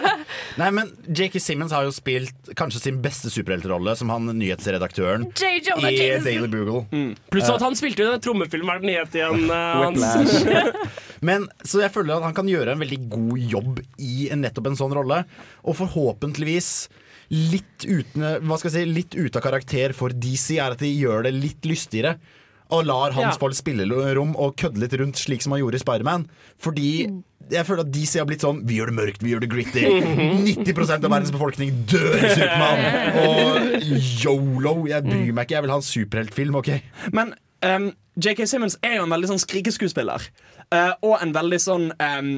Nei, 0.61 0.69
men 0.73 0.91
J.K. 1.07 1.41
Simmons 1.43 1.75
har 1.75 1.87
jo 1.87 1.91
spilt 1.95 2.51
kanskje 2.57 2.85
sin 2.85 3.01
beste 3.03 3.31
superheltrolle 3.33 3.97
som 3.99 4.11
han 4.13 4.31
nyhetsredaktøren 4.39 5.27
J. 5.33 5.57
Jonah 5.67 5.91
i 5.91 5.97
Jameson. 5.99 6.27
Daily 6.29 6.51
Bugle. 6.53 6.85
Pluss 7.33 7.51
at 7.51 7.65
han 7.65 7.75
spilte 7.77 8.05
jo 8.05 8.13
den 8.13 8.23
trommefilmen, 8.23 8.71
hva 8.71 8.87
nyhet 8.87 9.11
den 9.13 9.51
het 9.51 10.39
igjen? 10.39 10.53
eh. 10.55 11.03
Men, 11.27 11.49
så 11.65 11.83
jeg 11.83 11.93
føler 11.95 12.17
at 12.17 12.29
han 12.29 12.37
kan 12.37 12.49
gjøre 12.49 12.75
en 12.75 12.81
veldig 12.83 13.01
god 13.11 13.43
jobb 13.57 13.83
i 13.99 14.29
en, 14.31 14.43
nettopp 14.45 14.71
en 14.71 14.79
sånn 14.79 14.95
rolle. 14.95 15.23
Og 15.67 15.77
forhåpentligvis 15.81 16.71
litt, 17.33 17.83
uten, 17.83 18.23
hva 18.47 18.57
skal 18.59 18.71
jeg 18.71 18.77
si, 18.77 18.97
litt 19.01 19.17
ute 19.17 19.39
av 19.39 19.43
karakter 19.49 19.95
for 19.97 20.15
DC 20.15 20.61
er 20.61 20.77
at 20.77 20.83
de 20.83 20.91
gjør 20.93 21.27
det 21.27 21.35
litt 21.35 21.67
lystigere. 21.67 22.15
Og 22.69 22.85
lar 22.85 23.13
hans 23.15 23.35
Ja. 23.35 23.39
folk 23.39 23.55
spillerom 23.55 24.35
og 24.35 24.55
kødde 24.59 24.81
litt 24.81 24.93
rundt, 24.99 25.15
slik 25.15 25.41
som 25.41 25.53
han 25.55 25.61
gjorde 25.61 25.75
i 25.79 25.83
Spiderman. 25.83 26.25
Fordi 26.59 26.89
jeg 27.49 27.63
føler 27.65 27.85
at 27.85 27.91
DC 27.95 28.17
har 28.19 28.25
blitt 28.27 28.41
sånn 28.43 28.65
Vi 28.67 28.75
gjør 28.75 28.89
det 28.91 28.95
mørkt, 28.97 29.21
vi 29.23 29.31
gjør 29.31 29.39
det 29.45 29.49
gritty. 29.53 29.83
90% 30.67 31.05
av 31.07 31.11
verdens 31.13 31.31
befolkning 31.31 31.71
dør 31.87 32.17
i 32.19 32.33
Supermann. 32.35 32.81
Og 33.23 33.93
yolo. 34.25 34.73
Jeg 34.91 35.03
bryr 35.07 35.31
meg 35.33 35.47
ikke, 35.47 35.55
jeg 35.55 35.63
vil 35.67 35.71
ha 35.71 35.79
en 35.79 35.87
superheltfilm, 35.87 36.55
OK? 36.59 36.73
Men 37.15 37.33
um, 37.63 37.87
JK 38.19 38.43
Simmons 38.49 38.77
er 38.83 38.97
jo 38.99 39.07
en 39.07 39.13
veldig 39.15 39.31
sånn 39.31 39.41
skrikeskuespiller. 39.45 40.27
Uh, 40.73 40.91
og 41.07 41.21
en 41.23 41.31
veldig 41.37 41.59
sånn 41.63 41.87
um, 41.95 42.31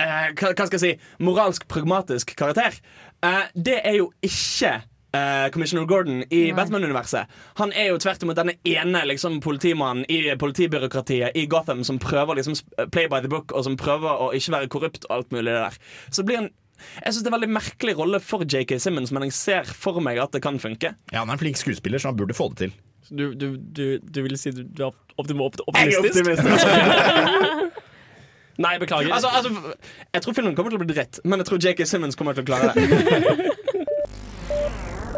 uh, 0.00 0.28
hva 0.32 0.54
skal 0.64 0.78
jeg 0.78 0.84
si 0.86 0.94
moralsk 1.20 1.68
pragmatisk 1.68 2.32
karakter. 2.40 2.78
Uh, 3.22 3.44
det 3.54 3.82
er 3.84 3.98
jo 4.00 4.08
ikke 4.24 4.78
eh, 5.16 5.48
Commissioner 5.54 5.84
Gordon 5.88 6.22
i 6.32 6.42
Batman-universet. 6.56 7.30
Han 7.60 7.72
er 7.76 7.90
jo 7.92 7.98
tvert 8.02 8.22
imot 8.26 8.38
denne 8.38 8.54
ene 8.68 9.04
liksom, 9.10 9.40
politimannen 9.44 10.04
i 10.12 10.22
politibyråkratiet 10.40 11.36
i 11.38 11.46
Gotham 11.52 11.84
som 11.84 11.98
prøver 12.02 12.40
liksom 12.40 12.56
play 12.94 13.08
by 13.12 13.20
the 13.24 13.30
book, 13.32 13.52
og 13.52 13.64
som 13.68 13.76
prøver 13.80 14.26
å 14.26 14.32
ikke 14.36 14.56
være 14.56 14.70
korrupt 14.72 15.06
og 15.08 15.16
alt 15.18 15.32
mulig 15.36 15.50
det 15.52 15.60
der. 15.60 15.78
Så 16.10 16.24
blir 16.26 16.42
han 16.44 16.50
jeg 16.82 17.12
synes 17.14 17.22
Det 17.22 17.28
er 17.28 17.30
en 17.30 17.36
veldig 17.36 17.54
merkelig 17.54 17.92
rolle 17.94 18.18
for 18.18 18.42
JK 18.42 18.72
Simmons, 18.82 19.12
men 19.14 19.22
jeg 19.28 19.32
ser 19.36 19.68
for 19.70 20.00
meg 20.02 20.18
at 20.18 20.32
det 20.34 20.40
kan 20.42 20.56
funke. 20.58 20.90
Ja, 21.12 21.20
Han 21.20 21.28
er 21.30 21.36
en 21.36 21.38
flink 21.38 21.60
skuespiller, 21.60 22.00
så 22.02 22.10
han 22.10 22.16
burde 22.18 22.34
få 22.34 22.48
det 22.50 22.58
til. 22.58 22.72
Du, 23.12 23.34
du, 23.38 23.54
du, 23.56 23.84
du 24.02 24.18
vil 24.24 24.34
si 24.40 24.50
du, 24.50 24.64
du 24.66 24.82
er 24.88 24.90
optim 25.20 25.38
opt- 25.44 25.62
Jeg 25.76 25.92
er 25.92 26.00
optimistisk? 26.00 26.42
optimistisk. 26.42 27.78
Nei, 28.62 28.74
beklager. 28.82 29.12
Altså, 29.14 29.28
altså, 29.32 29.72
jeg 30.12 30.22
tror 30.22 30.34
filmen 30.36 30.54
kommer 30.58 30.74
til 30.74 30.80
å 30.80 30.82
bli 30.82 30.92
dritt, 30.94 31.22
men 31.24 31.40
jeg 31.40 31.48
tror 31.48 31.62
JK 31.64 31.86
Simmons 31.88 32.18
kommer 32.18 32.34
til 32.36 32.44
å 32.44 32.50
klare 32.50 32.74
det. 32.74 33.46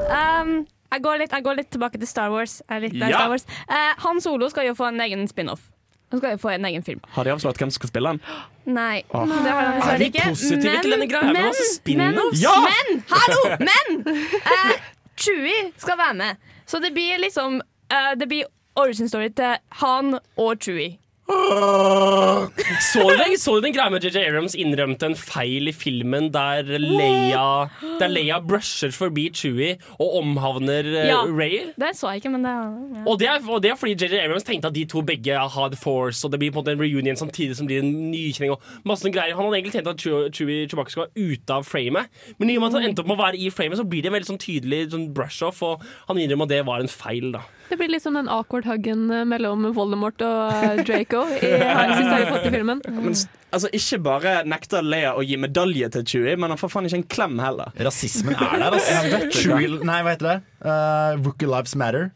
Um, 0.09 0.67
jeg, 0.93 1.03
går 1.05 1.19
litt, 1.25 1.33
jeg 1.33 1.45
går 1.47 1.57
litt 1.59 1.71
tilbake 1.75 1.99
til 2.01 2.09
Star 2.09 2.31
Wars. 2.33 2.61
Ja. 2.69 2.81
Star 2.91 3.29
Wars. 3.33 3.47
Uh, 3.69 3.93
Han 4.05 4.21
Solo 4.21 4.49
skal 4.53 4.69
jo 4.69 4.75
få 4.79 4.91
en 4.93 5.01
egen 5.05 5.27
spin-off. 5.31 5.71
Han 6.13 6.21
skal 6.21 6.37
jo 6.37 6.39
få 6.39 6.53
en 6.55 6.65
egen 6.69 6.83
film. 6.87 7.01
Har 7.17 7.25
de 7.27 7.33
avslørt 7.35 7.59
hvem 7.59 7.71
som 7.73 7.81
skal 7.81 7.91
spille 7.91 8.13
den? 8.15 8.21
Nei, 8.77 9.03
Oh. 9.11 9.27
det 9.27 9.51
har 9.51 9.63
han 9.81 9.95
Er 9.95 9.99
vi 9.99 10.05
ikke. 10.13 10.25
men, 10.27 10.37
til 10.37 10.91
denne 10.95 11.09
greia 11.11 11.33
med 11.33 11.35
men, 11.35 12.15
men, 12.15 12.21
Ja! 12.39 12.53
men, 12.63 13.03
hallo! 13.11 13.57
Men! 13.59 14.05
Uh, 14.47 14.75
Chewie 15.17 15.73
skal 15.77 15.99
være 15.99 16.15
med. 16.15 16.37
Så 16.67 16.79
det 16.81 16.93
blir 16.95 17.19
liksom 17.19 17.61
uh, 17.93 18.13
Det 18.19 18.29
blir 18.29 18.45
origin 18.77 19.09
story 19.09 19.29
til 19.35 19.57
Han 19.83 20.19
og 20.37 20.57
Chewie. 20.61 20.99
Så 21.25 23.01
du 23.09 23.15
den, 23.17 23.37
så 23.41 23.55
du 23.57 23.65
den 23.65 23.73
greia 23.73 23.89
med 23.93 24.05
JJ 24.05 24.27
Abrams 24.29 24.55
innrømte 24.61 25.09
en 25.09 25.17
feil 25.17 25.71
i 25.71 25.73
filmen 25.73 26.29
der 26.35 26.69
Leia, 26.83 27.71
der 28.01 28.13
Leia 28.13 28.41
brusher 28.45 28.93
forbi 28.93 29.31
Chewie 29.35 29.79
og 29.97 30.19
omhavner 30.21 30.85
uh, 30.85 31.01
Ja. 31.09 31.23
Ray? 31.25 31.71
Det 31.81 31.95
så 31.97 32.13
jeg 32.13 32.23
ikke, 32.23 32.35
men 32.35 32.45
det 32.45 32.53
ja. 32.53 33.05
Og 33.09 33.19
det, 33.21 33.29
er, 33.31 33.49
og 33.49 33.63
det 33.65 33.73
er 33.73 33.81
fordi 33.81 33.97
JJ 34.05 34.21
Abrams 34.27 34.45
tenkte 34.45 34.69
at 34.69 34.77
de 34.77 34.85
to 34.85 35.01
begge 35.07 35.39
har 35.39 35.69
The 35.73 35.81
Force, 35.81 36.27
og 36.27 36.33
det 36.33 36.43
blir 36.43 36.53
på 36.53 36.61
en 36.61 36.65
måte 36.65 36.77
en 36.77 36.83
reunion 36.83 37.17
samtidig 37.17 37.57
som 37.57 37.69
blir 37.71 37.81
en 37.81 37.93
nykjenning. 38.13 38.53
Og 38.53 38.85
masse 38.85 39.11
greier 39.11 39.35
Han 39.35 39.49
hadde 39.49 39.63
egentlig 39.63 39.79
tenkt 39.79 39.89
at 39.91 40.01
Chewie 40.01 40.31
Chewie 40.33 40.69
Chewbacca 40.69 40.91
skulle 40.93 41.09
være 41.15 41.33
ute 41.33 41.57
av 41.57 41.65
framet, 41.65 42.13
men 42.39 42.51
i 42.51 42.59
og 42.59 42.65
med 42.65 42.75
at 42.75 42.81
han 42.81 42.91
endte 42.91 43.05
opp 43.05 43.09
med 43.09 43.19
å 43.19 43.25
være 43.25 43.41
i 43.41 43.51
framet, 43.55 43.81
så 43.81 43.89
blir 43.89 44.05
det 44.05 44.13
en 44.13 44.19
veldig 44.19 44.33
sånn 44.35 44.43
tydelig 44.43 44.91
sånn 44.93 45.09
brush-off, 45.17 45.63
og 45.65 45.85
han 46.09 46.21
innrømmer 46.21 46.49
at 46.49 46.53
det 46.53 46.65
var 46.69 46.85
en 46.85 46.93
feil. 46.93 47.33
da 47.33 47.45
Det 47.69 47.79
blir 47.81 47.89
liksom 47.89 48.15
den 48.15 48.29
awkward 48.29 48.67
huggen 48.69 49.11
eh, 49.11 49.25
mellom 49.29 49.65
Voldemort 49.77 50.21
og 50.25 50.53
eh, 50.53 50.83
Draco 50.85 51.25
i 51.33 51.53
siste 51.97 52.11
Harry 52.11 52.27
Potter-filmen. 52.29 52.83
Men, 52.87 53.17
altså, 53.51 53.71
ikke 53.73 54.01
bare 54.05 54.35
nekter 54.49 54.85
Leia 54.85 55.15
å 55.17 55.25
gi 55.25 55.39
medalje 55.41 55.89
til 55.97 56.05
Chewie, 56.13 56.37
men 56.37 56.53
han 56.53 56.61
får 56.61 56.75
faen 56.75 56.91
ikke 56.91 57.01
en 57.01 57.09
klem 57.17 57.41
heller. 57.43 57.73
Rasismen 57.89 58.37
er 58.37 58.61
der, 58.61 58.79
altså. 58.79 59.23
Chewie, 59.33 59.81
nei, 59.81 60.03
hva 60.05 60.15
heter 60.15 60.31
det? 60.31 60.37
Uh, 60.65 61.25
Rookie 61.25 61.51
Lives 61.51 61.75
Matter. 61.79 62.13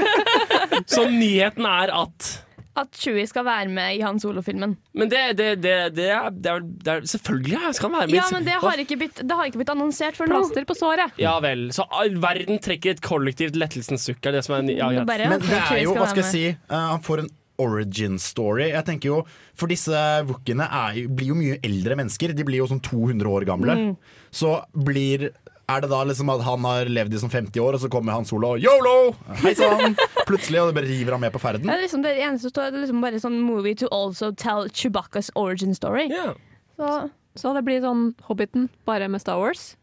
Så 0.90 1.06
nyheten 1.10 1.66
er 1.68 1.92
at 1.92 2.30
At 2.78 2.94
Chewie 2.94 3.26
skal 3.26 3.42
være 3.48 3.66
med 3.72 3.96
i 3.96 4.02
Han 4.04 4.20
Solo-filmen. 4.22 4.76
Men 4.94 5.10
det, 5.10 5.22
det, 5.38 5.48
det, 5.64 5.74
det, 5.96 6.06
er, 6.14 6.30
det, 6.30 6.52
er, 6.52 6.60
det 6.62 6.92
er 6.92 7.08
Selvfølgelig 7.10 7.56
ja, 7.56 7.72
skal 7.74 7.90
han 7.90 7.96
være 7.96 8.10
med. 8.10 8.16
Ja, 8.20 8.28
men 8.30 8.46
det 8.46 8.54
har 8.62 8.84
ikke 8.84 8.98
blitt, 9.00 9.22
det 9.26 9.38
har 9.40 9.50
ikke 9.50 9.62
blitt 9.62 9.72
annonsert 9.74 10.18
for 10.18 10.30
nå. 10.30 10.38
Plaster 10.38 10.68
på 10.68 10.76
såret. 10.78 11.18
Ja 11.20 11.34
vel. 11.42 11.68
Så 11.74 11.86
all 11.90 12.14
verden 12.22 12.62
trekker 12.62 12.94
et 12.94 13.02
kollektivt 13.04 13.58
lettelsens 13.58 14.06
sukk. 14.06 14.22
Er 14.22 14.38
det 14.38 14.44
som 14.46 14.56
er 14.60 14.70
ja, 14.70 14.92
greit. 14.94 15.08
Bare 15.10 15.28
Men 15.34 15.42
det 15.42 15.58
er 15.58 15.82
jo, 15.82 15.96
hva 15.98 16.08
skal 16.12 16.24
jeg 16.24 16.30
si, 16.30 16.46
uh, 16.70 16.78
han 16.94 17.04
får 17.04 17.24
en 17.24 17.30
origin 17.60 18.16
story. 18.22 18.70
Jeg 18.70 18.86
tenker 18.86 19.10
jo, 19.10 19.20
For 19.58 19.70
disse 19.70 20.00
wookiene 20.28 20.66
blir 21.10 21.34
jo 21.34 21.38
mye 21.38 21.58
eldre 21.66 21.98
mennesker. 22.00 22.32
De 22.36 22.46
blir 22.46 22.62
jo 22.62 22.70
sånn 22.70 22.82
200 22.86 23.34
år 23.34 23.48
gamle. 23.48 23.76
Mm. 23.76 23.92
Så 24.32 24.54
blir 24.86 25.30
er 25.70 25.84
det 25.84 25.90
da 25.92 26.00
liksom 26.06 26.30
at 26.34 26.42
han 26.46 26.66
har 26.66 26.90
levd 26.90 27.14
i 27.14 27.20
som 27.22 27.30
50 27.32 27.62
år, 27.62 27.76
og 27.76 27.82
så 27.82 27.90
kommer 27.92 28.16
han 28.16 28.26
solo 28.28 28.54
og 28.56 28.64
yolo! 28.64 29.14
Hei 29.42 29.54
sann! 29.58 29.96
Plutselig, 30.28 30.60
og 30.62 30.70
det 30.70 30.76
bare 30.80 30.90
river 30.90 31.16
han 31.16 31.22
med 31.22 31.34
på 31.34 31.42
ferden. 31.42 31.66
Det 31.68 31.76
er 31.76 31.84
liksom 31.84 32.04
det 32.06 32.16
eneste 32.18 32.48
som 32.48 32.54
står, 32.54 32.70
det 32.70 32.80
er 32.80 32.84
liksom 32.86 33.04
bare 33.04 33.22
sånn 33.22 33.38
movie 33.44 33.78
to 33.78 33.90
also 33.94 34.32
tell 34.32 34.68
Chewbacca's 34.70 35.30
origin 35.34 35.74
story. 35.74 36.08
Yeah. 36.10 36.34
Så 36.80 37.10
Så 37.38 37.52
det 37.54 37.62
blir 37.62 37.82
sånn 37.84 38.08
Hobbiten, 38.26 38.68
bare 38.88 39.06
med 39.08 39.22
Star 39.22 39.38
Wars. 39.38 39.76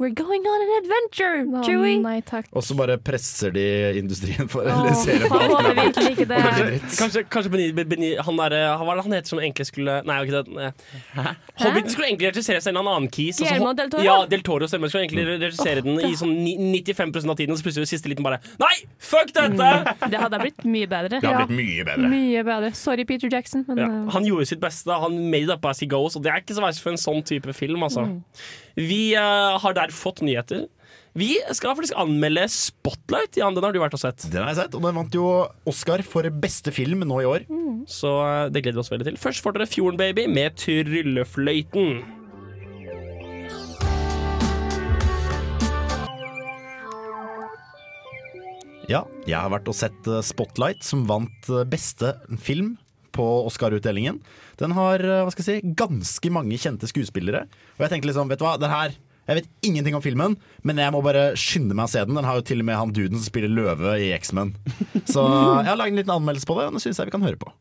We're 0.00 0.14
going 0.16 0.40
on 0.48 0.62
an 0.64 0.70
adventure, 0.80 1.58
oh, 1.58 1.60
Chewie! 1.60 1.98
Nei 2.00 2.22
takk. 2.24 2.46
Og 2.56 2.64
så 2.64 2.72
bare 2.72 2.94
presser 3.04 3.52
de 3.52 3.64
industrien 4.00 4.48
for 4.48 4.64
oh, 4.64 4.70
eller 4.72 4.94
serien 4.96 5.28
for 5.28 5.44
alt. 5.44 5.98
Kanskje, 6.00 6.78
kanskje, 6.96 7.22
kanskje 7.28 7.50
Beni, 7.52 7.66
Beni, 7.76 8.08
han 8.16 8.40
der, 8.40 8.54
er 8.56 8.80
det 8.80 9.04
han 9.04 9.12
heter 9.12 9.28
som 9.28 9.42
egentlig 9.42 9.66
skulle 9.68 9.98
Nei, 10.08 10.16
ikke 10.24 10.40
det. 10.48 10.70
Hobbiten 11.60 11.92
skulle 11.92 12.08
egentlig 12.08 12.30
regissere 12.30 12.62
seg 12.64 12.72
en 12.72 12.80
annen 12.80 13.10
kis. 13.12 13.42
altså, 13.42 13.50
Guillermo 13.50 13.74
del 13.76 13.92
Toro? 13.92 14.06
Ja, 14.06 14.14
Del 14.30 14.46
Toro 14.48 14.70
stemmer. 14.72 14.88
Skulle 14.88 15.04
egentlig 15.04 15.26
regissere 15.34 15.84
den 15.84 16.00
i 16.08 16.14
sånn 16.16 16.32
ni- 16.46 16.56
95 16.80 17.20
av 17.20 17.36
tiden, 17.36 17.52
og 17.52 17.60
så 17.60 17.68
plutselig 17.68 17.92
siste 17.92 18.08
liten 18.08 18.24
bare 18.24 18.40
Nei, 18.62 18.72
fuck 19.04 19.34
dette! 19.36 19.68
Det 20.08 20.24
hadde 20.24 20.40
blitt 20.46 20.64
mye 20.64 20.88
bedre. 20.88 21.20
Det 21.20 21.28
har 21.28 21.44
blitt 21.44 21.58
mye 21.60 21.84
bedre. 21.90 22.08
Mye 22.16 22.46
bedre. 22.48 22.72
Sorry, 22.78 23.04
Peter 23.04 23.28
Jackson, 23.28 23.68
men 23.68 23.84
Ja, 23.84 23.90
eh, 23.90 24.10
han 24.16 24.32
gjorde 24.32 24.48
sitt 24.48 24.64
beste. 24.64 24.96
Han 25.04 25.20
made 25.28 25.52
up 25.52 25.68
as 25.68 25.84
he 25.84 25.90
goes, 25.92 26.16
og 26.16 26.24
det 26.24 26.32
er 26.32 26.40
ikke 26.40 26.56
så 26.56 26.64
verst 26.64 26.80
for 26.80 26.96
en 26.96 27.00
sånn 27.04 27.20
type 27.34 27.52
film. 27.52 27.84
Altså. 27.84 28.08
Vi 28.78 29.14
eh, 29.18 29.56
har 29.62 29.74
der 29.76 29.94
fått 29.94 30.22
nyheter. 30.26 30.66
Vi 31.18 31.32
skal 31.56 31.74
faktisk 31.74 31.96
anmelde 31.98 32.44
Spotlight. 32.52 33.38
Jan, 33.40 33.56
den 33.56 33.66
har 33.66 33.74
du 33.74 33.80
vært 33.82 33.96
og 33.98 34.02
sett. 34.02 34.28
Den 34.30 34.44
har 34.44 34.52
jeg 34.52 34.60
sett, 34.60 34.76
og 34.78 34.84
den 34.86 34.94
vant 34.94 35.16
jo 35.16 35.26
Oscar 35.68 36.04
for 36.06 36.28
beste 36.42 36.70
film 36.74 37.02
nå 37.02 37.22
i 37.24 37.28
år. 37.28 37.48
Så 37.90 38.14
eh, 38.22 38.46
det 38.54 38.62
gleder 38.62 38.78
vi 38.78 38.84
oss 38.84 38.92
veldig 38.92 39.10
til. 39.10 39.20
Først 39.20 39.42
får 39.42 39.58
dere 39.58 39.70
Fjorden 39.70 40.00
Baby 40.00 40.28
med 40.30 40.58
Tryllefløyten. 40.60 42.02
Ja, 48.90 49.04
jeg 49.22 49.38
har 49.38 49.50
vært 49.52 49.68
og 49.70 49.76
sett 49.78 50.10
eh, 50.10 50.22
Spotlight, 50.26 50.86
som 50.86 51.08
vant 51.10 51.50
beste 51.70 52.14
film 52.38 52.76
på 53.20 53.28
Oscar-utdelingen. 53.50 54.18
Den 54.60 54.74
har 54.78 55.04
eh, 55.04 55.22
hva 55.26 55.30
skal 55.34 55.44
jeg 55.44 55.62
si, 55.62 55.76
ganske 55.78 56.32
mange 56.32 56.58
kjente 56.60 56.88
skuespillere. 56.90 57.44
Og 57.76 57.86
jeg 57.86 57.94
tenkte 57.94 58.10
liksom, 58.10 58.32
vet 58.32 58.40
du 58.40 58.48
hva, 58.48 58.56
den 58.60 58.72
her 58.72 58.96
Jeg 59.30 59.36
vet 59.36 59.50
ingenting 59.68 59.94
om 59.94 60.02
filmen, 60.02 60.32
men 60.66 60.80
jeg 60.80 60.90
må 60.90 61.04
bare 61.06 61.36
skynde 61.38 61.76
meg 61.76 61.86
å 61.86 61.92
se 61.92 62.02
den. 62.02 62.16
Den 62.18 62.26
har 62.26 62.40
jo 62.40 62.46
til 62.48 62.64
og 62.64 62.66
med 62.66 62.80
han 62.80 62.94
duden 62.96 63.20
som 63.20 63.28
spiller 63.28 63.52
løve 63.52 63.94
i 64.02 64.10
X-Men. 64.16 64.56
Så 65.06 65.22
jeg 65.22 65.70
har 65.70 65.78
laget 65.78 65.94
en 65.94 66.02
liten 66.02 66.16
anmeldelse 66.16 66.50
på 66.50 66.58
det, 66.58 66.66
og 66.66 66.74
den 66.74 66.82
syns 66.82 66.98
jeg 66.98 67.12
vi 67.12 67.14
kan 67.14 67.28
høre 67.28 67.38
på. 67.38 67.52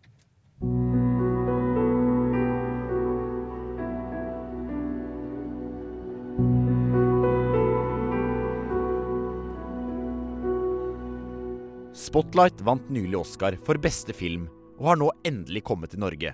Spotlight 11.99 12.61
vant 12.65 12.87
nylig 12.89 13.19
Oscar 13.19 13.59
for 13.67 13.77
beste 13.77 14.15
film, 14.15 14.47
og 14.79 14.91
har 14.91 14.99
nå 14.99 15.11
endelig 15.27 15.63
kommet 15.67 15.93
til 15.93 16.01
Norge. 16.01 16.33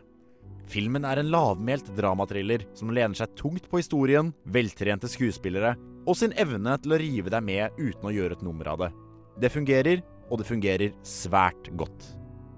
Filmen 0.69 1.05
er 1.05 1.21
en 1.21 1.29
lavmælt 1.33 1.91
dramatriller 1.97 2.65
som 2.77 2.93
lener 2.93 3.17
seg 3.17 3.35
tungt 3.37 3.67
på 3.69 3.81
historien, 3.81 4.31
veltrente 4.45 5.09
skuespillere 5.11 5.75
og 6.05 6.17
sin 6.17 6.33
evne 6.41 6.77
til 6.81 6.95
å 6.95 7.01
rive 7.01 7.33
deg 7.33 7.45
med 7.45 7.77
uten 7.77 8.09
å 8.09 8.13
gjøre 8.13 8.37
et 8.37 8.45
nummer 8.45 8.69
av 8.73 8.83
det. 8.85 8.91
Det 9.41 9.51
fungerer, 9.53 10.03
og 10.29 10.39
det 10.41 10.47
fungerer 10.47 10.93
svært 11.05 11.69
godt. 11.77 12.13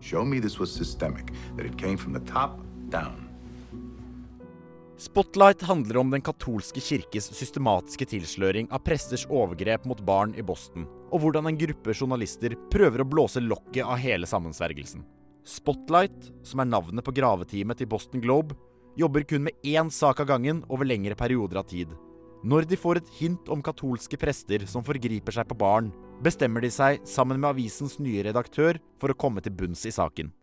Systemic. 0.08 1.32
Spotlight 4.98 5.62
handler 5.68 6.00
om 6.02 6.14
den 6.14 6.24
katolske 6.26 6.82
kirkes 6.82 7.28
systematiske 7.38 8.08
tilsløring 8.14 8.70
av 8.74 8.86
presters 8.88 9.28
overgrep 9.30 9.86
mot 9.90 10.00
barn 10.06 10.34
i 10.38 10.46
Boston, 10.46 10.88
og 11.12 11.22
hvordan 11.22 11.52
en 11.52 11.60
gruppe 11.60 11.94
journalister 11.94 12.56
prøver 12.72 13.04
å 13.04 13.10
blåse 13.10 13.44
lokket 13.44 13.84
av 13.86 14.00
hele 14.02 14.30
sammensvergelsen. 14.30 15.04
Spotlight, 15.48 16.32
som 16.44 16.60
er 16.60 16.68
navnet 16.68 17.06
på 17.08 17.14
graveteamet 17.16 17.80
til 17.80 17.88
Boston 17.88 18.20
Globe, 18.20 18.56
jobber 19.00 19.24
kun 19.24 19.46
med 19.46 19.56
én 19.64 19.88
sak 19.94 20.20
av 20.20 20.28
gangen 20.28 20.60
over 20.68 20.84
lengre 20.84 21.16
perioder 21.16 21.62
av 21.62 21.70
tid. 21.70 21.94
Når 22.44 22.68
de 22.68 22.78
får 22.78 23.00
et 23.00 23.14
hint 23.20 23.48
om 23.50 23.64
katolske 23.64 24.20
prester 24.20 24.66
som 24.68 24.84
forgriper 24.84 25.32
seg 25.32 25.48
på 25.48 25.58
barn, 25.58 25.94
bestemmer 26.24 26.66
de 26.66 26.72
seg 26.74 27.00
sammen 27.08 27.40
med 27.40 27.54
avisens 27.54 27.96
nye 28.04 28.26
redaktør 28.28 28.82
for 29.00 29.14
å 29.14 29.18
komme 29.18 29.42
til 29.42 29.56
bunns 29.56 29.86
i 29.88 29.94
saken. 29.96 30.34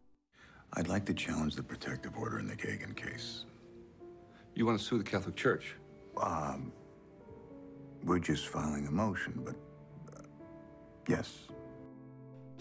I'd 0.73 0.89
like 0.89 1.05
to 1.07 1.15
challenge 1.15 1.55
the 1.55 1.63
protective 1.63 2.17
order 2.17 2.39
in 2.39 2.49
the 2.49 2.57
Kagan 2.57 2.97
case. 2.97 3.45
You 4.55 4.65
want 4.67 4.79
to 4.79 4.85
sue 4.85 4.99
the 4.99 5.05
Catholic 5.05 5.37
Church? 5.37 5.77
Um, 6.17 6.73
we're 8.05 8.19
just 8.19 8.49
filing 8.49 8.87
a 8.87 8.91
motion, 8.91 9.43
but 9.45 9.55
uh, 10.17 10.23
yes. 11.09 11.49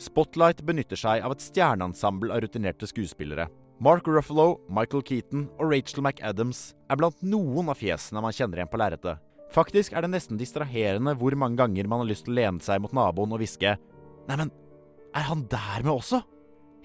Spotlight 0.01 0.63
benytter 0.65 0.99
seg 0.99 1.23
av 1.23 1.35
et 1.35 1.43
stjerneensemble 1.43 2.33
av 2.33 2.41
rutinerte 2.43 2.87
skuespillere. 2.89 3.47
Mark 3.83 4.07
Ruffalo, 4.07 4.61
Michael 4.71 5.03
Keaton 5.05 5.47
og 5.57 5.71
Rachel 5.73 6.03
McAdams 6.03 6.71
er 6.89 6.99
blant 6.99 7.21
noen 7.25 7.71
av 7.71 7.79
fjesene 7.81 8.21
man 8.23 8.33
kjenner 8.35 8.61
igjen 8.61 8.71
på 8.71 8.79
lerretet. 8.79 9.21
Faktisk 9.53 9.93
er 9.93 10.05
det 10.05 10.13
nesten 10.13 10.39
distraherende 10.39 11.13
hvor 11.19 11.35
mange 11.37 11.59
ganger 11.59 11.89
man 11.89 12.01
har 12.01 12.09
lyst 12.09 12.25
til 12.25 12.33
å 12.33 12.39
lene 12.39 12.63
seg 12.63 12.81
mot 12.81 12.93
naboen 12.95 13.35
og 13.35 13.41
hviske 13.41 13.75
Neimen, 14.23 14.53
er 15.13 15.25
han 15.27 15.43
der 15.51 15.83
med 15.83 15.91
også? 15.93 16.21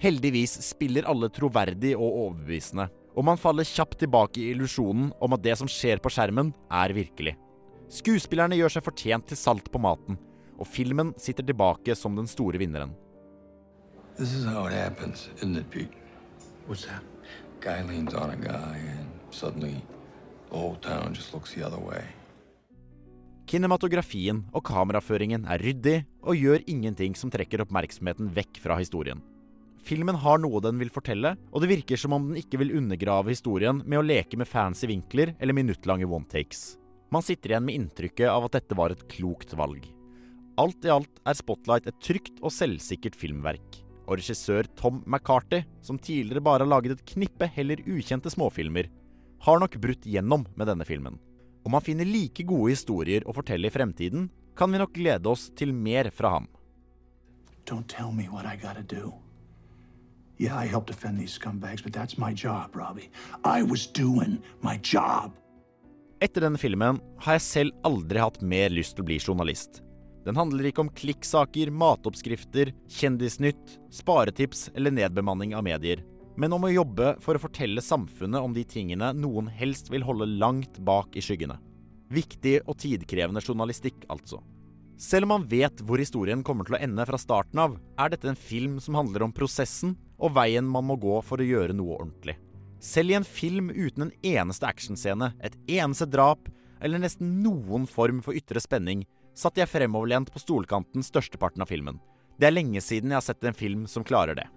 Heldigvis 0.03 0.57
spiller 0.63 1.07
alle 1.07 1.29
troverdig 1.31 1.93
og 1.95 2.07
overbevisende, 2.07 2.89
og 3.15 3.25
man 3.27 3.39
faller 3.39 3.67
kjapt 3.67 4.01
tilbake 4.03 4.41
i 4.41 4.49
illusjonen 4.53 5.13
om 5.23 5.35
at 5.35 5.43
det 5.43 5.55
som 5.59 5.71
skjer 5.71 6.03
på 6.03 6.11
skjermen, 6.13 6.51
er 6.67 6.93
virkelig. 6.95 7.37
Skuespillerne 7.89 8.59
gjør 8.59 8.75
seg 8.75 8.85
fortjent 8.85 9.31
til 9.31 9.39
salt 9.39 9.71
på 9.71 9.81
maten, 9.81 10.19
og 10.59 10.67
filmen 10.67 11.13
sitter 11.17 11.45
tilbake 11.47 11.95
som 11.95 12.17
den 12.19 12.27
store 12.27 12.59
vinneren. 12.61 12.91
This 14.19 14.33
is 14.35 14.45
how 14.45 14.67
it 14.67 14.73
happens, 14.73 15.29
isn't 15.37 15.57
it, 15.57 15.69
Pete? 15.71 15.95
What's 16.67 16.85
that? 16.85 17.03
Guy 17.61 17.81
leans 17.87 18.13
on 18.13 18.29
a 18.31 18.35
guy, 18.35 18.77
and 18.77 19.09
suddenly 19.31 19.81
the 20.49 20.57
whole 20.57 20.75
town 20.75 21.13
just 21.13 21.33
looks 21.33 21.53
the 21.53 21.63
other 21.63 21.79
way. 21.79 22.03
Kinematografien 23.49 24.43
og 24.53 24.61
kameraføringen 24.67 25.47
er 25.49 25.63
ryddig 25.63 25.95
og 26.21 26.37
gjør 26.37 26.61
ingenting 26.69 27.15
som 27.17 27.31
trekker 27.33 27.63
oppmerksomheten 27.63 28.29
vekk 28.35 28.59
fra 28.61 28.77
historien. 28.77 29.23
Filmen 29.81 30.19
har 30.21 30.37
noe 30.37 30.59
den 30.61 30.77
vil 30.77 30.91
fortelle, 30.93 31.31
og 31.49 31.63
det 31.63 31.71
virker 31.71 31.97
som 31.97 32.13
om 32.13 32.27
den 32.29 32.41
ikke 32.43 32.59
vil 32.61 32.75
undergrave 32.77 33.31
historien 33.31 33.79
med 33.85 34.01
å 34.01 34.05
leke 34.05 34.37
med 34.37 34.51
fancy 34.51 34.91
vinkler 34.91 35.33
eller 35.39 35.57
minuttlange 35.57 36.05
one-takes. 36.05 36.75
Man 37.09 37.25
sitter 37.25 37.55
igjen 37.55 37.65
med 37.65 37.79
inntrykket 37.79 38.29
av 38.29 38.45
at 38.45 38.59
dette 38.59 38.77
var 38.77 38.93
et 38.93 39.07
klokt 39.09 39.55
valg. 39.57 39.87
Alt 40.59 40.83
i 40.83 40.91
alt 40.91 41.21
er 41.23 41.37
Spotlight 41.39 41.85
et 41.87 41.99
trygt 42.03 42.41
og 42.43 42.51
selvsikkert 42.51 43.15
filmverk. 43.15 43.77
Og 44.09 44.17
regissør 44.19 44.67
Tom 44.75 44.97
McCarthy, 45.05 45.61
som 45.85 45.99
tidligere 46.01 46.43
bare 46.43 46.65
har 46.65 46.71
laget 46.73 46.97
et 46.97 47.05
knippe 47.13 47.47
heller 47.55 47.79
ukjente 47.87 48.31
småfilmer, 48.33 48.89
har 49.45 49.61
nok 49.61 49.77
brutt 49.79 50.03
gjennom 50.03 50.43
med 50.59 50.67
denne 50.67 50.83
filmen. 50.83 51.15
Om 51.63 51.77
han 51.77 51.85
finner 51.85 52.09
like 52.09 52.43
gode 52.43 52.73
historier 52.73 53.23
å 53.23 53.35
fortelle 53.37 53.69
i 53.69 53.73
fremtiden, 53.73 54.27
kan 54.57 54.71
vi 54.73 54.81
nok 54.81 54.91
glede 54.97 55.31
oss 55.31 55.47
til 55.55 55.71
mer 55.71 56.11
fra 56.11 56.35
ham. 56.35 56.49
Don't 57.63 57.87
tell 57.87 58.11
me 58.11 58.27
what 58.27 58.43
I 58.43 58.57
gotta 58.59 58.83
do. 58.83 59.13
Yeah, 60.39 60.57
I 60.57 60.67
helped 60.67 60.87
defend 60.87 61.19
these 61.19 61.31
scumbags, 61.31 61.83
but 61.83 61.93
that's 61.93 62.17
my 62.17 62.33
job, 62.33 62.75
Robbie. 62.75 63.11
I 63.45 63.63
was 63.63 63.87
doing 63.87 64.41
my 64.61 64.79
job. 64.83 65.31
Etter 66.19 66.43
denne 66.43 66.59
filmen 66.59 66.99
har 67.23 67.37
jeg 67.37 67.45
selv 67.45 67.85
aldri 67.87 68.19
hatt 68.19 68.41
mer 68.41 68.73
lyst 68.73 68.97
til 68.97 69.05
å 69.05 69.07
bli 69.07 69.19
journalist. 69.23 69.83
Den 70.29 70.37
handler 70.37 70.67
ikke 70.69 70.83
om 70.83 70.91
klikksaker, 70.93 71.71
matoppskrifter, 71.73 72.69
kjendisnytt, 72.99 73.79
sparetips 73.89 74.67
eller 74.77 74.93
nedbemanning 74.93 75.55
av 75.57 75.63
medier, 75.65 76.03
men 76.37 76.53
om 76.53 76.67
å 76.67 76.69
jobbe 76.69 77.15
for 77.23 77.33
å 77.33 77.41
fortelle 77.41 77.81
samfunnet 77.81 78.45
om 78.45 78.53
de 78.53 78.61
tingene 78.69 79.09
noen 79.17 79.49
helst 79.49 79.89
vil 79.89 80.05
holde 80.05 80.29
langt 80.29 80.77
bak 80.85 81.17
i 81.17 81.23
skyggene. 81.25 81.57
Viktig 82.13 82.59
og 82.67 82.77
tidkrevende 82.85 83.41
journalistikk, 83.41 84.05
altså. 84.13 84.43
Selv 85.01 85.25
om 85.25 85.33
man 85.33 85.49
vet 85.49 85.81
hvor 85.81 85.97
historien 85.97 86.45
kommer 86.45 86.69
til 86.69 86.77
å 86.77 86.83
ende 86.83 87.09
fra 87.09 87.17
starten 87.17 87.65
av, 87.65 87.81
er 87.97 88.13
dette 88.13 88.29
en 88.29 88.37
film 88.37 88.77
som 88.83 89.01
handler 89.01 89.25
om 89.25 89.33
prosessen 89.33 89.97
og 90.21 90.37
veien 90.37 90.69
man 90.69 90.85
må 90.85 91.01
gå 91.01 91.23
for 91.25 91.41
å 91.41 91.51
gjøre 91.55 91.73
noe 91.73 91.97
ordentlig. 91.97 92.37
Selv 92.77 93.15
i 93.15 93.17
en 93.17 93.25
film 93.25 93.73
uten 93.73 94.11
en 94.11 94.17
eneste 94.21 94.69
actionscene, 94.69 95.33
et 95.41 95.57
eneste 95.65 96.05
drap 96.05 96.45
eller 96.85 97.01
nesten 97.01 97.39
noen 97.41 97.89
form 97.89 98.21
for 98.21 98.37
ytre 98.37 98.61
spenning, 98.61 99.07
satt 99.37 99.57
jeg 99.57 99.69
fremoverlent 99.69 100.31
på 100.33 100.41
stolkanten 100.41 101.03
størsteparten 101.05 101.61
av 101.61 101.69
filmen. 101.71 101.99
Det 102.39 102.47
er 102.47 102.55
lenge 102.55 102.81
siden 102.81 103.11
jeg 103.11 103.19
har 103.19 103.25
sett 103.25 103.43
en 103.43 103.57
film 103.57 103.87
som 103.87 104.03
klarer 104.03 104.35
det. 104.35 104.47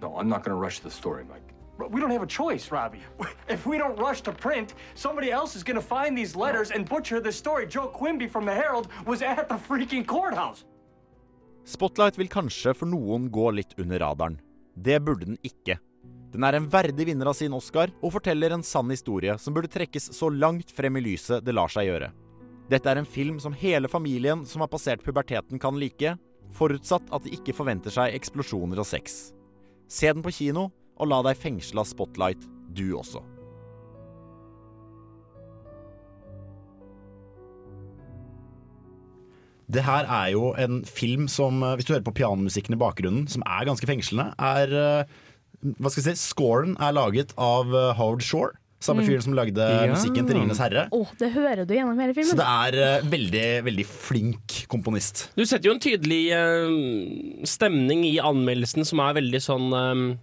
No, 0.00 0.14
I'm 0.16 0.28
not 0.28 0.46
rush 0.46 0.80
the 0.80 0.90
story, 0.90 1.24
Mike. 1.24 1.50
We 1.88 2.00
don't 2.00 2.10
have 2.10 2.22
a 2.22 2.26
choice, 2.26 2.70
Robbie. 2.70 3.00
If 3.48 3.66
we 3.66 3.78
don't 3.78 3.96
rush 3.98 4.20
to 4.22 4.32
print, 4.32 4.74
somebody 4.94 5.30
else 5.30 5.56
is 5.56 5.62
gonna 5.62 5.80
find 5.80 6.16
these 6.16 6.36
letters 6.36 6.70
and 6.70 6.88
butcher 6.88 7.20
the 7.20 7.32
story. 7.32 7.66
Joe 7.66 7.88
Quimby 7.88 8.28
from 8.28 8.44
the 8.44 8.54
Herald 8.54 8.88
was 9.06 9.22
at 9.22 9.48
the 9.48 9.56
freaking 9.56 10.06
courthouse. 10.06 10.64
Spotlight 11.64 12.18
vil 12.18 12.28
kanskje 12.28 12.74
for 12.74 12.88
noen 12.88 13.30
gå 13.30 13.50
litt 13.54 13.76
under 13.78 14.00
radaren. 14.00 14.40
Det 14.74 15.00
burde 15.04 15.26
den 15.26 15.38
ikke. 15.42 15.78
Den 16.32 16.44
er 16.46 16.56
en 16.56 16.68
verdig 16.70 17.06
vinner 17.08 17.30
av 17.30 17.36
sin 17.36 17.54
Oscar 17.56 17.90
og 18.00 18.14
forteller 18.14 18.54
en 18.54 18.62
sann 18.62 18.90
historie 18.92 19.36
som 19.38 19.54
burde 19.54 19.70
trekkes 19.72 20.12
så 20.16 20.30
langt 20.30 20.70
frem 20.70 20.96
i 20.96 21.04
lyset 21.10 21.44
det 21.44 21.54
lar 21.56 21.72
seg 21.72 21.88
gjøre. 21.88 22.12
Dette 22.70 22.86
er 22.86 23.00
en 23.00 23.08
film 23.08 23.40
som 23.42 23.56
hele 23.56 23.88
familien 23.90 24.44
som 24.46 24.62
har 24.62 24.70
passert 24.70 25.02
puberteten 25.02 25.58
kan 25.58 25.78
like, 25.80 26.14
forutsatt 26.54 27.08
at 27.14 27.26
de 27.26 27.32
ikke 27.34 27.54
forventer 27.56 27.90
seg 27.94 28.14
eksplosjoner 28.14 28.78
og 28.78 28.86
sex. 28.86 29.32
Se 29.90 30.12
den 30.12 30.22
på 30.22 30.30
kino, 30.36 30.68
og 31.00 31.10
la 31.10 31.18
deg 31.26 31.38
fengsle 31.40 31.82
av 31.82 31.88
Spotlight, 31.90 32.44
du 32.70 32.92
også. 32.94 33.24
Det 39.70 39.82
her 39.86 40.06
er 40.06 40.30
jo 40.34 40.52
en 40.58 40.84
film 40.86 41.26
som, 41.30 41.62
eh, 41.62 41.74
hvis 41.78 41.86
du 41.86 41.94
hører 41.94 42.06
på 42.06 42.14
pianomusikken 42.22 42.74
i 42.74 42.78
bakgrunnen, 42.78 43.28
som 43.30 43.42
er 43.46 43.66
ganske 43.66 43.86
fengslende, 43.86 44.32
er 44.38 44.70
eh, 44.74 45.04
Hva 45.60 45.90
skal 45.90 46.02
jeg 46.02 46.16
si? 46.16 46.30
Scoren 46.30 46.76
er 46.80 46.94
laget 46.96 47.34
av 47.36 47.74
eh, 47.74 47.92
Howard 47.98 48.22
Shore. 48.24 48.59
Samme 48.80 49.02
Mm. 49.02 49.08
fyren 49.10 49.22
som 49.22 49.34
lagde 49.36 49.60
Ja. 49.60 49.92
musikken 49.92 50.26
til 50.26 50.36
'Ringenes 50.36 50.58
herre'. 50.58 50.88
Åh, 50.90 51.08
det 51.18 51.32
hører 51.34 51.66
du 51.66 51.74
gjennom 51.74 51.98
hele 52.00 52.14
filmen. 52.14 52.30
Så 52.32 52.36
det 52.40 52.48
er 52.48 52.98
uh, 53.00 53.10
veldig, 53.10 53.64
veldig 53.64 53.84
flink 53.86 54.66
komponist. 54.72 55.28
Du 55.36 55.44
setter 55.44 55.68
jo 55.68 55.74
en 55.74 55.80
tydelig 55.80 56.32
uh, 56.32 57.44
stemning 57.44 58.04
i 58.08 58.16
anmeldelsen 58.18 58.86
som 58.86 59.00
er 59.00 59.14
veldig 59.20 59.40
sånn 59.44 59.68
eh, 59.74 60.16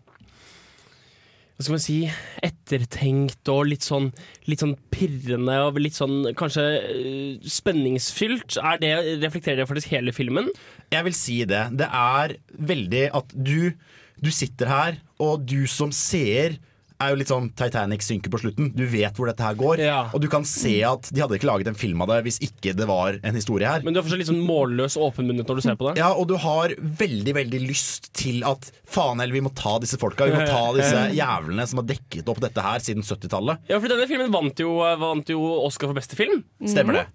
Hva 1.58 1.64
skal 1.64 1.74
man 1.74 1.80
si 1.82 2.12
Ettertenkt 2.44 3.50
og 3.50 3.66
litt 3.66 3.82
sånn, 3.82 4.12
litt 4.46 4.60
sånn 4.62 4.76
pirrende 4.92 5.56
og 5.66 5.80
litt 5.82 5.94
sånn 5.98 6.34
kanskje 6.38 7.42
spenningsfylt. 7.50 8.58
Er 8.62 8.78
det, 8.78 8.92
reflekterer 9.24 9.64
det 9.64 9.68
faktisk 9.70 9.90
hele 9.90 10.14
filmen? 10.14 10.50
Jeg 10.94 11.04
vil 11.08 11.14
si 11.18 11.40
det. 11.50 11.64
Det 11.78 11.88
er 11.90 12.36
veldig 12.62 13.04
at 13.18 13.34
du, 13.34 13.74
du 14.22 14.30
sitter 14.34 14.70
her, 14.70 14.98
og 15.20 15.46
du 15.50 15.66
som 15.66 15.90
seer 15.92 16.60
er 17.02 17.12
jo 17.14 17.18
litt 17.20 17.30
sånn 17.32 17.50
Titanic 17.58 18.04
synker 18.06 18.32
på 18.34 18.40
slutten. 18.42 18.72
Du 18.76 18.84
vet 18.90 19.18
hvor 19.18 19.30
dette 19.30 19.44
her 19.46 19.58
går. 19.58 19.82
Og 20.16 20.22
du 20.24 20.28
kan 20.32 20.46
se 20.48 20.76
at 20.88 21.10
de 21.14 21.22
hadde 21.24 21.38
ikke 21.38 21.50
laget 21.50 21.70
en 21.72 21.78
film 21.78 22.02
av 22.06 22.12
det 22.12 22.20
hvis 22.28 22.40
ikke 22.46 22.74
det 22.78 22.88
var 22.90 23.20
en 23.22 23.38
historie 23.38 23.70
her. 23.70 23.86
Men 23.86 23.94
du 23.96 24.02
er 24.02 24.06
fortsatt 24.08 24.22
litt 24.24 24.32
sånn 24.32 24.42
målløs 24.46 24.98
og 25.00 25.12
åpenmunnet 25.12 25.48
når 25.50 25.60
du 25.62 25.66
ser 25.68 25.78
på 25.80 25.90
det? 25.90 25.98
Ja, 26.02 26.10
og 26.18 26.30
du 26.32 26.36
har 26.42 26.74
veldig 26.78 27.36
veldig 27.38 27.62
lyst 27.68 28.10
til 28.18 28.42
at 28.48 28.72
faen 28.90 29.22
heller, 29.22 29.38
vi 29.38 29.44
må 29.46 29.54
ta 29.58 29.78
disse 29.84 30.00
folka. 30.02 30.30
Vi 30.30 30.36
må 30.38 30.46
ta 30.48 30.64
disse 30.78 31.06
jævlene 31.22 31.68
som 31.70 31.84
har 31.84 31.90
dekket 31.94 32.34
opp 32.34 32.42
dette 32.44 32.66
her 32.66 32.84
siden 32.84 33.06
70-tallet. 33.06 33.68
Ja, 33.70 33.82
for 33.84 33.92
denne 33.94 34.10
filmen 34.10 34.34
vant 34.34 34.64
jo, 34.64 34.78
vant 35.02 35.30
jo 35.34 35.44
Oscar 35.68 35.92
for 35.92 35.98
beste 36.00 36.18
film. 36.20 36.44
Stemmer 36.66 37.02
det. 37.02 37.08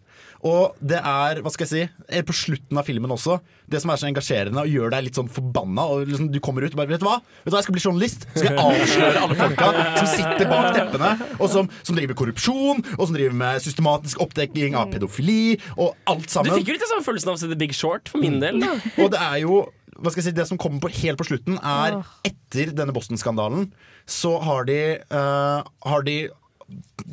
Og 0.42 0.78
det 0.82 0.98
er, 0.98 1.38
hva 1.44 1.50
skal 1.54 1.68
jeg 1.68 1.70
si, 1.70 2.06
er 2.18 2.24
på 2.26 2.34
slutten 2.34 2.78
av 2.80 2.86
filmen 2.88 3.12
også, 3.14 3.36
det 3.70 3.78
som 3.82 3.92
er 3.92 4.00
så 4.00 4.08
engasjerende 4.08 4.64
og 4.64 4.72
gjør 4.72 4.90
deg 4.94 5.04
litt 5.06 5.18
sånn 5.18 5.30
forbanna, 5.30 5.84
og 5.86 6.08
liksom, 6.10 6.32
du 6.34 6.40
kommer 6.42 6.66
ut 6.66 6.74
og 6.74 6.80
bare 6.80 6.90
Vet 6.92 7.02
du 7.04 7.06
hva? 7.06 7.20
Vet 7.22 7.46
du 7.46 7.54
hva, 7.54 7.60
Jeg 7.60 7.68
skal 7.68 7.76
bli 7.76 7.84
journalist. 7.84 8.26
Så 8.34 8.42
skal 8.42 8.58
jeg 8.58 8.64
avsløre 8.82 9.22
alle 9.22 9.36
folka 9.38 9.68
som 10.00 10.08
sitter 10.10 10.50
bak 10.50 10.66
teppene, 10.76 11.12
og 11.38 11.52
som, 11.52 11.70
som 11.86 11.98
driver 11.98 12.18
korrupsjon, 12.18 12.82
og 12.96 13.04
som 13.04 13.14
driver 13.16 13.38
med 13.44 13.62
systematisk 13.64 14.24
oppdekking 14.26 14.74
av 14.78 14.90
pedofili, 14.92 15.60
og 15.76 15.94
alt 16.10 16.26
sammen. 16.32 16.50
Du 16.50 16.58
fikk 16.58 16.72
jo 16.72 16.76
litt 16.76 16.84
den 16.84 16.92
samme 16.96 17.06
følelsen 17.06 17.32
av 17.32 17.38
å 17.38 17.42
se 17.44 17.52
The 17.52 17.60
Big 17.62 17.76
Short, 17.76 18.10
for 18.10 18.22
min 18.22 18.42
del. 18.42 18.58
Da. 18.64 18.74
Og 18.98 19.14
det 19.14 19.22
er 19.22 19.38
jo 19.44 19.62
hva 20.02 20.10
skal 20.10 20.22
jeg 20.22 20.32
si, 20.32 20.36
det 20.36 20.48
som 20.48 20.58
kommer 20.58 20.82
på, 20.82 20.90
helt 21.02 21.20
på 21.20 21.26
slutten, 21.28 21.58
er 21.62 22.00
etter 22.26 22.72
denne 22.74 22.94
Boston-skandalen, 22.96 23.68
så 24.08 24.34
har 24.42 24.66
de, 24.66 24.78
uh, 25.14 25.62
har 25.86 26.06
de 26.08 26.16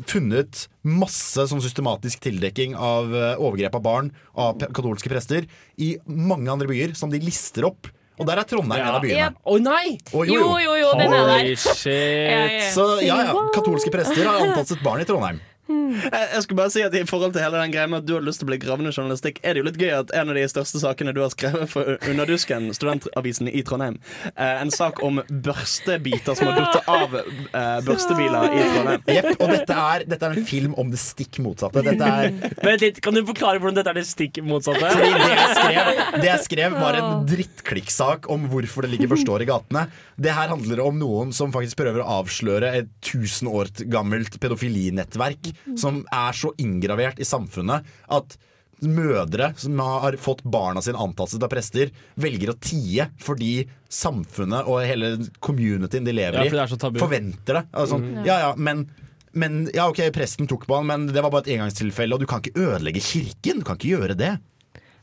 funnet 0.09 0.65
masse 0.87 1.45
sånn 1.49 1.61
systematisk 1.63 2.21
tildekking 2.23 2.75
av 2.75 3.13
eh, 3.13 3.31
overgrep 3.41 3.75
av 3.79 3.85
barn 3.85 4.11
av 4.39 4.59
katolske 4.69 5.11
prester 5.11 5.47
i 5.81 5.95
mange 6.05 6.51
andre 6.51 6.69
byer, 6.69 6.95
som 6.97 7.11
de 7.13 7.21
lister 7.23 7.67
opp. 7.69 7.89
Og 8.19 8.27
der 8.27 8.41
er 8.41 8.47
Trondheim 8.47 8.83
en 8.83 8.95
av 8.97 9.03
byene. 9.03 9.29
Å 9.47 9.53
nei! 9.63 9.93
Oh, 10.11 10.25
Jo, 10.27 10.57
jo, 10.59 10.73
jo, 10.75 10.89
den 10.99 11.13
er 11.15 11.21
der. 11.23 11.37
Holy 11.39 11.53
shit. 11.55 12.65
Så 12.75 12.87
ja, 13.05 13.21
ja, 13.29 13.45
katolske 13.55 13.93
prester 13.93 14.27
har 14.27 14.43
antatt 14.43 14.67
sitt 14.73 14.83
barn 14.83 14.99
i 14.99 15.07
Trondheim. 15.07 15.39
Jeg, 15.69 16.25
jeg 16.33 16.43
skulle 16.43 16.57
bare 16.57 16.71
si 16.73 16.81
at 16.85 16.95
I 16.97 17.03
forhold 17.07 17.33
til 17.35 17.43
hele 17.43 17.59
den 17.61 17.73
greia 17.73 17.89
med 17.89 18.01
at 18.01 18.07
du 18.07 18.15
har 18.15 18.23
lyst 18.25 18.41
til 18.41 18.47
å 18.47 18.51
bli 18.51 18.59
gravende 18.61 18.91
journalistikk, 18.93 19.39
er 19.45 19.55
det 19.55 19.61
jo 19.61 19.67
litt 19.67 19.79
gøy 19.81 19.91
at 19.99 20.13
en 20.17 20.31
av 20.31 20.37
de 20.37 20.45
største 20.49 20.81
sakene 20.81 21.13
du 21.15 21.21
har 21.21 21.31
skrevet 21.33 21.69
for 21.71 21.97
Underdusken, 22.09 22.69
studentavisen 22.75 23.49
i 23.51 23.61
Trondheim, 23.65 23.99
eh, 24.33 24.55
en 24.63 24.73
sak 24.73 25.01
om 25.05 25.21
børstebiter 25.29 26.37
som 26.37 26.49
har 26.49 26.57
falt 26.59 26.89
av 26.89 27.17
eh, 27.19 27.79
børstebiler 27.85 28.55
i 28.55 28.63
Trondheim. 28.73 29.05
Jepp, 29.19 29.29
og 29.37 29.53
dette 29.53 29.77
er, 29.83 30.05
dette 30.09 30.29
er 30.29 30.37
en 30.39 30.49
film 30.49 30.75
om 30.81 30.89
det 30.93 31.01
stikk 31.01 31.41
motsatte. 31.45 31.83
Dette 31.85 32.09
er 32.09 32.33
Vent 32.65 32.83
litt, 32.83 33.01
Kan 33.03 33.17
du 33.17 33.21
forklare 33.27 33.61
hvordan 33.61 33.77
dette 33.77 33.93
er 33.93 33.99
det 33.99 34.05
stikk 34.09 34.41
motsatte? 34.45 34.89
Fordi 34.95 35.11
det 35.13 35.31
jeg 35.35 35.55
skrev, 35.55 36.03
det 36.17 36.29
jeg 36.31 36.45
skrev 36.47 36.77
var 36.79 36.99
en 36.99 37.25
drittklikksak 37.29 38.29
om 38.33 38.49
hvorfor 38.51 38.85
det 38.85 38.93
ligger 38.95 39.13
børstår 39.13 39.45
i 39.45 39.49
gatene. 39.49 39.85
Det 40.19 40.33
her 40.35 40.51
handler 40.51 40.83
om 40.83 40.97
noen 40.99 41.33
som 41.35 41.53
faktisk 41.53 41.79
prøver 41.79 42.03
å 42.03 42.19
avsløre 42.19 42.73
et 42.81 42.91
tusen 43.05 43.49
år 43.51 43.71
gammelt 43.91 44.39
pedofilinettverk 44.41 45.53
som 45.77 46.03
er 46.11 46.37
så 46.37 46.53
inngravert 46.57 47.19
i 47.19 47.27
samfunnet 47.27 47.85
at 48.09 48.37
mødre 48.79 49.51
som 49.59 49.79
har 49.83 50.15
fått 50.21 50.43
barna 50.47 50.81
sine 50.81 50.99
antastet 51.01 51.43
av 51.43 51.51
prester, 51.51 51.91
velger 52.15 52.53
å 52.53 52.57
tie 52.63 53.09
fordi 53.19 53.65
samfunnet 53.91 54.69
og 54.69 54.85
hele 54.87 55.17
communityen 55.43 56.07
de 56.07 56.15
lever 56.15 56.39
Ja, 56.39 56.47
i, 56.47 56.99
forventer 57.01 57.59
det. 57.59 57.65
Altså, 57.73 57.99
Mm. 57.99 58.25
ja, 58.25 58.39
ja, 58.47 58.53
men 58.55 58.87
men 59.31 59.69
ja, 59.75 59.87
ok, 59.87 59.99
presten 60.11 60.47
tok 60.49 60.65
på 60.65 60.75
han, 60.75 60.87
men 60.89 61.07
det 61.13 61.21
var 61.21 61.29
bare 61.29 61.45
et 61.45 61.53
engangstilfelle, 61.53 62.15
og 62.15 62.19
du 62.19 62.25
kan 62.25 62.41
ikke 62.41 62.57
ødelegge 62.57 62.99
kirken. 62.99 63.59
Du 63.59 63.63
kan 63.67 63.77
ikke 63.77 63.91
gjøre 63.99 64.15
det. 64.17 64.39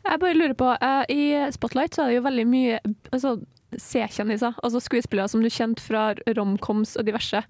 Jeg 0.06 0.20
bare 0.20 0.34
lurer 0.34 0.54
på, 0.58 0.66
uh, 0.82 1.04
I 1.08 1.50
Spotlight 1.54 1.94
så 1.94 2.02
er 2.02 2.10
det 2.10 2.16
jo 2.18 2.24
veldig 2.26 2.46
mye 2.50 2.80
altså, 3.12 3.36
C-kjendiser, 3.78 4.54
altså 4.62 4.80
skuespillere 4.82 5.28
som 5.30 5.42
du 5.42 5.48
kjente 5.50 5.82
fra 5.82 6.08
romcoms 6.36 6.96
og 6.98 7.06
diverse. 7.06 7.42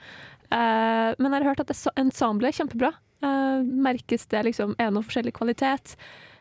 Eh, 0.52 1.10
men 1.18 1.32
jeg 1.32 1.42
har 1.42 1.48
hørt 1.50 1.64
at 1.64 1.72
ensemblet 1.98 2.52
er 2.52 2.58
kjempebra. 2.60 2.92
Eh, 3.24 3.66
merkes 3.86 4.26
det 4.32 4.44
liksom, 4.50 4.74
Er 4.78 4.90
det 4.90 4.96
noe 4.98 5.06
forskjellig 5.06 5.34
kvalitet, 5.36 5.96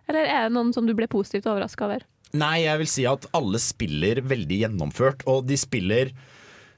eller 0.09 0.27
er 0.27 0.47
det 0.47 0.55
noen 0.57 0.73
som 0.75 0.85
du 0.85 0.93
ble 0.97 1.07
positivt 1.09 1.47
overraska 1.49 1.87
over? 1.87 2.05
Nei, 2.35 2.65
jeg 2.65 2.81
vil 2.81 2.89
si 2.91 3.05
at 3.07 3.27
alle 3.37 3.61
spiller 3.63 4.19
veldig 4.27 4.57
gjennomført, 4.65 5.23
og 5.29 5.45
de 5.47 5.57
spiller 5.57 6.11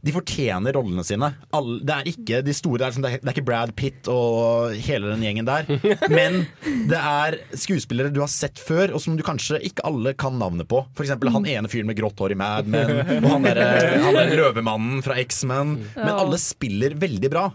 de 0.06 0.14
fortjener 0.14 0.76
rollene 0.78 1.04
sine. 1.04 1.32
Alle, 1.58 1.80
det 1.84 1.96
er 1.96 2.10
ikke 2.12 2.42
de 2.46 2.54
store, 2.56 2.78
det 2.80 2.86
er, 2.86 2.92
liksom- 2.92 3.06
det 3.08 3.28
er 3.28 3.34
ikke 3.34 3.46
Brad 3.48 3.74
Pitt 3.76 4.08
og 4.12 4.76
hele 4.88 5.10
den 5.14 5.24
gjengen 5.26 5.48
der. 5.50 5.66
Men 6.18 6.44
det 6.92 7.00
er 7.02 7.40
skuespillere 7.58 8.14
du 8.14 8.22
har 8.22 8.32
sett 8.32 8.62
før, 8.62 8.94
og 8.94 9.02
som 9.04 9.18
du 9.18 9.24
kanskje 9.26 9.60
ikke 9.68 9.86
alle 9.88 10.14
kan 10.14 10.38
navnet 10.40 10.70
på. 10.70 10.84
For 10.96 11.04
eksempel 11.08 11.34
han 11.34 11.46
ene 11.50 11.72
fyren 11.72 11.90
med 11.90 11.98
grått 12.00 12.20
hår 12.22 12.36
i 12.36 12.40
Mad 12.40 12.68
Men, 12.72 12.94
og 13.24 13.30
han 13.34 13.48
der, 13.50 13.64
han 14.06 14.14
der 14.18 14.36
løvemannen 14.38 15.02
fra 15.06 15.18
X-Men. 15.24 15.78
Men 15.98 16.14
alle 16.14 16.38
spiller 16.42 16.96
veldig 16.98 17.32
bra. 17.34 17.48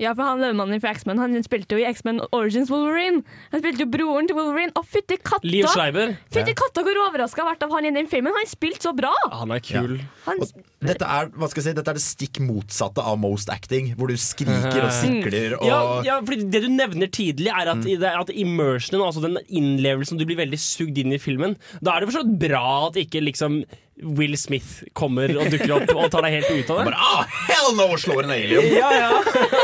Ja, 0.00 0.14
for 0.16 0.24
han 0.24 0.40
løvemannen 0.40 0.80
fra 0.80 0.94
X-Men 0.96 1.20
Han 1.20 1.36
spilte 1.44 1.76
jo 1.76 1.82
i 1.82 1.86
X-Men 1.90 2.22
Origins 2.32 2.70
Wolverine. 2.72 3.20
Han 3.52 3.60
spilte 3.60 3.84
jo 3.84 3.90
broren 3.92 4.30
til 4.30 4.38
Wolverine. 4.38 4.72
Å, 4.72 4.82
fytti 4.86 5.18
katta! 5.20 5.44
Liv 5.44 5.68
Schreiber. 5.68 6.14
Fytti 6.32 6.54
katta 6.56 6.84
hvor 6.86 7.02
overraska 7.04 7.42
jeg 7.42 7.46
har 7.46 7.52
vært 7.52 7.66
av 7.66 7.74
han 7.76 7.88
i 7.90 7.92
den 7.94 8.08
filmen. 8.10 8.32
Han 8.36 8.48
spilte 8.48 8.88
så 8.88 8.94
bra! 8.96 9.12
Han 9.34 9.52
er 9.52 9.60
kul. 9.64 9.98
Han, 10.24 10.40
dette 10.80 11.04
er, 11.04 11.28
hva 11.36 11.50
skal 11.50 11.60
jeg 11.60 11.68
si, 11.68 11.76
dette 11.76 11.92
er 11.92 12.00
det 12.00 12.04
stikk 12.04 12.40
motsatte 12.44 13.04
av 13.04 13.20
most 13.20 13.52
acting, 13.52 13.92
hvor 13.98 14.08
du 14.08 14.16
skriker 14.20 14.80
og 14.86 14.94
sikler 15.02 15.58
og 15.58 15.68
Ja, 15.68 15.82
ja, 16.06 16.16
fordi 16.24 16.48
Det 16.50 16.64
du 16.64 16.70
nevner 16.72 17.12
tidlig, 17.12 17.52
er 17.52 17.74
at, 17.74 17.84
mm. 17.84 18.08
at 18.08 18.32
immersionen, 18.32 19.04
altså 19.04 19.24
den 19.26 19.36
innlevelsen 19.46 20.20
Du 20.20 20.24
blir 20.28 20.40
veldig 20.40 20.60
sugd 20.60 20.96
inn 21.00 21.12
i 21.12 21.20
filmen. 21.20 21.58
Da 21.84 21.94
er 21.94 22.00
det 22.00 22.10
for 22.10 22.20
så 22.20 22.24
vidt 22.24 22.40
bra 22.48 22.64
at 22.88 22.98
ikke 23.00 23.24
liksom 23.28 23.60
Will 24.02 24.36
Smith 24.40 24.84
kommer 24.96 25.32
og 25.36 25.50
dukker 25.52 25.74
opp 25.76 25.92
og 25.94 26.08
tar 26.12 26.24
deg 26.26 26.38
helt 26.38 26.50
ut 26.50 26.72
av 26.72 26.80
det. 26.80 26.86
Bare, 26.90 27.00
ah, 27.00 27.40
hell 27.50 27.74
no! 27.78 27.88
Slår 28.00 28.24
en 28.24 28.34
alien. 28.34 28.70
Ja, 28.72 28.90
ja. 28.96 29.10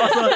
Altså, 0.02 0.26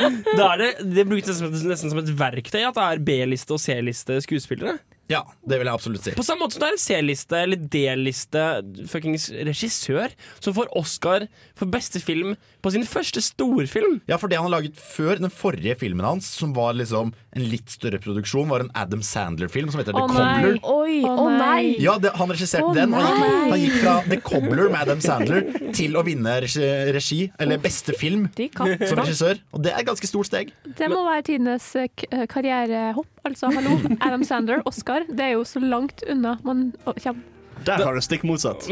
det, 0.61 0.70
det 0.94 1.05
brukes 1.11 1.42
nesten 1.42 1.92
som 1.92 2.01
et 2.01 2.12
verktøy 2.16 2.62
at 2.62 2.76
det 2.76 2.86
er 2.86 3.05
B-liste 3.11 3.57
og 3.57 3.62
C-liste 3.62 4.20
skuespillere. 4.24 4.78
Ja, 5.11 5.24
det 5.42 5.58
vil 5.61 5.68
jeg 5.68 5.74
absolutt 5.74 6.06
si. 6.06 6.14
På 6.16 6.24
samme 6.26 6.44
måte 6.44 6.56
som 6.56 6.64
det 6.64 6.70
er 6.70 6.76
en 6.76 6.82
C-liste 6.84 7.40
eller 7.40 7.64
D-liste 7.74 8.44
fuckings 8.90 9.28
regissør 9.50 10.14
som 10.38 10.54
får 10.56 10.70
Oscar 10.78 11.26
for 11.58 11.70
beste 11.70 12.02
film 12.02 12.36
på 12.61 12.72
sin 12.74 12.84
første 12.86 13.22
storfilm. 13.24 14.00
Ja, 14.11 14.18
for 14.20 14.30
det 14.30 14.38
han 14.38 14.46
har 14.46 14.61
laget 14.61 14.78
før, 14.78 15.18
den 15.20 15.32
forrige 15.32 15.76
filmen 15.80 16.06
hans, 16.06 16.28
som 16.38 16.52
var 16.56 16.76
liksom 16.78 17.12
en 17.36 17.46
litt 17.46 17.70
større 17.72 18.00
produksjon, 18.02 18.48
var 18.50 18.64
en 18.64 18.72
Adam 18.78 19.02
Sandler-film 19.06 19.70
som 19.72 19.82
heter 19.82 19.96
The 19.96 20.06
Cobbler. 20.11 20.58
Oi, 20.70 21.00
å 21.06 21.26
nei! 21.30 21.76
Ja, 21.82 21.96
det, 22.02 22.12
Han 22.20 22.32
regisserte 22.32 22.68
oh, 22.68 22.74
den. 22.76 22.94
Han 22.94 23.20
gikk, 23.20 23.50
han 23.50 23.64
gikk 23.64 23.76
fra 23.80 23.94
The 24.06 24.20
Cobbler 24.24 24.70
med 24.70 24.80
Adam 24.82 25.02
Sandler 25.04 25.46
til 25.76 25.96
å 25.96 26.04
vinne 26.06 26.36
regi, 26.44 26.66
regi 26.94 27.20
eller 27.40 27.62
beste 27.62 27.96
film 27.98 28.28
som 28.36 29.00
regissør. 29.02 29.40
Og 29.54 29.64
det 29.64 29.74
er 29.74 29.82
et 29.82 29.88
ganske 29.88 30.11
stort 30.11 30.30
steg. 30.30 30.52
Det 30.66 30.90
må 30.92 31.02
være 31.06 31.26
tidenes 31.30 31.70
eh, 31.78 31.90
eh, 32.11 32.26
karrierehopp. 32.30 33.08
Altså, 33.28 33.50
hallo, 33.52 33.76
Adam 34.06 34.24
Sandler, 34.26 34.62
Oscar. 34.68 34.99
Det 35.09 35.26
er 35.26 35.36
jo 35.38 35.44
så 35.48 35.62
langt 35.62 36.05
unna 36.09 36.36
man 36.44 36.70
kommer. 36.84 37.22
Der 37.64 37.82
har 37.84 37.92
du 37.94 38.01
stikk 38.01 38.22
motsatt. 38.24 38.64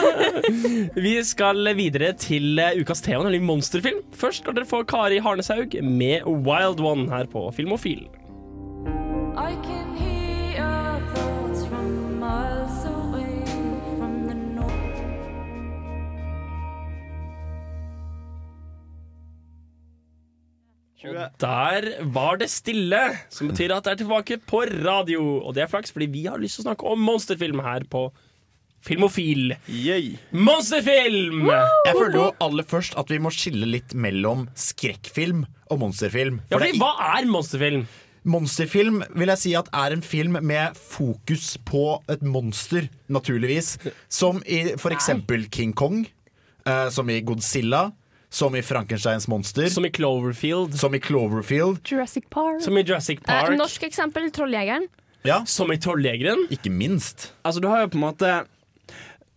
Vi 1.06 1.14
skal 1.26 1.72
videre 1.78 2.12
til 2.14 2.60
eh, 2.62 2.78
ukas 2.78 3.02
tema, 3.02 3.24
nemlig 3.26 3.42
monsterfilm. 3.42 4.04
Først 4.14 4.44
skal 4.44 4.54
dere 4.54 4.68
få 4.70 4.84
Kari 4.86 5.18
Harneshaug 5.24 5.74
med 5.82 6.26
Wild 6.46 6.80
One 6.80 7.10
her 7.10 7.26
på 7.30 7.48
Filmofil. 7.56 8.06
I 9.34 9.54
can 9.66 9.89
Der 21.00 21.86
var 22.12 22.36
det 22.40 22.50
stille, 22.52 23.00
som 23.32 23.48
betyr 23.48 23.72
at 23.72 23.86
det 23.86 23.94
er 23.94 24.00
tilbake 24.02 24.36
på 24.44 24.64
radio. 24.84 25.22
Og 25.40 25.54
det 25.56 25.64
er 25.64 25.70
flaks, 25.70 25.94
fordi 25.94 26.10
vi 26.12 26.26
har 26.28 26.40
lyst 26.40 26.58
til 26.58 26.66
å 26.66 26.70
snakke 26.70 26.90
om 26.90 27.00
monsterfilm 27.00 27.62
her 27.64 27.86
på 27.88 28.10
Filmofil. 28.84 29.54
Monsterfilm! 30.32 31.42
Jeg 31.48 31.96
føler 31.96 32.16
jo 32.16 32.28
aller 32.40 32.68
først 32.68 32.94
at 33.00 33.10
vi 33.12 33.18
må 33.20 33.32
skille 33.32 33.68
litt 33.68 33.92
mellom 33.92 34.46
skrekkfilm 34.56 35.42
og 35.70 35.82
monsterfilm. 35.82 36.40
Ja, 36.48 36.56
For 36.56 36.64
det 36.64 36.70
fordi 36.74 36.80
Hva 36.84 37.10
er 37.18 37.28
monsterfilm? 37.28 37.84
Monsterfilm 38.30 39.02
vil 39.16 39.32
jeg 39.32 39.40
si 39.40 39.52
at 39.56 39.68
er 39.72 39.96
en 39.96 40.04
film 40.04 40.36
med 40.44 40.76
fokus 40.76 41.54
på 41.64 42.02
et 42.12 42.24
monster, 42.24 42.88
naturligvis. 43.08 43.78
Som 44.12 44.42
i 44.44 44.76
for 44.80 44.92
eksempel 44.96 45.48
King 45.52 45.76
Kong, 45.76 46.04
Uh, 46.68 46.90
som 46.92 47.08
i 47.08 47.22
Godzilla, 47.24 47.86
som 48.30 48.56
i 48.56 48.62
Frankensteins 48.62 49.28
monster. 49.28 49.66
Som 49.66 49.84
i 49.84 49.90
Cloverfield. 49.90 50.78
Som 50.78 50.94
i 50.94 51.00
Cloverfield. 51.00 51.82
Jurassic 51.84 52.24
Park. 52.30 52.62
Som 52.62 52.78
i 52.78 52.82
Jurassic 52.82 53.18
Eh, 53.28 53.50
norsk 53.56 53.82
eksempel, 53.82 54.30
Trolljegeren. 54.30 54.88
Ja. 55.22 55.42
Som 55.46 55.72
i 55.72 55.78
Trolljegeren. 55.78 56.46
Ikke 56.50 56.70
minst. 56.70 57.32
Altså, 57.42 57.60
du 57.60 57.68
har 57.68 57.84
jo 57.84 57.92
på 57.92 58.00
en 58.00 58.06
måte 58.06 58.32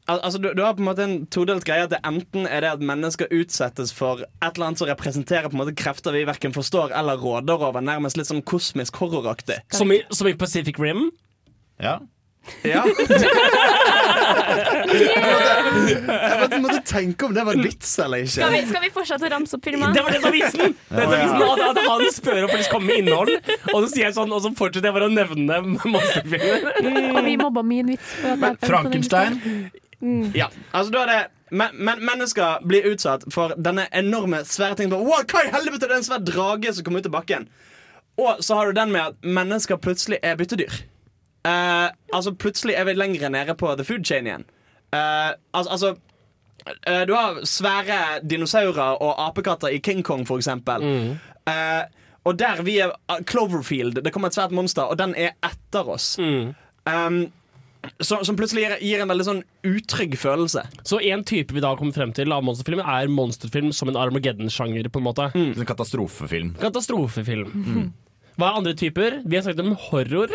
Al 0.06 0.20
altså, 0.20 0.40
du, 0.42 0.50
du 0.54 0.60
har 0.64 0.74
på 0.76 0.84
en 0.84 0.90
måte 0.90 1.04
en 1.04 1.26
todelt 1.32 1.64
greie. 1.64 1.86
At 1.88 1.94
det 1.94 2.02
Enten 2.04 2.46
er 2.48 2.62
det 2.62 2.72
at 2.76 2.82
mennesker 2.84 3.32
utsettes 3.32 3.94
for 3.96 4.26
et 4.26 4.50
eller 4.50 4.68
annet 4.68 4.82
som 4.82 4.90
representerer 4.90 5.48
på 5.48 5.56
en 5.56 5.62
måte 5.64 5.76
krefter 5.80 6.12
vi 6.16 6.26
verken 6.28 6.56
forstår 6.56 6.92
eller 7.00 7.22
råder 7.22 7.64
over. 7.70 7.80
Nærmest 7.82 8.20
litt 8.20 8.28
sånn 8.28 8.44
kosmisk 8.44 9.00
horroraktig. 9.00 9.62
Som 9.72 9.94
i, 9.96 10.02
som 10.12 10.28
i 10.28 10.36
Pacific 10.36 10.80
Rim. 10.80 11.08
Ja. 11.80 12.02
Ja. 12.64 12.84
Jeg 14.94 16.40
måtte, 16.40 16.60
måtte 16.64 16.80
tenke 16.88 17.26
om 17.28 17.34
det 17.36 17.44
var 17.48 17.58
vits 17.60 17.92
eller 18.04 18.24
ikke. 18.24 18.34
Skal 18.36 18.52
vi, 18.54 18.62
skal 18.70 18.84
vi 18.84 18.90
fortsette 18.94 19.28
å 19.28 19.32
ramse 19.34 19.58
opp 19.58 19.66
filmer? 19.68 19.94
Det 19.96 20.04
var 20.06 20.12
det 20.16 20.20
som 20.20 20.28
var 20.28 20.36
vitsen! 20.36 20.76
Det 20.90 21.06
var 21.08 21.22
vitsen 21.22 21.44
at, 21.48 21.62
at 21.70 21.80
han 21.88 22.04
spør 22.16 22.40
om 22.46 22.52
faktisk 22.54 22.74
kommer 22.76 22.90
med 22.92 23.02
innhold, 23.04 23.32
og 23.74 23.78
så 23.78 23.88
sier 23.94 24.06
jeg 24.08 24.16
sånn, 24.18 24.34
og 24.36 24.44
så 24.44 24.52
fortsetter 24.60 24.90
jeg 24.90 24.98
bare 24.98 25.08
å 25.10 25.14
nevne 25.14 25.60
monsterfilmer. 25.94 26.68
Og 27.16 27.22
vi 27.28 27.36
mobba 27.42 27.64
min 27.68 27.94
vits. 27.94 28.14
For 28.22 28.36
at 28.36 28.44
jeg- 28.48 28.70
Frankenstein. 28.70 29.40
Ja, 30.36 30.50
altså 30.76 30.92
da 30.98 31.06
er 31.06 31.12
det 31.14 31.22
men, 31.54 31.70
men 31.86 32.00
mennesker 32.02 32.64
blir 32.66 32.88
utsatt 32.90 33.28
for 33.32 33.52
denne 33.62 33.86
enorme 33.94 34.40
svære 34.50 34.76
tingen. 34.80 34.96
Wow, 35.06 35.22
hva 35.30 35.44
i 35.46 35.52
helvete, 35.54 35.86
det 35.86 35.92
er 35.94 36.00
en 36.00 36.08
svær 36.08 36.24
drage 36.26 36.72
som 36.74 36.84
kommer 36.88 37.04
ut 37.04 37.10
av 37.12 37.14
bakken. 37.14 37.46
Og 38.18 38.42
så 38.46 38.58
har 38.58 38.66
du 38.72 38.74
den 38.80 38.90
med 38.94 39.12
at 39.12 39.28
mennesker 39.38 39.78
plutselig 39.82 40.18
er 40.26 40.36
byttedyr. 40.40 40.74
Eh, 41.44 41.90
altså 42.14 42.32
Plutselig 42.40 42.76
er 42.80 42.88
vi 42.88 42.94
lenger 42.96 43.30
nede 43.34 43.56
på 43.60 43.76
the 43.76 43.84
food 43.84 44.06
chain 44.08 44.28
igjen. 44.30 44.46
Uh, 44.94 45.34
altså, 45.58 45.72
altså 45.72 45.90
uh, 46.68 47.04
Du 47.10 47.16
har 47.18 47.40
svære 47.50 48.22
dinosaurer 48.30 49.02
og 49.02 49.28
apekatter 49.28 49.74
i 49.74 49.80
King 49.84 50.04
Kong, 50.06 50.28
for 50.28 50.38
eksempel. 50.38 50.86
Eh, 51.50 51.84
og 52.24 52.38
der 52.40 52.62
vi 52.64 52.78
er 52.80 52.94
ah, 53.12 53.20
Cloverfield. 53.28 53.98
Det 54.06 54.14
kommer 54.14 54.32
et 54.32 54.38
svært 54.38 54.54
monster, 54.56 54.84
og 54.88 54.96
den 55.02 55.12
er 55.20 55.34
etter 55.44 55.90
oss. 55.92 56.14
Um, 56.20 57.26
Som, 58.00 58.22
som 58.24 58.38
plutselig 58.40 58.62
gir, 58.64 58.78
gir 58.80 59.02
en 59.04 59.10
veldig 59.12 59.26
sånn 59.28 59.42
utrygg 59.68 60.14
følelse. 60.16 60.62
Så 60.88 61.02
en 61.04 61.26
type 61.28 61.52
vi 61.52 61.60
da 61.60 61.74
har 61.74 61.80
kommet 61.82 61.98
frem 61.98 62.14
til 62.16 62.32
av 62.32 62.46
monsterfilm, 62.48 62.80
er 62.80 63.10
monsterfilm 63.12 63.74
som 63.76 63.92
en 63.92 63.98
Armageddon-sjanger, 64.00 64.88
på 64.88 65.02
en 65.02 65.08
måte. 65.10 65.26
En 65.36 65.68
katastrofefilm. 65.68 66.54
Katastrofefilm. 66.62 67.50
Hva 68.40 68.48
er 68.54 68.62
andre 68.62 68.74
typer? 68.80 69.18
Vi 69.28 69.36
har 69.36 69.44
snakket 69.44 69.66
om 69.66 69.76
horror. 69.90 70.32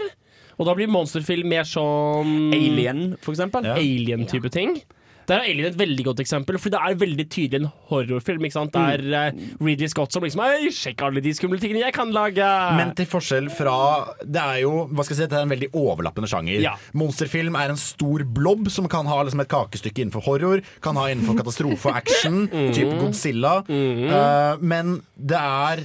Og 0.59 0.67
da 0.67 0.75
blir 0.75 0.91
monsterfilm 0.91 1.49
mer 1.51 1.67
sånn 1.69 2.53
Alien, 2.55 3.03
for 3.23 3.35
eksempel. 3.35 3.67
Ja. 3.69 3.79
Alien-type 3.79 4.51
ting. 4.55 4.81
Der 5.29 5.43
er 5.43 5.51
Alien 5.51 5.69
et 5.69 5.77
veldig 5.77 6.05
godt 6.07 6.23
eksempel, 6.23 6.57
for 6.61 6.73
det 6.73 6.79
er 6.81 6.97
veldig 6.97 7.25
tydelig 7.29 7.61
en 7.61 7.69
horrorfilm. 7.91 8.47
ikke 8.49 8.57
sant? 8.57 8.73
Det 8.73 8.81
er 8.81 9.35
uh, 9.35 9.43
Ridley 9.61 9.91
Scott 9.93 10.15
som 10.15 10.25
liksom 10.25 10.41
Hei, 10.41 10.71
sjekk 10.73 11.05
alle 11.05 11.23
de 11.25 11.35
skumle 11.37 11.61
tingene 11.61 11.83
jeg 11.83 11.95
kan 11.97 12.13
lage! 12.15 12.49
Men 12.79 12.95
til 12.97 13.09
forskjell 13.11 13.51
fra 13.53 13.77
Det 14.25 14.41
er 14.41 14.63
jo 14.63 14.87
hva 14.89 15.05
skal 15.05 15.15
jeg 15.15 15.21
si, 15.21 15.29
det 15.29 15.37
er 15.37 15.45
en 15.45 15.53
veldig 15.53 15.71
overlappende 15.77 16.31
sjanger. 16.33 16.63
Ja. 16.65 16.75
Monsterfilm 16.97 17.59
er 17.61 17.75
en 17.75 17.81
stor 17.81 18.25
blobb 18.25 18.73
som 18.73 18.89
kan 18.91 19.09
ha 19.11 19.21
liksom 19.21 19.45
et 19.45 19.53
kakestykke 19.53 20.07
innenfor 20.07 20.25
horror, 20.25 20.65
kan 20.85 20.97
ha 20.97 21.11
innenfor 21.13 21.37
katastrofe 21.43 21.93
og 21.93 22.01
action, 22.01 22.47
mm. 22.55 22.73
type 22.73 22.97
Godzilla. 22.97 23.59
Eh, 23.69 24.65
men 24.65 24.99
det 25.13 25.39
er 25.39 25.85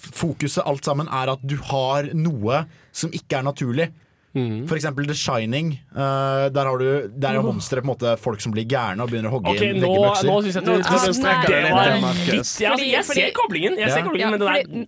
Fokuset 0.00 0.64
alt 0.66 0.84
sammen 0.86 1.08
er 1.08 1.32
at 1.36 1.44
du 1.46 1.56
har 1.70 2.10
noe 2.14 2.64
som 2.92 3.12
ikke 3.14 3.40
er 3.40 3.46
naturlig. 3.46 3.92
Mm. 4.36 4.66
For 4.68 4.76
eksempel 4.76 5.06
The 5.08 5.14
Shining. 5.16 5.70
Uh, 5.96 6.52
der 6.52 6.68
har 6.68 6.78
du 6.78 7.08
Der 7.16 7.38
er 7.38 7.42
monstre 7.42 7.80
på 7.80 7.86
en 7.88 7.92
måte 7.94 8.16
folk 8.20 8.42
som 8.44 8.52
blir 8.52 8.66
gærne 8.68 9.00
og 9.00 9.08
begynner 9.08 9.30
å 9.30 9.38
hogge 9.38 9.54
okay, 9.54 9.70
inn 9.72 9.80
nå, 9.80 9.88
veggebøkser. 9.88 10.28
nå 10.28 10.34
synes 10.44 10.58
jeg 10.58 10.66
du, 10.66 10.72
Nå- 10.72 10.76
du 10.76 11.22
Nei, 11.24 11.36
det 11.46 11.70
var 11.72 12.20
litt 12.20 12.50
ja, 12.60 12.74
altså, 12.74 12.90
Jeg 12.90 13.04
ser 13.08 13.32
koblingen, 13.38 13.78
jeg 13.80 13.94
ser 13.94 14.04
koblingen 14.04 14.26
Ja, 14.26 14.32
men 14.34 14.42
det 14.42 14.50
der 14.50 14.60
fordi, 14.60 14.84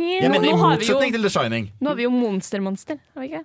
Nei, 0.00 0.14
Jeg 0.14 0.30
nå, 0.30 0.32
mener 0.32 0.48
I 0.48 0.54
nå 0.54 0.62
har 0.62 0.80
vi 0.80 0.88
jo, 0.88 1.00
til 1.02 1.28
The 1.28 1.34
Shining. 1.36 1.68
nå 1.76 1.92
har 1.92 2.00
vi 2.00 2.08
jo 2.08 2.14
monster-monster, 2.14 3.02
har 3.12 3.26
vi 3.26 3.28
ikke? 3.34 3.44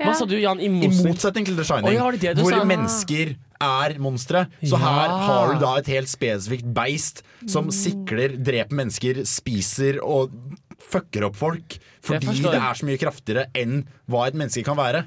Hva 0.00 0.14
sa 0.16 0.26
du, 0.28 0.36
Jan? 0.40 0.60
I 0.60 0.66
I 0.70 0.88
motsetning 0.88 1.46
til 1.48 1.56
The 1.58 1.64
Shining, 1.68 2.00
Oi, 2.00 2.16
det 2.16 2.34
det 2.36 2.44
hvor 2.44 2.54
sa? 2.56 2.64
mennesker 2.64 3.34
er 3.60 3.98
monstre. 4.00 4.46
Så 4.62 4.78
Ja. 4.78 4.78
her 4.78 5.08
har 5.26 5.52
du 5.52 5.60
da 5.60 5.74
et 5.76 5.86
helt 5.86 6.08
spesifikt 6.08 6.72
beist 6.74 7.22
som 7.46 7.68
sikler, 7.70 8.36
dreper 8.42 8.72
mennesker, 8.76 9.24
spiser 9.28 10.00
og 10.02 10.30
fucker 10.80 11.24
opp 11.28 11.36
folk. 11.36 11.78
Fordi 12.02 12.26
det 12.40 12.54
er 12.54 12.74
så 12.74 12.84
mye 12.88 12.98
kraftigere 12.98 13.46
enn 13.54 13.84
hva 14.08 14.26
et 14.28 14.34
menneske 14.34 14.64
kan 14.64 14.76
være. 14.76 15.04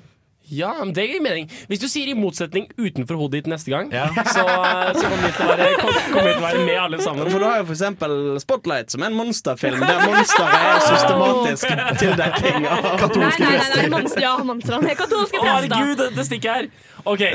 Ja, 0.51 0.73
men 0.83 0.91
det 0.93 1.05
gir 1.07 1.21
mening. 1.23 1.47
Hvis 1.71 1.79
du 1.79 1.85
sier 1.87 2.09
i 2.11 2.13
motsetning 2.19 2.65
utenfor 2.77 3.15
hodet 3.17 3.39
ditt 3.43 3.47
neste 3.53 3.71
gang, 3.71 3.87
Ja. 3.95 4.09
så, 4.11 4.43
så 4.43 5.05
kommer 5.07 5.23
vi 5.23 5.31
til 5.37 5.45
å 5.45 5.49
være, 5.53 5.67
kom- 5.79 5.99
kommer 6.13 6.27
til 6.33 6.41
å 6.41 6.43
være 6.43 6.65
med 6.67 6.79
alle 6.83 6.99
sammen. 7.01 7.29
For 7.31 7.39
du 7.39 7.45
har 7.47 7.61
jo 7.61 7.65
for 7.69 7.75
eksempel 7.77 8.15
Spotlight, 8.43 8.91
som 8.91 9.01
er 9.05 9.11
en 9.13 9.17
monsterfilm 9.17 9.79
der 9.79 10.03
monsteret 10.03 10.67
er 10.67 10.83
systematisk 10.89 11.73
tildekking 12.03 12.67
av 12.67 12.89
katolske 12.99 13.39
prester. 13.39 13.47
nei, 13.47 13.55
nei, 13.55 13.69
nei 13.75 13.83
nei 13.87 13.91
monster, 13.95 14.21
ja, 14.27 14.33
monstrene 14.51 14.91
er 14.91 14.99
katolske 14.99 15.39
Å, 15.39 15.45
prester. 15.47 15.77
herregud, 15.77 15.97
det, 16.03 16.09
det 16.19 16.27
stikker 16.27 16.59
her. 16.59 16.69
OK. 17.03 17.19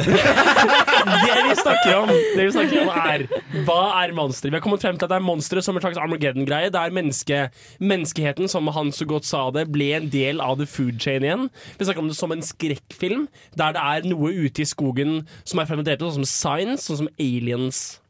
Det 1.09 1.43
vi 1.49 1.57
snakker 1.57 1.97
om, 1.97 2.09
det 2.09 2.45
vi 2.45 2.53
snakker 2.53 2.83
om 2.83 2.89
er 2.91 3.25
Hva 3.67 3.83
er 4.03 4.13
monstre? 4.17 4.51
Vi 4.51 4.57
har 4.57 4.63
kommet 4.65 4.83
frem 4.83 4.97
til 4.99 5.07
at 5.07 5.13
det 5.13 5.19
er 5.19 5.25
monstre 5.25 5.63
som 5.65 5.77
en 5.77 5.85
slags 5.85 6.01
Armageddon-greie. 6.01 6.73
Der 6.75 6.95
menneske, 6.95 7.49
menneskeheten, 7.81 8.49
som 8.49 8.69
han 8.75 8.93
så 8.93 9.07
godt 9.09 9.29
sa 9.29 9.47
det, 9.55 9.69
ble 9.73 9.91
en 9.97 10.11
del 10.13 10.43
av 10.45 10.59
the 10.61 10.67
food 10.69 11.01
chain 11.03 11.27
igjen. 11.27 11.49
Vi 11.79 11.89
snakker 11.89 12.03
om 12.05 12.11
det 12.11 12.19
som 12.19 12.35
en 12.35 12.45
skrekkfilm, 12.45 13.29
der 13.57 13.77
det 13.77 13.85
er 13.85 14.11
noe 14.11 14.33
ute 14.35 14.65
i 14.65 14.69
skogen 14.69 15.23
som 15.45 15.61
er 15.61 15.71
fragmentert, 15.71 16.05
sånn 16.05 16.21
som 16.21 16.29
Science, 16.29 16.89
sånn 16.89 17.03
som 17.05 17.11
Aliens. 17.21 18.01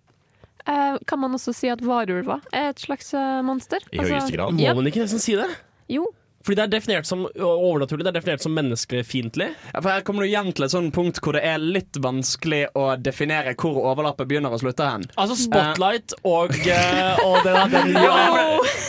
Eh, 0.68 0.98
kan 1.09 1.22
man 1.22 1.36
også 1.36 1.54
si 1.56 1.70
at 1.72 1.82
varulva 1.84 2.40
er 2.52 2.72
et 2.72 2.82
slags 2.82 3.14
eh, 3.16 3.40
monster? 3.46 3.84
I 3.92 4.02
høyeste 4.02 4.34
grad. 4.34 4.56
Må 4.56 4.64
ja. 4.64 4.74
man 4.76 4.90
ikke 4.90 5.04
nesten 5.06 5.22
si 5.22 5.36
det? 5.38 5.48
Jo. 5.88 6.11
Fordi 6.47 6.55
det 6.61 6.64
er 6.68 6.72
definert 6.78 7.09
som 7.09 7.24
overnaturlig, 7.26 8.05
det 8.07 8.12
er 8.12 8.18
definert 8.20 8.45
som 8.45 8.55
menneskefiendtlig. 8.57 9.49
Ja, 9.72 9.80
for 9.82 9.91
Her 9.91 10.05
kommer 10.07 10.22
du 10.24 10.28
igjen 10.30 10.53
til 10.55 10.64
et 10.68 10.72
sånt 10.72 10.95
punkt 10.95 11.18
hvor 11.24 11.34
det 11.36 11.43
er 11.45 11.59
litt 11.61 11.99
vanskelig 12.03 12.61
å 12.78 12.84
definere 13.03 13.57
hvor 13.59 13.80
overlappet 13.91 14.30
begynner 14.30 14.55
og 14.55 14.62
slutter 14.62 14.93
hen. 14.93 15.07
Altså 15.18 15.36
Spotlight 15.41 16.14
og, 16.22 16.55
eh, 16.62 17.20
og 17.26 17.43
der, 17.45 17.59
den 17.74 17.93
Ja, 18.09 18.14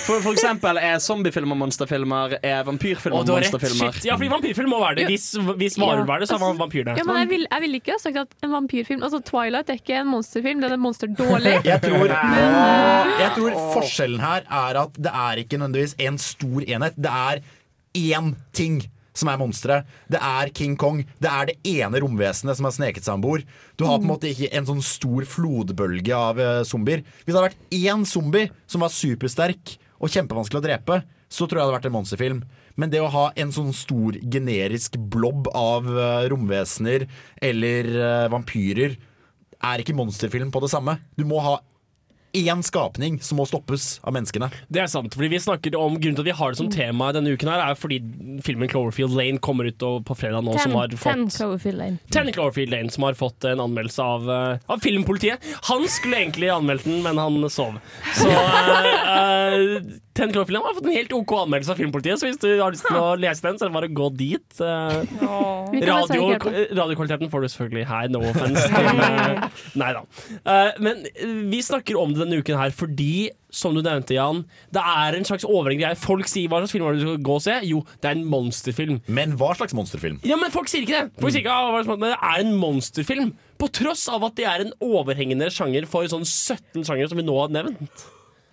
for, 0.06 0.22
for 0.24 0.32
eksempel 0.36 0.78
er 0.82 1.02
zombiefilmer 1.04 1.58
monsterfilmer, 1.60 2.38
er 2.46 2.64
vampyrfilmer 2.68 3.26
rett. 3.26 3.34
monsterfilmer. 3.34 3.98
Shit. 3.98 4.08
Ja, 4.08 4.18
fordi 4.20 4.32
vampyrfilm 4.36 4.72
må 4.72 4.80
være 4.84 5.02
det. 5.02 5.10
Hvis, 5.12 5.28
hvis 5.60 5.80
varulv 5.82 6.10
er 6.16 6.24
det, 6.24 6.30
så 6.30 6.38
er 6.38 6.46
man 6.46 6.62
det. 6.70 6.96
Ja, 7.02 7.06
men 7.08 7.22
jeg 7.24 7.32
vil, 7.34 7.46
jeg 7.50 7.66
vil 7.66 7.80
ikke 7.82 7.98
ha 7.98 8.02
sagt 8.02 8.22
at 8.24 8.38
en 8.46 8.54
vampyrfilm 8.54 9.04
Altså 9.06 9.20
Twilight 9.26 9.70
er 9.74 9.80
ikke 9.82 10.00
en 10.04 10.12
monsterfilm, 10.14 10.62
den 10.64 10.76
er 10.78 10.82
monsterdårlig. 10.82 11.58
Jeg 11.70 11.82
tror, 11.84 12.12
Men, 12.32 13.12
jeg 13.20 13.32
tror 13.36 13.56
forskjellen 13.74 14.22
her 14.22 14.46
er 14.46 14.80
at 14.82 14.98
det 14.98 15.12
er 15.14 15.42
ikke 15.44 15.58
nødvendigvis 15.60 15.96
en 16.02 16.18
stor 16.22 16.66
enhet. 16.66 16.98
Det 16.98 17.12
er 17.12 17.42
én 17.98 18.34
ting 18.56 18.82
som 19.20 19.30
er 19.32 19.40
monsteret. 19.42 19.88
Det 20.12 20.20
er 20.22 20.52
King 20.56 20.78
Kong. 20.80 21.04
Det 21.22 21.30
er 21.32 21.50
det 21.50 21.58
ene 21.68 22.02
romvesenet 22.04 22.58
som 22.58 22.68
har 22.68 22.76
sneket 22.76 23.06
seg 23.06 23.18
om 23.18 23.26
bord. 23.26 23.46
Du 23.76 23.86
har 23.88 24.00
på 24.00 24.08
en 24.08 24.14
måte 24.14 24.32
ikke 24.32 24.52
en 24.56 24.68
sånn 24.70 24.84
stor 24.86 25.28
flodbølge 25.28 26.16
av 26.16 26.40
eh, 26.40 26.62
zombier. 26.68 27.04
Hvis 27.24 27.34
det 27.34 27.40
hadde 27.40 27.50
vært 27.50 27.78
én 27.80 28.06
zombie 28.08 28.52
som 28.70 28.86
var 28.86 28.94
supersterk 28.94 29.76
og 30.00 30.14
kjempevanskelig 30.14 30.62
å 30.62 30.66
drepe, 30.66 31.02
så 31.30 31.46
tror 31.46 31.60
jeg 31.60 31.62
det 31.62 31.68
hadde 31.68 31.78
vært 31.78 31.90
en 31.90 31.98
monsterfilm. 31.98 32.42
Men 32.80 32.94
det 32.94 33.02
å 33.04 33.12
ha 33.12 33.26
en 33.38 33.52
sånn 33.54 33.74
stor 33.76 34.16
generisk 34.24 34.96
blobb 35.12 35.50
av 35.58 35.90
eh, 35.92 36.30
romvesener 36.32 37.10
eller 37.44 37.92
eh, 37.92 38.28
vampyrer 38.32 38.96
er 39.60 39.82
ikke 39.82 39.98
monsterfilm 39.98 40.54
på 40.54 40.62
det 40.64 40.72
samme. 40.72 40.96
Du 41.20 41.26
må 41.28 41.42
ha 41.44 41.58
én 42.34 42.62
skapning 42.64 43.20
som 43.24 43.40
må 43.40 43.46
stoppes 43.50 44.00
av 44.06 44.14
menneskene. 44.16 44.50
Det 44.70 44.84
er 44.84 44.90
sant, 44.92 45.14
fordi 45.16 45.32
vi 45.34 45.42
snakker 45.42 45.78
om 45.80 45.98
Grunnen 46.00 46.18
til 46.20 46.26
at 46.26 46.30
vi 46.30 46.38
har 46.40 46.54
det 46.54 46.60
som 46.60 46.70
tema 46.74 47.10
denne 47.16 47.34
uken, 47.34 47.50
her 47.52 47.64
er 47.64 47.80
fordi 47.80 48.00
filmen 48.46 48.70
Cloverfield 48.72 49.16
Lane 49.18 49.42
kommer 49.44 49.70
ut 49.70 49.80
på 49.80 50.18
fredag 50.18 50.46
nå. 50.46 50.56
som 50.62 50.76
har 50.78 50.92
Ten, 50.94 51.00
ten 51.00 51.28
Cloverfield 51.34 51.82
Lane. 51.82 52.02
Ten 52.14 52.32
Cloverfield 52.34 52.74
Lane, 52.76 52.94
som 52.94 53.08
har 53.08 53.18
fått 53.20 53.50
en 53.50 53.64
anmeldelse 53.64 54.04
av, 54.04 54.30
eh, 54.30 54.60
av 54.70 54.84
filmpolitiet. 54.84 55.50
Han 55.72 55.88
skulle 55.90 56.22
egentlig 56.24 56.52
anmeldt 56.54 56.86
den, 56.86 57.02
men 57.06 57.18
han 57.18 57.50
sov. 57.50 57.80
Så 58.18 58.30
uh, 58.30 58.90
eh, 59.16 59.82
Ten 60.20 60.34
Cloverfield 60.36 60.60
har 60.60 60.76
fått 60.76 60.88
en 60.90 60.96
helt 60.98 61.14
OK 61.16 61.32
anmeldelse 61.46 61.72
av 61.72 61.80
filmpolitiet, 61.80 62.20
så 62.20 62.28
hvis 62.28 62.40
du 62.44 62.50
har 62.60 62.74
lyst 62.76 62.84
til 62.90 62.98
å 63.00 63.14
lese 63.20 63.46
den, 63.46 63.56
så 63.60 63.66
er 63.66 63.72
det 63.72 63.78
bare 63.78 63.88
å 63.90 63.96
gå 64.00 64.08
dit. 64.20 64.60
eh. 64.60 65.20
Radio, 65.88 66.26
radiokvaliteten 66.76 67.30
får 67.32 67.46
du 67.46 67.48
selvfølgelig 67.54 67.86
her, 67.88 68.10
no 68.12 68.22
offense. 68.28 68.64
Til, 68.74 69.02
eh, 69.08 69.60
nei 69.80 69.92
da. 69.96 70.02
Eh, 70.44 70.72
men 70.84 71.06
vi 71.54 71.62
snakker 71.64 72.00
om 72.02 72.12
det 72.16 72.26
denne 72.26 72.42
uken 72.42 72.60
her 72.60 72.74
fordi, 72.76 73.30
som 73.54 73.74
du 73.78 73.82
nevnte, 73.86 74.14
Jan, 74.18 74.44
det 74.76 74.84
er 74.84 75.18
en 75.18 75.26
slags 75.30 75.48
overhengende 75.48 75.88
greie. 75.88 76.00
Folk 76.04 76.28
sier 76.30 76.52
hva 76.52 76.60
slags 76.64 76.76
film 76.76 76.86
er 76.90 76.98
det 76.98 77.06
du 77.06 77.08
skal 77.08 77.24
gå 77.30 77.38
og 77.40 77.46
se? 77.46 77.56
Jo, 77.70 77.80
det 78.04 78.12
er 78.12 78.20
en 78.20 78.28
monsterfilm. 78.36 79.00
Men 79.08 79.38
hva 79.40 79.54
slags 79.58 79.74
monsterfilm? 79.78 80.20
Ja, 80.28 80.38
men 80.42 80.52
folk 80.54 80.70
sier 80.72 80.84
ikke 80.86 81.00
det. 81.00 81.16
Folk 81.24 81.34
sier 81.36 81.46
ikke, 81.46 81.56
ah, 81.56 81.80
men 81.96 82.06
det 82.10 82.18
er 82.20 82.44
en 82.44 82.54
monsterfilm. 82.60 83.32
På 83.60 83.72
tross 83.76 84.04
av 84.12 84.28
at 84.28 84.36
det 84.40 84.46
er 84.52 84.68
en 84.68 84.76
overhengende 84.84 85.50
sjanger 85.54 85.88
for 85.90 86.06
sånn 86.12 86.28
17 86.28 86.84
sjangere 86.84 87.10
som 87.12 87.20
vi 87.20 87.26
nå 87.28 87.40
har 87.40 87.56
nevnt. 87.56 88.06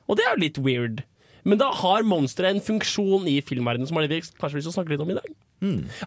Og 0.06 0.18
det 0.18 0.24
er 0.26 0.34
jo 0.36 0.42
litt 0.46 0.62
weird. 0.62 1.04
Men 1.46 1.60
da 1.62 1.70
har 1.82 2.02
monsteret 2.06 2.56
en 2.56 2.64
funksjon 2.64 3.26
i 3.30 3.38
filmverdenen 3.46 3.86
som 3.88 3.98
vi 4.02 4.20
kanskje 4.40 4.64
å 4.66 4.74
snakke 4.74 4.94
litt 4.94 5.04
om 5.04 5.12
i 5.14 5.18
dag. 5.18 5.28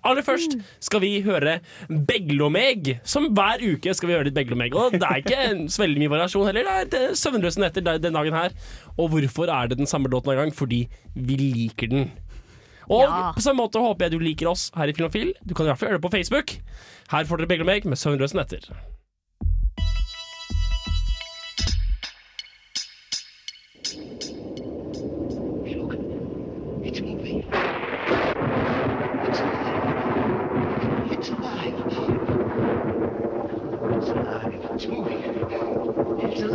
Aller 0.05 0.21
først 0.21 0.57
skal 0.83 1.01
vi 1.01 1.21
høre 1.25 1.55
Beglomeg. 1.89 2.99
Som 3.07 3.29
hver 3.33 3.63
uke 3.63 3.93
skal 3.97 4.09
vi 4.11 4.15
høre 4.17 4.27
litt 4.27 4.37
Beglomeg. 4.37 4.75
Og 4.77 4.93
det 4.99 5.07
er 5.07 5.23
ikke 5.23 5.69
så 5.73 5.83
veldig 5.85 6.03
mye 6.03 6.13
variasjon 6.13 6.49
heller. 6.51 6.67
Det 6.69 6.75
er 6.75 6.91
det 7.09 7.17
Søvnløse 7.19 7.63
netter 7.63 7.85
den 7.85 8.03
den 8.03 8.17
dagen 8.19 8.37
her. 8.37 8.53
Og 8.97 9.09
hvorfor 9.15 9.49
er 9.53 9.71
det 9.71 9.79
den 9.81 9.89
samme 9.89 10.11
låten 10.11 10.31
hver 10.33 10.43
gang? 10.43 10.53
Fordi 10.55 10.83
vi 11.15 11.39
liker 11.39 11.89
den. 11.89 12.11
Og 12.89 13.03
Ja. 13.05 13.31
på 13.35 13.41
samme 13.41 13.61
måte 13.63 13.81
håper 13.81 14.05
jeg 14.07 14.11
du 14.11 14.19
liker 14.19 14.49
oss 14.49 14.71
her 14.75 14.87
i 14.89 14.93
Filmofil. 14.93 15.33
Du 15.45 15.53
kan 15.53 15.65
i 15.65 15.69
hvert 15.69 15.79
fall 15.79 15.89
gjøre 15.89 16.01
det 16.01 16.07
på 16.09 16.15
Facebook. 16.17 16.55
Her 17.09 17.23
får 17.25 17.37
dere 17.37 17.47
Beglomeg 17.47 17.85
med 17.85 17.97
Søvnløse 17.97 18.35
netter. 18.35 18.65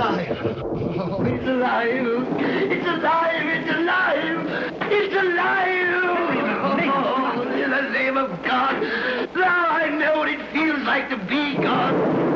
Alive. 0.05 0.61
It's 1.25 1.47
alive. 1.49 2.07
It's 2.71 2.87
alive. 2.87 3.47
It's 3.47 3.71
alive. 3.71 4.47
It's 4.91 5.15
alive. 5.15 5.85
Oh, 6.87 7.43
in 7.65 7.71
the 7.71 7.83
name 7.91 8.17
of 8.17 8.31
God. 8.45 8.83
Now 9.35 9.69
I 9.69 9.89
know 9.91 10.19
what 10.19 10.29
it 10.29 10.41
feels 10.53 10.81
like 10.83 11.09
to 11.11 11.17
be 11.27 11.57
God. 11.57 12.34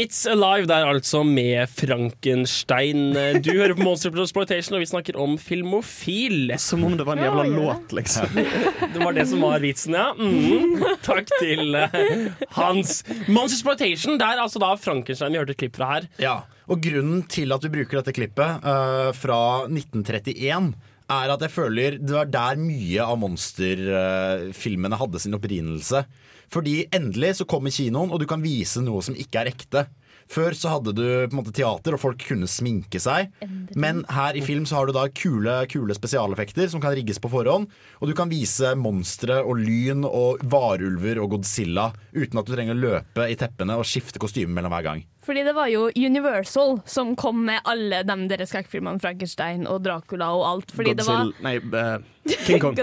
It's 0.00 0.22
Alive 0.24 0.64
der 0.64 0.86
altså 0.88 1.20
med 1.26 1.68
Frankenstein. 1.68 3.10
Du 3.44 3.50
hører 3.52 3.74
på 3.76 3.84
Monster 3.84 4.14
Exploitation, 4.22 4.78
og 4.78 4.80
vi 4.80 4.88
snakker 4.88 5.18
om 5.20 5.34
filmofil. 5.36 6.54
Som 6.56 6.86
om 6.88 6.94
det 6.96 7.04
var 7.04 7.18
en 7.18 7.26
jævla 7.26 7.44
låt, 7.50 7.92
liksom. 7.98 8.38
Det 8.94 9.02
var 9.02 9.12
det 9.12 9.26
som 9.28 9.44
var 9.44 9.60
vitsen, 9.60 9.98
ja. 9.98 10.06
Mm. 10.16 10.80
Takk 11.04 11.28
til 11.36 11.76
uh, 11.76 12.30
Hans. 12.56 13.02
Monster 13.28 13.58
Exploitation, 13.58 14.16
det 14.16 14.24
er 14.24 14.40
altså 14.40 14.62
da 14.62 14.72
Frankenstein 14.80 15.36
vi 15.36 15.42
hørte 15.42 15.58
et 15.58 15.60
klipp 15.66 15.76
fra 15.76 15.90
her. 15.92 16.08
Ja, 16.22 16.36
og 16.70 16.80
grunnen 16.80 17.26
til 17.28 17.52
at 17.52 17.66
vi 17.66 17.74
bruker 17.76 18.00
dette 18.00 18.16
klippet 18.16 18.64
uh, 18.64 19.10
fra 19.20 19.40
1931 19.66 20.72
er 21.10 21.32
at 21.34 21.44
jeg 21.44 21.52
føler 21.52 21.96
det 21.98 22.14
var 22.14 22.28
der 22.30 22.60
mye 22.60 23.04
av 23.04 23.18
monsterfilmene 23.20 24.98
hadde 25.00 25.22
sin 25.22 25.36
opprinnelse. 25.38 26.04
Fordi 26.50 26.76
endelig 26.94 27.36
så 27.38 27.46
kommer 27.48 27.74
kinoen, 27.74 28.10
og 28.10 28.22
du 28.22 28.26
kan 28.30 28.42
vise 28.42 28.82
noe 28.82 29.02
som 29.06 29.18
ikke 29.18 29.42
er 29.42 29.52
ekte. 29.52 29.84
Før 30.30 30.54
så 30.54 30.76
hadde 30.76 30.92
du 30.94 31.02
på 31.02 31.34
en 31.34 31.38
måte 31.40 31.52
teater, 31.54 31.96
og 31.96 32.02
folk 32.04 32.20
kunne 32.22 32.46
sminke 32.50 33.00
seg. 33.02 33.32
Men 33.74 34.04
her 34.14 34.36
i 34.38 34.42
film 34.44 34.66
så 34.68 34.78
har 34.78 34.86
du 34.86 34.94
da 34.94 35.08
kule, 35.10 35.56
kule 35.70 35.94
spesialeffekter 35.96 36.70
som 36.70 36.82
kan 36.82 36.94
rigges 36.94 37.18
på 37.22 37.30
forhånd. 37.32 37.66
Og 37.98 38.10
du 38.10 38.14
kan 38.18 38.30
vise 38.30 38.76
monstre 38.78 39.40
og 39.42 39.58
lyn 39.58 40.06
og 40.06 40.44
varulver 40.52 41.18
og 41.22 41.34
Godzilla 41.34 41.88
uten 42.14 42.38
at 42.38 42.46
du 42.46 42.54
trenger 42.54 42.78
å 42.78 42.82
løpe 42.84 43.26
i 43.26 43.38
teppene 43.38 43.78
og 43.80 43.88
skifte 43.88 44.22
kostyme 44.22 44.54
mellom 44.54 44.74
hver 44.76 44.86
gang. 44.86 45.02
Fordi 45.26 45.42
det 45.44 45.52
var 45.54 45.68
jo 45.68 45.88
Universal 45.98 46.78
som 46.88 47.12
kom 47.18 47.42
med 47.50 47.66
alle 47.68 48.04
de 48.06 48.16
deres 48.30 48.54
skrekkfilmene. 48.54 49.02
Frankenstein 49.02 49.66
og 49.68 49.82
Dracula 49.84 50.30
og 50.36 50.46
alt. 50.46 50.74
Fordi 50.76 50.94
det 50.94 51.08
var 51.08 51.26
Godzilla 51.26 51.48
Nei, 51.48 51.56
uh, 51.58 52.36
King 52.46 52.62
Kong. 52.62 52.78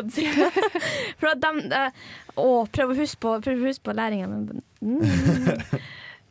For 1.21 1.31
at 1.31 1.41
de, 1.43 1.63
uh, 1.71 2.11
å, 2.35 2.49
prøv 2.75 2.91
å 2.91 2.99
huske 2.99 3.23
på, 3.23 3.37
prøv 3.47 3.63
å 3.63 3.71
huske 3.71 3.87
på 3.87 3.95
læringa. 3.95 4.27
Mm. 4.77 5.01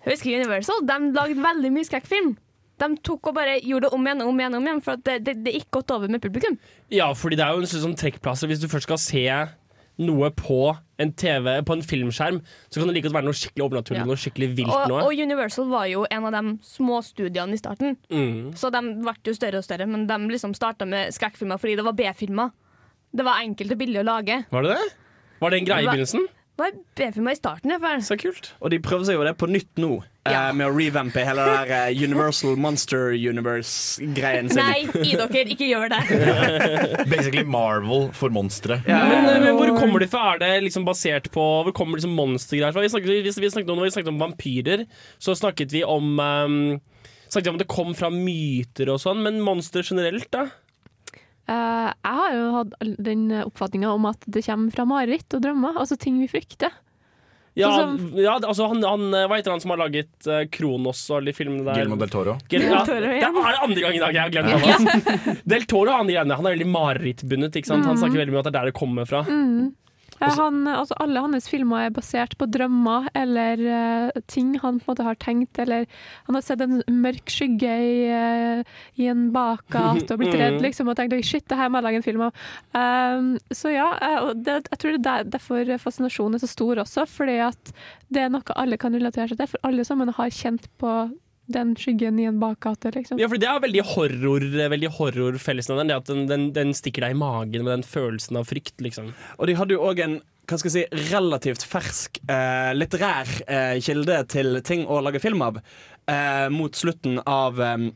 Husker 0.07 0.36
Universal? 0.38 0.82
De 0.86 0.98
lagde 1.16 1.42
veldig 1.42 1.72
mye 1.74 1.88
skrekkfilm. 1.88 2.34
De 2.78 2.88
tok 3.02 3.30
og 3.30 3.36
bare 3.38 3.57
gjorde 3.64 3.88
det 3.88 3.92
om 3.96 4.04
igjen 4.07 4.22
og 4.22 4.28
om 4.30 4.40
igjen, 4.42 4.54
om 4.59 4.66
igjen 4.68 4.82
for 4.84 5.00
det, 5.00 5.20
det, 5.24 5.38
det 5.46 5.54
gikk 5.57 5.70
godt 5.78 5.94
over 5.96 6.11
med 6.12 6.20
publikum. 6.22 6.59
Ja, 6.92 7.09
fordi 7.16 7.38
det 7.40 7.46
er 7.46 7.57
jo 7.57 7.64
en 7.64 7.70
sånn 7.70 7.96
trekkplasser. 7.96 8.50
Hvis 8.50 8.61
du 8.61 8.68
først 8.68 8.84
skal 8.90 9.00
se 9.00 9.22
noe 9.96 10.28
på 10.36 10.59
en 11.00 11.12
TV, 11.16 11.48
på 11.64 11.72
en 11.72 11.82
filmskjerm, 11.84 12.42
så 12.68 12.80
kan 12.82 12.90
det 12.90 12.98
like 12.98 13.07
godt 13.09 13.16
være 13.16 13.28
noe 13.30 13.38
skikkelig 13.38 13.64
overnaturlig, 13.64 14.02
Ja. 14.02 14.04
noe 14.04 14.20
skikkelig 14.20 14.48
vilt 14.59 14.68
Og, 14.74 14.88
noe. 14.92 15.07
og 15.09 15.22
Universal 15.24 15.70
var 15.70 15.86
jo 15.88 16.04
en 16.11 16.26
av 16.28 16.36
de 16.36 16.59
små 16.68 17.00
studiene 17.02 17.57
i 17.57 17.61
starten. 17.61 17.96
Mm. 18.12 18.52
Så 18.61 18.68
de 18.70 18.82
ble 19.00 19.14
jo 19.24 19.32
større 19.32 19.57
og 19.62 19.64
større, 19.64 19.86
men 19.88 20.04
de 20.07 20.18
liksom 20.28 20.52
starta 20.54 20.84
med 20.84 21.14
skrekkfilmer 21.16 21.57
fordi 21.59 21.76
det 21.80 21.84
var 21.88 21.96
B-filmer. 21.96 22.52
Det 23.16 23.24
var 23.24 23.40
enkelt 23.40 23.72
og 23.72 23.78
billig 23.80 24.02
å 24.02 24.04
lage. 24.04 24.42
Var 24.52 24.62
det 24.68 24.76
det? 24.76 24.92
Var 25.40 25.50
det 25.50 25.59
en 25.62 25.64
greie 25.70 25.84
i 25.84 25.88
begynnelsen? 25.88 26.28
Var 26.57 26.72
B-filmer 26.96 27.34
i 27.34 27.36
starten. 27.36 27.72
Så 28.04 28.16
kult. 28.16 28.54
Og 28.64 28.70
de 28.72 28.78
prøver 28.80 29.04
seg 29.04 29.18
jo 29.18 29.24
det 29.26 29.34
på 29.36 29.48
nytt 29.50 29.76
nå, 29.76 29.98
eh, 30.24 30.46
med 30.57 30.64
å 30.64 30.72
revampe 30.72 31.20
hele 31.26 31.44
det 31.44 31.57
der 31.59 31.72
eh, 31.76 32.00
Universal 32.00 32.57
Monster 32.57 33.12
Universe-greien 33.12 34.48
sin. 34.48 34.62
Nei, 34.62 34.86
i 35.04 35.12
dere, 35.20 35.44
ikke 35.52 35.68
gjør 35.68 35.92
det. 35.92 36.00
Basically 37.12 37.44
Marvel 37.44 38.09
for 38.16 38.32
monstre. 38.32 38.80
Men, 38.88 39.28
eh, 39.28 39.38
men 39.44 39.61
hvor 39.61 39.74
kommer 39.76 40.00
de 40.00 40.09
fra? 40.09 40.32
Er 40.32 40.44
det 40.46 40.52
liksom 40.70 40.88
basert 40.88 41.28
på 41.34 41.44
Hvor 41.66 41.76
kommer 41.76 42.00
liksom 42.00 42.16
monstergreier 42.16 42.72
fra? 42.72 42.84
Vi 42.86 42.92
snakket, 42.94 43.12
vi, 43.12 43.36
vi 43.44 43.52
snakket 43.52 43.72
om, 43.72 43.76
når 43.76 43.90
vi 43.90 43.96
snakket 43.98 44.14
om 44.14 44.22
vampyrer, 44.24 44.86
så 45.20 45.36
snakket 45.36 45.76
vi 45.76 45.84
om 45.84 46.16
um, 46.16 46.61
Snakket 47.26 47.46
vi 47.46 47.52
om 47.52 47.59
at 47.59 47.64
det 47.66 47.72
kom 47.72 47.92
fra 47.98 48.09
myter 48.14 48.88
og 48.94 49.02
sånn, 49.02 49.20
men 49.26 49.42
monster 49.44 49.84
generelt, 49.84 50.30
da? 50.32 50.46
Eh, 51.47 51.90
jeg 51.90 52.18
har 52.20 52.34
jo 52.34 52.49
hatt 52.57 52.74
den 53.07 53.28
oppfatninga 53.44 53.92
om 53.94 54.09
at 54.11 54.26
det 54.26 54.42
kommer 54.47 54.74
fra 54.74 54.88
mareritt 54.88 55.36
og 55.36 55.44
drømmer, 55.44 55.78
altså 55.82 55.99
ting 56.01 56.18
vi 56.22 56.30
frykter. 56.30 56.74
Ja, 57.57 57.70
som, 57.72 58.12
ja 58.20 58.34
altså 58.36 58.66
han, 58.68 58.82
han, 58.84 59.14
Hva 59.14 59.38
heter 59.38 59.55
han 59.55 59.62
som 59.62 59.72
har 59.72 59.78
laget 59.80 60.26
uh, 60.28 60.42
Kronos 60.53 61.07
og 61.09 61.24
de 61.24 61.32
filmene 61.32 61.64
der? 61.64 61.80
Gilmo 61.80 61.97
del 61.97 62.11
Toro. 62.12 62.34
Gil 62.53 62.66
ja, 62.66 62.82
Del 62.82 62.90
Toro, 62.90 63.01
det 63.01 63.22
er 63.24 63.32
det 63.32 63.62
andre 63.64 63.84
gang 63.86 63.97
i 63.97 64.03
dag 64.03 64.18
jeg 64.18 64.26
har 64.26 64.34
glemt 64.34 64.53
navnet. 64.53 65.40
Del 65.55 65.64
Toro 65.70 65.94
han, 65.97 66.12
han 66.12 66.36
er 66.36 66.53
veldig 66.53 66.68
marerittbundet. 66.68 67.57
Mm. 67.57 67.86
Han 67.88 67.97
snakker 68.03 68.20
veldig 68.20 68.34
mye 68.34 68.42
om 68.42 68.44
at 68.44 68.51
det 68.51 68.53
er 68.53 68.59
der 68.59 68.72
det 68.74 68.76
kommer 68.76 69.09
fra. 69.09 69.22
Mm. 69.24 69.72
Eh, 70.20 70.34
Han, 70.38 70.62
altså 70.70 70.96
alle 71.02 71.20
hans 71.20 71.48
filmer 71.50 71.86
er 71.86 71.94
basert 71.94 72.36
på 72.40 72.46
drømmer 72.48 73.08
eller 73.14 73.60
uh, 73.66 74.20
ting 74.26 74.54
han 74.62 74.78
på 74.80 74.86
en 74.86 74.92
måte 74.94 75.04
har 75.06 75.18
tenkt. 75.20 75.58
Eller 75.62 75.86
han 76.28 76.38
har 76.38 76.44
sett 76.46 76.62
en 76.64 76.82
mørk 76.88 77.28
skygge 77.32 77.74
i, 77.84 77.98
uh, 78.08 78.62
i 78.96 79.08
en 79.12 79.28
bakgate 79.34 80.08
og 80.14 80.22
blitt 80.22 80.32
Mm. 80.36 80.40
redd 80.40 80.62
liksom, 80.64 80.88
og 80.88 80.96
tenkt 80.98 81.14
«Oi, 81.16 81.22
shit, 81.24 81.46
det 81.48 81.56
her 81.56 81.68
må 81.70 81.78
jeg 81.78 81.86
lage 81.86 82.00
en 82.00 82.06
film 82.06 82.24
av. 82.26 82.40
Um, 82.76 83.28
så 83.54 83.70
ja, 83.72 83.86
uh, 84.00 84.32
det, 84.34 84.62
jeg 84.70 84.80
tror 84.82 84.96
det 84.96 85.12
er 85.12 85.30
derfor 85.36 85.76
fascinasjonen 85.80 86.36
er 86.36 86.44
så 86.44 86.50
stor 86.50 86.82
også. 86.82 87.06
Fordi 87.08 87.38
at 87.46 87.72
det 88.12 88.24
er 88.26 88.32
noe 88.32 88.56
alle 88.56 88.76
kan 88.80 88.94
relatere 88.94 89.28
seg 89.30 89.40
til. 89.40 89.52
For 89.54 89.68
alle 89.68 89.84
sammen 89.86 90.12
har 90.16 90.34
kjent 90.34 90.68
på 90.80 90.96
den 91.47 91.74
skyggen 91.78 92.18
i 92.18 92.26
en 92.28 92.40
bakgate. 92.42 92.92
Liksom. 92.94 93.20
Ja, 93.20 93.28
for 93.30 93.40
Det 93.40 93.49
er 93.49 93.61
veldig 93.62 93.84
horror 93.94 94.47
Veldig 94.76 94.92
horrorfellesnevneren. 94.99 95.90
Det 95.90 95.99
at 96.01 96.11
den, 96.11 96.24
den, 96.30 96.47
den 96.57 96.72
stikker 96.76 97.07
deg 97.07 97.16
i 97.16 97.20
magen 97.20 97.66
med 97.66 97.72
den 97.78 97.86
følelsen 97.86 98.40
av 98.40 98.49
frykt. 98.51 98.80
liksom 98.82 99.12
Og 99.38 99.47
de 99.47 99.59
hadde 99.59 99.76
jo 99.76 99.84
òg 99.86 100.03
en 100.05 100.18
hva 100.47 100.61
skal 100.61 100.70
jeg 100.70 100.86
si, 100.86 100.99
relativt 101.11 101.64
fersk 101.66 102.20
eh, 102.30 102.70
litterær 102.76 103.30
eh, 103.51 103.78
kilde 103.82 104.20
til 104.30 104.61
ting 104.62 104.84
å 104.86 105.01
lage 105.03 105.18
film 105.18 105.42
av 105.42 105.59
eh, 105.59 106.47
mot 106.55 106.70
slutten 106.78 107.18
av 107.26 107.59
eh, 107.59 107.88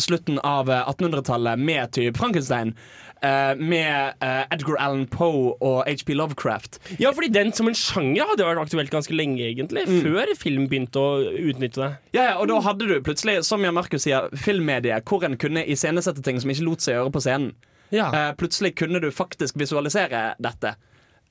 Slutten 0.00 0.38
av 0.40 0.70
eh, 0.70 0.88
1800-tallet 0.88 1.60
med 1.60 1.92
typ 1.92 2.16
Frankenstein. 2.16 2.76
Uh, 3.22 3.54
med 3.54 4.16
uh, 4.18 4.48
Edgar 4.50 4.80
Allan 4.82 5.04
Poe 5.06 5.52
og 5.62 5.84
HP 5.86 6.08
Lovecraft. 6.18 6.80
Ja, 6.98 7.12
fordi 7.14 7.28
den 7.30 7.52
som 7.54 7.68
en 7.70 7.76
sjanger 7.78 8.26
hadde 8.32 8.48
vært 8.48 8.58
aktuelt 8.64 8.90
ganske 8.90 9.14
lenge, 9.14 9.44
egentlig. 9.46 9.84
Mm. 9.86 10.00
Før 10.02 10.32
film 10.40 10.64
begynte 10.66 10.98
å 10.98 11.20
utnytte 11.22 11.84
det. 11.84 11.90
Ja, 12.16 12.24
ja, 12.32 12.32
og 12.42 12.50
da 12.50 12.58
hadde 12.66 12.88
du 12.90 12.96
plutselig, 13.06 13.44
som 13.46 13.62
Jan 13.62 13.78
Markus 13.78 14.08
sier, 14.08 14.26
filmmediet 14.34 15.06
hvor 15.06 15.22
en 15.22 15.38
kunne 15.38 15.62
iscenesette 15.70 16.24
ting 16.26 16.42
som 16.42 16.50
ikke 16.50 16.66
lot 16.66 16.82
seg 16.82 16.98
gjøre 16.98 17.14
på 17.14 17.22
scenen. 17.22 17.52
Ja. 17.94 18.08
Uh, 18.10 18.32
plutselig 18.40 18.74
kunne 18.80 18.98
du 18.98 19.12
faktisk 19.14 19.60
visualisere 19.60 20.32
dette, 20.42 20.74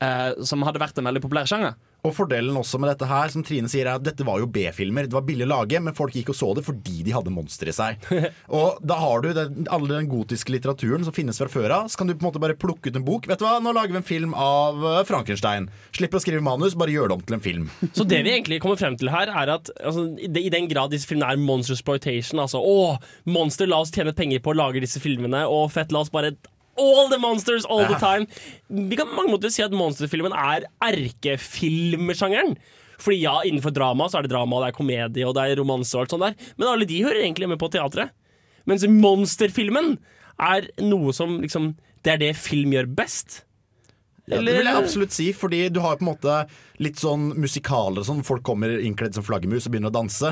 eh, 0.02 0.28
som 0.46 0.64
hadde 0.66 0.82
vært 0.82 1.00
en 1.02 1.08
veldig 1.10 1.24
populær 1.24 1.50
sjanger. 1.50 1.76
Og 2.02 2.16
fordelen 2.18 2.58
også 2.58 2.80
med 2.82 2.90
dette 2.90 3.06
her, 3.06 3.30
som 3.30 3.44
Trine 3.46 3.70
sier, 3.70 3.86
er 3.86 4.00
at 4.00 4.06
dette 4.06 4.26
var 4.26 4.42
jo 4.42 4.48
B-filmer. 4.50 5.06
Det 5.06 5.14
var 5.14 5.26
billig 5.28 5.46
å 5.46 5.52
lage, 5.52 5.82
men 5.84 5.94
folk 5.98 6.16
gikk 6.18 6.32
og 6.34 6.38
så 6.38 6.50
det 6.58 6.64
fordi 6.66 7.04
de 7.06 7.14
hadde 7.14 7.34
monstre 7.34 7.70
i 7.70 7.76
seg. 7.76 8.02
Og 8.62 8.80
da 8.86 8.98
har 8.98 9.22
du 9.22 9.30
den, 9.38 9.68
alle 9.72 9.92
den 9.92 10.10
gotiske 10.10 10.54
litteraturen 10.54 11.06
som 11.06 11.14
finnes 11.14 11.38
fra 11.38 11.50
før 11.52 11.76
av. 11.76 11.92
Så 11.92 12.02
kan 12.02 12.10
du 12.10 12.16
på 12.16 12.24
en 12.24 12.30
måte 12.32 12.42
bare 12.42 12.58
plukke 12.58 12.90
ut 12.90 12.98
en 12.98 13.06
bok. 13.06 13.30
Vet 13.30 13.42
du 13.42 13.46
hva, 13.46 13.60
nå 13.62 13.74
lager 13.78 13.94
vi 13.94 14.02
en 14.02 14.08
film 14.08 14.34
av 14.38 14.82
eh, 14.82 15.02
Frankenstein. 15.08 15.70
Slipper 15.94 16.18
å 16.18 16.24
skrive 16.24 16.44
manus, 16.46 16.78
bare 16.80 16.94
gjør 16.94 17.12
det 17.12 17.18
om 17.20 17.26
til 17.28 17.38
en 17.38 17.46
film. 17.46 17.70
Så 17.98 18.08
det 18.08 18.24
vi 18.26 18.34
egentlig 18.34 18.62
kommer 18.64 18.82
frem 18.82 18.98
til 18.98 19.12
her, 19.14 19.30
er 19.44 19.54
at 19.60 19.70
altså, 19.80 20.08
i 20.18 20.30
i 20.42 20.50
den 20.50 20.66
grad 20.72 20.90
disse 20.94 21.06
filmene 21.10 21.36
er 21.36 21.42
monster 21.42 21.78
exploitation, 21.78 22.42
altså 22.42 22.60
å, 22.66 22.96
monster, 23.30 23.70
la 23.70 23.84
oss 23.84 23.94
tjene 23.94 24.14
penger 24.18 24.42
på 24.42 24.56
å 24.56 24.58
lage 24.58 24.82
disse 24.82 25.02
filmene, 25.04 25.44
og 25.48 25.70
fett, 25.76 25.94
la 25.94 26.02
oss 26.02 26.12
bare 26.14 26.34
All 26.82 27.12
the 27.12 27.20
monsters 27.22 27.68
all 27.70 27.86
the 27.86 28.00
time. 28.02 28.28
Vi 28.70 28.98
kan 28.98 29.10
på 29.10 29.20
mange 29.20 29.36
måter 29.36 29.54
si 29.54 29.64
at 29.66 29.76
monsterfilmen 29.76 30.34
er 30.34 30.66
erkefilmsjangeren. 30.82 32.56
Fordi 33.02 33.22
ja, 33.24 33.36
innenfor 33.46 33.74
drama 33.74 34.08
så 34.10 34.20
er 34.20 34.26
det 34.26 34.34
drama, 34.34 34.62
det 34.62 34.72
er 34.72 34.78
komedie 34.78 35.28
og 35.28 35.36
det 35.38 35.46
er 35.46 35.62
romanse 35.62 35.96
og 35.98 36.04
alt 36.04 36.16
sånt 36.16 36.26
der. 36.26 36.50
Men 36.58 36.70
alle 36.70 36.90
de 36.90 37.04
hører 37.06 37.24
egentlig 37.24 37.50
med 37.50 37.62
på 37.62 37.72
teatret. 37.74 38.14
Mens 38.70 38.86
monsterfilmen 38.86 39.96
er 40.42 40.70
noe 40.86 41.14
som 41.14 41.40
liksom 41.42 41.74
Det 42.02 42.16
er 42.16 42.22
det 42.22 42.36
film 42.38 42.72
gjør 42.74 42.88
best. 42.98 43.44
Ja, 44.26 44.40
det 44.42 44.56
vil 44.56 44.66
jeg 44.66 44.78
absolutt 44.80 45.14
si, 45.14 45.28
fordi 45.38 45.60
du 45.70 45.82
har 45.84 46.00
på 46.00 46.06
en 46.06 46.12
måte 46.16 46.36
litt 46.82 46.98
sånn 46.98 47.28
musikaler 47.38 48.06
sånn. 48.08 48.24
Folk 48.26 48.42
kommer 48.48 48.74
innkledd 48.80 49.14
som 49.18 49.26
flaggermus 49.26 49.68
og 49.68 49.76
begynner 49.76 49.92
å 49.92 49.98
danse. 50.00 50.32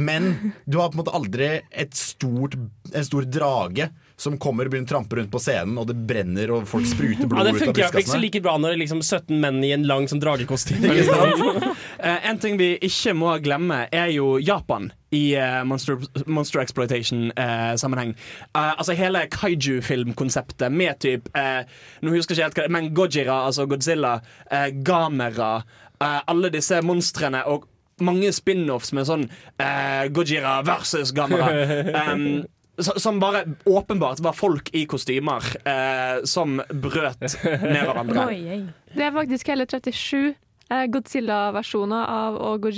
Men 0.00 0.54
du 0.64 0.78
har 0.78 0.88
på 0.88 0.96
en 0.96 1.02
måte 1.02 1.14
aldri 1.16 1.50
et 1.68 1.96
stort, 1.98 2.56
en 2.56 3.04
stor 3.04 3.28
drage 3.28 3.90
som 4.20 4.36
kommer 4.40 4.68
og 4.68 4.74
begynner 4.74 4.90
å 4.90 4.92
trampe 4.92 5.16
rundt 5.16 5.32
på 5.32 5.40
scenen, 5.40 5.78
og 5.80 5.88
det 5.88 5.96
brenner 6.08 6.52
og 6.52 6.66
folk 6.68 6.88
spruter 6.88 7.24
blod 7.24 7.40
Ja, 7.40 7.46
ut 7.46 7.48
av 7.48 7.56
brystkassene. 7.56 7.72
Det 7.72 7.84
funker 7.88 8.02
ikke 8.02 8.12
så 8.12 8.20
like 8.20 8.42
bra 8.44 8.56
når 8.60 8.72
det 8.72 8.76
er 8.76 8.82
liksom 8.82 9.02
17 9.02 9.40
menn 9.40 9.60
i 9.64 9.72
en 9.76 9.86
lang 9.88 10.08
sånn 10.10 10.22
dragekostyme. 10.22 10.96
liksom. 11.00 11.70
Eh, 12.00 12.30
en 12.30 12.38
ting 12.40 12.54
vi 12.56 12.78
ikke 12.80 13.12
må 13.12 13.34
glemme, 13.44 13.82
er 13.92 14.08
jo 14.14 14.38
Japan 14.40 14.86
i 15.12 15.34
uh, 15.36 15.60
Monster, 15.68 15.98
monster 16.24 16.62
Exploitation-sammenheng. 16.62 18.14
altså 18.54 18.94
hele 18.96 19.26
kaiju-filmkonseptet 19.34 20.72
med 20.72 20.96
typ 21.02 21.28
eh, 21.36 21.66
Nå 22.00 22.14
husker 22.14 22.38
jeg 22.38 22.54
ikke 22.54 22.62
helt 22.62 22.70
hva 22.70 22.78
men 22.78 22.88
Gojira, 22.96 23.42
altså 23.50 23.66
Godzilla, 23.68 24.20
eh, 24.50 24.70
Gamera, 24.86 25.64
eh, 26.00 26.20
alle 26.26 26.48
disse 26.54 26.80
monstrene 26.86 27.42
og 27.50 27.66
mange 28.00 28.32
spin-offs 28.32 28.94
med 28.96 29.08
sånn 29.08 29.26
eh, 29.60 30.08
Gojira 30.14 30.60
versus 30.64 31.12
Gamera. 31.12 31.50
Um, 32.10 32.46
som 32.82 33.20
bare 33.20 33.44
åpenbart 33.64 34.20
var 34.20 34.36
folk 34.36 34.70
i 34.74 34.86
kostymer 34.90 35.44
eh, 35.64 36.24
som 36.24 36.60
brøt 36.70 37.20
med 37.44 37.82
hverandre. 37.84 38.26
Det 38.96 39.06
er 39.06 39.14
faktisk 39.14 39.52
hele 39.52 39.66
37 39.70 40.34
eh, 40.70 40.86
Godzilla-versjoner 40.90 42.08
av 42.10 42.38
og 42.42 42.70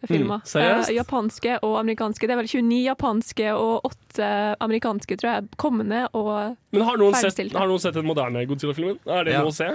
Gojira-filmer. 0.00 0.40
Mm, 0.40 0.46
seriøst? 0.48 0.88
Eh, 0.90 0.96
japanske 0.96 1.58
og 1.62 1.74
amerikanske. 1.80 2.26
Det 2.26 2.30
er 2.34 2.40
vel 2.40 2.48
29 2.48 2.80
japanske 2.86 3.50
og 3.54 3.84
8 3.90 4.28
amerikanske, 4.60 5.16
tror 5.20 5.30
jeg, 5.34 5.48
kommende 5.60 6.08
og 6.14 6.56
Men 6.72 6.82
har 6.86 6.96
noen, 6.98 7.14
sett, 7.14 7.52
har 7.52 7.66
noen 7.68 7.80
sett 7.82 7.94
den 7.94 8.06
moderne 8.06 8.46
Godzilla-filmen? 8.46 8.98
Er 9.06 9.24
det 9.24 9.32
Ja. 9.34 9.42
noe 9.42 9.50
å 9.50 9.54
se? 9.54 9.68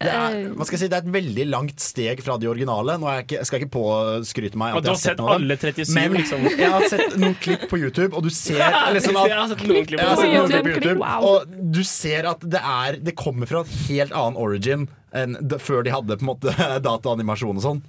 Det 0.00 0.08
er, 0.10 0.48
hva 0.56 0.64
skal 0.66 0.74
jeg 0.78 0.80
si, 0.80 0.88
det 0.88 0.96
er 0.98 1.04
et 1.06 1.12
veldig 1.14 1.44
langt 1.50 1.78
steg 1.80 2.20
fra 2.24 2.36
de 2.38 2.48
originale. 2.50 2.98
Nå 2.98 3.06
er 3.06 3.20
jeg 3.20 3.26
ikke, 3.28 3.44
skal 3.46 3.58
jeg 3.60 3.66
ikke 3.68 3.76
påskryte 3.78 4.56
meg 4.58 4.74
at 4.76 4.82
jeg 4.84 4.90
har 4.90 5.02
sett 5.02 5.18
noen 5.18 5.34
alle 5.36 5.56
37, 5.56 5.94
Men 5.94 6.12
liksom. 6.18 6.42
jeg 6.58 6.70
har 6.72 6.88
sett 6.88 7.16
noen 7.18 7.34
klipp 7.38 7.68
på 7.70 7.78
YouTube, 7.78 8.14
og 8.16 8.22
du 8.26 8.30
ser 8.30 8.64
liksom 8.96 9.16
at 9.20 9.28
Jeg 9.28 9.38
har 9.38 9.48
sett 9.52 9.66
noen 9.68 9.86
klipp 9.86 10.00
på 10.00 10.24
YouTube. 10.26 10.48
klipp 10.48 10.66
YouTube, 10.74 10.98
Wow. 10.98 11.28
Og 11.28 11.72
du 11.72 11.82
ser 11.84 12.26
at 12.26 12.40
det, 12.42 12.60
er, 12.64 12.98
det 12.98 13.14
kommer 13.14 13.46
fra 13.46 13.60
et 13.62 13.70
helt 13.88 14.12
annen 14.12 14.36
origin 14.40 14.88
enn 15.14 15.36
før 15.62 15.82
de 15.86 15.90
hadde 15.94 16.16
på 16.18 16.24
en 16.26 16.32
måte 16.34 16.52
dataanimasjon 16.88 17.56
og 17.56 17.62
sånn. 17.64 17.82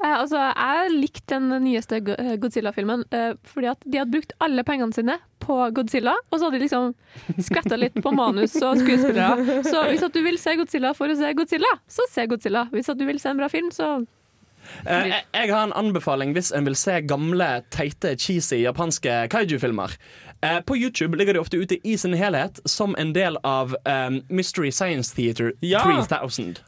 Eh, 0.00 0.14
altså, 0.16 0.40
jeg 0.48 0.92
likte 0.94 1.36
den 1.36 1.64
nyeste 1.66 1.98
eh, 2.14 2.36
Godzilla-filmen 2.40 3.04
eh, 3.12 3.34
fordi 3.52 3.68
at 3.72 3.82
de 3.84 4.00
hadde 4.00 4.14
brukt 4.14 4.32
alle 4.40 4.64
pengene 4.64 4.96
sine 4.96 5.18
på 5.44 5.58
Godzilla, 5.76 6.14
og 6.30 6.38
så 6.38 6.46
hadde 6.46 6.60
de 6.60 6.64
liksom 6.64 6.94
skvetta 7.40 7.76
litt 7.80 7.98
på 8.04 8.12
manus 8.16 8.54
og 8.60 8.80
skuespillere. 8.80 9.60
Så 9.66 9.84
hvis 9.90 10.04
at 10.06 10.16
du 10.16 10.22
vil 10.24 10.40
se 10.40 10.56
Godzilla 10.60 10.94
for 10.96 11.12
å 11.12 11.18
se 11.18 11.34
Godzilla, 11.36 11.74
så 11.90 12.06
se 12.12 12.24
Godzilla. 12.30 12.66
Hvis 12.72 12.88
at 12.92 13.00
du 13.00 13.04
vil 13.08 13.20
se 13.20 13.32
en 13.32 13.40
bra 13.40 13.50
film, 13.52 13.68
så 13.74 13.98
Eh, 14.86 15.06
jeg, 15.08 15.24
jeg 15.34 15.52
har 15.52 15.66
en 15.66 15.74
anbefaling 15.76 16.32
hvis 16.36 16.52
en 16.56 16.66
vil 16.68 16.76
se 16.78 17.00
gamle, 17.08 17.48
teite, 17.74 18.14
cheesy 18.20 18.62
japanske 18.62 19.14
kaiju-filmer. 19.32 19.96
Eh, 20.44 20.60
på 20.66 20.76
YouTube 20.76 21.18
ligger 21.18 21.36
de 21.36 21.42
ofte 21.42 21.60
ute 21.60 21.78
i 21.84 21.96
sin 22.00 22.14
helhet 22.16 22.60
som 22.68 22.94
en 22.98 23.12
del 23.16 23.38
av 23.44 23.74
um, 23.84 24.20
Mystery 24.28 24.70
Science 24.70 25.14
Theater 25.16 25.52
Ja. 25.60 25.82
3000. 25.84 26.58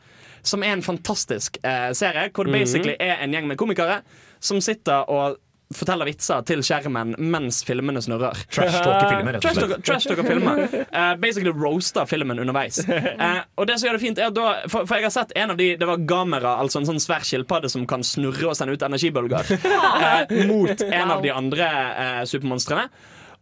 Som 0.42 0.62
er 0.66 0.72
en 0.76 0.82
fantastisk 0.82 1.58
eh, 1.62 1.92
serie, 1.94 2.28
hvor 2.34 2.44
det 2.44 2.52
Mhm. 2.52 2.58
basically 2.60 2.96
er 3.00 3.16
en 3.22 3.32
gjeng 3.32 3.46
med 3.46 3.56
komikere 3.58 4.02
som 4.40 4.60
sitter 4.60 5.08
og 5.08 5.36
forteller 5.72 6.04
vitser 6.04 6.42
til 6.44 6.58
skjermen 6.60 7.14
mens 7.18 7.62
filmene 7.64 7.96
snurrer. 8.04 8.36
Trash-talker-filmer, 8.52 9.32
rett 9.38 9.44
og 9.46 9.54
slett. 9.56 9.70
Trash-talker- 9.80 9.84
Trash-talker-filmer. 9.86 10.86
uh, 10.92 11.14
basically 11.16 11.50
roaster 11.50 12.04
filmen 12.04 12.38
underveis. 12.42 12.82
Uh, 12.86 13.40
og 13.56 13.66
det 13.70 13.78
som 13.80 13.88
gjør 13.88 13.96
det 13.96 14.02
fint 14.02 14.18
er 14.20 14.26
at 14.26 14.34
da, 14.36 14.50
for, 14.68 14.84
for 14.84 14.96
jeg 14.98 15.04
har 15.08 15.14
sett 15.14 15.32
en 15.34 15.50
av 15.54 15.56
de 15.56 15.70
Det 15.80 15.86
var 15.88 15.96
Gamera, 15.96 16.58
altså 16.60 16.82
en 16.82 16.90
sånn 16.90 17.00
svær 17.00 17.24
skilpadde 17.24 17.70
som 17.72 17.86
kan 17.86 18.02
snurre 18.04 18.50
og 18.50 18.56
sende 18.58 18.74
ut 18.76 18.82
energibølger. 18.84 19.48
uh, 19.64 20.46
mot 20.50 20.82
en 20.82 21.10
av 21.16 21.22
de 21.24 21.30
andre 21.32 21.70
eh, 21.72 22.22
supermonstrene. 22.28 22.90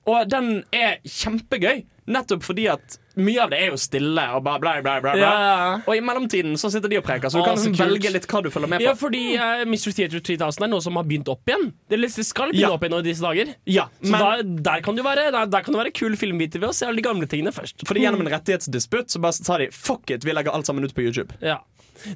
Og 0.09 0.31
den 0.31 0.63
er 0.73 1.01
kjempegøy, 1.05 1.85
nettopp 2.11 2.43
fordi 2.43 2.65
at 2.73 2.97
mye 3.21 3.43
av 3.43 3.51
det 3.53 3.59
er 3.61 3.73
jo 3.73 3.79
stille 3.81 4.23
og 4.35 4.43
bare 4.47 4.61
bla, 4.63 4.73
bla, 4.85 4.95
bla. 5.03 5.13
bla. 5.15 5.21
Ja. 5.21 5.73
Og 5.83 5.93
i 5.97 6.03
mellomtiden 6.05 6.57
så 6.61 6.71
sitter 6.73 6.91
de 6.91 6.99
og 7.01 7.05
preker, 7.07 7.31
så 7.31 7.41
du 7.41 7.45
ah, 7.45 7.51
kan 7.51 7.59
så 7.61 7.69
liksom 7.69 7.91
velge 7.91 8.13
litt 8.15 8.27
hva 8.31 8.43
du 8.45 8.49
følger 8.55 8.71
med 8.73 8.83
på. 8.83 8.87
Ja, 8.87 8.95
fordi 8.99 9.23
uh, 9.37 9.65
Mystery 9.69 9.95
Theater 9.99 10.23
3000 10.31 10.67
er 10.67 10.71
noe 10.73 10.85
som 10.85 10.97
har 10.99 11.07
begynt 11.09 11.31
opp 11.33 11.51
igjen. 11.51 11.71
Det 11.91 11.99
skal 12.15 12.53
begynne 12.53 12.63
Ja. 12.65 12.73
opp 12.77 12.87
igjen 12.87 12.95
nå 12.97 13.03
i 13.03 13.09
disse 13.11 13.27
dager. 13.27 13.53
Ja, 13.69 13.89
Så 14.01 14.15
men- 14.15 14.23
da, 14.23 14.63
der, 14.71 14.85
kan 14.87 15.03
være, 15.05 15.27
der, 15.35 15.51
der 15.53 15.67
kan 15.67 15.75
det 15.77 15.83
være 15.83 15.97
kul 16.01 16.17
filmbiter 16.17 16.63
ved 16.63 16.71
å 16.71 16.77
se 16.77 16.87
alle 16.89 17.03
de 17.03 17.07
gamle 17.07 17.29
tingene 17.31 17.53
først. 17.55 17.85
Fordi 17.87 18.07
gjennom 18.07 18.25
en 18.25 18.33
rettighetsdisputt 18.33 19.13
så 19.13 19.21
bare 19.21 19.37
sa 19.37 19.59
de 19.59 19.69
fuck 19.75 20.11
it, 20.11 20.25
vi 20.25 20.33
legger 20.33 20.55
alt 20.55 20.67
sammen 20.71 20.87
ut 20.87 20.95
på 20.97 21.05
YouTube. 21.05 21.37
Ja. 21.45 21.61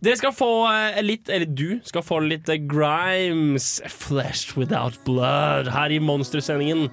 Dere 0.00 0.16
skal 0.16 0.32
få 0.32 0.48
uh, 0.64 1.02
litt, 1.04 1.28
eller 1.28 1.44
du 1.44 1.80
skal 1.84 2.02
få 2.06 2.22
litt 2.24 2.48
uh, 2.48 2.56
Grimes, 2.56 3.82
Flesh 3.92 4.56
Without 4.56 4.96
Blood, 5.04 5.68
her 5.74 5.92
i 5.92 6.00
Monstersendingen 6.00 6.88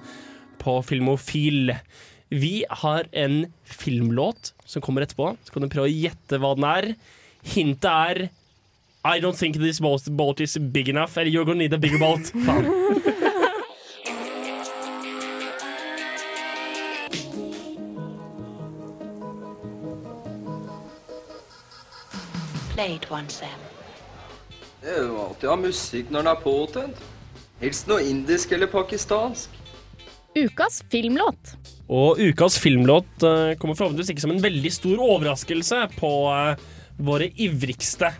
på 0.62 0.78
Filmofil. 0.86 1.74
Vi 2.32 2.64
har 2.70 3.08
en 3.12 3.52
filmlåt 3.64 4.54
som 4.64 4.82
kommer 4.82 5.04
etterpå. 5.04 5.34
Så 5.44 5.52
kan 5.52 5.66
du 5.66 5.68
prøve 5.72 5.90
å 5.90 5.92
gjette 5.92 6.38
hva 6.40 6.54
den 6.56 6.68
er. 6.68 6.94
Hintet 7.42 7.90
er 7.90 8.22
I 9.02 9.18
don't 9.18 9.34
think 9.34 9.56
this 9.58 9.80
boat 9.80 10.40
is 10.40 10.56
big 10.56 10.88
enough. 10.88 11.18
Eller 11.18 11.30
you're 11.30 11.44
gonna 11.44 11.58
need 11.58 11.74
a 11.74 11.78
bigger 11.78 11.98
boat. 11.98 12.32
Faen. 12.46 12.92
Play 22.72 22.94
it 22.94 23.10
once, 23.10 23.34
Sam. 23.34 23.58
Det 24.82 24.90
er 24.90 25.02
jo 25.04 25.18
alltid 25.22 25.48
å 25.48 25.52
ha 25.52 25.58
musikk 25.60 26.08
når 26.10 26.24
den 26.24 26.30
er 26.32 26.38
påtent. 26.42 27.02
Helst 27.60 27.90
noe 27.90 28.02
indisk 28.02 28.54
eller 28.56 28.70
pakistansk. 28.70 29.61
Ukas 30.34 30.82
filmlåt. 30.90 31.56
Og 31.92 32.20
ukas 32.20 32.56
filmlåt 32.58 33.22
eh, 33.22 33.52
kommer 33.60 33.76
forhåpentligvis 33.76 34.12
ikke 34.14 34.24
som 34.24 34.32
en 34.32 34.42
veldig 34.42 34.72
stor 34.72 35.02
overraskelse 35.04 35.80
på 35.98 36.12
eh, 36.32 36.62
våre 37.04 37.28
ivrigste 37.36 38.12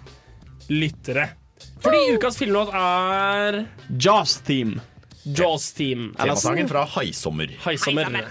lyttere. 0.68 1.30
Fordi 1.82 2.02
ukas 2.16 2.36
filmlåt 2.38 2.72
er 2.76 3.62
Jaws 3.96 4.36
Team. 4.46 4.76
Jaws 5.22 5.70
Theme. 5.72 6.10
Temasangen 6.18 6.68
fra 6.68 6.84
Haisommer. 6.96 7.52
Haisommer. 7.64 8.26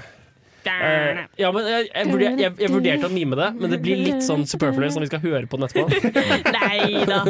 Eh, 0.68 1.22
ja, 1.42 1.50
men 1.54 1.66
jeg, 1.66 1.88
jeg, 1.90 2.08
vurderte, 2.12 2.44
jeg, 2.44 2.54
jeg 2.62 2.72
vurderte 2.72 3.08
å 3.08 3.14
mime 3.14 3.38
det, 3.40 3.48
men 3.58 3.74
det 3.74 3.80
blir 3.82 4.02
litt 4.02 4.26
sånn 4.26 4.44
superfluous 4.50 4.98
når 4.98 5.06
vi 5.06 5.10
skal 5.10 5.24
høre 5.24 5.50
på 5.50 5.60
den 5.60 5.68
etterpå. 5.68 6.22
Nei 6.58 7.04
da. 7.10 7.22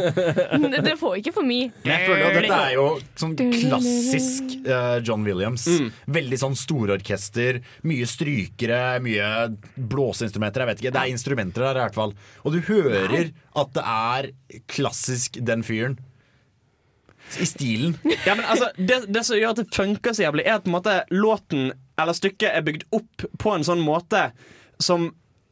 Det 0.83 0.95
får 0.99 1.17
ikke 1.21 1.33
for 1.35 1.47
mye. 1.47 1.69
Jeg 1.87 2.07
føler 2.09 2.25
at 2.27 2.37
dette 2.39 2.59
er 2.67 2.75
jo 2.75 2.85
sånn 3.23 3.35
klassisk 3.39 4.55
uh, 4.67 4.99
John 5.05 5.25
Williams. 5.27 5.67
Veldig 6.11 6.41
sånn 6.43 6.57
stororkester, 6.59 7.61
mye 7.87 8.09
strykere, 8.09 8.83
mye 9.03 9.31
blåseinstrumenter. 9.75 10.65
Jeg 10.65 10.73
vet 10.73 10.85
ikke, 10.85 10.95
Det 10.97 11.03
er 11.05 11.15
instrumenter 11.15 11.67
der 11.69 11.81
i 11.81 11.85
hvert 11.85 11.99
fall. 11.99 12.15
Og 12.43 12.55
du 12.55 12.61
hører 12.67 13.31
at 13.31 13.75
det 13.75 13.85
er 13.87 14.31
klassisk 14.71 15.39
den 15.45 15.63
fyren. 15.67 15.99
I 17.39 17.45
stilen. 17.47 17.93
Ja, 18.25 18.33
men 18.35 18.43
altså, 18.43 18.71
det, 18.75 19.05
det 19.07 19.21
som 19.23 19.37
gjør 19.39 19.53
at 19.53 19.61
det 19.61 19.69
funker 19.71 20.15
så 20.15 20.25
jævlig, 20.25 20.43
er 20.43 20.57
at 20.57 20.65
på 20.65 20.71
en 20.71 20.75
måte, 20.75 20.97
låten 21.15 21.69
eller 22.03 22.17
stykket 22.17 22.49
er 22.51 22.65
bygd 22.65 22.83
opp 22.95 23.25
på 23.41 23.53
en 23.55 23.65
sånn 23.67 23.81
måte 23.85 24.31
som 24.81 25.09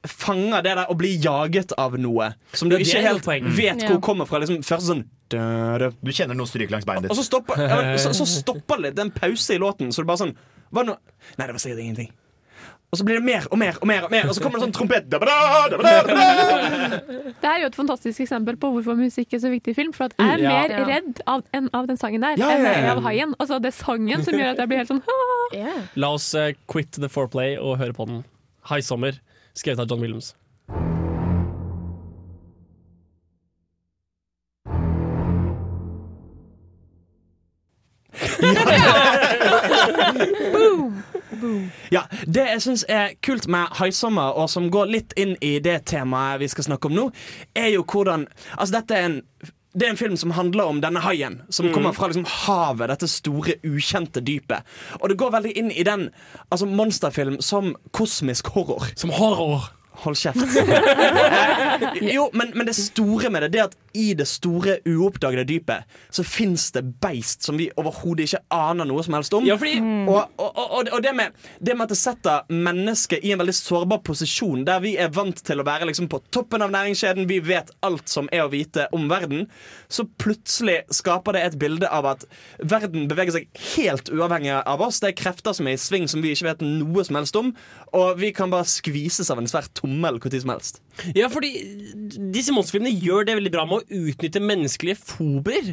fanger 0.07 0.63
det 0.63 0.75
der 0.77 0.87
å 0.91 0.95
bli 0.97 1.11
jaget 1.19 1.73
av 1.77 1.97
noe. 1.99 2.31
Som 2.55 2.69
du 2.71 2.77
Ja, 2.77 2.83
ikke 2.85 3.01
helt 3.03 3.25
vet 3.57 3.81
Ja. 3.83 3.89
hvor 3.89 3.99
kommer 4.01 4.25
fra. 4.29 4.39
Liksom, 4.39 4.61
først 4.63 4.87
sånn 4.87 5.05
Du 5.29 6.11
kjenner 6.11 6.33
noe 6.35 6.47
stryk 6.47 6.71
langs 6.71 6.85
beinet 6.85 7.03
ditt. 7.03 7.11
Og 7.11 7.17
så 7.19 7.23
stopper, 7.27 7.59
ja, 7.61 7.97
så, 8.01 8.13
så 8.17 8.25
stopper 8.41 8.77
det 8.77 8.83
litt. 8.87 8.95
Det 8.95 9.03
er 9.03 9.09
en 9.09 9.11
pause 9.11 9.53
i 9.53 9.59
låten. 9.61 9.91
Så 9.93 10.01
det 10.01 10.07
bare 10.07 10.23
sånn 10.23 10.35
nå? 10.71 10.95
Nei, 11.37 11.45
det 11.45 11.53
var 11.53 11.59
sikkert 11.61 11.83
ingenting. 11.83 12.09
Og 12.89 12.97
så 12.97 13.05
blir 13.05 13.19
det 13.19 13.25
mer 13.25 13.43
og 13.53 13.57
mer 13.61 13.75
og 13.77 13.85
mer, 13.87 14.05
og 14.07 14.11
mer 14.11 14.25
Og 14.29 14.33
så 14.33 14.41
kommer 14.41 14.57
det 14.57 14.63
sånn 14.65 14.73
trompet. 14.73 15.05
Da-ba-da, 15.11 15.33
da-ba-da, 15.69 16.01
da-ba-da. 16.09 16.99
Det 17.43 17.49
er 17.51 17.59
jo 17.61 17.67
et 17.69 17.77
fantastisk 17.77 18.23
eksempel 18.25 18.57
på 18.57 18.71
hvorfor 18.73 18.97
musikk 18.97 19.35
er 19.37 19.43
så 19.43 19.51
viktig 19.53 19.75
i 19.75 19.77
film. 19.77 19.93
For 19.93 20.09
at 20.09 20.15
jeg 20.17 20.25
er 20.25 20.37
Mm. 20.39 20.43
Ja. 20.43 20.55
mer 20.57 20.85
redd 20.89 21.21
av, 21.27 21.43
enn 21.53 21.69
av 21.73 21.85
den 21.87 21.97
sangen 22.01 22.21
der 22.25 22.39
Ja, 22.41 22.49
enn 22.55 22.65
ja, 22.65 22.71
er 22.73 22.89
av 22.95 23.03
haien. 23.05 23.35
Altså, 23.39 23.59
det 23.61 23.69
er 23.73 23.77
sangen 23.77 24.23
som 24.25 24.33
gjør 24.33 24.51
at 24.55 24.57
jeg 24.63 24.67
blir 24.71 24.77
helt 24.81 24.89
sånn 24.89 25.03
La 25.95 26.09
oss 26.13 26.33
uh, 26.33 26.51
quit 26.67 26.91
the 26.97 27.09
foreplay 27.09 27.57
og 27.57 27.77
høre 27.77 27.93
på 27.93 28.05
den. 28.09 28.23
High 28.69 28.81
Summer, 28.81 29.13
skrevet 29.53 29.79
av 29.79 29.87
John 29.89 30.01
Williams. 30.01 30.33
Ja, 41.91 42.03
Det 42.27 42.47
jeg 42.47 42.61
syns 42.61 42.83
er 42.89 43.13
kult 43.25 43.47
med 43.47 43.67
Haisommer, 43.79 44.33
og 44.37 44.49
som 44.49 44.69
går 44.71 44.85
litt 44.91 45.13
inn 45.17 45.35
i 45.41 45.59
det 45.59 45.85
temaet 45.85 46.39
vi 46.39 46.47
skal 46.51 46.63
snakke 46.71 46.85
om 46.91 46.95
nå, 46.97 47.11
er 47.55 47.69
jo 47.73 47.83
hvordan 47.83 48.27
Altså, 48.57 48.73
dette 48.81 48.95
er 48.99 49.05
en 49.09 49.21
det 49.79 49.85
er 49.85 49.91
en 49.93 49.97
film 49.99 50.15
som 50.17 50.31
handler 50.33 50.65
om 50.65 50.79
denne 50.81 50.99
haien, 50.99 51.41
som 51.53 51.67
Mm. 51.67 51.73
kommer 51.75 51.91
fra 51.93 52.07
liksom 52.09 52.25
havet, 52.25 52.89
dette 52.89 53.07
store, 53.07 53.53
ukjente 53.63 54.19
dypet. 54.25 54.65
Og 54.99 55.09
det 55.09 55.17
går 55.17 55.31
veldig 55.31 55.51
inn 55.55 55.69
i 55.71 55.83
den 55.83 56.09
altså 56.51 56.65
monsterfilm 56.65 57.37
som 57.39 57.75
kosmisk 57.93 58.47
horror. 58.47 58.87
Som 58.97 59.11
horror. 59.13 59.69
Hold 60.01 60.15
kjeft. 60.15 60.41
jo, 62.15 62.29
men, 62.33 62.51
men 62.55 62.67
det 62.67 62.75
store 62.75 63.29
med 63.29 63.41
det, 63.45 63.51
det 63.53 63.59
er 63.61 63.69
at 63.69 63.75
i 63.93 64.13
det 64.17 64.27
store, 64.29 64.77
uoppdagede 64.85 65.45
dypet 65.49 65.83
så 66.13 66.23
fins 66.25 66.69
det 66.75 66.83
beist 67.01 67.45
som 67.45 67.57
vi 67.59 67.69
overhodet 67.79 68.27
ikke 68.27 68.41
aner 68.53 68.87
noe 68.89 69.03
som 69.05 69.15
helst 69.17 69.33
om. 69.33 69.45
Ja, 69.47 69.55
fordi- 69.57 69.79
Og, 69.79 70.29
og, 70.37 70.57
og, 70.57 70.89
og 70.93 71.03
det, 71.03 71.13
med, 71.15 71.31
det 71.59 71.75
med 71.77 71.83
at 71.87 71.89
det 71.93 71.97
setter 71.97 72.41
mennesket 72.49 73.23
i 73.25 73.31
en 73.33 73.39
veldig 73.39 73.53
sårbar 73.55 74.01
posisjon, 74.05 74.65
der 74.65 74.79
vi 74.83 74.95
er 74.97 75.09
vant 75.13 75.35
til 75.45 75.59
å 75.61 75.65
være 75.67 75.87
liksom 75.89 76.09
på 76.11 76.21
toppen 76.31 76.61
av 76.65 76.71
næringskjeden, 76.73 77.27
vi 77.29 77.39
vet 77.39 77.71
alt 77.85 78.09
som 78.09 78.29
er 78.31 78.45
å 78.45 78.51
vite 78.51 78.87
om 78.95 79.07
verden, 79.09 79.47
så 79.89 80.05
plutselig 80.19 80.81
skaper 80.93 81.33
det 81.37 81.43
et 81.45 81.59
bilde 81.61 81.89
av 81.89 82.05
at 82.13 82.25
verden 82.63 83.07
beveger 83.09 83.37
seg 83.39 83.47
helt 83.75 84.09
uavhengig 84.13 84.55
av 84.65 84.81
oss. 84.81 84.99
Det 84.99 85.11
er 85.13 85.19
krefter 85.23 85.53
som 85.55 85.67
er 85.69 85.77
i 85.77 85.81
sving 85.81 86.07
som 86.09 86.21
vi 86.23 86.33
ikke 86.33 86.49
vet 86.51 86.65
noe 86.65 87.05
som 87.05 87.19
helst 87.19 87.35
om, 87.39 87.53
og 87.93 88.19
vi 88.21 88.31
kan 88.35 88.51
bare 88.53 88.67
skvises 88.69 89.29
av 89.31 89.41
en 89.41 89.49
svær 89.49 89.69
tommel 89.77 90.19
når 90.19 90.41
som 90.41 90.53
helst. 90.53 90.81
Ja, 91.17 91.29
fordi 91.31 91.51
disse 92.33 92.53
monsterfilmene 92.55 92.93
gjør 92.97 93.27
det 93.27 93.37
veldig 93.39 93.53
bra 93.53 93.65
med 93.69 93.81
å 93.83 94.01
utnytte 94.09 94.41
menneskelige 94.43 94.99
fober. 94.99 95.71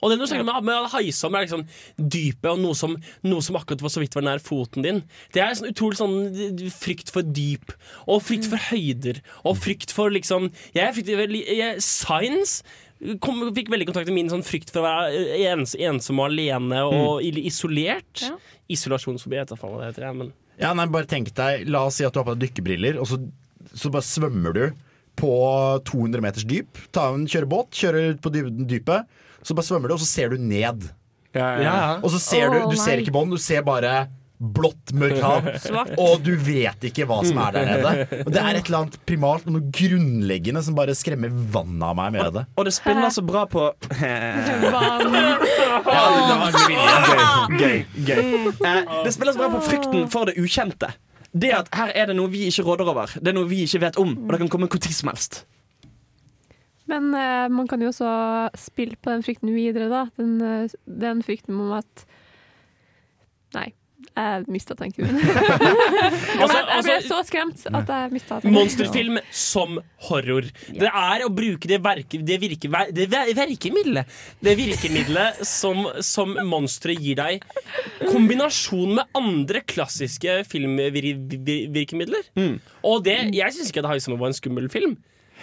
Og 0.00 0.12
det 0.12 0.18
du 0.20 0.26
snakker 0.26 0.46
med, 0.48 0.68
med 0.68 0.90
Haisommer, 0.92 1.42
er 1.42 1.48
liksom 1.48 1.66
dypet 1.96 2.50
og 2.52 2.62
noe 2.62 2.78
som, 2.78 2.96
noe 3.26 3.44
som 3.44 3.58
akkurat 3.58 3.84
var 3.84 3.94
så 3.94 4.02
vidt 4.02 4.16
var 4.18 4.26
nær 4.26 4.42
foten 4.42 4.86
din. 4.86 5.02
Det 5.34 5.42
er 5.44 5.58
sånn 5.58 5.72
utrolig 5.72 6.00
sånn 6.00 6.70
frykt 6.74 7.12
for 7.14 7.26
dyp, 7.26 7.74
og 8.06 8.22
frykt 8.26 8.48
for 8.50 8.70
høyder, 8.70 9.22
og 9.46 9.58
frykt 9.62 9.94
for 9.94 10.12
liksom 10.12 10.50
Jeg 10.74 10.94
frykter 10.96 11.20
veldig 11.20 11.42
jeg, 11.42 11.82
Science 11.84 12.62
kom, 13.22 13.42
fikk 13.54 13.70
veldig 13.72 13.88
kontakt 13.90 14.10
med 14.10 14.20
min 14.20 14.30
sånn 14.30 14.44
frykt 14.46 14.70
for 14.72 14.82
å 14.82 14.86
være 14.86 15.38
ens, 15.50 15.74
ensom 15.74 16.22
og 16.22 16.30
alene 16.30 16.82
og 16.86 17.22
mm. 17.22 17.40
isolert. 17.48 18.24
Isolasjonsfobi, 18.72 19.40
da 19.48 19.58
faen 19.58 19.74
hva 19.76 19.90
det 19.92 20.12
Men 20.16 20.32
Ja, 20.60 20.72
nei, 20.76 20.86
bare 20.92 21.08
tenk 21.10 21.32
deg 21.36 21.66
La 21.68 21.84
oss 21.88 21.98
si 21.98 22.06
at 22.06 22.14
du 22.14 22.20
har 22.20 22.28
på 22.28 22.36
deg 22.36 22.48
dykkebriller, 22.48 23.00
og 23.02 23.08
så, 23.10 23.18
så 23.74 23.90
bare 23.92 24.06
svømmer 24.06 24.56
du 24.56 24.64
på 25.18 25.32
200 25.88 26.22
meters 26.24 26.46
dyp. 26.48 26.80
Ta 26.94 27.10
en 27.12 27.26
kjørebåt, 27.28 27.74
kjører 27.76 28.14
ut 28.14 28.22
på 28.24 28.32
dypet, 28.32 29.10
så 29.44 29.56
bare 29.58 29.68
svømmer 29.68 29.92
du, 29.92 29.98
og 29.98 30.02
så 30.02 30.08
ser 30.08 30.32
du 30.32 30.40
ned. 30.40 30.88
Ja. 31.36 32.00
Og 32.02 32.10
så 32.12 32.18
ser 32.20 32.50
du 32.52 32.58
Du 32.68 32.76
ser 32.76 33.00
ikke 33.00 33.12
bånd, 33.14 33.32
du 33.32 33.40
ser 33.40 33.62
bare 33.64 34.08
blått, 34.42 34.90
mørkt 34.98 35.20
hav, 35.22 35.44
og 36.02 36.24
du 36.26 36.32
vet 36.42 36.82
ikke 36.88 37.04
hva 37.06 37.20
som 37.22 37.38
er 37.44 37.52
der 37.54 37.68
nede. 37.68 38.06
Og 38.24 38.30
det 38.34 38.40
er 38.42 38.56
et 38.58 38.66
eller 38.66 38.80
annet 38.80 38.96
primalt, 39.06 39.44
noe 39.46 39.62
grunnleggende, 39.70 40.58
som 40.66 40.74
bare 40.74 40.96
skremmer 40.98 41.30
vannet 41.30 41.84
av 41.86 41.94
meg 42.00 42.10
med 42.16 42.34
det. 42.40 42.42
Og 42.58 42.66
det 42.66 42.72
spiller 42.74 43.06
så 43.14 43.22
bra 43.26 43.44
på 43.50 43.68
Vann. 44.74 45.12
Gøy. 47.52 47.60
gøy, 47.60 47.78
gøy. 48.08 48.34
Eh, 48.66 48.82
det 49.06 49.12
spiller 49.14 49.32
så 49.36 49.44
bra 49.44 49.52
på 49.54 49.62
frykten 49.68 50.08
for 50.10 50.26
det 50.28 50.34
ukjente. 50.42 50.90
Det 51.32 51.52
at 51.56 51.68
Her 51.72 51.92
er 51.96 52.10
det 52.10 52.16
noe 52.18 52.30
vi 52.30 52.44
ikke 52.48 52.64
råder 52.66 52.90
over. 52.92 53.12
Det 53.16 53.32
er 53.32 53.36
noe 53.36 53.48
vi 53.48 53.62
ikke 53.64 53.80
vet 53.80 53.98
om, 54.00 54.16
og 54.24 54.32
det 54.32 54.42
kan 54.42 54.52
komme 54.52 54.68
når 54.68 54.92
som 54.92 55.08
helst. 55.12 55.44
Men 56.90 57.12
uh, 57.14 57.48
man 57.48 57.68
kan 57.68 57.80
jo 57.80 57.88
også 57.88 58.50
spille 58.58 58.96
på 59.00 59.10
den 59.10 59.22
frykten 59.22 59.54
videre, 59.54 59.88
da. 59.88 60.06
Den, 60.20 60.42
uh, 60.42 60.68
den 60.86 61.22
frykten 61.22 61.60
om 61.60 61.72
at 61.78 62.06
Nei, 63.52 63.74
jeg 64.10 64.44
mista 64.52 64.74
tanken 64.78 65.06
min. 65.06 65.18
Altså, 66.42 66.56
jeg 66.56 66.66
ble 66.66 66.76
altså- 66.76 67.08
så 67.08 67.18
skremt 67.28 67.62
at 67.68 67.92
jeg 67.94 68.12
mista 68.12 68.38
tanken. 68.38 68.54
Monsterfilm 68.56 69.18
som 69.30 69.78
horror. 70.08 70.48
Det 70.68 70.90
er 70.90 71.24
å 71.26 71.30
bruke 71.32 71.70
det, 71.70 71.78
verke, 71.84 72.20
det, 72.22 72.38
virke, 72.42 72.70
det 72.92 73.08
virkemiddelet 73.38 74.18
Det 74.42 74.56
virkemiddelet 74.58 75.42
som, 75.46 75.86
som 76.04 76.34
monsteret 76.48 77.00
gir 77.02 77.16
deg, 77.20 77.46
kombinasjon 78.08 78.96
med 78.98 79.04
andre 79.18 79.62
klassiske 79.66 80.42
filmvirkemidler. 80.50 82.28
Og 82.82 83.04
det, 83.06 83.18
jeg 83.36 83.54
syns 83.56 83.70
ikke 83.72 83.84
det 83.86 84.00
Summer 84.02 84.18
var 84.24 84.32
en 84.32 84.38
skummel 84.38 84.68
film. 84.72 84.96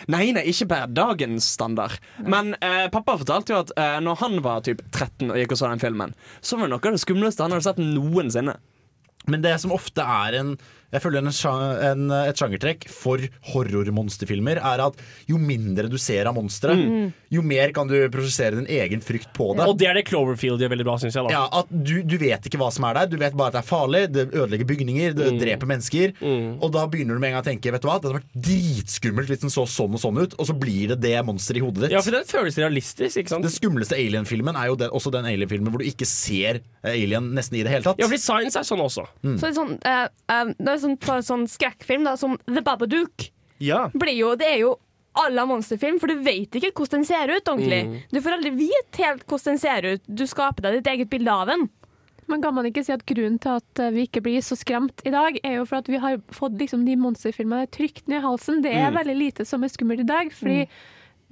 Nei, 0.07 0.31
nei, 0.35 0.45
ikke 0.51 0.69
per 0.71 0.89
dagens 0.95 1.51
standard. 1.57 1.99
Men 2.23 2.53
eh, 2.63 2.87
pappa 2.93 3.17
fortalte 3.19 3.53
jo 3.53 3.61
at 3.65 3.73
eh, 3.75 3.99
når 4.03 4.19
han 4.23 4.39
var 4.45 4.63
typ 4.65 4.83
13 4.93 5.31
og 5.31 5.39
gikk 5.39 5.55
og 5.55 5.61
så 5.61 5.71
den 5.71 5.83
filmen, 5.83 6.15
så 6.41 6.57
var 6.57 6.69
det 6.69 6.75
noe 6.75 6.83
av 6.83 6.97
det 6.97 7.03
skumleste 7.03 7.45
han 7.45 7.55
hadde 7.55 7.67
sett 7.67 7.81
noensinne. 7.83 8.55
Men 9.29 9.43
det 9.43 9.57
som 9.61 9.73
ofte 9.75 10.05
er 10.05 10.39
en 10.39 10.53
jeg 10.91 11.01
føler 11.03 11.19
en, 11.21 11.29
en, 11.29 12.11
et 12.29 12.39
sjangertrekk 12.39 12.87
for 12.89 13.21
horrormonsterfilmer 13.53 14.59
er 14.61 14.83
at 14.87 14.99
jo 15.29 15.37
mindre 15.41 15.89
du 15.91 15.97
ser 16.01 16.25
av 16.29 16.35
monstre, 16.37 16.75
Mm. 16.79 17.11
jo 17.33 17.41
mer 17.43 17.71
kan 17.75 17.87
du 17.87 17.95
prosessere 18.09 18.55
din 18.55 18.67
egen 18.69 19.01
frykt 19.03 19.31
på 19.35 19.51
det. 19.57 19.65
Og 19.67 19.77
det 19.77 19.87
er 19.89 19.93
det 19.99 20.05
Cloverfield 20.07 20.59
gjør 20.61 20.71
veldig 20.73 20.85
bra, 20.87 20.95
syns 21.01 21.15
jeg. 21.17 21.25
da 21.27 21.33
Ja, 21.33 21.43
at 21.59 21.67
du, 21.69 22.01
du 22.03 22.17
vet 22.17 22.45
ikke 22.47 22.57
hva 22.61 22.71
som 22.73 22.85
er 22.87 22.93
der. 23.01 23.07
Du 23.11 23.17
vet 23.17 23.35
bare 23.37 23.47
at 23.51 23.57
det 23.57 23.61
er 23.63 23.67
farlig, 23.69 24.01
det 24.13 24.27
ødelegger 24.33 24.65
bygninger, 24.69 25.13
det 25.17 25.29
Mm. 25.33 25.39
dreper 25.39 25.67
mennesker. 25.69 26.13
Og 26.61 26.71
da 26.73 26.85
begynner 26.87 27.13
du 27.13 27.19
med 27.21 27.29
en 27.31 27.35
gang 27.37 27.43
å 27.43 27.47
tenke 27.49 27.71
Vet 27.71 27.81
du 27.83 27.87
hva, 27.87 27.99
det 28.01 28.09
hadde 28.09 28.19
vært 28.21 28.39
dritskummelt 28.49 29.29
hvis 29.29 29.41
den 29.43 29.53
så 29.53 29.65
sånn 29.69 29.93
og 29.93 30.01
sånn 30.01 30.17
ut, 30.23 30.33
og 30.39 30.47
så 30.49 30.55
blir 30.57 30.89
det 30.93 30.99
det 31.03 31.13
monsteret 31.27 31.59
i 31.61 31.63
hodet 31.65 31.83
ditt. 31.85 31.91
Ja, 31.93 32.01
for 32.01 32.15
den 32.15 32.25
føles 32.29 32.57
realistisk. 32.57 33.17
ikke 33.21 33.29
sant? 33.35 33.45
Den 33.45 33.53
skumleste 33.53 33.95
Alien-filmen 33.99 34.55
er 34.57 34.71
jo 34.71 34.75
den, 34.79 34.89
også 34.95 35.11
den 35.13 35.25
Alien-filmen 35.29 35.69
hvor 35.73 35.83
du 35.83 35.87
ikke 35.89 36.07
ser 36.09 36.61
eh, 36.83 36.93
Alien 36.95 37.29
nesten 37.35 37.59
i 37.59 37.63
det 37.63 37.71
hele 37.73 37.83
tatt. 37.85 37.99
Ja, 38.01 38.07
fordi 38.09 38.21
science 38.23 38.57
er 38.59 38.65
sånn 38.67 38.81
også. 38.83 39.05
Mm. 39.23 39.35
Så 39.37 39.45
det 39.45 39.51
er 39.51 39.57
sånn, 39.59 39.75
uh, 39.85 40.07
eh, 40.33 40.73
er 40.73 40.78
sånn, 40.83 40.97
ta 40.99 41.17
en 41.19 41.25
sånn 41.27 41.47
skrekkfilm 41.49 42.05
da, 42.07 42.15
som 42.19 42.37
The 42.47 42.61
Babadook. 42.65 43.29
Ja. 43.59 43.89
Blir 43.93 44.15
jo, 44.15 44.35
det 44.39 44.47
er 44.47 44.61
jo 44.63 44.75
alle 45.19 45.43
monsterfilm, 45.49 45.97
for 45.99 46.07
du 46.07 46.21
vet 46.23 46.53
ikke 46.55 46.71
hvordan 46.77 47.01
den 47.01 47.07
ser 47.09 47.31
ut 47.33 47.49
ordentlig. 47.49 47.81
Mm. 47.89 47.97
Du 48.13 48.21
får 48.23 48.37
aldri 48.37 48.51
vite 48.55 49.03
helt 49.03 49.25
hvordan 49.27 49.57
den 49.57 49.61
ser 49.63 49.87
ut. 49.95 50.03
Du 50.07 50.23
skaper 50.29 50.63
deg 50.67 50.77
ditt 50.79 50.91
eget 50.93 51.09
bilde 51.11 51.33
av 51.33 51.49
den. 51.51 51.67
Men 52.29 52.43
kan 52.43 52.53
man 52.53 52.67
ikke 52.69 52.83
si 52.85 52.93
at 52.93 53.01
grunnen 53.09 53.39
til 53.41 53.57
at 53.57 53.79
eh, 53.81 53.89
vi 53.95 54.03
ikke 54.05 54.21
blir 54.21 54.43
så 54.45 54.53
skremt 54.55 55.01
i 55.03 55.09
dag, 55.11 55.39
er 55.43 55.55
jo 55.57 55.65
for 55.65 55.81
at 55.81 55.89
vi 55.89 55.97
har 55.97 56.19
fått 56.31 56.59
liksom 56.61 56.83
de 56.85 56.93
monsterfilmene 57.01 57.65
trygt 57.73 58.05
ned 58.07 58.21
i 58.21 58.25
halsen. 58.27 58.61
Det 58.61 58.69
er 58.71 58.91
Mm. 58.91 58.99
veldig 58.99 59.17
lite 59.17 59.45
som 59.49 59.63
er 59.65 59.73
skummelt 59.73 60.03
i 60.05 60.07
dag, 60.11 60.29
fordi 60.31 60.67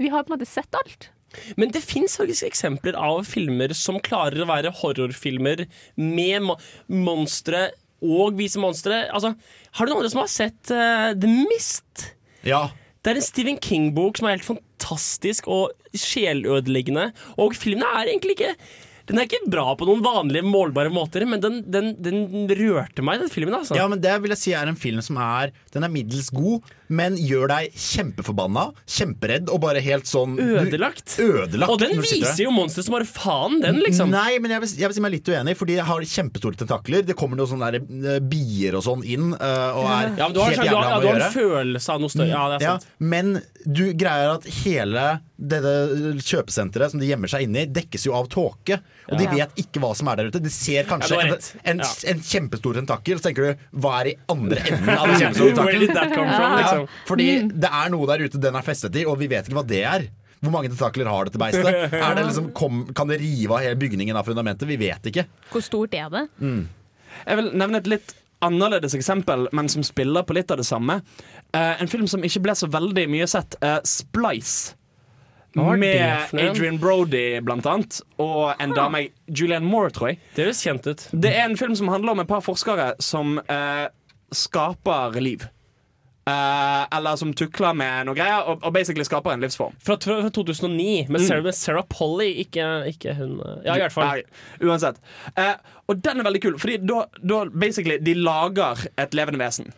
vi 0.01 0.09
har 0.09 0.23
på 0.25 0.33
en 0.33 0.39
måte 0.39 0.49
sett 0.49 0.73
alt. 0.73 1.11
Men 1.55 1.69
det 1.69 1.83
fins 1.83 2.17
eksempler 2.17 2.95
av 2.95 3.25
filmer 3.27 3.73
som 3.75 3.99
klarer 3.99 4.41
å 4.41 4.47
være 4.49 4.73
horrorfilmer 4.73 5.67
med 5.97 6.41
mo 6.41 6.55
monstre 6.89 7.71
og 8.03 8.37
vise 8.37 8.61
monstre. 8.61 9.05
Altså, 9.13 9.33
har 9.77 9.85
du 9.85 9.91
noen 9.91 10.03
andre 10.03 10.13
som 10.13 10.23
har 10.23 10.31
sett 10.31 10.73
uh, 10.73 11.13
The 11.17 11.29
Mist? 11.49 12.11
Ja. 12.47 12.67
Det 13.01 13.13
er 13.13 13.19
en 13.21 13.25
Stephen 13.25 13.59
King-bok 13.63 14.19
som 14.19 14.27
er 14.27 14.37
helt 14.37 14.47
fantastisk 14.47 15.47
og 15.51 15.71
sjelødeleggende. 15.97 17.09
Og 17.41 17.55
filmene 17.57 17.87
er 17.95 18.11
egentlig 18.11 18.37
ikke 18.37 18.53
Den 19.07 19.21
er 19.21 19.27
ikke 19.27 19.47
bra 19.47 19.71
på 19.79 19.87
noen 19.87 20.01
vanlige 20.03 20.43
målbare 20.43 20.91
måter, 20.91 21.23
men 21.29 21.39
den, 21.43 21.61
den, 21.71 21.93
den 22.03 22.47
rørte 22.59 23.03
meg, 23.05 23.21
den 23.23 23.31
filmen. 23.31 23.55
altså 23.55 23.77
Ja, 23.77 23.87
men 23.87 24.01
Det 24.03 24.13
vil 24.23 24.33
jeg 24.35 24.41
si 24.41 24.53
er 24.57 24.67
en 24.67 24.75
film 24.79 24.99
som 25.05 25.19
er 25.23 25.53
Den 25.73 25.85
er 25.87 25.91
middels 25.93 26.29
god, 26.35 26.65
men 26.87 27.15
gjør 27.19 27.47
deg 27.51 27.75
kjempeforbanna, 27.75 28.67
kjemperedd 28.87 29.49
og 29.51 29.61
bare 29.63 29.81
helt 29.83 30.07
sånn 30.07 30.37
Ødelagt. 30.39 31.17
ødelagt 31.19 31.71
Og 31.71 31.79
den 31.81 31.97
viser 32.03 32.45
jo 32.45 32.51
monstre 32.55 32.83
som 32.85 32.95
bare 32.97 33.07
faen, 33.07 33.59
den, 33.63 33.81
liksom. 33.83 34.11
Nei, 34.13 34.37
men 34.43 34.53
jeg 34.55 34.63
vil, 34.63 34.73
jeg 34.83 34.91
vil 34.91 34.97
si 34.99 35.03
meg 35.03 35.15
litt 35.17 35.31
uenig, 35.31 35.55
fordi 35.59 35.77
jeg 35.79 35.87
har 35.87 36.07
kjempestore 36.17 36.59
tentakler. 36.59 37.03
Det 37.07 37.15
kommer 37.19 37.39
noen 37.39 37.51
sånne 37.51 37.71
der, 37.73 37.87
eh, 38.15 38.19
bier 38.23 38.77
og 38.79 38.85
sånn 38.87 39.03
inn 39.07 39.31
eh, 39.35 39.77
og 39.77 39.87
er 39.87 40.13
Ja, 40.17 40.27
men 40.27 40.35
du 40.35 40.41
har, 40.43 40.51
helt 40.53 40.63
jævla 40.63 40.67
du 40.67 40.67
jævla 40.67 40.83
har, 40.83 40.91
ja, 40.91 40.97
om 40.97 41.03
du 41.03 41.09
har 41.11 41.25
en 41.27 41.35
følelse 41.35 41.95
av 41.95 42.03
noe 42.03 42.13
større. 42.15 42.29
Ja, 42.31 42.43
det 42.51 42.59
er 42.59 42.67
Ja, 42.67 42.77
men 42.99 43.33
du 43.67 43.83
greier 43.99 44.35
at 44.37 44.47
hele 44.63 45.07
dette 45.37 45.73
kjøpesenteret 46.23 46.91
som 46.93 47.01
de 47.01 47.09
gjemmer 47.11 47.29
seg 47.31 47.45
inni, 47.45 47.65
i, 47.67 47.71
dekkes 47.71 48.07
jo 48.07 48.15
av 48.17 48.29
tåke. 48.31 48.79
Og 49.07 49.17
de 49.17 49.23
Ja. 49.23 49.31
vet 49.31 49.55
ikke 49.63 49.79
hva 49.79 49.93
som 49.95 50.07
er 50.11 50.15
der 50.19 50.27
ute. 50.31 50.41
De 50.43 50.49
ser 50.51 50.83
kanskje 50.89 51.15
Ja, 51.15 51.21
en, 51.21 51.33
en, 51.63 51.79
Ja. 51.79 51.91
en 52.11 52.19
kjempestor 52.19 52.73
tentakkel, 52.75 53.17
så 53.19 53.29
tenker 53.29 53.41
du 53.53 53.65
hva 53.79 54.01
er 54.01 54.09
i 54.11 54.15
andre 54.29 54.59
enden 54.67 54.89
av 54.97 55.07
den 55.07 55.19
kjempestore 55.21 55.55
from, 55.55 55.67
liksom? 55.79 56.85
Ja, 56.85 56.85
fordi 57.07 57.27
det 57.53 57.69
er 57.71 57.89
noe 57.93 58.07
der 58.07 58.25
ute 58.27 58.41
den 58.43 58.55
er 58.55 58.61
festet 58.67 58.95
i, 58.99 59.05
og 59.05 59.17
vi 59.19 59.27
vet 59.31 59.47
ikke 59.47 59.61
hva 59.61 59.67
det 59.67 59.83
er. 59.83 60.07
Hvor 60.43 60.51
mange 60.53 60.69
tentakler 60.69 61.07
har 61.09 61.25
dette 61.25 61.39
beistet? 61.41 61.65
Er 61.97 62.13
det 62.15 62.27
liksom, 62.27 62.51
kom, 62.53 62.83
kan 62.93 63.07
det 63.09 63.17
rive 63.23 63.55
av 63.55 63.63
hele 63.63 63.75
bygningen 63.79 64.15
av 64.19 64.27
fundamentet? 64.27 64.67
Vi 64.69 64.77
vet 64.77 65.01
ikke. 65.09 65.23
Hvor 65.49 65.63
stort 65.65 65.95
er 65.97 66.11
det? 66.13 66.27
Jeg 66.37 67.39
vil 67.39 67.51
nevne 67.57 67.79
et 67.81 67.87
litt 67.89 68.13
annerledes 68.45 68.93
eksempel, 68.93 69.47
men 69.51 69.67
som 69.71 69.81
spiller 69.81 70.21
på 70.27 70.35
litt 70.37 70.51
av 70.53 70.59
det 70.61 70.67
samme. 70.67 70.99
Uh, 71.55 71.73
en 71.81 71.89
film 71.89 72.05
som 72.11 72.21
ikke 72.21 72.43
ble 72.45 72.53
så 72.53 72.69
veldig 72.69 73.07
mye 73.09 73.25
sett. 73.25 73.55
Uh, 73.63 73.79
Splice. 73.87 74.75
Med? 75.57 76.33
Adrian 76.37 76.77
Brody, 76.81 77.39
blant 77.45 77.65
annet. 77.65 77.99
Og 78.21 78.53
en 78.61 78.73
dame, 78.77 79.07
Julianne 79.27 79.67
Moore, 79.67 79.91
tror 79.95 80.11
jeg. 80.13 80.21
Det 80.35 80.47
høres 80.47 80.63
kjent 80.63 80.87
ut. 80.87 81.05
Det 81.11 81.33
er 81.33 81.45
en 81.47 81.57
film 81.59 81.75
som 81.79 81.89
handler 81.91 82.15
om 82.15 82.23
et 82.23 82.29
par 82.29 82.43
forskere 82.45 82.93
som 83.03 83.39
eh, 83.49 83.87
skaper 84.35 85.17
liv. 85.21 85.47
Eh, 86.27 86.97
eller 86.97 87.15
som 87.15 87.29
tukler 87.37 87.75
med 87.77 88.09
noe 88.09 88.17
greier, 88.17 88.43
og, 88.51 88.59
og 88.65 88.73
basically 88.75 89.05
skaper 89.07 89.31
en 89.31 89.43
livsform. 89.45 89.77
Fra, 89.79 89.95
fra 90.03 90.19
fra 90.25 90.31
2009, 90.35 91.05
med. 91.07 91.23
Sarah, 91.23 91.43
med 91.45 91.55
Sarah 91.55 91.87
Polly, 91.87 92.27
ikke, 92.43 92.65
ikke 92.91 93.15
hun 93.15 93.37
eh, 93.39 93.61
Ja, 93.69 93.77
i 93.77 93.85
hvert 93.85 93.95
fall. 93.95 94.11
Nei, 94.11 94.67
uansett. 94.67 94.99
Eh, 95.39 95.55
og 95.87 96.01
den 96.03 96.19
er 96.19 96.27
veldig 96.27 96.41
kul, 96.43 96.57
Fordi 96.59 96.81
da, 96.83 97.05
da 97.23 97.45
basically 97.47 97.95
de 98.03 98.17
lager 98.19 98.83
et 98.99 99.15
levende 99.15 99.39
vesen. 99.39 99.71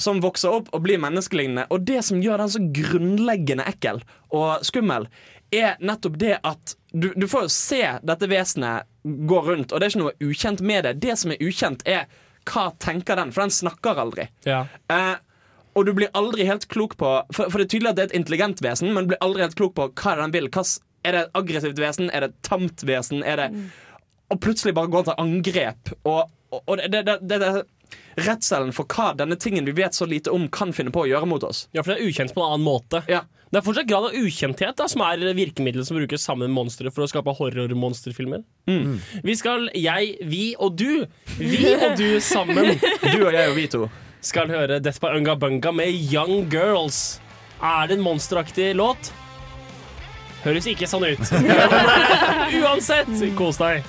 Som 0.00 0.22
vokser 0.24 0.54
opp 0.54 0.70
og 0.72 0.84
blir 0.86 1.00
menneskelignende. 1.02 1.66
Og 1.74 1.84
det 1.88 2.00
som 2.06 2.22
gjør 2.22 2.44
den 2.44 2.52
så 2.54 2.62
grunnleggende 2.80 3.66
ekkel 3.68 4.00
og 4.32 4.64
skummel, 4.66 5.08
er 5.52 5.76
nettopp 5.84 6.16
det 6.20 6.38
at 6.40 6.74
du, 6.92 7.10
du 7.16 7.26
får 7.28 7.46
jo 7.46 7.52
se 7.52 7.82
dette 8.04 8.28
vesenet 8.28 8.88
gå 9.02 9.40
rundt, 9.44 9.72
og 9.72 9.80
det 9.80 9.86
er 9.86 9.92
ikke 9.92 10.02
noe 10.04 10.30
ukjent 10.30 10.62
med 10.64 10.86
det. 10.86 10.94
Det 11.02 11.16
som 11.20 11.34
er 11.34 11.42
ukjent, 11.44 11.84
er 11.88 12.06
hva 12.48 12.70
tenker 12.82 13.18
den, 13.18 13.32
for 13.34 13.44
den 13.44 13.54
snakker 13.54 14.00
aldri. 14.02 14.26
Ja. 14.48 14.64
Eh, 14.92 15.14
og 15.78 15.86
du 15.88 15.92
blir 15.96 16.12
aldri 16.16 16.44
helt 16.44 16.66
klok 16.68 16.98
på 17.00 17.10
For, 17.32 17.48
for 17.48 17.60
det 17.60 17.64
er 17.64 17.72
tydelig 17.74 17.92
at 17.92 17.98
det 17.98 18.04
er 18.04 18.10
et 18.10 18.18
intelligent 18.18 18.62
vesen, 18.64 18.92
men 18.92 19.04
du 19.04 19.12
blir 19.12 19.22
aldri 19.24 19.44
helt 19.44 19.56
klok 19.58 19.76
på 19.78 19.88
hva 20.02 20.16
den 20.20 20.34
vil. 20.34 20.50
Hva, 20.52 20.64
er 21.02 21.16
det 21.16 21.22
et 21.24 21.38
aggressivt 21.38 21.80
vesen? 21.82 22.10
Er 22.12 22.24
det 22.24 22.32
et 22.32 22.42
tamt 22.46 22.84
vesen? 22.86 23.24
Er 23.26 23.40
det 23.40 23.48
Og 24.32 24.40
plutselig 24.40 24.74
bare 24.74 24.88
gå 24.88 25.02
til 25.04 25.18
angrep. 25.20 25.94
Og, 26.08 26.30
og, 26.50 26.60
og 26.66 26.78
det, 26.78 26.90
det, 26.92 27.02
det, 27.04 27.18
det, 27.28 27.40
det 27.40 27.64
redselen 28.20 28.72
for 28.76 28.88
hva 28.92 29.12
denne 29.16 29.36
tingen 29.40 29.64
vi 29.68 29.74
vet 29.76 29.94
så 29.96 30.06
lite 30.08 30.30
om, 30.34 30.48
kan 30.52 30.72
finne 30.76 30.92
på 30.94 31.04
å 31.04 31.08
gjøre 31.08 31.28
mot 31.28 31.44
oss. 31.46 31.66
Ja, 31.72 31.82
for 31.84 31.92
det 31.94 32.00
er 32.02 32.10
ukjent 32.10 32.34
på 32.34 32.42
en 32.42 32.52
annen 32.54 32.66
måte. 32.66 33.02
Ja. 33.10 33.22
Det 33.52 33.60
er 33.60 33.64
fortsatt 33.66 33.88
grad 33.90 34.06
av 34.08 34.14
ukjenthet 34.16 34.78
da, 34.80 34.86
som 34.88 35.02
er 35.04 35.20
virkemiddelet 35.36 35.84
som 35.84 35.98
brukes 35.98 36.22
sammen 36.24 36.48
med 36.48 36.56
monstre 36.56 36.88
for 36.88 37.04
å 37.04 37.08
skape 37.10 37.34
horrormonsterfilmer. 37.36 38.40
Mm. 38.70 38.94
Vi 39.28 39.34
skal, 39.36 39.66
jeg, 39.76 40.14
vi 40.24 40.54
og 40.56 40.78
du, 40.80 41.04
vi 41.36 41.74
og 41.84 41.98
du 42.00 42.16
sammen, 42.24 42.72
Du 43.12 43.26
og 43.26 43.34
jeg 43.36 43.50
og 43.50 43.58
vi 43.58 43.66
to. 43.74 43.88
skal 44.24 44.48
høre 44.48 44.80
Death 44.80 45.02
by 45.04 45.12
Unga 45.18 45.36
Bunga 45.36 45.72
med 45.76 45.92
Young 45.92 46.48
Girls. 46.52 47.18
Er 47.60 47.90
det 47.90 47.98
en 47.98 48.06
monsteraktig 48.06 48.72
låt? 48.80 49.12
Høres 50.42 50.64
ikke 50.66 50.88
sånn 50.90 51.04
ut. 51.12 51.28
Men 51.44 52.56
uansett, 52.64 53.12
kos 53.38 53.60
deg. 53.60 53.84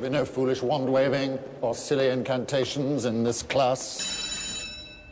There 0.00 0.08
will 0.08 0.16
be 0.16 0.20
no 0.20 0.24
foolish 0.24 0.62
wand 0.62 0.88
waving 0.88 1.38
or 1.60 1.74
silly 1.74 2.08
incantations 2.08 3.04
in 3.04 3.22
this 3.22 3.42
class. 3.42 4.00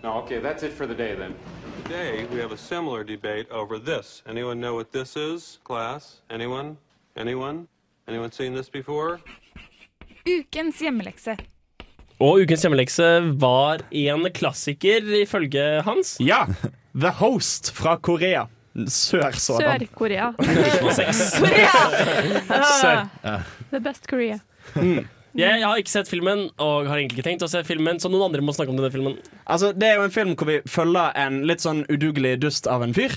No, 0.03 0.13
okay, 0.23 0.39
that's 0.39 0.63
it 0.63 0.73
for 0.73 0.87
the 0.87 0.95
day 0.95 1.15
then. 1.15 1.35
Today, 1.85 2.25
we 2.33 2.41
have 2.41 2.53
a 2.53 2.57
similar 2.57 3.05
debate 3.05 3.51
over 3.51 3.79
this. 3.79 4.23
Anyone 4.27 4.61
know 4.61 4.75
what 4.75 4.91
this 4.91 5.15
is, 5.15 5.59
class? 5.63 6.23
Anyone? 6.31 6.79
Anyone? 7.19 7.69
Anyone 8.09 8.33
seen 8.33 8.55
this 8.55 8.71
before? 8.71 9.21
Ukens 10.25 10.81
hjemmelekse. 10.81 11.37
Og 12.19 12.41
ukens 12.41 12.63
hjemmelekse 12.65 13.21
var 13.37 13.85
en 13.91 14.25
klassiker, 14.33 15.05
ifølge 15.21 15.83
Hans. 15.85 16.17
Ja! 16.21 16.47
The 16.95 17.11
Host 17.11 17.73
fra 17.77 17.99
Korea. 18.01 18.47
Sør-sådan. 18.89 19.85
Sør-Korea. 19.85 20.33
Sør. 22.81 23.09
The 23.73 23.81
best 23.81 24.09
Korea. 24.09 24.39
Jeg 25.39 25.61
har 25.63 25.79
ikke 25.79 25.93
sett 25.93 26.09
filmen, 26.11 26.47
og 26.59 26.89
har 26.89 26.99
egentlig 26.99 27.21
ikke 27.21 27.29
tenkt 27.29 27.45
å 27.47 27.51
se 27.51 27.61
filmen, 27.67 28.01
så 28.03 28.11
noen 28.11 28.27
andre 28.27 28.43
må 28.43 28.55
snakke 28.57 28.73
om 28.73 28.79
denne 28.81 28.91
filmen. 28.91 29.19
Altså, 29.47 29.71
det 29.77 29.91
er 29.91 30.01
jo 30.01 30.07
en 30.09 30.15
film 30.15 30.33
hvor 30.35 30.49
vi 30.49 30.57
følger 30.67 31.13
en 31.21 31.43
litt 31.47 31.63
sånn 31.63 31.85
udugelig 31.93 32.39
dust 32.43 32.67
av 32.71 32.83
en 32.87 32.97
fyr. 32.97 33.15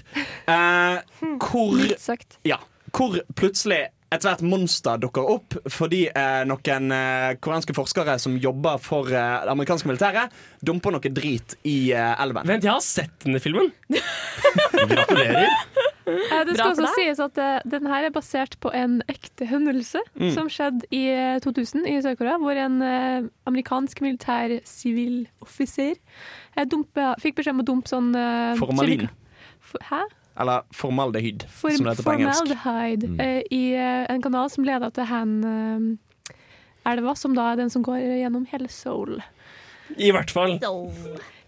Eh, 0.51 0.99
hvor, 1.41 1.81
ja, 2.45 2.59
hvor 2.93 3.17
plutselig 3.39 3.87
et 4.11 4.25
hvert 4.27 4.41
monster 4.43 4.99
dukker 4.99 5.29
opp 5.37 5.55
fordi 5.71 6.01
eh, 6.09 6.41
noen 6.43 6.91
eh, 6.91 7.29
koreanske 7.39 7.75
forskere 7.77 8.17
som 8.19 8.35
jobber 8.43 8.81
for 8.83 9.07
eh, 9.07 9.37
det 9.45 9.53
amerikanske 9.53 9.87
militæret, 9.87 10.35
dumper 10.67 10.97
noe 10.97 11.13
drit 11.15 11.55
i 11.63 11.77
eh, 11.95 12.11
elven. 12.21 12.43
Vent, 12.51 12.67
jeg 12.67 12.75
har 12.75 12.83
sett 12.83 13.15
denne 13.23 13.39
filmen. 13.43 13.71
Gratulerer. 14.91 15.47
Eh, 16.11 16.43
Det 16.45 16.57
skal 16.57 16.71
også 16.75 16.87
sies 16.95 17.19
at 17.19 17.37
eh, 17.37 17.59
den 17.65 17.85
her 17.87 18.03
er 18.07 18.11
basert 18.15 18.55
på 18.59 18.71
en 18.73 19.01
ekte 19.09 19.45
hendelse 19.47 19.99
Mm. 20.19 20.31
som 20.35 20.47
skjedde 20.49 20.85
i 20.91 21.05
eh, 21.09 21.39
2000 21.39 21.85
i 21.87 22.01
Sør-Korea, 22.01 22.37
hvor 22.41 22.51
en 22.57 22.81
eh, 22.81 23.21
amerikansk 23.47 24.01
militær 24.01 24.59
siviloffiser 24.67 25.95
eh, 26.57 26.65
fikk 27.19 27.35
beskjed 27.39 27.53
om 27.55 27.61
å 27.63 27.67
dumpe 27.67 27.87
sånn 27.89 28.11
eh, 28.15 28.55
Formalin. 28.59 29.07
For, 29.59 29.79
hæ? 29.89 30.01
Eller 30.41 30.61
formaldehyd, 30.73 31.43
For, 31.51 31.69
som 31.75 31.85
det 31.85 31.91
heter 31.97 32.03
på 32.07 32.13
engelsk. 32.15 32.47
formaldehyde 32.47 33.07
Mm. 33.11 33.19
eh, 33.19 33.41
i 33.51 33.63
eh, 33.75 34.05
en 34.09 34.21
kanal 34.23 34.49
som 34.49 34.63
leder 34.63 34.89
til 34.95 35.03
Han-elva, 35.11 37.15
som 37.17 37.35
da 37.35 37.51
er 37.51 37.55
den 37.59 37.69
som 37.69 37.83
går 37.83 37.99
gjennom 38.23 38.45
hele 38.51 38.67
Seoul. 38.69 39.19
I 39.97 40.11
hvert 40.15 40.31
fall. 40.31 40.55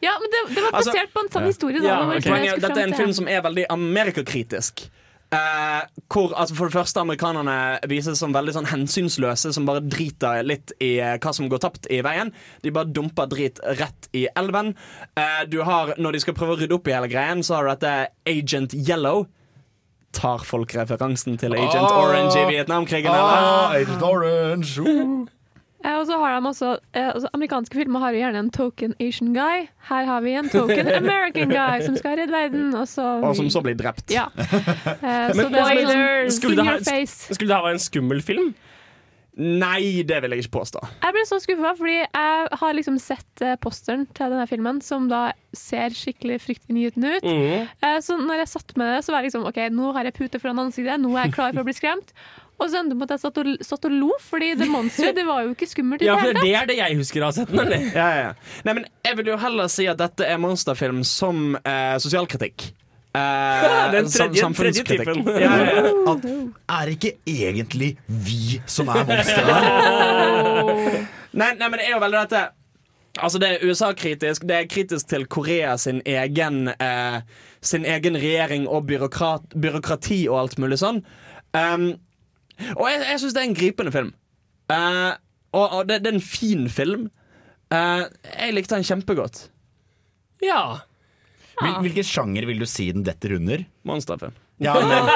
Ja, 0.03 0.17
men 0.19 0.29
det, 0.33 0.41
det 0.55 0.63
var 0.65 0.71
Altså- 0.79 0.91
basert 0.91 1.13
på 1.15 1.23
en 1.23 1.31
sann 1.31 1.45
historie. 1.47 1.79
Da, 1.79 1.87
Ja, 1.87 1.99
det 2.01 2.07
var 2.07 2.15
ok. 2.15 2.19
ikke 2.19 2.23
det 2.23 2.33
jeg 2.33 2.51
Poenget 2.51 2.61
Dette 2.67 2.79
er 2.83 2.87
en 2.91 2.99
film 2.99 3.13
som 3.13 3.27
er 3.31 3.41
veldig 3.45 3.65
amerikakritisk. 3.73 4.85
Eh, 5.33 5.81
hvor 6.13 6.33
altså 6.37 6.53
For 6.55 6.69
det 6.69 6.75
første 6.75 6.99
amerikanerne 7.01 7.79
vises 7.89 8.19
som 8.21 8.33
veldig 8.35 8.53
sånn 8.53 8.67
hensynsløse, 8.69 9.49
som 9.55 9.65
bare 9.65 9.81
driter 9.81 10.43
litt 10.45 10.73
i 10.79 10.99
eh, 11.01 11.15
hva 11.17 11.31
som 11.33 11.47
går 11.49 11.57
tapt 11.63 11.87
i 11.89 12.01
veien. 12.05 12.29
De 12.61 12.69
bare 12.75 12.85
dumper 12.93 13.25
drit 13.31 13.57
rett 13.79 14.09
i 14.13 14.27
elven. 14.37 14.75
Eh, 15.17 15.45
du 15.49 15.63
har, 15.65 15.95
Når 15.97 16.11
de 16.13 16.19
skal 16.19 16.35
prøve 16.37 16.53
å 16.53 16.59
rydde 16.61 16.75
opp 16.77 16.87
i 16.87 16.93
hele 16.93 17.09
greien, 17.09 17.41
så 17.41 17.55
har 17.57 17.63
du 17.65 17.73
dette 17.73 17.95
Agent 18.29 18.75
Yellow. 18.77 19.25
Tar 20.13 20.43
folk 20.45 20.69
referansen 20.77 21.39
til 21.41 21.55
Agent 21.57 21.89
Ah. 21.89 22.03
Orange 22.03 22.37
i 22.37 22.45
Vietnamkrigen, 22.51 23.09
Ah, 23.09 23.73
eller? 23.73 23.87
Agent 23.87 24.03
Orange. 24.03 24.77
Uh. 24.77 25.25
Eh, 25.83 25.97
og 25.99 26.05
så 26.07 26.17
har 26.21 26.37
de 26.37 26.47
også, 26.47 26.71
eh, 26.95 27.09
altså, 27.11 27.29
Amerikanske 27.35 27.75
filmer 27.75 27.99
har 27.99 28.15
jo 28.15 28.21
gjerne 28.23 28.43
en 28.45 28.51
token 28.55 28.95
Asian 29.03 29.33
guy. 29.35 29.67
Her 29.89 30.05
har 30.07 30.21
vi 30.23 30.35
en 30.39 30.49
token 30.49 30.87
American 31.01 31.51
guy 31.51 31.83
som 31.85 31.97
skal 31.99 32.17
redde 32.21 32.31
verden. 32.31 32.69
Og, 32.79 32.87
så, 32.87 33.03
Og 33.19 33.35
som 33.35 33.49
så 33.51 33.63
blir 33.65 33.75
drept. 33.79 34.07
Ja. 34.13 34.29
Eh, 35.03 35.33
så 35.33 35.35
Men 35.35 35.51
det 35.51 35.59
er 35.59 35.79
sånn! 35.87 36.29
Skulle 36.31 36.63
det, 36.63 36.85
face. 36.87 37.33
skulle 37.35 37.49
det 37.49 37.57
her 37.57 37.65
være 37.65 37.75
en 37.75 37.81
skummel 37.83 38.21
film? 38.23 38.53
Nei, 39.33 40.03
det 40.05 40.19
vil 40.21 40.35
jeg 40.35 40.43
ikke 40.43 40.59
påstå. 40.59 40.81
Jeg 41.01 41.15
ble 41.15 41.23
så 41.25 41.39
skuffa, 41.41 41.71
fordi 41.79 41.95
jeg 41.97 42.49
har 42.61 42.75
liksom 42.77 42.99
sett 43.01 43.43
posteren 43.63 44.05
til 44.13 44.29
denne 44.29 44.45
filmen, 44.49 44.81
som 44.85 45.07
da 45.09 45.23
ser 45.57 45.95
skikkelig 45.97 46.37
fryktinngytende 46.43 47.15
ut. 47.17 47.25
Eh, 47.25 47.97
så 48.05 48.19
når 48.21 48.43
jeg 48.43 48.51
satt 48.53 48.75
med 48.77 48.93
det, 48.93 49.01
så 49.05 49.13
var 49.13 49.23
jeg 49.23 49.31
liksom 49.31 49.47
OK, 49.49 49.59
nå 49.73 49.89
har 49.97 50.07
jeg 50.07 50.17
pute 50.19 50.41
foran 50.41 50.61
ansiktet, 50.67 51.01
nå 51.01 51.15
er 51.17 51.27
jeg 51.27 51.35
klar 51.39 51.55
for 51.55 51.63
å 51.63 51.67
bli 51.67 51.75
skremt. 51.75 52.13
Og 52.61 52.69
så 52.69 52.77
endte 52.79 52.93
det 52.93 52.97
med 52.99 53.09
at 53.09 53.15
jeg 53.17 53.23
satt 53.25 53.37
og, 53.41 53.47
satt 53.65 53.85
og 53.89 53.91
lo, 53.97 54.11
fordi 54.21 54.51
det 54.59 54.67
monsteret 54.71 55.17
det 55.17 55.25
var 55.27 55.41
jo 55.43 55.55
ikke 55.55 55.67
skummelt 55.67 56.03
i 56.03 56.07
Ja, 56.07 56.15
for 56.21 56.37
det 56.37 56.53
er 56.55 56.67
det 56.69 56.77
jeg 56.77 56.95
husker 56.99 57.23
å 57.25 57.31
ha 57.31 57.33
sett? 57.35 57.49
Ja, 57.51 57.65
ja, 57.97 58.07
ja. 58.27 58.29
Nei, 58.67 58.75
men 58.77 58.85
jeg 59.03 59.17
vil 59.19 59.31
jo 59.33 59.37
heller 59.41 59.67
si 59.73 59.87
at 59.89 59.99
dette 59.99 60.27
er 60.29 60.39
monsterfilm 60.39 61.01
som 61.07 61.57
eh, 61.59 61.95
sosialkritikk. 62.03 62.69
Eh, 63.13 63.65
Den 63.97 64.07
tredje- 64.09 64.41
sam- 64.45 64.55
tredje 64.57 64.85
typen. 64.87 65.25
Ja, 65.33 65.51
ja, 65.59 65.73
ja. 65.81 65.93
At 66.13 66.23
er 66.77 66.93
ikke 66.93 67.11
egentlig 67.29 67.95
vi 68.07 68.61
som 68.69 68.89
er 68.93 69.03
monstrene? 69.09 69.57
Nei, 71.41 71.49
nei, 71.57 71.65
men 71.67 71.79
det 71.81 71.87
er 71.87 71.95
jo 71.95 72.01
veldig 72.03 72.19
dette 72.27 72.43
Altså 73.21 73.37
Det 73.41 73.47
er 73.49 73.63
USA-kritisk. 73.69 74.45
Det 74.49 74.55
er 74.57 74.67
kritisk 74.69 75.07
til 75.11 75.27
Korea 75.29 75.75
sin 75.81 75.99
egen 76.09 76.67
eh, 76.73 77.19
Sin 77.61 77.85
egen 77.85 78.17
regjering 78.17 78.65
og 78.69 78.87
byråkrat, 78.89 79.53
byråkrati 79.53 80.23
og 80.31 80.39
alt 80.43 80.57
mulig 80.61 80.79
sånn. 80.81 81.03
Um, 81.53 81.91
og 82.75 82.85
jeg, 82.89 83.01
jeg 83.09 83.21
syns 83.21 83.35
det 83.35 83.41
er 83.43 83.49
en 83.49 83.57
gripende 83.57 83.93
film. 83.95 84.13
Uh, 84.71 85.11
og, 85.53 85.65
og 85.65 85.89
det, 85.89 86.01
det 86.03 86.11
er 86.11 86.17
en 86.17 86.25
fin 86.25 86.67
film. 86.71 87.09
Uh, 87.73 88.05
jeg 88.29 88.55
likte 88.55 88.77
den 88.77 88.87
kjempegodt. 88.87 89.45
Ja. 90.43 90.63
Hvil, 91.59 91.75
hvilken 91.85 92.07
sjanger 92.07 92.47
vil 92.49 92.61
du 92.61 92.67
si 92.69 92.89
den 92.93 93.05
detter 93.05 93.35
under? 93.37 93.65
Monsterfilm. 93.87 94.35
Ja, 94.63 94.73
men, 94.79 95.09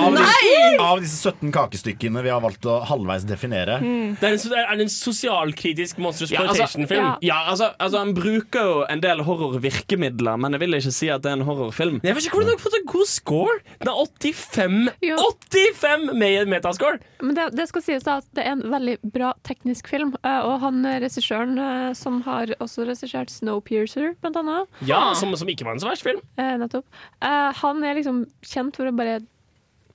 av, 0.00 0.16
disse, 0.16 0.80
av 0.84 1.00
disse 1.02 1.30
17 1.30 1.50
kakestykkene 1.54 2.22
vi 2.24 2.30
har 2.32 2.40
valgt 2.44 2.66
å 2.70 2.78
halvveis 2.88 3.24
definere. 3.28 3.78
Det 3.82 4.26
er, 4.28 4.34
en, 4.36 4.40
so- 4.42 4.54
er 4.54 4.70
det 4.78 4.86
en 4.86 4.92
sosialkritisk 4.94 5.98
monster 6.02 6.30
Ja, 6.30 6.44
altså, 6.46 6.62
exploitation-film? 6.64 7.08
ja, 7.26 7.38
altså, 7.50 7.70
altså 7.80 7.98
Han 8.04 8.14
bruker 8.16 8.68
jo 8.70 8.76
en 8.90 9.02
del 9.02 9.22
horrorvirkemidler, 9.26 10.38
men 10.40 10.54
jeg 10.56 10.62
vil 10.64 10.78
ikke 10.78 10.92
si 10.94 11.10
at 11.12 11.24
det 11.24 11.32
er 11.32 11.38
en 11.40 11.46
horrorfilm. 11.48 12.00
Jeg 12.06 12.16
vet 12.16 12.26
ikke 12.28 12.38
hvordan 12.38 12.52
du 12.52 12.56
har 12.56 12.62
fått 12.64 12.78
en 12.80 12.88
god 12.92 13.08
score! 13.10 13.56
Det 13.80 13.90
er 13.90 14.00
85 14.00 14.78
Jo. 15.10 15.16
85 15.50 16.06
med 16.20 16.36
i 16.40 16.44
metascore! 16.54 17.00
Men 17.20 17.34
det, 17.36 17.48
det 17.58 17.66
skal 17.70 17.84
sies 17.84 18.06
da 18.06 18.18
at 18.22 18.28
det 18.36 18.44
er 18.46 18.54
en 18.56 18.64
veldig 18.72 18.96
bra 19.12 19.32
teknisk 19.46 19.90
film, 19.90 20.14
eh, 20.22 20.40
og 20.46 20.60
han 20.64 20.80
eh, 20.88 20.98
regissøren 21.02 21.58
eh, 21.60 21.90
som 21.98 22.20
har 22.26 22.54
også 22.60 22.86
regissert 22.88 23.32
Snowpiercer, 23.34 24.14
blant 24.22 24.38
annet, 24.40 24.70
Ja, 24.88 25.02
som, 25.18 25.34
som 25.36 25.48
ikke 25.52 25.66
var 25.66 25.76
en 25.76 25.82
så 25.82 25.90
verst 25.90 26.06
film. 26.06 26.22
eh, 26.40 26.54
nettopp, 26.60 26.86
eh, 27.24 27.50
han 27.60 27.84
er 27.84 27.98
liksom 27.98 28.22
kjent 28.46 28.59
for 28.76 28.90
å 28.90 28.96
bare 28.96 29.20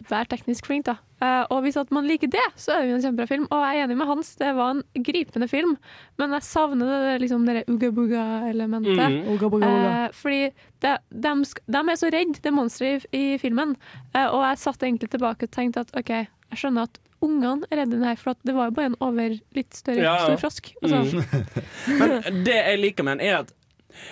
være 0.10 0.28
teknisk 0.34 0.68
flink, 0.68 0.86
da. 0.90 0.98
Eh, 1.24 1.46
og 1.54 1.62
hvis 1.64 1.78
at 1.80 1.92
man 1.96 2.08
liker 2.10 2.28
det, 2.32 2.44
så 2.60 2.74
er 2.76 2.84
det 2.84 2.90
jo 2.90 2.98
en 2.98 3.04
kjempebra 3.06 3.30
film. 3.30 3.46
Og 3.48 3.62
jeg 3.64 3.80
er 3.80 3.86
enig 3.86 3.98
med 4.02 4.10
Hans, 4.10 4.34
det 4.42 4.52
var 4.58 4.74
en 4.76 5.06
gripende 5.08 5.48
film, 5.50 5.78
men 6.20 6.36
jeg 6.36 6.48
savner 6.50 6.92
det 7.06 7.16
liksom 7.24 7.46
det 7.48 7.64
uga-buga-elementet. 7.72 9.00
Mm, 9.00 9.18
uga 9.34 9.50
buga 9.54 9.70
buga. 9.70 9.94
Eh, 10.04 10.18
fordi 10.18 10.42
det, 10.84 10.94
de, 11.10 11.34
de 11.78 11.84
er 11.94 12.00
så 12.02 12.12
redd, 12.18 12.38
det 12.44 12.54
monsteret 12.54 13.08
i, 13.12 13.24
i 13.36 13.40
filmen. 13.42 13.76
Eh, 14.14 14.28
og 14.28 14.44
jeg 14.44 14.62
satt 14.66 14.84
egentlig 14.84 15.12
tilbake 15.16 15.48
og 15.48 15.56
tenkte 15.56 15.86
at 15.86 15.96
OK, 15.98 16.14
jeg 16.20 16.62
skjønner 16.62 16.90
at 16.90 17.00
ungene 17.26 17.66
er 17.72 17.82
redde 17.82 17.96
den 17.96 18.06
her, 18.06 18.20
for 18.20 18.36
at 18.36 18.42
det 18.46 18.54
var 18.58 18.70
jo 18.70 18.76
bare 18.78 18.92
en 18.92 19.00
over 19.04 19.38
litt 19.56 19.78
større 19.78 20.04
Ja, 20.04 20.18
ja. 20.20 20.28
stor 20.28 20.42
frosk. 20.44 20.74
Altså. 20.84 21.24
Mm. 21.24 21.98
Men 22.02 22.44
det 22.46 22.60
jeg 22.60 22.82
liker 22.84 23.08
med 23.08 23.18
den, 23.18 23.28
er 23.30 23.44
at 23.46 23.56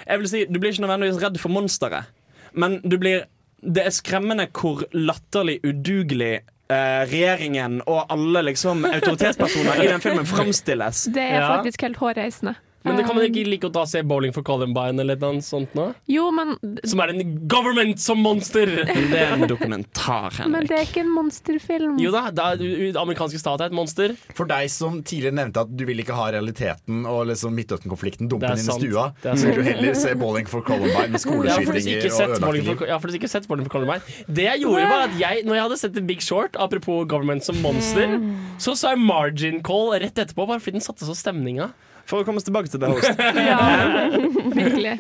Jeg 0.08 0.20
vil 0.22 0.30
si, 0.32 0.46
Du 0.48 0.60
blir 0.62 0.72
ikke 0.72 0.86
nødvendigvis 0.86 1.20
redd 1.22 1.38
for 1.42 1.52
monsteret, 1.52 2.08
men 2.54 2.78
du 2.86 2.96
blir 3.02 3.24
det 3.64 3.86
er 3.86 3.94
skremmende 3.96 4.48
hvor 4.52 4.84
latterlig 4.94 5.60
udugelig 5.64 6.34
eh, 6.34 7.02
regjeringen 7.12 7.82
og 7.88 8.06
alle 8.14 8.42
liksom 8.50 8.86
autoritetspersoner 8.86 9.84
i 9.84 9.88
den 9.88 10.02
filmen 10.04 10.26
framstilles. 10.26 11.06
Det 11.16 11.24
er 11.24 11.40
Ja. 11.40 11.48
faktisk 11.58 11.82
helt 11.82 11.98
hårreisende. 11.98 12.56
Men 12.84 12.98
det 13.00 13.06
kan 13.08 13.16
man 13.16 13.24
Eh, 13.24 13.30
ikke 13.32 13.48
like 13.48 13.64
godt 13.64 13.76
da 13.78 13.84
se 13.88 14.02
Bowling 14.04 14.34
for 14.36 14.44
Columbine 14.44 15.00
eller 15.00 15.16
noe 15.22 15.42
sånt 15.46 15.72
nå? 15.78 15.86
Jo, 16.12 16.26
men, 16.36 16.56
Som 16.84 17.00
er 17.04 17.14
en 17.14 17.48
government 17.48 18.00
som 18.04 18.20
monster! 18.20 18.68
Det 19.14 19.20
er 19.20 19.34
en 19.36 19.48
dokumentar, 19.48 20.32
Henrik. 20.36 20.52
men 20.52 20.68
det 20.68 20.76
er 20.78 20.86
ikke 20.88 21.02
en 21.04 21.12
monsterfilm. 21.14 21.98
Jo 22.02 22.12
da, 22.14 22.24
det 22.34 22.44
er, 22.44 22.98
amerikanske 23.00 23.40
stat 23.40 23.62
er 23.62 23.72
et 23.72 23.76
monster. 23.76 24.14
For 24.36 24.50
deg 24.50 24.72
som 24.74 25.02
tidligere 25.06 25.36
nevnte 25.38 25.64
at 25.64 25.72
du 25.78 25.84
vil 25.88 26.02
ikke 26.04 26.16
ha 26.18 26.30
realiteten 26.34 27.04
og 27.10 27.28
liksom 27.30 27.54
Midtøsten-konflikten 27.58 28.32
dumpen 28.32 28.58
inn 28.58 28.64
i 28.64 28.78
stua, 28.80 29.06
så 29.24 29.38
vil 29.46 29.60
du 29.62 29.68
heller 29.68 29.98
se 29.98 30.16
Bowling 30.20 30.50
for 30.50 30.66
Columbine 30.66 31.14
med 31.14 31.24
skoleskytinger 31.24 32.10
og 32.10 32.18
sett 32.18 32.36
ødelagte 32.40 32.90
ja, 32.92 32.98
for 32.98 33.12
hvis 33.12 33.20
ikke 33.22 33.32
sett 33.32 33.48
Bowling 33.50 33.68
for 33.70 33.78
Columbine 33.78 34.02
Det 34.28 34.48
jeg 34.50 34.64
gjorde 34.66 34.90
var 34.90 35.08
at 35.08 35.18
jeg, 35.20 35.46
når 35.48 35.60
jeg 35.60 35.66
hadde 35.68 35.80
sett 35.84 35.96
The 35.98 36.06
Big 36.10 36.24
Short, 36.26 36.58
apropos 36.60 37.06
government 37.10 37.46
som 37.46 37.60
monster, 37.64 38.18
så 38.62 38.76
sa 38.80 38.94
jeg 38.96 39.04
margin 39.04 39.62
call 39.66 39.94
rett 40.04 40.18
etterpå, 40.18 40.48
bare 40.50 40.64
fordi 40.64 40.80
den 40.80 40.86
satte 40.86 41.08
så 41.08 41.16
stemninga. 41.18 41.72
For 42.10 42.22
å 42.22 42.28
komme 42.28 42.42
oss 42.42 42.48
tilbake 42.48 42.72
til 42.72 42.82
The 42.84 42.92
Host. 42.92 43.20
Virkelig. 44.60 44.98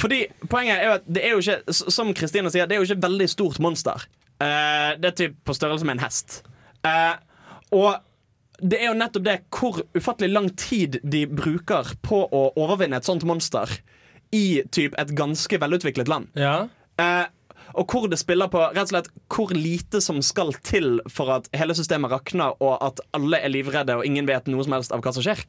Fordi 0.00 0.22
Poenget 0.48 0.78
er 0.78 0.86
jo 0.86 0.96
at 0.96 1.08
det 1.08 1.24
er 1.26 1.34
jo 1.34 1.42
ikke 1.42 1.74
Som 1.76 2.14
Kristine 2.16 2.50
sier, 2.54 2.68
det 2.68 2.76
er 2.76 2.80
jo 2.80 2.88
ikke 2.88 2.98
et 2.98 3.06
veldig 3.06 3.28
stort 3.30 3.60
monster. 3.62 4.06
Uh, 4.38 4.94
det 5.00 5.12
er 5.12 5.16
typ 5.18 5.40
på 5.44 5.56
størrelse 5.56 5.86
med 5.86 5.98
en 5.98 6.04
hest. 6.06 6.40
Uh, 6.86 7.18
og 7.74 7.98
det 8.58 8.80
er 8.80 8.90
jo 8.90 8.98
nettopp 8.98 9.26
det 9.26 9.36
hvor 9.54 9.80
ufattelig 9.94 10.30
lang 10.32 10.48
tid 10.58 10.98
de 11.06 11.24
bruker 11.30 11.92
på 12.02 12.24
å 12.26 12.42
overvinne 12.58 12.98
et 12.98 13.06
sånt 13.06 13.26
monster 13.28 13.70
i 14.34 14.62
typ 14.74 14.96
et 14.98 15.12
ganske 15.16 15.60
velutviklet 15.62 16.10
land. 16.10 16.32
Eh, 16.98 17.26
og 17.78 17.92
hvor 17.92 18.08
det 18.10 18.18
spiller 18.18 18.50
på 18.50 18.60
rett 18.64 18.88
og 18.88 18.90
slett 18.90 19.10
hvor 19.30 19.52
lite 19.54 20.00
som 20.02 20.18
skal 20.24 20.50
til 20.66 20.98
for 21.12 21.30
at 21.36 21.48
hele 21.56 21.76
systemet 21.78 22.10
rakner, 22.12 22.56
og 22.58 22.80
at 22.84 23.02
alle 23.16 23.40
er 23.44 23.52
livredde 23.52 23.98
og 23.98 24.06
ingen 24.08 24.26
vet 24.28 24.50
noe 24.50 24.66
som 24.66 24.74
helst 24.76 24.94
av 24.94 25.04
hva 25.04 25.14
som 25.14 25.24
skjer. 25.24 25.44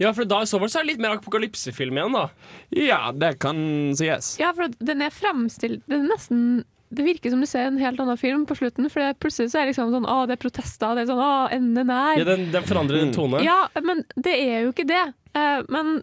Ja, 0.00 0.12
for 0.14 0.28
da 0.28 0.42
i 0.42 0.48
så 0.48 0.60
fall 0.60 0.70
så 0.70 0.80
er 0.80 0.86
det 0.86 0.94
litt 0.94 1.02
mer 1.02 1.16
apokalypsefilm 1.18 1.98
igjen, 1.98 2.14
da. 2.16 2.28
Ja, 2.74 3.00
det 3.14 3.34
kan 3.42 3.58
sies. 3.98 4.34
Ja, 4.42 4.52
for 4.56 4.70
den 4.78 5.04
er 5.04 5.14
fremstilt 5.14 5.84
Den 5.90 6.06
er 6.06 6.14
nesten 6.14 6.62
det 6.94 7.02
virker 7.02 7.32
som 7.32 7.40
du 7.42 7.46
ser 7.48 7.66
en 7.66 7.78
helt 7.80 7.98
annen 7.98 8.18
film 8.20 8.44
på 8.46 8.54
slutten. 8.58 8.86
For 8.92 9.02
det, 9.02 9.18
plutselig 9.22 9.50
så 9.50 9.58
er 9.60 9.66
det 9.66 9.72
liksom 9.72 9.90
sånn 9.90 10.04
Å, 10.06 10.18
det 10.30 10.36
er 10.36 10.42
protester. 10.44 10.94
Det 10.94 11.04
er 11.04 11.08
sånn 11.10 11.22
Å, 11.24 11.30
enden 11.54 11.90
er 11.90 12.18
Ja, 12.20 12.26
den, 12.28 12.44
den 12.54 12.66
forandrer 12.68 13.02
en 13.02 13.14
tone. 13.14 13.40
Ja, 13.42 13.64
men 13.82 14.04
det 14.14 14.34
er 14.38 14.66
jo 14.66 14.74
ikke 14.74 14.86
det. 14.86 15.02
Uh, 15.34 15.64
men 15.74 15.96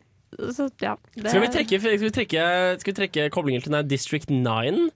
så, 0.51 0.67
ja. 0.83 0.97
Det, 1.15 1.29
Skal 1.29 1.45
vi 1.45 1.51
trekke, 1.53 1.79
skal 1.79 2.05
vi 2.07 2.11
trekke, 2.15 2.49
skal 2.81 2.91
vi 2.91 2.97
trekke 3.01 3.29
koblingen 3.35 3.63
til 3.63 3.77
District 3.87 4.31
9? 4.31 4.89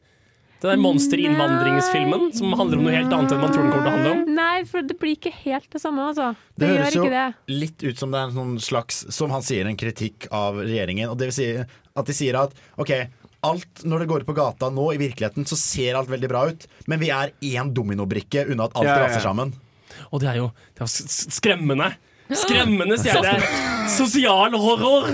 Den 0.66 0.72
der 0.74 0.82
monsterinnvandringsfilmen 0.82 2.32
som 2.34 2.54
handler 2.58 2.80
om 2.82 2.88
noe 2.88 2.94
helt 2.96 3.14
annet 3.14 3.34
enn 3.36 3.42
man 3.44 3.52
tror 3.54 3.66
den 3.68 3.74
kommer 3.74 3.86
til 3.86 3.92
å 3.92 3.96
handle 3.96 4.14
om. 4.16 4.22
Nei, 4.36 4.64
for 4.70 4.86
det 4.86 4.96
blir 5.02 5.14
ikke 5.18 5.32
helt 5.44 5.68
det 5.76 5.82
samme, 5.84 6.08
altså. 6.10 6.32
Det, 6.56 6.64
Det, 6.64 6.70
høres 6.72 6.96
gjør 6.96 7.06
jo 7.06 7.12
det. 7.14 7.26
litt 7.54 7.86
ut 7.86 8.02
som 8.02 8.12
det 8.16 8.20
er 8.22 8.32
en 8.32 8.40
sånn 8.40 8.56
slags 8.66 9.04
Som 9.14 9.34
han 9.36 9.46
sier, 9.46 9.68
en 9.70 9.78
kritikk 9.78 10.28
av 10.34 10.58
regjeringen. 10.64 11.12
Og 11.14 11.20
det 11.22 11.30
vil 11.30 11.38
si 11.38 11.48
at 11.62 12.10
de 12.10 12.16
sier 12.18 12.38
at 12.40 12.56
OK, 12.82 12.92
alt 13.46 13.84
når 13.86 14.00
det 14.04 14.10
går 14.10 14.26
på 14.26 14.34
gata 14.36 14.72
nå 14.74 14.88
i 14.96 14.98
virkeligheten, 14.98 15.46
så 15.46 15.56
ser 15.60 15.96
alt 16.00 16.10
veldig 16.10 16.32
bra 16.32 16.48
ut, 16.50 16.66
men 16.90 17.00
vi 17.00 17.12
er 17.14 17.36
én 17.46 17.70
dominobrikke 17.78 18.48
unna 18.50 18.66
at 18.66 18.76
alt 18.76 18.90
Ja, 18.90 18.96
ja, 18.96 19.04
ja. 19.06 19.08
raser 19.14 19.22
sammen. 19.28 19.54
Og 20.12 20.20
det 20.24 20.32
er 20.34 20.42
jo 20.42 20.50
det 20.74 20.82
er 20.88 20.90
skremmende. 21.38 21.92
Skremmende, 22.34 22.98
sier 22.98 23.20
jeg 23.22 23.38
det. 23.38 23.50
Sosial 23.94 24.56
horror! 24.58 25.12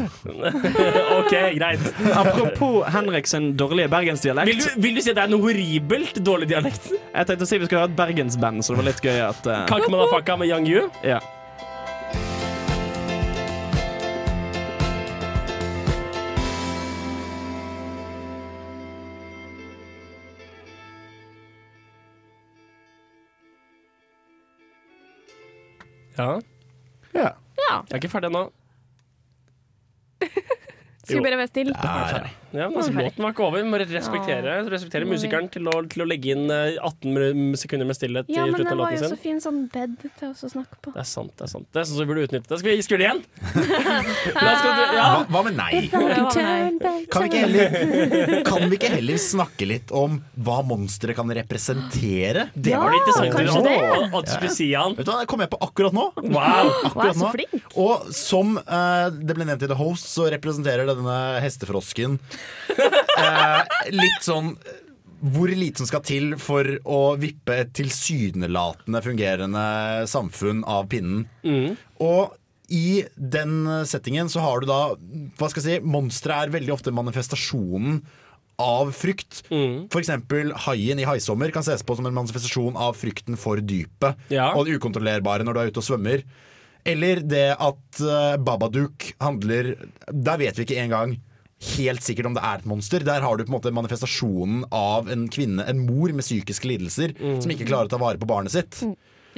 OK, 1.20 1.34
greit. 1.58 1.90
Apropos 2.16 2.86
Henriks 2.94 3.36
dårlige 3.60 3.90
bergensdialekt. 3.92 4.48
Vil 4.48 4.62
du, 4.64 4.70
vil 4.86 4.96
du 4.96 5.04
si 5.04 5.12
at 5.12 5.20
det 5.20 5.26
er 5.26 5.34
noe 5.34 5.44
horribelt 5.44 6.22
dårlig 6.24 6.48
dialekt? 6.54 6.88
Jeg 6.96 7.28
tenkte 7.28 7.44
å 7.44 7.52
si 7.52 7.60
vi 7.60 7.68
skulle 7.68 7.84
ha 7.84 7.92
et 7.92 8.00
bergensband, 8.00 8.64
så 8.64 8.72
det 8.72 8.84
var 8.84 8.90
litt 8.94 9.04
gøy 9.04 9.22
at 9.28 9.52
uh... 9.52 9.60
Kakk 9.68 9.92
Madafaka 9.92 10.40
med 10.40 10.54
Young 10.54 10.72
Yu? 10.72 10.88
Ja. 11.04 11.20
Ja. 26.18 26.51
Ja. 27.16 27.30
Ja. 27.58 27.74
Jeg 27.76 27.92
er 27.92 27.96
ikke 28.02 28.10
ferdig 28.10 28.32
ennå. 28.32 28.44
Skal 31.04 31.18
vi 31.18 31.24
bare 31.26 31.38
være 31.42 31.48
stille? 31.48 31.74
Ja, 32.52 32.68
men 32.70 32.78
altså, 32.82 32.92
låten 32.92 33.24
var 33.24 33.32
ikke 33.34 33.44
over. 33.48 33.62
Vi 33.64 33.70
må 33.72 33.78
respektere, 33.80 34.56
respektere 34.72 35.08
musikeren 35.08 35.48
til 35.54 35.70
å, 35.72 35.76
til 35.92 36.04
å 36.04 36.08
legge 36.10 36.34
inn 36.36 36.52
eh, 36.52 36.78
18 36.84 37.56
sekunder 37.62 37.88
med 37.88 37.96
stillhet 37.96 38.32
Ja, 38.32 38.44
i 38.46 38.52
men 38.52 38.60
det 38.66 38.76
var 38.76 38.92
jo 38.92 39.00
låten 39.00 39.04
så 39.06 39.16
sin. 39.16 39.22
fin 39.24 39.40
sånn 39.44 39.62
bed 39.72 39.96
til 40.20 40.28
oss 40.34 40.44
å 40.44 40.52
snakke 40.52 40.76
på. 40.84 40.94
Det 40.96 41.04
er 41.04 41.08
sant. 41.08 41.32
det 41.40 41.46
er 41.48 41.52
sant 41.54 41.68
Det 41.72 41.80
er 41.84 41.88
sånn 41.88 41.98
som 42.02 42.04
vi 42.04 42.10
burde 42.12 42.26
utnytte 42.28 42.52
det. 42.52 42.60
Skal 42.60 42.76
vi 42.76 42.86
skru 42.88 42.98
det 43.00 43.08
igjen? 43.08 43.24
Ja. 44.92 45.06
Hva, 45.16 45.22
hva 45.32 45.42
med 45.48 45.56
nei? 45.58 45.86
Kan 45.92 46.04
vi, 46.06 47.28
ikke 47.30 47.42
heller, 47.42 48.44
kan 48.48 48.66
vi 48.70 48.78
ikke 48.78 48.92
heller 48.98 49.20
snakke 49.22 49.68
litt 49.70 49.92
om 49.96 50.20
hva 50.44 50.60
monsteret 50.68 51.16
kan 51.18 51.32
representere? 51.36 52.48
Det 52.54 52.76
var 52.76 52.92
det 52.94 53.00
interessant 53.02 53.36
kanskje 53.36 53.62
at- 53.62 53.70
det. 53.70 53.78
at 54.12 54.28
du 54.28 54.32
skulle 54.36 54.54
si, 54.56 54.68
han. 54.76 54.96
Vet 54.98 55.08
du 55.08 55.12
hva, 55.14 55.20
Det 55.24 55.30
kom 55.32 55.44
jeg 55.46 55.52
på 55.54 55.60
akkurat 55.68 55.96
nå. 55.96 56.06
Wow. 56.28 56.72
Akkurat 56.90 57.16
Wow, 57.16 57.16
så 57.16 57.32
nå. 57.32 57.62
Og 57.86 58.12
som 58.16 58.56
uh, 58.60 59.08
det 59.14 59.36
ble 59.38 59.48
nevnt 59.48 59.64
i 59.66 59.70
The 59.72 59.78
Host, 59.80 60.10
så 60.12 60.28
representerer 60.34 60.90
denne 60.90 61.18
hestefrosken 61.44 62.18
eh, 62.20 62.41
litt 63.92 64.24
sånn 64.26 64.56
hvor 65.22 65.52
lite 65.54 65.78
som 65.84 65.86
skal 65.90 66.02
til 66.02 66.32
for 66.42 66.66
å 66.90 67.02
vippe 67.22 67.54
et 67.62 67.74
tilsynelatende 67.78 69.04
fungerende 69.06 69.66
samfunn 70.10 70.64
av 70.66 70.88
pinnen. 70.90 71.28
Og 72.02 72.34
i 72.74 73.04
den 73.16 73.68
settingen 73.86 74.32
så 74.32 74.42
har 74.42 74.64
du 74.64 74.70
da 74.70 74.80
Hva 75.38 75.50
skal 75.52 75.60
jeg 75.62 75.82
si 75.84 75.90
Monstre 75.92 76.38
er 76.46 76.54
veldig 76.54 76.72
ofte 76.74 76.94
manifestasjonen 76.96 78.00
av 78.62 78.90
frykt. 78.98 79.44
For 79.52 80.00
eksempel 80.02 80.54
haien 80.66 81.00
i 81.02 81.06
Haisommer 81.06 81.54
kan 81.54 81.66
ses 81.66 81.84
på 81.86 81.96
som 81.98 82.06
en 82.10 82.18
manifestasjon 82.18 82.78
av 82.80 82.98
frykten 82.98 83.38
for 83.38 83.62
dypet 83.62 84.18
Ja. 84.34 84.52
og 84.56 84.66
det 84.66 84.78
ukontrollerbare 84.80 85.46
når 85.46 85.54
du 85.54 85.60
er 85.62 85.72
ute 85.74 85.82
og 85.84 85.88
svømmer. 85.92 86.24
Eller 86.86 87.22
det 87.22 87.52
at 87.62 88.02
uh, 88.02 88.38
Babadook 88.42 89.12
handler 89.22 89.76
Der 90.10 90.40
vet 90.42 90.58
vi 90.58 90.66
ikke 90.66 90.82
engang 90.82 91.20
helt 91.76 92.04
sikkert 92.06 92.30
om 92.30 92.36
det 92.38 92.44
er 92.46 92.62
et 92.62 92.68
monster. 92.70 93.06
Der 93.06 93.24
har 93.24 93.38
du 93.38 93.46
på 93.46 93.52
en 93.52 93.58
måte 93.60 93.74
manifestasjonen 93.76 94.66
av 94.76 95.10
en 95.12 95.28
kvinne, 95.32 95.66
en 95.68 95.86
mor 95.88 96.14
med 96.16 96.26
psykiske 96.26 96.70
lidelser, 96.70 97.16
som 97.42 97.54
ikke 97.54 97.70
klarer 97.70 97.90
å 97.90 97.94
ta 97.94 98.02
vare 98.02 98.22
på 98.22 98.30
barnet 98.30 98.56
sitt. 98.56 98.82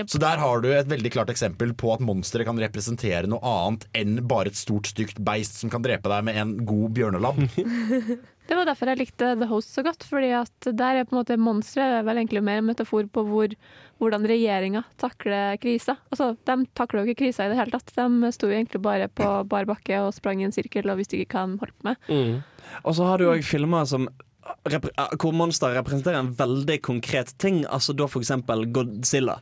Så 0.10 0.18
der 0.18 0.40
har 0.42 0.62
du 0.64 0.72
et 0.74 0.90
veldig 0.90 1.12
klart 1.14 1.30
eksempel 1.30 1.74
på 1.78 1.92
at 1.94 2.02
monstre 2.02 2.46
kan 2.48 2.58
representere 2.58 3.30
noe 3.30 3.44
annet 3.46 3.86
enn 3.98 4.16
bare 4.26 4.50
et 4.50 4.58
stort, 4.58 4.90
stygt 4.90 5.22
beist 5.22 5.60
som 5.62 5.70
kan 5.70 5.86
drepe 5.86 6.10
deg 6.10 6.26
med 6.26 6.40
en 6.42 6.56
god 6.66 6.96
bjørnelabb. 6.98 7.44
Det 8.44 8.58
var 8.60 8.68
derfor 8.68 8.92
jeg 8.92 9.00
likte 9.00 9.30
The 9.40 9.48
Host 9.48 9.72
så 9.72 9.84
godt, 9.86 10.04
fordi 10.04 10.34
at 10.36 10.68
der 10.68 11.00
er 11.00 11.06
på 11.08 11.16
en 11.16 11.22
måte 11.22 11.40
monsteret 11.40 12.02
er 12.02 12.08
vel 12.08 12.20
egentlig 12.20 12.44
mer 12.44 12.60
en 12.60 12.68
metafor 12.68 13.08
på 13.08 13.24
hvor, 13.30 13.54
hvordan 14.02 14.26
regjeringa 14.28 14.84
takler 15.00 15.58
krisa. 15.62 15.96
Altså, 16.12 16.34
de 16.48 16.58
takler 16.76 17.04
jo 17.04 17.12
ikke 17.12 17.24
krisa 17.24 17.46
i 17.46 17.54
det 17.54 17.60
hele 17.60 17.74
tatt. 17.76 17.94
De 17.96 18.34
sto 18.36 18.50
jo 18.50 18.58
egentlig 18.58 18.82
bare 18.84 19.08
på 19.08 19.30
bar 19.50 19.70
bakke 19.70 20.02
og 20.04 20.14
sprang 20.16 20.42
i 20.42 20.48
en 20.48 20.56
sirkel 20.56 20.92
og 20.92 21.00
visste 21.00 21.20
ikke 21.20 21.40
hva 21.40 21.54
de 21.54 21.64
holdt 21.64 21.78
på 21.80 21.90
med. 21.90 22.44
Og 22.84 22.98
så 22.98 23.08
har 23.08 23.22
du 23.22 23.30
òg 23.30 23.46
filmer 23.48 23.88
som 23.90 24.10
eh, 24.10 24.78
hvor 25.22 25.36
monster 25.36 25.76
representerer 25.78 26.20
en 26.20 26.34
veldig 26.38 26.80
konkret 26.84 27.36
ting. 27.40 27.64
Altså 27.70 27.96
da 27.96 28.10
eksempel 28.10 28.68
Godzilla. 28.76 29.40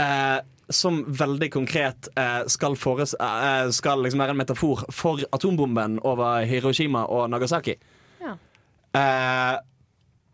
Eh, 0.00 0.40
som 0.70 1.00
veldig 1.08 1.50
konkret 1.52 2.08
eh, 2.16 2.42
skal, 2.46 2.76
fores, 2.78 3.14
eh, 3.14 3.70
skal 3.74 4.04
liksom 4.04 4.22
være 4.22 4.36
en 4.36 4.38
metafor 4.38 4.84
for 4.94 5.22
atombomben 5.34 5.98
over 6.06 6.46
Hiroshima 6.46 7.04
og 7.10 7.26
Nagasaki. 7.32 7.74
Ja. 8.22 8.36
Eh, 8.94 9.56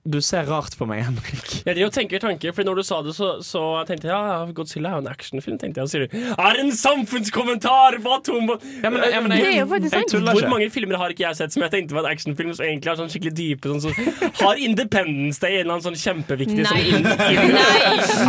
du 0.07 0.21
ser 0.23 0.47
rart 0.47 0.77
på 0.79 0.87
meg, 0.87 1.03
Henrik. 1.07 1.49
Jeg 1.67 1.75
driver 1.77 1.89
og 1.91 1.95
tenker 1.97 2.23
tanker, 2.23 2.53
for 2.55 2.63
når 2.69 2.79
du 2.79 2.83
sa 2.87 3.01
det, 3.03 3.13
så, 3.17 3.29
så 3.43 3.63
tenkte 3.89 4.07
jeg 4.07 4.15
ja, 4.15 4.45
Godzilla 4.55 4.93
er 4.93 5.01
jo 5.01 5.03
en 5.05 5.11
actionfilm. 5.11 5.59
tenkte 5.59 5.83
jeg, 5.83 5.85
Og 5.85 5.91
sier 5.91 6.07
du 6.07 6.17
er 6.37 6.57
det 6.57 6.63
en 6.65 6.73
samfunnskommentar 6.73 7.99
på 8.05 8.13
atombom... 8.17 8.61
Ja, 8.85 8.91
men- 8.95 9.03
ja, 9.11 9.21
men 9.25 9.35
jeg- 9.35 9.43
Det 9.45 9.51
er 9.53 9.59
jo 9.61 9.67
faktisk 9.73 9.97
sant. 9.97 10.15
Hvor 10.27 10.41
ikke. 10.41 10.53
mange 10.53 10.71
filmer 10.71 10.97
har 11.03 11.11
ikke 11.15 11.27
jeg 11.27 11.37
sett 11.41 11.53
som 11.57 11.63
jeg 11.67 11.73
tenkte 11.75 11.97
var 11.99 12.09
actionfilm, 12.11 12.55
som 12.55 12.65
egentlig 12.67 12.93
har 12.93 13.01
sånn 13.03 13.11
skikkelig 13.13 13.35
dype? 13.41 13.67
Sånn, 13.67 13.83
så, 13.83 14.45
har 14.45 14.63
Independence 14.69 15.41
Day 15.43 15.59
en 15.59 15.67
eller 15.67 15.77
annen 15.79 15.87
sånn 15.91 15.99
kjempeviktig 15.99 16.63
Nei. 16.63 16.85
sånn 16.93 17.03
Nei, 17.07 17.67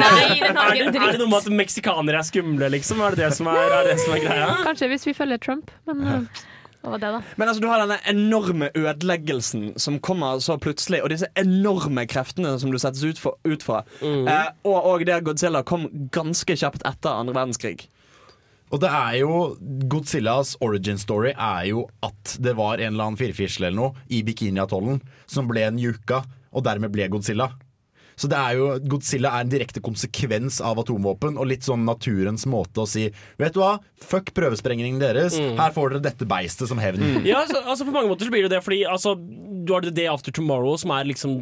nei, 0.01 0.39
den 0.41 0.55
har 0.57 0.73
ikke 0.75 0.91
dritt. 0.91 1.07
er 1.07 1.15
det 1.17 1.21
noe 1.21 1.31
med 1.31 1.39
at 1.43 1.49
meksikanere 1.61 2.21
er 2.21 2.27
skumle, 2.27 2.69
liksom? 2.73 3.01
Er 3.05 3.15
det 3.17 3.25
det 3.27 3.31
som 3.37 3.49
er, 3.51 3.63
er, 3.79 3.89
det 3.91 3.97
som 4.03 4.13
er 4.17 4.23
greia? 4.25 4.49
Kanskje 4.67 4.89
hvis 4.91 5.05
vi 5.09 5.13
følger 5.17 5.41
Trump, 5.43 5.71
men 5.89 6.03
uh, 6.07 6.45
hva 6.87 6.95
var 6.95 7.03
det, 7.03 7.11
da? 7.17 7.35
Men 7.35 7.51
altså, 7.51 7.63
du 7.63 7.67
har 7.67 7.83
denne 7.83 7.99
enorme 8.07 8.69
ødeleggelsen 8.71 9.73
som 9.81 9.99
kommer 10.03 10.39
så 10.43 10.57
plutselig, 10.61 11.03
og 11.03 11.11
disse 11.11 11.29
enorme 11.39 12.07
kreftene 12.09 12.55
som 12.61 12.71
du 12.71 12.79
settes 12.81 13.03
ut, 13.03 13.19
for, 13.21 13.37
ut 13.47 13.65
fra. 13.65 13.83
Eh, 14.01 14.49
og, 14.63 14.77
og 14.77 15.05
det 15.07 15.19
Godzilla 15.27 15.63
kom 15.67 15.87
ganske 16.15 16.57
kjapt 16.57 16.85
etter 16.87 17.11
andre 17.11 17.35
verdenskrig. 17.35 17.89
Og 18.67 18.81
det 18.83 18.89
er 18.91 19.13
jo 19.21 19.35
Godzillas 19.87 20.57
origin 20.63 20.99
story 20.99 21.31
er 21.31 21.69
jo 21.69 21.85
at 22.03 22.35
det 22.43 22.57
var 22.57 22.81
en 22.81 22.93
eller 22.95 23.11
annen 23.11 23.19
firfisle 23.19 23.69
eller 23.69 23.79
noe 23.79 24.07
i 24.11 24.23
Bikiniatollen 24.27 24.99
som 25.29 25.47
ble 25.47 25.63
en 25.69 25.79
yuka 25.79 26.25
og 26.51 26.65
dermed 26.67 26.91
ble 26.91 27.07
Godzilla. 27.11 27.51
Så 28.17 28.29
det 28.31 28.37
er 28.37 28.57
jo, 28.57 28.69
Godzilla 28.89 29.31
er 29.37 29.45
en 29.45 29.51
direkte 29.51 29.81
konsekvens 29.83 30.59
av 30.65 30.79
atomvåpen, 30.81 31.37
og 31.37 31.49
litt 31.51 31.67
sånn 31.67 31.85
naturens 31.87 32.47
måte 32.49 32.83
å 32.83 32.89
si 32.89 33.07
Vet 33.37 33.53
du 33.53 33.61
hva, 33.61 33.77
fuck 34.01 34.31
prøvesprengningen 34.37 34.99
deres, 35.01 35.37
her 35.37 35.73
får 35.75 35.93
dere 35.93 36.05
dette 36.09 36.27
beistet 36.29 36.69
som 36.69 36.81
hevn. 36.81 37.21
Ja, 37.27 37.43
altså, 37.43 37.61
altså 37.63 37.85
På 37.87 37.93
mange 37.93 38.09
måter 38.11 38.27
så 38.27 38.33
blir 38.33 38.47
det 38.47 38.55
det, 38.55 38.63
fordi 38.65 38.81
altså, 38.89 39.13
du 39.67 39.73
har 39.75 39.85
The 39.85 39.93
Day 39.93 40.07
After 40.09 40.33
Tomorrow, 40.33 40.77
som 40.79 40.93
er 40.95 41.07
liksom 41.09 41.37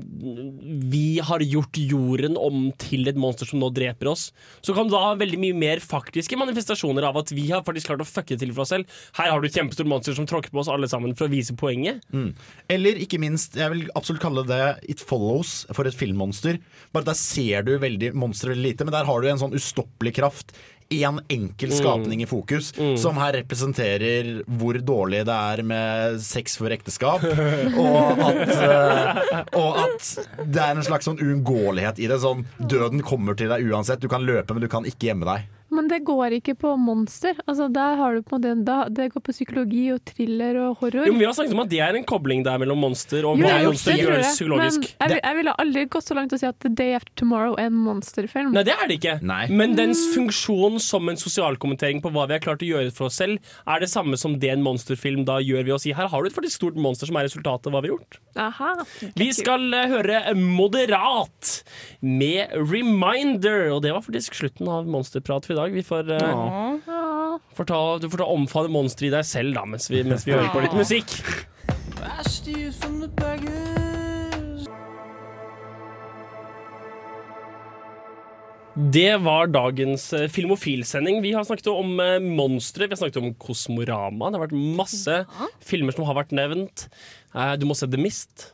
Vi 0.92 1.20
har 1.24 1.44
gjort 1.46 1.78
jorden 1.80 2.40
om 2.40 2.70
til 2.82 3.08
et 3.10 3.20
monster 3.20 3.48
som 3.48 3.62
nå 3.62 3.70
dreper 3.76 4.10
oss. 4.12 4.28
Så 4.66 4.76
kan 4.76 4.90
du 4.90 4.96
da 4.96 5.04
ha 5.04 5.14
veldig 5.20 5.40
mye 5.42 5.58
mer 5.58 5.84
faktiske 5.84 6.38
manifestasjoner 6.40 7.06
av 7.08 7.20
at 7.22 7.32
vi 7.36 7.48
har 7.52 7.64
faktisk 7.66 7.92
klart 7.92 8.04
å 8.04 8.10
fucke 8.10 8.38
til 8.40 8.54
for 8.56 8.66
oss 8.66 8.74
selv. 8.74 8.92
Her 9.20 9.32
har 9.32 9.42
du 9.42 9.48
et 9.48 9.56
kjempestort 9.56 9.90
monster 9.90 10.18
som 10.18 10.28
tråkker 10.30 10.54
på 10.54 10.64
oss 10.64 10.72
alle 10.72 10.90
sammen 10.92 11.16
for 11.18 11.30
å 11.30 11.34
vise 11.34 11.56
poenget. 11.58 12.04
Mm. 12.16 12.32
Eller 12.76 13.00
ikke 13.02 13.22
minst, 13.22 13.60
jeg 13.60 13.72
vil 13.74 13.86
absolutt 13.96 14.24
kalle 14.24 14.46
det 14.50 14.64
It 14.92 15.04
Follows 15.06 15.64
for 15.76 15.88
et 15.88 15.98
filmmonster. 15.98 16.60
Bare 16.96 17.10
der 17.10 17.18
ser 17.20 17.66
du 17.68 17.76
veldig 17.82 18.14
monsteret 18.16 18.60
lite, 18.62 18.88
men 18.88 18.96
der 18.96 19.08
har 19.08 19.22
du 19.22 19.30
en 19.30 19.42
sånn 19.42 19.56
ustoppelig 19.58 20.16
kraft. 20.20 20.56
En 20.94 21.20
enkel 21.34 21.70
Mm. 21.72 21.78
skapning 21.80 22.22
i 22.22 22.26
fokus, 22.30 22.72
som 23.02 23.16
her 23.18 23.34
representerer 23.42 24.44
hvor 24.46 24.78
dårlig 24.86 25.24
det 25.26 25.34
er 25.34 25.64
med 25.66 26.20
sex 26.22 26.58
for 26.58 26.70
ekteskap. 26.70 27.24
og, 27.86 28.22
at, 28.22 28.54
eh, 28.54 29.44
og 29.58 29.82
at 29.82 30.46
det 30.46 30.62
er 30.62 30.76
en 30.78 30.86
slags 30.86 31.06
sånn 31.10 31.18
uunngåelighet 31.20 32.00
i 32.00 32.08
det. 32.12 32.22
Sånn, 32.22 32.46
døden 32.62 33.02
kommer 33.06 33.36
til 33.36 33.50
deg 33.52 33.66
uansett. 33.66 34.00
Du 34.00 34.08
kan 34.12 34.22
løpe, 34.26 34.54
men 34.54 34.62
du 34.62 34.70
kan 34.72 34.86
ikke 34.86 35.10
gjemme 35.12 35.26
deg. 35.26 35.52
Men 35.76 35.90
det 35.90 36.04
går 36.08 36.32
ikke 36.38 36.54
på 36.62 36.76
monster. 36.80 37.34
Altså, 37.50 37.66
der 37.74 37.98
har 38.00 38.14
du 38.16 38.22
på 38.24 38.38
den, 38.40 38.62
da, 38.64 38.86
det 38.88 39.10
går 39.12 39.20
på 39.26 39.34
psykologi 39.34 39.88
og 39.92 39.98
thriller 40.08 40.56
og 40.62 40.78
horror. 40.80 41.04
Jo, 41.10 41.12
men 41.12 41.20
Vi 41.20 41.26
har 41.26 41.34
snakket 41.36 41.56
om 41.58 41.64
at 41.66 41.72
det 41.74 41.80
er 41.84 41.98
en 41.98 42.06
kobling 42.08 42.44
der 42.46 42.62
mellom 42.62 42.80
monster 42.80 43.26
og 43.28 43.42
Jo, 43.42 43.44
hva 43.50 43.58
monster 43.66 43.92
det 43.98 44.06
gjør 44.06 44.14
jeg. 44.22 44.30
psykologisk. 44.38 44.86
Men 45.02 45.16
jeg, 45.18 45.20
jeg 45.26 45.36
ville 45.42 45.56
aldri 45.66 45.84
gått 45.92 46.06
så 46.08 46.16
langt 46.16 46.32
å 46.32 46.40
si 46.40 46.48
at 46.48 46.60
The 46.64 46.70
Day 46.70 46.94
After 46.96 47.12
Tomorrow 47.20 47.58
er 47.60 47.68
en 47.74 47.82
monsterfilm. 47.82 48.54
Nei, 48.56 48.64
det 48.70 48.76
er 48.78 48.88
det 48.94 49.00
ikke. 49.02 49.18
Men 49.52 49.76
dens 49.76 50.06
funksjon 50.14 50.80
som 50.86 51.10
en 51.10 51.20
sosialkommentering 51.20 52.02
på 52.04 52.12
hva 52.14 52.28
vi 52.30 52.38
har 52.38 52.44
klart 52.44 52.64
å 52.64 52.70
gjøre 52.70 52.94
for 52.96 53.10
oss 53.10 53.20
selv, 53.22 53.42
er 53.68 53.82
det 53.82 53.90
samme 53.92 54.20
som 54.20 54.38
det 54.42 54.52
en 54.54 54.64
monsterfilm 54.66 55.26
da 55.28 55.40
gjør 55.44 55.66
ved 55.66 55.76
å 55.78 55.82
si 55.82 55.94
her 55.96 56.10
har 56.12 56.24
du 56.24 56.30
et 56.30 56.36
faktisk 56.36 56.60
stort 56.62 56.80
monster 56.80 57.10
som 57.10 57.20
er 57.20 57.28
resultatet 57.28 57.70
av 57.70 57.76
hva 57.76 57.84
vi 57.84 57.92
har 57.92 57.98
gjort. 57.98 58.20
Aha. 58.42 58.72
Vi 59.18 59.30
skal 59.36 59.68
eh, 59.76 59.90
høre 59.92 60.22
Moderat 60.38 61.52
med 62.02 62.54
Reminder, 62.56 63.72
og 63.76 63.84
det 63.86 63.96
var 63.96 64.06
faktisk 64.06 64.38
slutten 64.38 64.70
av 64.72 64.90
Monsterprat 64.90 65.48
for 65.48 65.56
i 65.56 65.60
dag. 65.60 65.76
Vi 65.76 65.86
får, 65.86 66.12
uh, 66.20 67.40
får 67.58 67.72
ta, 67.72 67.82
du 68.02 68.10
får 68.12 68.24
ta 68.24 68.30
omfavne 68.36 68.74
monsteret 68.76 69.10
i 69.10 69.16
deg 69.18 69.28
selv 69.28 69.58
da, 69.58 69.66
mens 69.70 69.90
vi, 69.92 70.04
mens 70.08 70.28
vi 70.28 70.36
hører 70.36 70.54
på 70.54 70.66
litt 70.66 70.78
musikk. 70.78 71.18
I 72.06 72.30
steal 72.30 72.72
from 72.72 73.00
the 73.00 73.08
beggars. 73.08 73.85
Det 78.76 79.18
var 79.24 79.48
dagens 79.48 80.10
filmofilsending. 80.10 80.32
Filmofil-sending. 80.36 81.22
Vi 81.24 81.32
har 81.34 81.44
snakket 81.48 81.68
om 81.72 82.00
eh, 82.00 82.20
monstre, 82.20 82.88
vi 82.88 82.92
har 82.92 83.00
snakket 83.00 83.22
om 83.22 83.34
Kosmorama. 83.40 84.28
Det 84.32 84.40
har 84.40 84.44
vært 84.48 84.76
masse 84.82 85.22
filmer 85.64 85.96
som 85.96 86.04
har 86.10 86.18
vært 86.18 86.36
nevnt. 86.36 86.90
Eh, 87.32 87.54
du 87.56 87.64
må 87.70 87.78
se 87.78 87.88
The 87.88 88.02
Mist. 88.02 88.50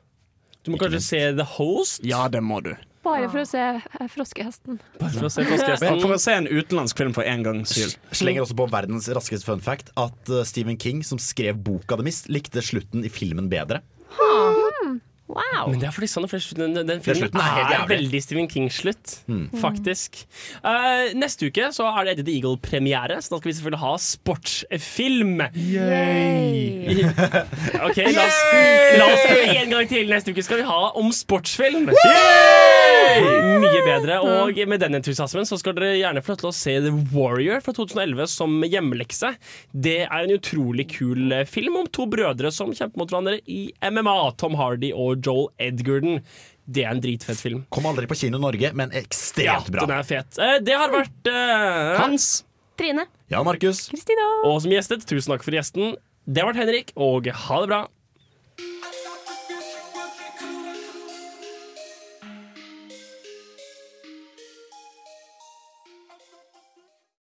Du 0.62 0.70
må 0.70 0.78
kanskje 0.78 1.02
se 1.02 1.22
The 1.40 1.48
Host. 1.56 2.06
Ja, 2.06 2.28
det 2.30 2.44
må 2.46 2.62
du. 2.62 2.76
Bare 3.02 3.26
for 3.34 3.42
å 3.42 3.48
se 3.50 3.64
eh, 3.66 4.08
froskehesten. 4.14 4.78
Bare 5.02 5.10
for 5.16 5.26
å 5.26 5.34
se 5.34 5.48
Froskehesten. 5.50 6.02
for 6.06 6.14
å 6.14 6.22
se 6.22 6.38
en 6.38 6.50
utenlandsk 6.52 7.02
film 7.02 7.18
for 7.18 7.26
en 7.26 7.42
gangs 7.48 7.74
skyld. 7.74 7.98
Slenger 8.14 8.46
også 8.46 8.60
på 8.62 8.70
verdens 8.70 9.10
raskeste 9.10 9.50
fun 9.50 9.64
fact 9.66 9.90
at 9.98 10.36
Stephen 10.46 10.78
King, 10.78 11.02
som 11.08 11.18
skrev 11.18 11.58
boka 11.66 11.98
The 11.98 12.06
Mist, 12.06 12.30
likte 12.30 12.62
slutten 12.62 13.02
i 13.08 13.10
filmen 13.10 13.50
bedre. 13.50 13.82
Wow. 15.32 15.70
Men 15.72 15.80
det 15.80 15.88
er 15.88 15.94
fordi 15.96 16.10
sånn, 16.12 16.28
for 16.28 16.44
den, 16.60 16.74
den, 16.76 17.00
filmen 17.06 17.30
slutten 17.30 17.40
er 17.40 17.76
er 17.78 17.86
veldig 17.88 18.20
Stephen 18.24 18.50
King-slutt, 18.52 19.14
Mm. 19.32 19.46
faktisk. 19.62 20.26
Uh, 20.60 21.14
neste 21.16 21.48
uke 21.48 21.70
så 21.72 21.88
er 21.88 22.04
det 22.10 22.14
Eddie 22.18 22.28
the 22.28 22.36
Eagle-premiere, 22.40 23.22
så 23.24 23.36
da 23.36 23.40
skal 23.40 23.52
vi 23.52 23.56
selvfølgelig 23.60 23.84
ha 23.86 23.94
sportsfilm. 24.04 25.42
Yay! 25.56 27.06
OK, 27.88 28.02
la 28.12 28.28
oss, 28.28 28.42
la 29.00 29.08
oss 29.08 29.26
en 29.56 29.72
gang 29.78 29.88
til. 29.92 30.12
Neste 30.12 30.36
uke 30.36 30.44
skal 30.44 30.64
vi 30.64 30.68
ha 30.68 30.82
om 31.00 31.12
sportsfilm. 31.16 31.88
Mye 33.62 33.82
bedre. 33.86 34.18
Og 34.24 34.60
med 34.70 34.82
den 34.84 34.98
entusiasmen 35.00 35.48
så 35.48 35.58
skal 35.60 35.76
dere 35.78 35.98
gjerne 36.00 36.24
få 36.24 36.34
lov 36.34 36.42
til 36.42 36.50
å 36.50 36.56
se 36.56 36.76
The 36.86 36.94
Warrior 37.14 37.62
fra 37.64 37.74
2011 37.78 38.30
som 38.34 38.56
hjemmelekse. 38.66 39.34
Det 39.72 39.98
er 40.06 40.18
en 40.26 40.34
utrolig 40.36 40.88
kul 40.94 41.36
eh, 41.36 41.46
film 41.50 41.80
om 41.82 41.90
to 41.94 42.08
brødre 42.12 42.52
som 42.54 42.74
kjemper 42.76 43.02
mot 43.02 43.12
hverandre 43.12 43.40
i 43.52 43.62
MMA. 43.84 44.18
Tom 44.42 44.58
Hardy 44.60 44.92
og 44.96 45.22
Joel 45.26 45.50
Edgerton. 45.62 46.22
Det 46.72 46.86
er 46.86 46.94
en 46.96 47.04
dritfett 47.04 47.42
film. 47.42 47.64
Kom 47.74 47.88
aldri 47.90 48.08
på 48.10 48.18
kino 48.22 48.40
Norge, 48.42 48.72
men 48.78 48.94
ekstremt 48.96 49.72
bra. 49.74 49.84
Ja, 49.84 49.90
den 49.90 49.98
er 50.00 50.08
fet. 50.08 50.40
Eh, 50.40 50.60
Det 50.64 50.78
har 50.78 50.94
vært 50.94 51.32
uh, 51.32 51.98
Hans. 52.00 52.30
Trine. 52.80 53.06
Ja, 53.32 53.42
Markus. 53.46 53.88
Kristina. 53.92 54.28
Og 54.48 54.62
som 54.64 54.72
gjestet, 54.74 55.04
tusen 55.10 55.34
takk 55.34 55.44
for 55.46 55.56
gjesten. 55.58 55.98
Det 56.26 56.44
har 56.44 56.52
vært 56.52 56.62
Henrik, 56.64 56.94
og 56.96 57.28
ha 57.28 57.64
det 57.64 57.72
bra. 57.72 57.82